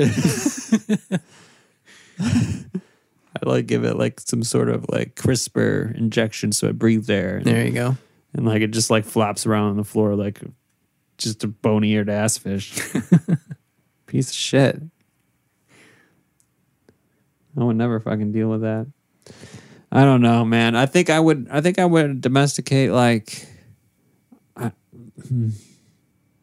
I 3.45 3.49
like 3.49 3.67
give 3.67 3.83
it 3.83 3.95
like 3.97 4.19
some 4.19 4.43
sort 4.43 4.69
of 4.69 4.85
like 4.89 5.15
CRISPR 5.15 5.95
injection 5.97 6.51
so 6.51 6.67
it 6.67 6.77
breathes 6.77 7.09
air. 7.09 7.41
There 7.43 7.65
you 7.65 7.71
go. 7.71 7.97
and 8.33 8.45
like 8.45 8.61
it 8.61 8.71
just 8.71 8.89
like 8.89 9.05
flops 9.05 9.45
around 9.45 9.69
on 9.71 9.77
the 9.77 9.83
floor 9.83 10.15
like 10.15 10.41
just 11.17 11.43
a 11.43 11.47
bony 11.47 11.91
eared 11.91 12.09
ass 12.09 12.37
fish. 12.37 12.79
Piece 14.07 14.29
of 14.29 14.35
shit. 14.35 14.81
I 17.59 17.63
would 17.63 17.75
never 17.75 17.99
fucking 17.99 18.31
deal 18.31 18.49
with 18.49 18.61
that. 18.61 18.87
I 19.91 20.03
don't 20.03 20.21
know, 20.21 20.45
man. 20.45 20.75
I 20.75 20.85
think 20.85 21.09
I 21.09 21.19
would. 21.19 21.47
I 21.49 21.61
think 21.61 21.79
I 21.79 21.85
would 21.85 22.21
domesticate 22.21 22.91
like, 22.91 23.47
I- 24.55 24.73
hmm, 25.27 25.49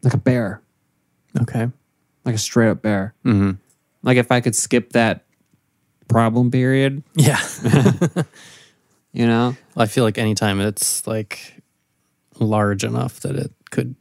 like 0.02 0.14
a 0.14 0.18
bear, 0.18 0.62
Okay. 1.40 1.68
like 2.24 2.34
a 2.34 2.38
straight 2.38 2.70
up 2.70 2.82
bear. 2.82 3.14
Mm-hmm. 3.24 3.52
Like 4.02 4.16
if 4.16 4.32
I 4.32 4.40
could 4.40 4.56
skip 4.56 4.92
that 4.92 5.23
problem 6.14 6.50
period, 6.50 7.02
Yeah. 7.14 7.40
you 9.12 9.26
know. 9.26 9.56
I 9.76 9.86
feel 9.86 10.04
like 10.04 10.16
anytime 10.16 10.60
it's 10.60 11.06
like 11.06 11.60
large 12.38 12.84
enough 12.84 13.20
that 13.20 13.36
it 13.36 13.52
could 13.70 13.96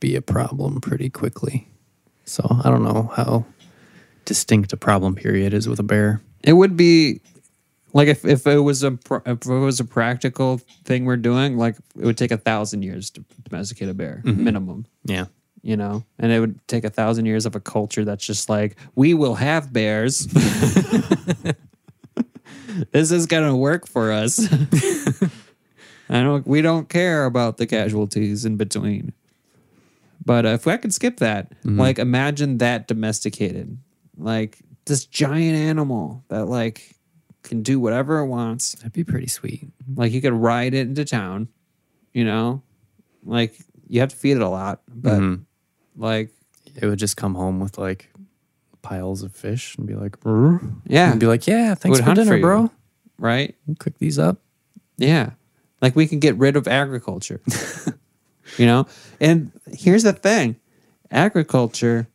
be 0.00 0.14
a 0.14 0.22
problem 0.22 0.80
pretty 0.80 1.10
quickly. 1.10 1.68
So 2.24 2.46
I 2.62 2.70
don't 2.70 2.84
know 2.84 3.10
how 3.16 3.44
distinct 4.24 4.72
a 4.72 4.76
problem 4.76 5.14
period 5.14 5.52
is 5.52 5.68
with 5.68 5.80
a 5.80 5.82
bear. 5.82 6.20
It 6.44 6.52
would 6.52 6.76
be 6.76 7.20
like 7.92 8.08
if, 8.08 8.24
if 8.24 8.46
it 8.46 8.58
was 8.58 8.84
a 8.84 8.98
if 9.26 9.46
it 9.46 9.46
was 9.46 9.80
a 9.80 9.84
practical 9.84 10.58
thing 10.84 11.04
we're 11.04 11.16
doing, 11.16 11.56
like 11.56 11.76
it 11.98 12.04
would 12.04 12.18
take 12.18 12.30
a 12.30 12.36
thousand 12.36 12.82
years 12.82 13.10
to 13.10 13.24
domesticate 13.48 13.88
a 13.88 13.94
bear 13.94 14.22
mm-hmm. 14.24 14.44
minimum, 14.44 14.86
Yeah. 15.04 15.26
You 15.62 15.76
know, 15.76 16.04
and 16.18 16.32
it 16.32 16.40
would 16.40 16.66
take 16.68 16.84
a 16.84 16.90
thousand 16.90 17.26
years 17.26 17.46
of 17.46 17.54
a 17.56 17.60
culture 17.60 18.04
that's 18.04 18.24
just 18.24 18.48
like 18.48 18.76
we 18.94 19.14
will 19.14 19.34
have 19.36 19.72
bears. 19.72 20.26
this 22.92 23.10
is 23.10 23.26
gonna 23.26 23.56
work 23.56 23.86
for 23.86 24.12
us. 24.12 24.40
I 26.10 26.22
don't. 26.22 26.46
We 26.46 26.62
don't 26.62 26.88
care 26.88 27.24
about 27.26 27.56
the 27.58 27.66
casualties 27.66 28.44
in 28.44 28.56
between. 28.56 29.12
But 30.24 30.44
uh, 30.46 30.50
if 30.50 30.66
I 30.66 30.76
could 30.76 30.92
skip 30.92 31.18
that, 31.18 31.52
like 31.64 31.98
imagine 31.98 32.58
that 32.58 32.86
domesticated, 32.88 33.78
like 34.16 34.58
this 34.84 35.04
giant 35.06 35.56
animal 35.56 36.24
that 36.28 36.46
like 36.46 36.96
can 37.42 37.62
do 37.62 37.80
whatever 37.80 38.18
it 38.18 38.26
wants. 38.26 38.72
That'd 38.76 38.92
be 38.92 39.04
pretty 39.04 39.28
sweet. 39.28 39.68
Like 39.96 40.12
you 40.12 40.20
could 40.20 40.34
ride 40.34 40.74
it 40.74 40.86
into 40.88 41.04
town, 41.04 41.48
you 42.12 42.24
know, 42.24 42.62
like 43.24 43.58
you 43.86 44.00
have 44.00 44.10
to 44.10 44.16
feed 44.16 44.36
it 44.36 44.42
a 44.42 44.48
lot, 44.48 44.82
but 44.88 45.18
Mhm. 45.18 45.44
Like 45.98 46.30
It 46.80 46.86
would 46.86 46.98
just 46.98 47.16
come 47.16 47.34
home 47.34 47.60
with 47.60 47.76
like 47.78 48.10
piles 48.82 49.22
of 49.22 49.34
fish 49.34 49.76
and 49.76 49.86
be 49.86 49.94
like, 49.94 50.18
"Brr." 50.20 50.60
yeah, 50.86 51.10
and 51.10 51.20
be 51.20 51.26
like, 51.26 51.46
yeah, 51.46 51.74
thanks 51.74 52.00
for 52.00 52.14
dinner, 52.14 52.36
for 52.36 52.40
bro. 52.40 52.70
right, 53.18 53.54
We'll 53.66 53.76
cook 53.76 53.98
these 53.98 54.18
up. 54.18 54.38
yeah, 54.96 55.30
like 55.82 55.94
we 55.96 56.06
can 56.06 56.18
get 56.20 56.36
rid 56.36 56.56
of 56.56 56.66
agriculture, 56.68 57.40
you 58.56 58.66
know. 58.66 58.86
And 59.20 59.50
here's 59.72 60.04
the 60.04 60.12
thing, 60.12 60.56
agriculture. 61.10 62.06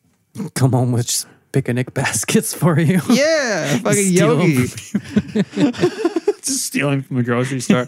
Come 0.56 0.72
home 0.72 0.92
with 0.94 1.06
just 1.08 1.28
picnic 1.52 1.94
baskets 1.94 2.54
for 2.56 2.80
you. 2.80 3.02
Yeah, 3.10 3.78
fucking 3.80 4.16
Steal 4.16 4.42
'em 4.42 4.50
yogi. 4.50 4.68
Just 6.44 6.66
stealing 6.66 7.02
from 7.04 7.18
the 7.18 7.24
grocery 7.24 7.62
store. 7.62 7.86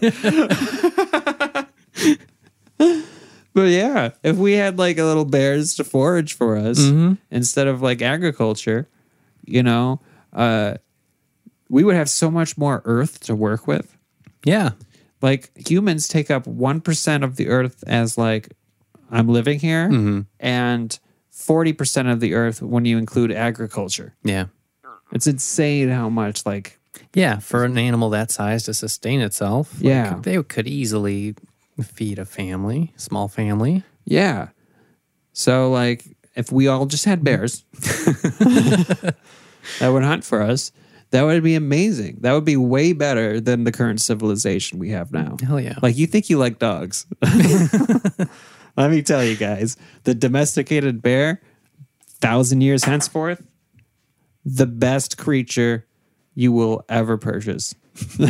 But 3.56 3.70
yeah, 3.70 4.10
if 4.22 4.36
we 4.36 4.52
had 4.52 4.78
like 4.78 4.98
a 4.98 5.04
little 5.04 5.24
bears 5.24 5.74
to 5.76 5.84
forage 5.84 6.34
for 6.34 6.56
us 6.58 6.78
instead 7.30 7.66
of 7.66 7.80
like 7.80 8.02
agriculture, 8.02 8.86
you 9.46 9.62
know, 9.62 9.98
uh, 10.34 10.74
we 11.70 11.82
would 11.82 11.96
have 11.96 12.10
so 12.10 12.30
much 12.30 12.58
more 12.58 12.82
earth 12.84 13.20
to 13.20 13.34
work 13.34 13.66
with. 13.66 13.96
Yeah. 14.44 14.70
Like 15.22 15.50
humans 15.68 16.06
take 16.06 16.30
up 16.30 16.44
1% 16.44 17.24
of 17.24 17.36
the 17.36 17.48
earth 17.48 17.82
as 17.86 18.18
like, 18.18 18.52
I'm 19.10 19.26
living 19.28 19.58
here, 19.58 19.88
and 20.38 20.98
40% 21.32 22.12
of 22.12 22.20
the 22.20 22.34
earth 22.34 22.60
when 22.60 22.84
you 22.84 22.98
include 22.98 23.32
agriculture. 23.32 24.14
Yeah. 24.22 24.46
It's 25.12 25.26
insane 25.26 25.88
how 25.88 26.08
much 26.10 26.44
like 26.44 26.78
Yeah. 27.14 27.38
For 27.38 27.64
an 27.64 27.78
animal 27.78 28.10
that 28.10 28.30
size 28.30 28.64
to 28.64 28.74
sustain 28.74 29.20
itself, 29.22 29.72
like, 29.76 29.84
Yeah. 29.84 30.18
they 30.22 30.42
could 30.42 30.66
easily 30.68 31.34
feed 31.84 32.18
a 32.18 32.24
family, 32.24 32.92
small 32.96 33.28
family. 33.28 33.82
yeah. 34.04 34.48
So 35.32 35.70
like 35.70 36.04
if 36.34 36.50
we 36.50 36.66
all 36.68 36.86
just 36.86 37.04
had 37.04 37.22
bears 37.22 37.64
that 37.72 39.14
would 39.82 40.02
hunt 40.02 40.24
for 40.24 40.40
us, 40.40 40.72
that 41.10 41.22
would 41.22 41.42
be 41.42 41.54
amazing. 41.54 42.18
That 42.20 42.32
would 42.32 42.44
be 42.44 42.56
way 42.56 42.92
better 42.92 43.38
than 43.40 43.64
the 43.64 43.72
current 43.72 44.00
civilization 44.00 44.78
we 44.78 44.90
have 44.90 45.12
now. 45.12 45.36
Hell 45.42 45.60
yeah. 45.60 45.74
Like 45.82 45.96
you 45.96 46.06
think 46.06 46.30
you 46.30 46.38
like 46.38 46.58
dogs. 46.58 47.06
Let 48.76 48.90
me 48.90 49.02
tell 49.02 49.22
you 49.24 49.36
guys, 49.36 49.76
the 50.04 50.14
domesticated 50.14 51.00
bear, 51.02 51.42
thousand 52.06 52.62
years 52.62 52.84
henceforth, 52.84 53.42
the 54.44 54.66
best 54.66 55.16
creature 55.18 55.86
you 56.34 56.52
will 56.52 56.84
ever 56.88 57.16
purchase. 57.18 57.74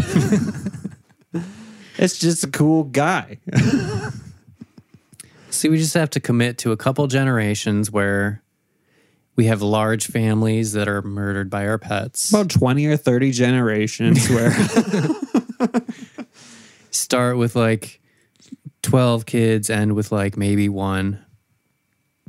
it's 1.98 2.18
just 2.18 2.44
a 2.44 2.50
cool 2.50 2.84
guy. 2.84 3.38
See, 5.50 5.68
we 5.68 5.78
just 5.78 5.94
have 5.94 6.10
to 6.10 6.20
commit 6.20 6.58
to 6.58 6.72
a 6.72 6.76
couple 6.76 7.06
generations 7.06 7.90
where 7.90 8.42
we 9.36 9.46
have 9.46 9.62
large 9.62 10.06
families 10.06 10.72
that 10.72 10.88
are 10.88 11.02
murdered 11.02 11.50
by 11.50 11.66
our 11.66 11.78
pets. 11.78 12.30
About 12.30 12.50
20 12.50 12.86
or 12.86 12.96
30 12.96 13.32
generations 13.32 14.28
where 14.30 14.54
Start 16.90 17.36
with 17.36 17.54
like 17.54 18.00
12 18.82 19.26
kids, 19.26 19.68
end 19.70 19.94
with 19.94 20.10
like 20.12 20.36
maybe 20.36 20.68
one. 20.68 21.24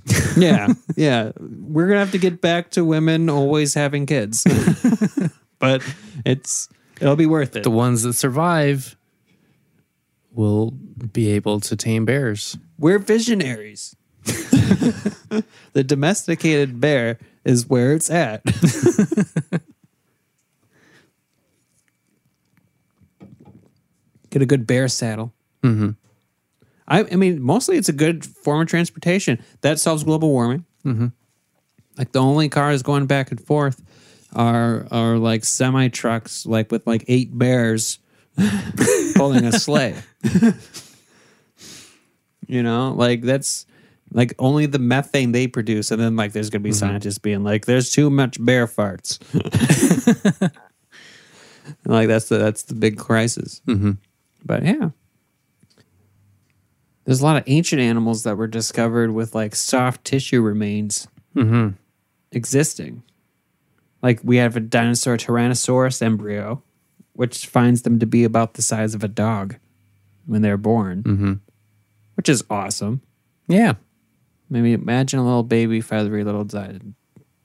yeah, 0.37 0.73
yeah. 0.95 1.31
We're 1.39 1.87
gonna 1.87 1.99
have 1.99 2.11
to 2.11 2.17
get 2.17 2.41
back 2.41 2.71
to 2.71 2.83
women 2.83 3.29
always 3.29 3.73
having 3.73 4.05
kids. 4.05 4.45
but 5.59 5.81
it's 6.25 6.69
it'll 6.99 7.15
be 7.15 7.25
worth 7.25 7.55
it. 7.55 7.63
The 7.63 7.71
ones 7.71 8.03
that 8.03 8.13
survive 8.13 8.96
will 10.37 10.71
be 11.11 11.31
able 11.31 11.59
to 11.59 11.75
tame 11.75 12.05
bears. 12.05 12.57
We're 12.77 12.99
visionaries. 12.99 13.95
the 15.73 15.83
domesticated 15.83 16.79
bear 16.79 17.17
is 17.43 17.67
where 17.67 17.93
it's 17.93 18.09
at. 18.09 18.43
Get 24.29 24.41
a 24.41 24.45
good 24.45 24.67
bear 24.67 24.87
saddle. 24.87 25.33
Mm-hmm. 25.63 25.91
I, 26.87 26.99
I 27.11 27.15
mean, 27.15 27.41
mostly 27.41 27.77
it's 27.77 27.89
a 27.89 27.93
good 27.93 28.25
form 28.25 28.61
of 28.61 28.67
transportation 28.67 29.43
that 29.61 29.79
solves 29.79 30.03
global 30.03 30.29
warming. 30.29 30.65
Mm-hmm. 30.85 31.07
Like 31.97 32.11
the 32.11 32.21
only 32.21 32.47
cars 32.49 32.83
going 32.83 33.07
back 33.07 33.31
and 33.31 33.41
forth 33.41 33.81
are 34.33 34.85
are 34.91 35.17
like 35.17 35.43
semi 35.45 35.87
trucks, 35.87 36.45
like 36.45 36.71
with 36.71 36.85
like 36.85 37.05
eight 37.07 37.35
bears 37.35 37.97
pulling 39.15 39.45
a 39.45 39.53
sleigh. 39.59 39.95
You 42.47 42.63
know, 42.63 42.93
like 42.93 43.21
that's 43.23 43.65
like 44.13 44.33
only 44.39 44.67
the 44.67 44.79
methane 44.79 45.33
they 45.33 45.47
produce, 45.47 45.91
and 45.91 46.01
then 46.01 46.15
like 46.15 46.31
there's 46.31 46.49
gonna 46.49 46.63
be 46.63 46.71
scientists 46.71 47.17
being 47.17 47.43
like, 47.43 47.65
"There's 47.65 47.91
too 47.91 48.09
much 48.09 48.43
bear 48.43 48.67
farts." 48.67 49.19
like 51.85 52.07
that's 52.07 52.29
the 52.29 52.37
that's 52.37 52.63
the 52.63 52.73
big 52.73 52.97
crisis. 52.97 53.61
Mm-hmm. 53.67 53.91
But 54.45 54.63
yeah, 54.63 54.91
there's 57.03 57.19
a 57.19 57.25
lot 57.25 57.35
of 57.35 57.43
ancient 57.47 57.81
animals 57.81 58.23
that 58.23 58.37
were 58.37 58.47
discovered 58.47 59.11
with 59.11 59.35
like 59.35 59.53
soft 59.53 60.05
tissue 60.05 60.41
remains 60.41 61.09
existing. 62.31 63.03
Like 64.01 64.21
we 64.23 64.37
have 64.37 64.55
a 64.55 64.61
dinosaur 64.61 65.17
Tyrannosaurus 65.17 66.01
embryo, 66.01 66.63
which 67.17 67.45
finds 67.47 67.81
them 67.81 67.99
to 67.99 68.05
be 68.05 68.23
about 68.23 68.53
the 68.53 68.61
size 68.61 68.95
of 68.95 69.03
a 69.03 69.07
dog 69.07 69.57
when 70.25 70.41
they're 70.41 70.57
born 70.57 71.01
which 72.15 72.29
is 72.29 72.43
awesome. 72.49 73.01
Yeah. 73.47 73.73
Maybe 74.49 74.73
imagine 74.73 75.19
a 75.19 75.23
little 75.25 75.43
baby, 75.43 75.81
feathery 75.81 76.23
little 76.23 76.45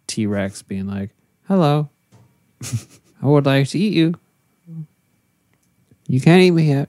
T 0.06 0.26
Rex 0.26 0.62
being 0.62 0.86
like, 0.86 1.10
"Hello, 1.48 1.88
I 3.22 3.26
would 3.26 3.44
like 3.44 3.68
to 3.68 3.78
eat 3.78 3.92
you. 3.94 4.14
You 6.06 6.20
can't 6.20 6.42
eat 6.42 6.50
me 6.52 6.68
yet. 6.68 6.88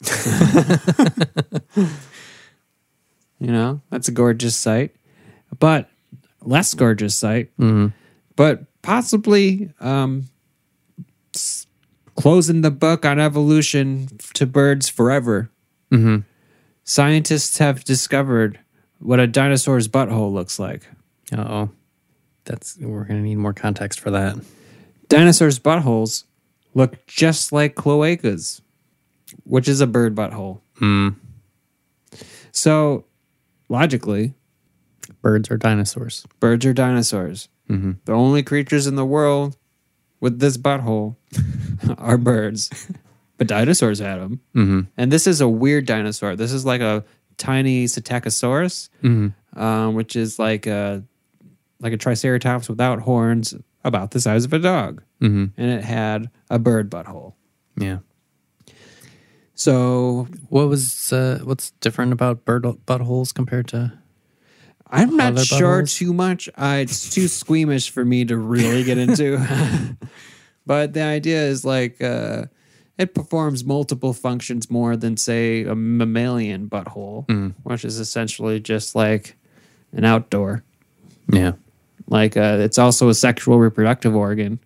you 3.38 3.52
know, 3.52 3.80
that's 3.90 4.08
a 4.08 4.12
gorgeous 4.12 4.56
sight. 4.56 4.94
But 5.58 5.88
less 6.42 6.74
gorgeous 6.74 7.14
sight, 7.14 7.50
but 8.36 8.64
possibly 8.82 9.70
um, 9.80 10.28
closing 12.16 12.60
the 12.62 12.70
book 12.70 13.04
on 13.04 13.18
evolution 13.20 14.08
to 14.34 14.46
birds 14.46 14.88
forever. 14.88 15.50
Scientists 16.84 17.58
have 17.58 17.84
discovered 17.84 18.58
what 18.98 19.20
a 19.20 19.26
dinosaur's 19.26 19.88
butthole 19.88 20.32
looks 20.32 20.58
like. 20.58 20.86
Uh 21.32 21.40
oh. 21.48 21.70
That's 22.44 22.76
we're 22.78 23.04
gonna 23.04 23.22
need 23.22 23.36
more 23.36 23.54
context 23.54 24.00
for 24.00 24.10
that. 24.10 24.36
Dinosaurs' 25.08 25.58
buttholes 25.58 26.24
look 26.74 27.06
just 27.06 27.52
like 27.52 27.74
cloacas, 27.74 28.60
which 29.44 29.68
is 29.68 29.80
a 29.80 29.86
bird 29.86 30.14
butthole. 30.14 30.60
So, 32.52 33.04
logically, 33.68 34.34
Birds 35.22 35.50
are 35.50 35.56
dinosaurs. 35.56 36.26
birds 36.40 36.64
are 36.66 36.72
dinosaurs. 36.74 37.48
The 37.68 38.12
only 38.12 38.42
creatures 38.42 38.86
in 38.86 38.94
the 38.96 39.06
world 39.06 39.56
with 40.24 40.38
this 40.40 40.56
butthole 40.56 41.16
are 41.98 42.16
birds, 42.16 42.70
but 43.36 43.46
dinosaurs 43.46 43.98
had 44.00 44.16
them. 44.20 44.40
And 44.96 45.12
this 45.12 45.26
is 45.26 45.40
a 45.42 45.48
weird 45.48 45.84
dinosaur. 45.86 46.34
This 46.34 46.50
is 46.52 46.64
like 46.64 46.80
a 46.80 47.04
tiny 47.36 47.84
Psittacosaurus, 47.84 48.88
um, 49.54 49.94
which 49.94 50.16
is 50.16 50.38
like 50.38 50.66
a 50.66 51.04
like 51.80 51.92
a 51.92 51.98
Triceratops 51.98 52.68
without 52.70 53.00
horns, 53.00 53.54
about 53.84 54.12
the 54.12 54.20
size 54.20 54.46
of 54.46 54.52
a 54.54 54.58
dog, 54.58 55.02
and 55.20 55.52
it 55.58 55.84
had 55.84 56.30
a 56.48 56.58
bird 56.58 56.90
butthole. 56.90 57.34
Yeah. 57.76 57.98
So 59.54 60.26
What 60.48 60.68
was 60.68 61.12
uh, 61.12 61.40
what's 61.44 61.70
different 61.80 62.12
about 62.12 62.44
bird 62.44 62.62
buttholes 62.86 63.32
compared 63.34 63.68
to? 63.68 63.92
I'm 64.90 65.16
not 65.16 65.38
sure 65.40 65.82
too 65.86 66.12
much. 66.12 66.48
Uh, 66.56 66.78
it's 66.80 67.10
too 67.12 67.26
squeamish 67.28 67.90
for 67.90 68.04
me 68.04 68.24
to 68.26 68.36
really 68.36 68.84
get 68.84 68.98
into. 68.98 69.38
but 70.66 70.92
the 70.92 71.02
idea 71.02 71.42
is 71.42 71.64
like 71.64 72.00
uh, 72.02 72.44
it 72.98 73.14
performs 73.14 73.64
multiple 73.64 74.12
functions 74.12 74.70
more 74.70 74.96
than, 74.96 75.16
say, 75.16 75.64
a 75.64 75.74
mammalian 75.74 76.68
butthole, 76.68 77.26
Mm. 77.26 77.54
which 77.64 77.84
is 77.84 77.98
essentially 77.98 78.60
just 78.60 78.94
like 78.94 79.36
an 79.92 80.04
outdoor. 80.04 80.62
Yeah. 81.32 81.52
Like 82.06 82.36
uh, 82.36 82.58
it's 82.60 82.78
also 82.78 83.08
a 83.08 83.14
sexual 83.14 83.58
reproductive 83.58 84.14
organ 84.14 84.58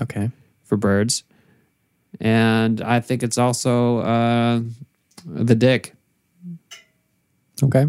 Okay. 0.00 0.30
for 0.62 0.76
birds, 0.76 1.24
and 2.20 2.80
I 2.80 3.00
think 3.00 3.22
it's 3.24 3.36
also 3.36 3.98
uh, 3.98 4.60
the 5.26 5.56
dick. 5.56 5.94
Okay. 7.62 7.86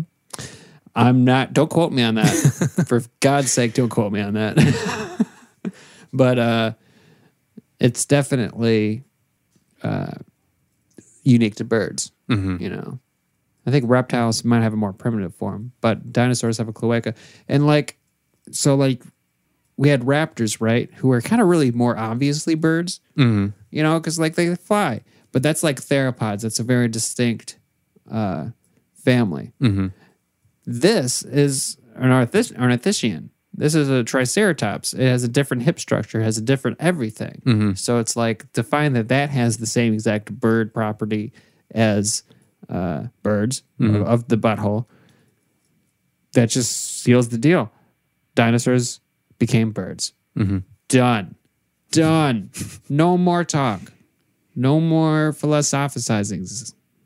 I'm 0.99 1.23
not. 1.23 1.53
Don't 1.53 1.69
quote 1.69 1.93
me 1.93 2.03
on 2.03 2.15
that. 2.15 2.27
For 2.87 3.01
God's 3.21 3.51
sake, 3.51 3.73
don't 3.73 3.89
quote 3.89 4.11
me 4.11 4.19
on 4.19 4.33
that. 4.33 5.25
but 6.13 6.37
uh, 6.37 6.73
it's 7.79 8.03
definitely 8.05 9.03
uh, 9.81 10.11
unique 11.23 11.55
to 11.55 11.63
birds. 11.63 12.11
You 12.61 12.69
know, 12.69 12.99
I 13.65 13.71
think 13.71 13.85
reptiles 13.87 14.43
might 14.43 14.61
have 14.61 14.73
a 14.73 14.77
more 14.77 14.91
primitive 14.91 15.33
form, 15.33 15.71
but 15.79 16.11
dinosaurs 16.11 16.57
have 16.57 16.67
a 16.67 16.73
cloaca. 16.73 17.15
And 17.47 17.65
like, 17.65 17.97
so 18.51 18.75
like, 18.75 19.01
we 19.77 19.87
had 19.87 20.01
raptors, 20.01 20.59
right? 20.59 20.89
Who 20.95 21.11
are 21.11 21.21
kind 21.21 21.41
of 21.41 21.47
really 21.47 21.71
more 21.71 21.97
obviously 21.97 22.55
birds. 22.55 22.99
You 23.71 23.83
know, 23.83 23.99
because 23.99 24.19
like 24.19 24.35
they 24.35 24.53
fly, 24.55 25.01
but 25.31 25.43
that's 25.43 25.63
like 25.63 25.77
theropods. 25.79 26.41
That's 26.41 26.59
a 26.59 26.63
very 26.63 26.89
distinct 26.89 27.57
uh, 28.11 28.47
family. 28.95 29.53
This 30.69 31.23
is 31.23 31.77
an 31.95 32.11
ornith- 32.11 32.55
ornithischian. 32.55 33.29
This 33.55 33.73
is 33.73 33.89
a 33.89 34.03
triceratops. 34.03 34.93
It 34.93 35.07
has 35.07 35.23
a 35.23 35.27
different 35.27 35.63
hip 35.63 35.79
structure, 35.79 36.21
has 36.21 36.37
a 36.37 36.41
different 36.41 36.77
everything. 36.79 37.41
Mm-hmm. 37.43 37.73
So 37.73 37.97
it's 37.97 38.15
like 38.15 38.53
to 38.53 38.61
find 38.61 38.95
that 38.95 39.07
that 39.07 39.31
has 39.31 39.57
the 39.57 39.65
same 39.65 39.95
exact 39.95 40.31
bird 40.31 40.71
property 40.71 41.33
as 41.71 42.21
uh, 42.69 43.05
birds 43.23 43.63
mm-hmm. 43.79 43.95
of, 43.95 44.07
of 44.07 44.27
the 44.27 44.37
butthole. 44.37 44.85
That 46.33 46.51
just 46.51 47.01
seals 47.01 47.29
the 47.29 47.39
deal. 47.39 47.71
Dinosaurs 48.35 48.99
became 49.39 49.71
birds. 49.71 50.13
Mm-hmm. 50.37 50.59
Done. 50.87 51.35
Done. 51.89 52.51
no 52.89 53.17
more 53.17 53.43
talk. 53.43 53.91
No 54.55 54.79
more 54.79 55.33
philosophizing. 55.33 56.45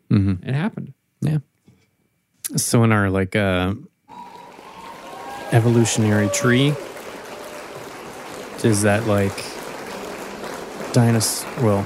It 0.10 0.54
happened. 0.54 0.94
Yeah. 1.22 1.38
So 2.56 2.84
in 2.84 2.92
our 2.92 3.10
like 3.10 3.36
uh 3.36 3.74
evolutionary 5.52 6.30
tree, 6.30 6.74
is 8.64 8.82
that 8.82 9.08
like 9.08 9.32
dinos 10.94 11.46
well 11.64 11.86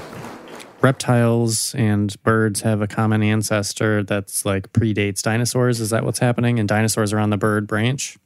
reptiles 0.80 1.74
and 1.74 2.20
birds 2.22 2.60
have 2.60 2.80
a 2.80 2.86
common 2.86 3.22
ancestor 3.22 4.02
that's 4.02 4.44
like 4.44 4.72
predates 4.72 5.22
dinosaurs? 5.22 5.80
Is 5.80 5.90
that 5.90 6.04
what's 6.04 6.18
happening? 6.18 6.58
And 6.58 6.68
dinosaurs 6.68 7.12
are 7.12 7.18
on 7.18 7.30
the 7.30 7.36
bird 7.36 7.66
branch? 7.66 8.16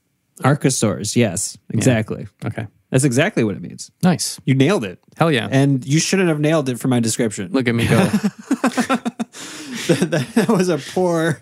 Archosaurs, 0.40 1.14
yes, 1.14 1.56
exactly. 1.70 2.26
Okay. 2.44 2.66
That's 2.90 3.04
exactly 3.04 3.42
what 3.42 3.56
it 3.56 3.62
means. 3.62 3.90
Nice. 4.02 4.38
You 4.44 4.54
nailed 4.54 4.84
it. 4.84 4.98
Hell 5.16 5.32
yeah. 5.32 5.48
And 5.50 5.84
you 5.86 5.98
shouldn't 5.98 6.28
have 6.28 6.40
nailed 6.40 6.68
it 6.68 6.78
for 6.78 6.88
my 6.88 7.00
description. 7.00 7.50
Look 7.50 7.66
at 7.68 7.74
me 7.74 7.86
go. 7.88 7.96
that 9.88 10.46
was 10.48 10.68
a 10.68 10.76
poor 10.78 11.40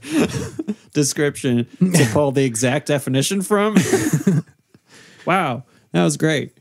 description 0.93 1.67
to 1.79 2.09
pull 2.13 2.33
the 2.33 2.45
exact 2.45 2.87
definition 2.89 3.43
from. 3.43 3.77
wow, 5.27 5.65
that 5.93 6.05
was 6.05 6.17
great. 6.17 6.57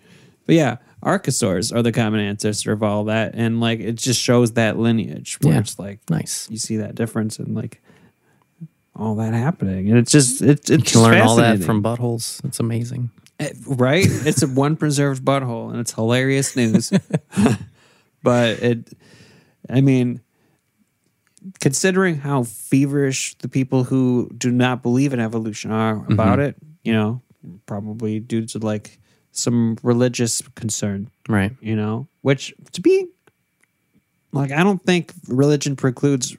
But 0.45 0.55
yeah, 0.55 0.77
archosaurs 1.03 1.73
are 1.75 1.81
the 1.81 1.91
common 1.91 2.19
ancestor 2.19 2.71
of 2.71 2.83
all 2.83 3.05
that, 3.05 3.33
and 3.35 3.59
like 3.59 3.79
it 3.79 3.93
just 3.97 4.21
shows 4.21 4.53
that 4.53 4.77
lineage 4.77 5.37
where 5.41 5.53
Yeah. 5.53 5.59
it's 5.59 5.77
like 5.79 5.99
nice. 6.09 6.47
you 6.49 6.57
see 6.57 6.77
that 6.77 6.95
difference 6.95 7.39
and 7.39 7.55
like 7.55 7.81
all 8.95 9.15
that 9.15 9.33
happening, 9.33 9.89
and 9.89 9.97
it's 9.97 10.11
just 10.11 10.41
it, 10.41 10.69
it's 10.69 10.69
You 10.69 10.77
can 10.79 11.01
learn 11.01 11.21
all 11.21 11.35
that 11.37 11.59
fascinating. 11.59 11.65
from 11.65 11.83
buttholes. 11.83 12.43
It's 12.45 12.59
amazing. 12.59 13.11
Eh, 13.39 13.51
right? 13.67 14.05
It's 14.05 14.41
a 14.43 14.47
one 14.47 14.75
preserved 14.75 15.23
butthole, 15.23 15.69
and 15.71 15.79
it's 15.79 15.93
hilarious 15.93 16.55
news. 16.57 16.91
but 18.23 18.61
it, 18.61 18.89
I 19.69 19.79
mean, 19.81 20.19
considering 21.59 22.15
how 22.15 22.43
feverish 22.43 23.35
the 23.39 23.47
people 23.47 23.83
who 23.83 24.29
do 24.37 24.51
not 24.51 24.81
believe 24.83 25.13
in 25.13 25.19
evolution 25.19 25.71
are 25.71 26.05
about 26.11 26.39
it, 26.39 26.55
you 26.83 26.93
know, 26.93 27.21
probably 27.65 28.19
due 28.19 28.45
to 28.47 28.59
like 28.59 28.99
some 29.31 29.77
religious 29.83 30.41
concern, 30.55 31.09
Right. 31.27 31.51
you 31.61 31.75
know, 31.75 32.07
which 32.21 32.53
to 32.73 32.81
be 32.81 33.07
like, 34.31 34.51
I 34.51 34.63
don't 34.63 34.83
think 34.83 35.13
religion 35.27 35.75
precludes 35.75 36.35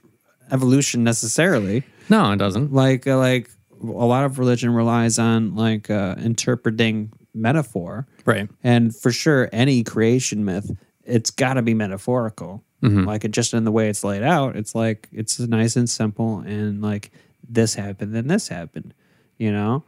evolution 0.51 1.03
necessarily 1.03 1.83
No, 2.09 2.31
it 2.31 2.37
doesn't. 2.37 2.73
like 2.73 3.07
uh, 3.07 3.17
like 3.17 3.49
a 3.81 3.85
lot 3.85 4.25
of 4.25 4.37
religion 4.37 4.73
relies 4.73 5.17
on 5.17 5.55
like 5.55 5.89
uh, 5.89 6.15
interpreting 6.19 7.11
metaphor 7.33 8.05
Right. 8.25 8.49
and 8.63 8.93
for 8.95 9.11
sure 9.11 9.49
any 9.53 9.83
creation 9.83 10.43
myth 10.43 10.69
it's 11.05 11.31
got 11.31 11.53
to 11.55 11.61
be 11.61 11.73
metaphorical 11.73 12.63
like 12.81 13.23
it 13.25 13.31
just 13.31 13.53
in 13.53 13.63
the 13.63 13.71
way 13.71 13.89
it's 13.89 14.03
laid 14.03 14.23
out 14.23 14.55
it's 14.55 14.73
like 14.73 15.07
it's 15.11 15.39
nice 15.39 15.75
and 15.75 15.87
simple 15.89 16.39
and 16.39 16.81
like 16.81 17.11
this 17.47 17.75
happened 17.75 18.15
then 18.15 18.27
this 18.27 18.47
happened 18.47 18.93
you 19.37 19.51
know 19.51 19.83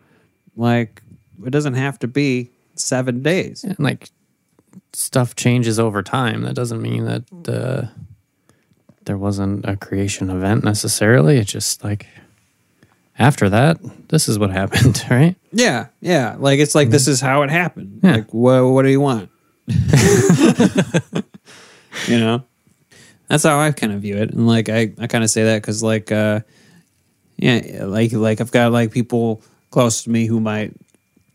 like 0.56 1.02
it 1.44 1.50
doesn't 1.50 1.74
have 1.74 1.98
to 2.00 2.08
be 2.08 2.50
seven 2.76 3.24
days 3.24 3.64
And 3.64 3.80
like 3.80 4.10
stuff 4.94 5.36
changes 5.36 5.80
over 5.80 6.02
time. 6.04 6.42
That 6.44 6.56
doesn't 6.56 6.82
mean 6.82 7.06
that 7.06 7.24
uh, 7.48 7.88
there 9.06 9.18
wasn't 9.18 9.66
a 9.66 9.76
creation 9.76 10.30
event 10.30 10.64
necessarily. 10.64 11.38
It's 11.38 11.52
just 11.52 11.84
like 11.84 12.08
after 13.20 13.50
that, 13.50 13.78
this 14.10 14.28
is 14.28 14.38
what 14.40 14.50
happened, 14.62 15.04
right? 15.10 15.36
yeah 15.52 15.88
yeah 16.02 16.36
like 16.40 16.60
it's 16.60 16.74
like 16.76 16.90
this 16.90 17.08
is 17.08 17.22
how 17.22 17.42
it 17.44 17.50
happened 17.52 18.00
Yeah. 18.04 18.16
like 18.18 18.34
what, 18.34 18.62
what 18.66 18.82
do 18.84 18.90
you 18.90 19.00
want 19.02 19.30
you 22.08 22.20
know 22.20 22.44
that's 23.34 23.44
how 23.44 23.60
i 23.60 23.72
kind 23.72 23.92
of 23.92 24.02
view 24.02 24.18
it. 24.18 24.32
And 24.32 24.48
like 24.48 24.70
i, 24.70 24.92
I 25.00 25.08
kind 25.08 25.24
of 25.24 25.30
say 25.30 25.44
that 25.44 25.62
because 25.62 25.82
like 25.84 26.12
uh 26.12 26.42
yeah 27.38 27.86
like 27.86 28.12
like 28.14 28.40
i've 28.42 28.52
got 28.52 28.72
like 28.72 28.92
people 28.92 29.42
close 29.72 30.04
to 30.04 30.10
me 30.10 30.26
who 30.28 30.40
might 30.40 30.74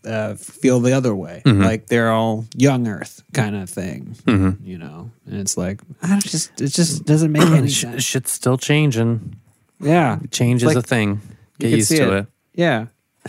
uh 0.06 0.34
feel 0.36 0.78
the 0.80 0.92
other 0.92 1.14
way. 1.14 1.42
Like 1.44 1.86
they're 1.88 2.10
all 2.12 2.46
young 2.56 2.86
earth 2.86 3.22
kind 3.34 3.56
of 3.56 3.68
thing 3.68 4.14
you 4.62 4.78
know? 4.78 5.10
And 5.26 5.40
it's 5.40 5.56
like 5.58 5.80
i 6.02 6.06
don't 6.08 6.22
just 6.24 6.60
it 6.60 6.68
just 6.68 7.04
doesn't 7.04 7.32
make 7.32 7.42
any 7.60 7.68
Sh- 7.68 7.80
sense. 7.82 8.04
shit's 8.04 8.32
still 8.32 8.56
changing. 8.56 9.36
yeah. 9.80 10.18
Change 10.30 10.62
is 10.62 10.68
like- 10.68 10.76
a 10.76 10.82
thing. 10.82 11.20
Get 11.58 11.70
used 11.72 11.90
to 11.90 12.16
it. 12.18 12.26
yeah. 12.54 12.86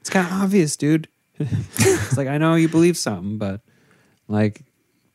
It's 0.00 0.08
kind 0.10 0.26
of 0.26 0.32
obvious 0.42 0.76
dude. 0.76 1.08
It's 1.38 2.16
like 2.16 2.28
i 2.28 2.38
know 2.38 2.54
you 2.54 2.68
believe 2.68 2.96
something 2.96 3.36
but 3.38 3.60
Like, 4.28 4.62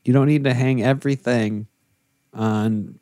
you 0.03 0.12
don't 0.14 0.28
need 0.28 0.44
to 0.44 0.53
hang 0.53 0.84
everything 0.84 1.68
on 2.36 2.99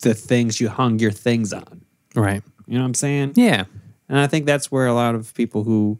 the 0.00 0.14
things 0.14 0.60
you 0.60 0.68
hung 0.68 0.98
your 0.98 1.10
things 1.10 1.52
on. 1.52 1.82
Right. 2.14 2.42
You 2.66 2.74
know 2.74 2.80
what 2.82 2.86
I'm 2.88 2.94
saying? 2.94 3.32
Yeah. 3.36 3.64
And 4.08 4.18
I 4.18 4.26
think 4.26 4.46
that's 4.46 4.70
where 4.70 4.86
a 4.86 4.94
lot 4.94 5.14
of 5.14 5.34
people 5.34 5.64
who 5.64 5.98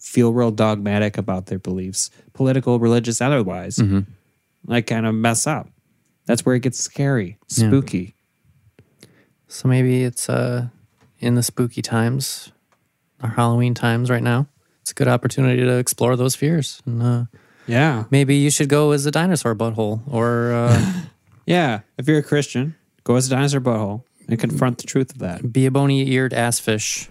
feel 0.00 0.32
real 0.32 0.50
dogmatic 0.50 1.18
about 1.18 1.46
their 1.46 1.58
beliefs, 1.58 2.10
political, 2.32 2.78
religious, 2.78 3.20
otherwise, 3.20 3.80
like 4.66 4.86
kind 4.86 5.06
of 5.06 5.14
mess 5.14 5.46
up. 5.46 5.68
That's 6.26 6.44
where 6.46 6.54
it 6.54 6.60
gets 6.60 6.78
scary, 6.78 7.38
Yeah. 7.48 7.68
spooky. 7.68 8.14
So 9.48 9.68
maybe 9.68 10.04
it's 10.04 10.28
uh 10.28 10.68
in 11.18 11.34
the 11.34 11.42
spooky 11.42 11.82
times, 11.82 12.52
our 13.20 13.30
Halloween 13.30 13.74
times 13.74 14.08
right 14.10 14.22
now. 14.22 14.46
It's 14.82 14.90
a 14.92 14.94
good 14.94 15.08
opportunity 15.08 15.62
to 15.62 15.76
explore 15.76 16.16
those 16.16 16.34
fears. 16.34 16.80
And 16.86 17.02
uh, 17.02 17.24
Yeah. 17.66 18.04
maybe 18.10 18.36
you 18.36 18.50
should 18.50 18.68
go 18.68 18.92
as 18.92 19.04
a 19.06 19.10
dinosaur 19.10 19.54
butthole 19.54 20.00
or 20.10 20.52
uh, 20.52 20.92
Yeah. 21.50 21.80
If 21.98 22.06
you're 22.06 22.18
a 22.18 22.22
Christian, 22.22 22.76
go 23.02 23.16
as 23.16 23.26
a 23.26 23.30
dinosaur 23.30 23.60
butthole 23.60 24.04
and 24.28 24.38
confront 24.38 24.78
the 24.78 24.84
truth 24.84 25.10
of 25.10 25.18
that. 25.18 25.52
be 25.52 25.66
a 25.66 25.70
bony 25.70 26.08
eared 26.08 26.32
ass 26.32 26.60
fish. 26.60 27.08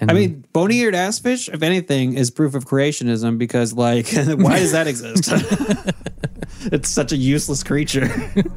And 0.00 0.10
I 0.10 0.14
mean, 0.14 0.46
bony 0.54 0.78
eared 0.78 0.94
ass 0.94 1.18
fish, 1.18 1.50
if 1.50 1.62
anything, 1.62 2.14
is 2.14 2.30
proof 2.30 2.54
of 2.54 2.64
creationism 2.64 3.36
because, 3.36 3.74
like, 3.74 4.08
why 4.14 4.58
does 4.58 4.72
that 4.72 4.86
exist? 4.86 5.28
it's 6.72 6.88
such 6.88 7.12
a 7.12 7.16
useless 7.16 7.62
creature. 7.62 8.08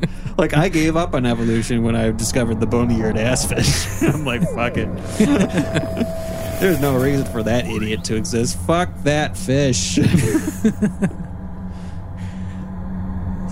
like, 0.38 0.56
I 0.56 0.70
gave 0.70 0.96
up 0.96 1.14
on 1.14 1.26
evolution 1.26 1.84
when 1.84 1.98
I 1.98 2.12
discovered 2.12 2.62
the 2.62 2.66
bony 2.66 3.00
eared 3.00 3.18
ass 3.18 3.46
fish. 3.46 4.02
I'm 4.02 4.24
like, 4.24 4.44
fuck 4.54 4.78
it. 4.78 4.90
There's 6.62 6.80
no 6.80 6.98
reason 6.98 7.26
for 7.26 7.44
that 7.44 7.68
idiot 7.68 8.06
to 8.06 8.16
exist. 8.16 8.58
Fuck 8.60 9.04
that 9.04 9.36
fish. 9.36 10.00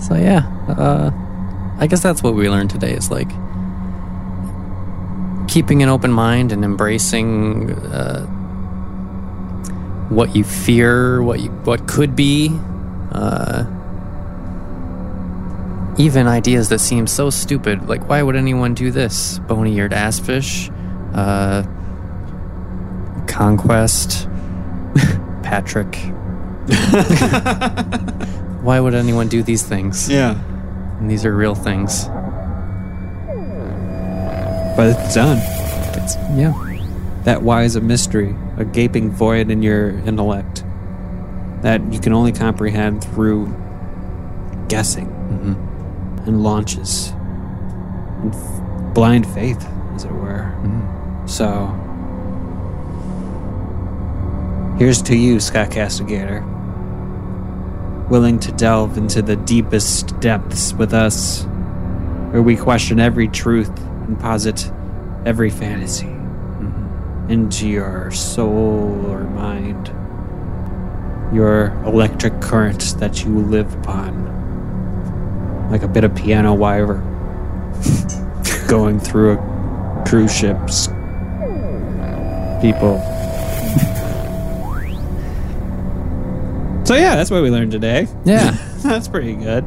So 0.00 0.14
yeah, 0.14 0.46
uh, 0.68 1.10
I 1.78 1.86
guess 1.86 2.02
that's 2.02 2.22
what 2.22 2.34
we 2.34 2.48
learned 2.48 2.70
today. 2.70 2.92
Is 2.92 3.10
like 3.10 3.28
keeping 5.48 5.82
an 5.82 5.88
open 5.88 6.12
mind 6.12 6.52
and 6.52 6.64
embracing 6.64 7.72
uh, 7.72 8.26
what 10.08 10.36
you 10.36 10.44
fear, 10.44 11.22
what 11.22 11.40
you 11.40 11.50
what 11.50 11.88
could 11.88 12.14
be, 12.14 12.50
uh, 13.12 13.64
even 15.98 16.26
ideas 16.26 16.68
that 16.68 16.78
seem 16.78 17.06
so 17.06 17.30
stupid. 17.30 17.88
Like, 17.88 18.08
why 18.08 18.22
would 18.22 18.36
anyone 18.36 18.74
do 18.74 18.90
this? 18.90 19.40
Bony-eared 19.40 19.92
ass 19.92 20.20
fish, 20.20 20.70
uh, 21.14 21.64
conquest, 23.26 24.28
Patrick. 25.42 25.98
Why 28.62 28.80
would 28.80 28.94
anyone 28.94 29.28
do 29.28 29.42
these 29.42 29.62
things? 29.62 30.08
yeah. 30.08 30.40
And 30.98 31.10
these 31.10 31.24
are 31.24 31.34
real 31.34 31.54
things. 31.54 32.06
But 34.76 34.96
it's 34.96 35.14
done. 35.14 35.38
It's, 35.94 36.16
yeah. 36.36 36.52
That 37.24 37.42
why 37.42 37.62
is 37.62 37.76
a 37.76 37.80
mystery, 37.80 38.34
a 38.56 38.64
gaping 38.64 39.10
void 39.10 39.50
in 39.50 39.62
your 39.62 39.90
intellect 40.00 40.64
that 41.62 41.92
you 41.92 42.00
can 42.00 42.12
only 42.12 42.32
comprehend 42.32 43.02
through 43.02 43.46
guessing 44.68 45.06
mm-hmm. 45.06 46.28
and 46.28 46.42
launches 46.42 47.10
and 48.22 48.34
f- 48.34 48.94
blind 48.94 49.26
faith, 49.26 49.64
as 49.94 50.04
it 50.04 50.12
were. 50.12 50.52
Mm-hmm. 50.62 51.26
So, 51.26 51.66
here's 54.78 55.02
to 55.02 55.16
you, 55.16 55.36
Scottcastigator, 55.36 56.44
willing 58.08 58.38
to 58.40 58.52
delve 58.52 58.96
into 58.96 59.20
the 59.20 59.36
deepest 59.36 60.18
depths 60.20 60.72
with 60.72 60.94
us, 60.94 61.44
where 62.30 62.42
we 62.42 62.56
question 62.56 62.98
every 62.98 63.28
truth 63.28 63.76
and 63.78 64.18
posit 64.18 64.70
every 65.26 65.50
fantasy 65.50 66.06
mm-hmm. 66.06 67.30
into 67.30 67.68
your 67.68 68.10
soul 68.10 69.06
or 69.10 69.24
mind, 69.24 69.88
your 71.34 71.66
electric 71.84 72.40
current 72.40 72.94
that 72.98 73.24
you 73.24 73.40
live 73.40 73.72
upon, 73.74 74.26
like 75.70 75.82
a 75.82 75.88
bit 75.88 76.04
of 76.04 76.14
piano 76.14 76.54
wire 76.54 76.94
going 78.68 78.98
through 78.98 79.32
a 79.32 80.04
cruise 80.06 80.34
ship's 80.34 80.88
people. 82.62 83.17
So 86.88 86.94
yeah, 86.94 87.16
that's 87.16 87.30
what 87.30 87.42
we 87.42 87.50
learned 87.50 87.70
today. 87.70 88.08
Yeah. 88.24 88.52
That's 88.78 89.08
pretty 89.08 89.34
good. 89.34 89.62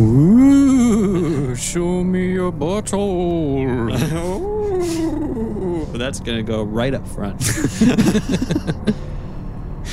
Ooh, 0.00 1.56
show 1.56 2.04
me 2.04 2.30
your 2.30 2.52
butthole. 2.52 3.90
Ooh, 4.14 5.98
that's 5.98 6.20
gonna 6.20 6.44
go 6.44 6.62
right 6.62 6.94
up 6.94 7.04
front. 7.08 7.42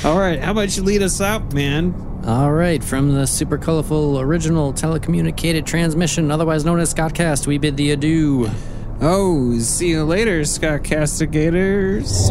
All 0.04 0.16
right, 0.16 0.38
how 0.38 0.52
about 0.52 0.76
you 0.76 0.84
lead 0.84 1.02
us 1.02 1.20
out, 1.20 1.52
man? 1.52 1.92
All 2.24 2.52
right, 2.52 2.84
from 2.84 3.14
the 3.14 3.26
super 3.26 3.58
colorful 3.58 4.20
original 4.20 4.72
telecommunicated 4.72 5.66
transmission, 5.66 6.30
otherwise 6.30 6.64
known 6.64 6.78
as 6.78 6.94
Scottcast, 6.94 7.48
we 7.48 7.58
bid 7.58 7.76
thee 7.76 7.90
adieu. 7.90 8.48
Oh, 9.00 9.58
see 9.58 9.88
you 9.88 10.04
later, 10.04 10.42
Scottcastigators. 10.42 12.30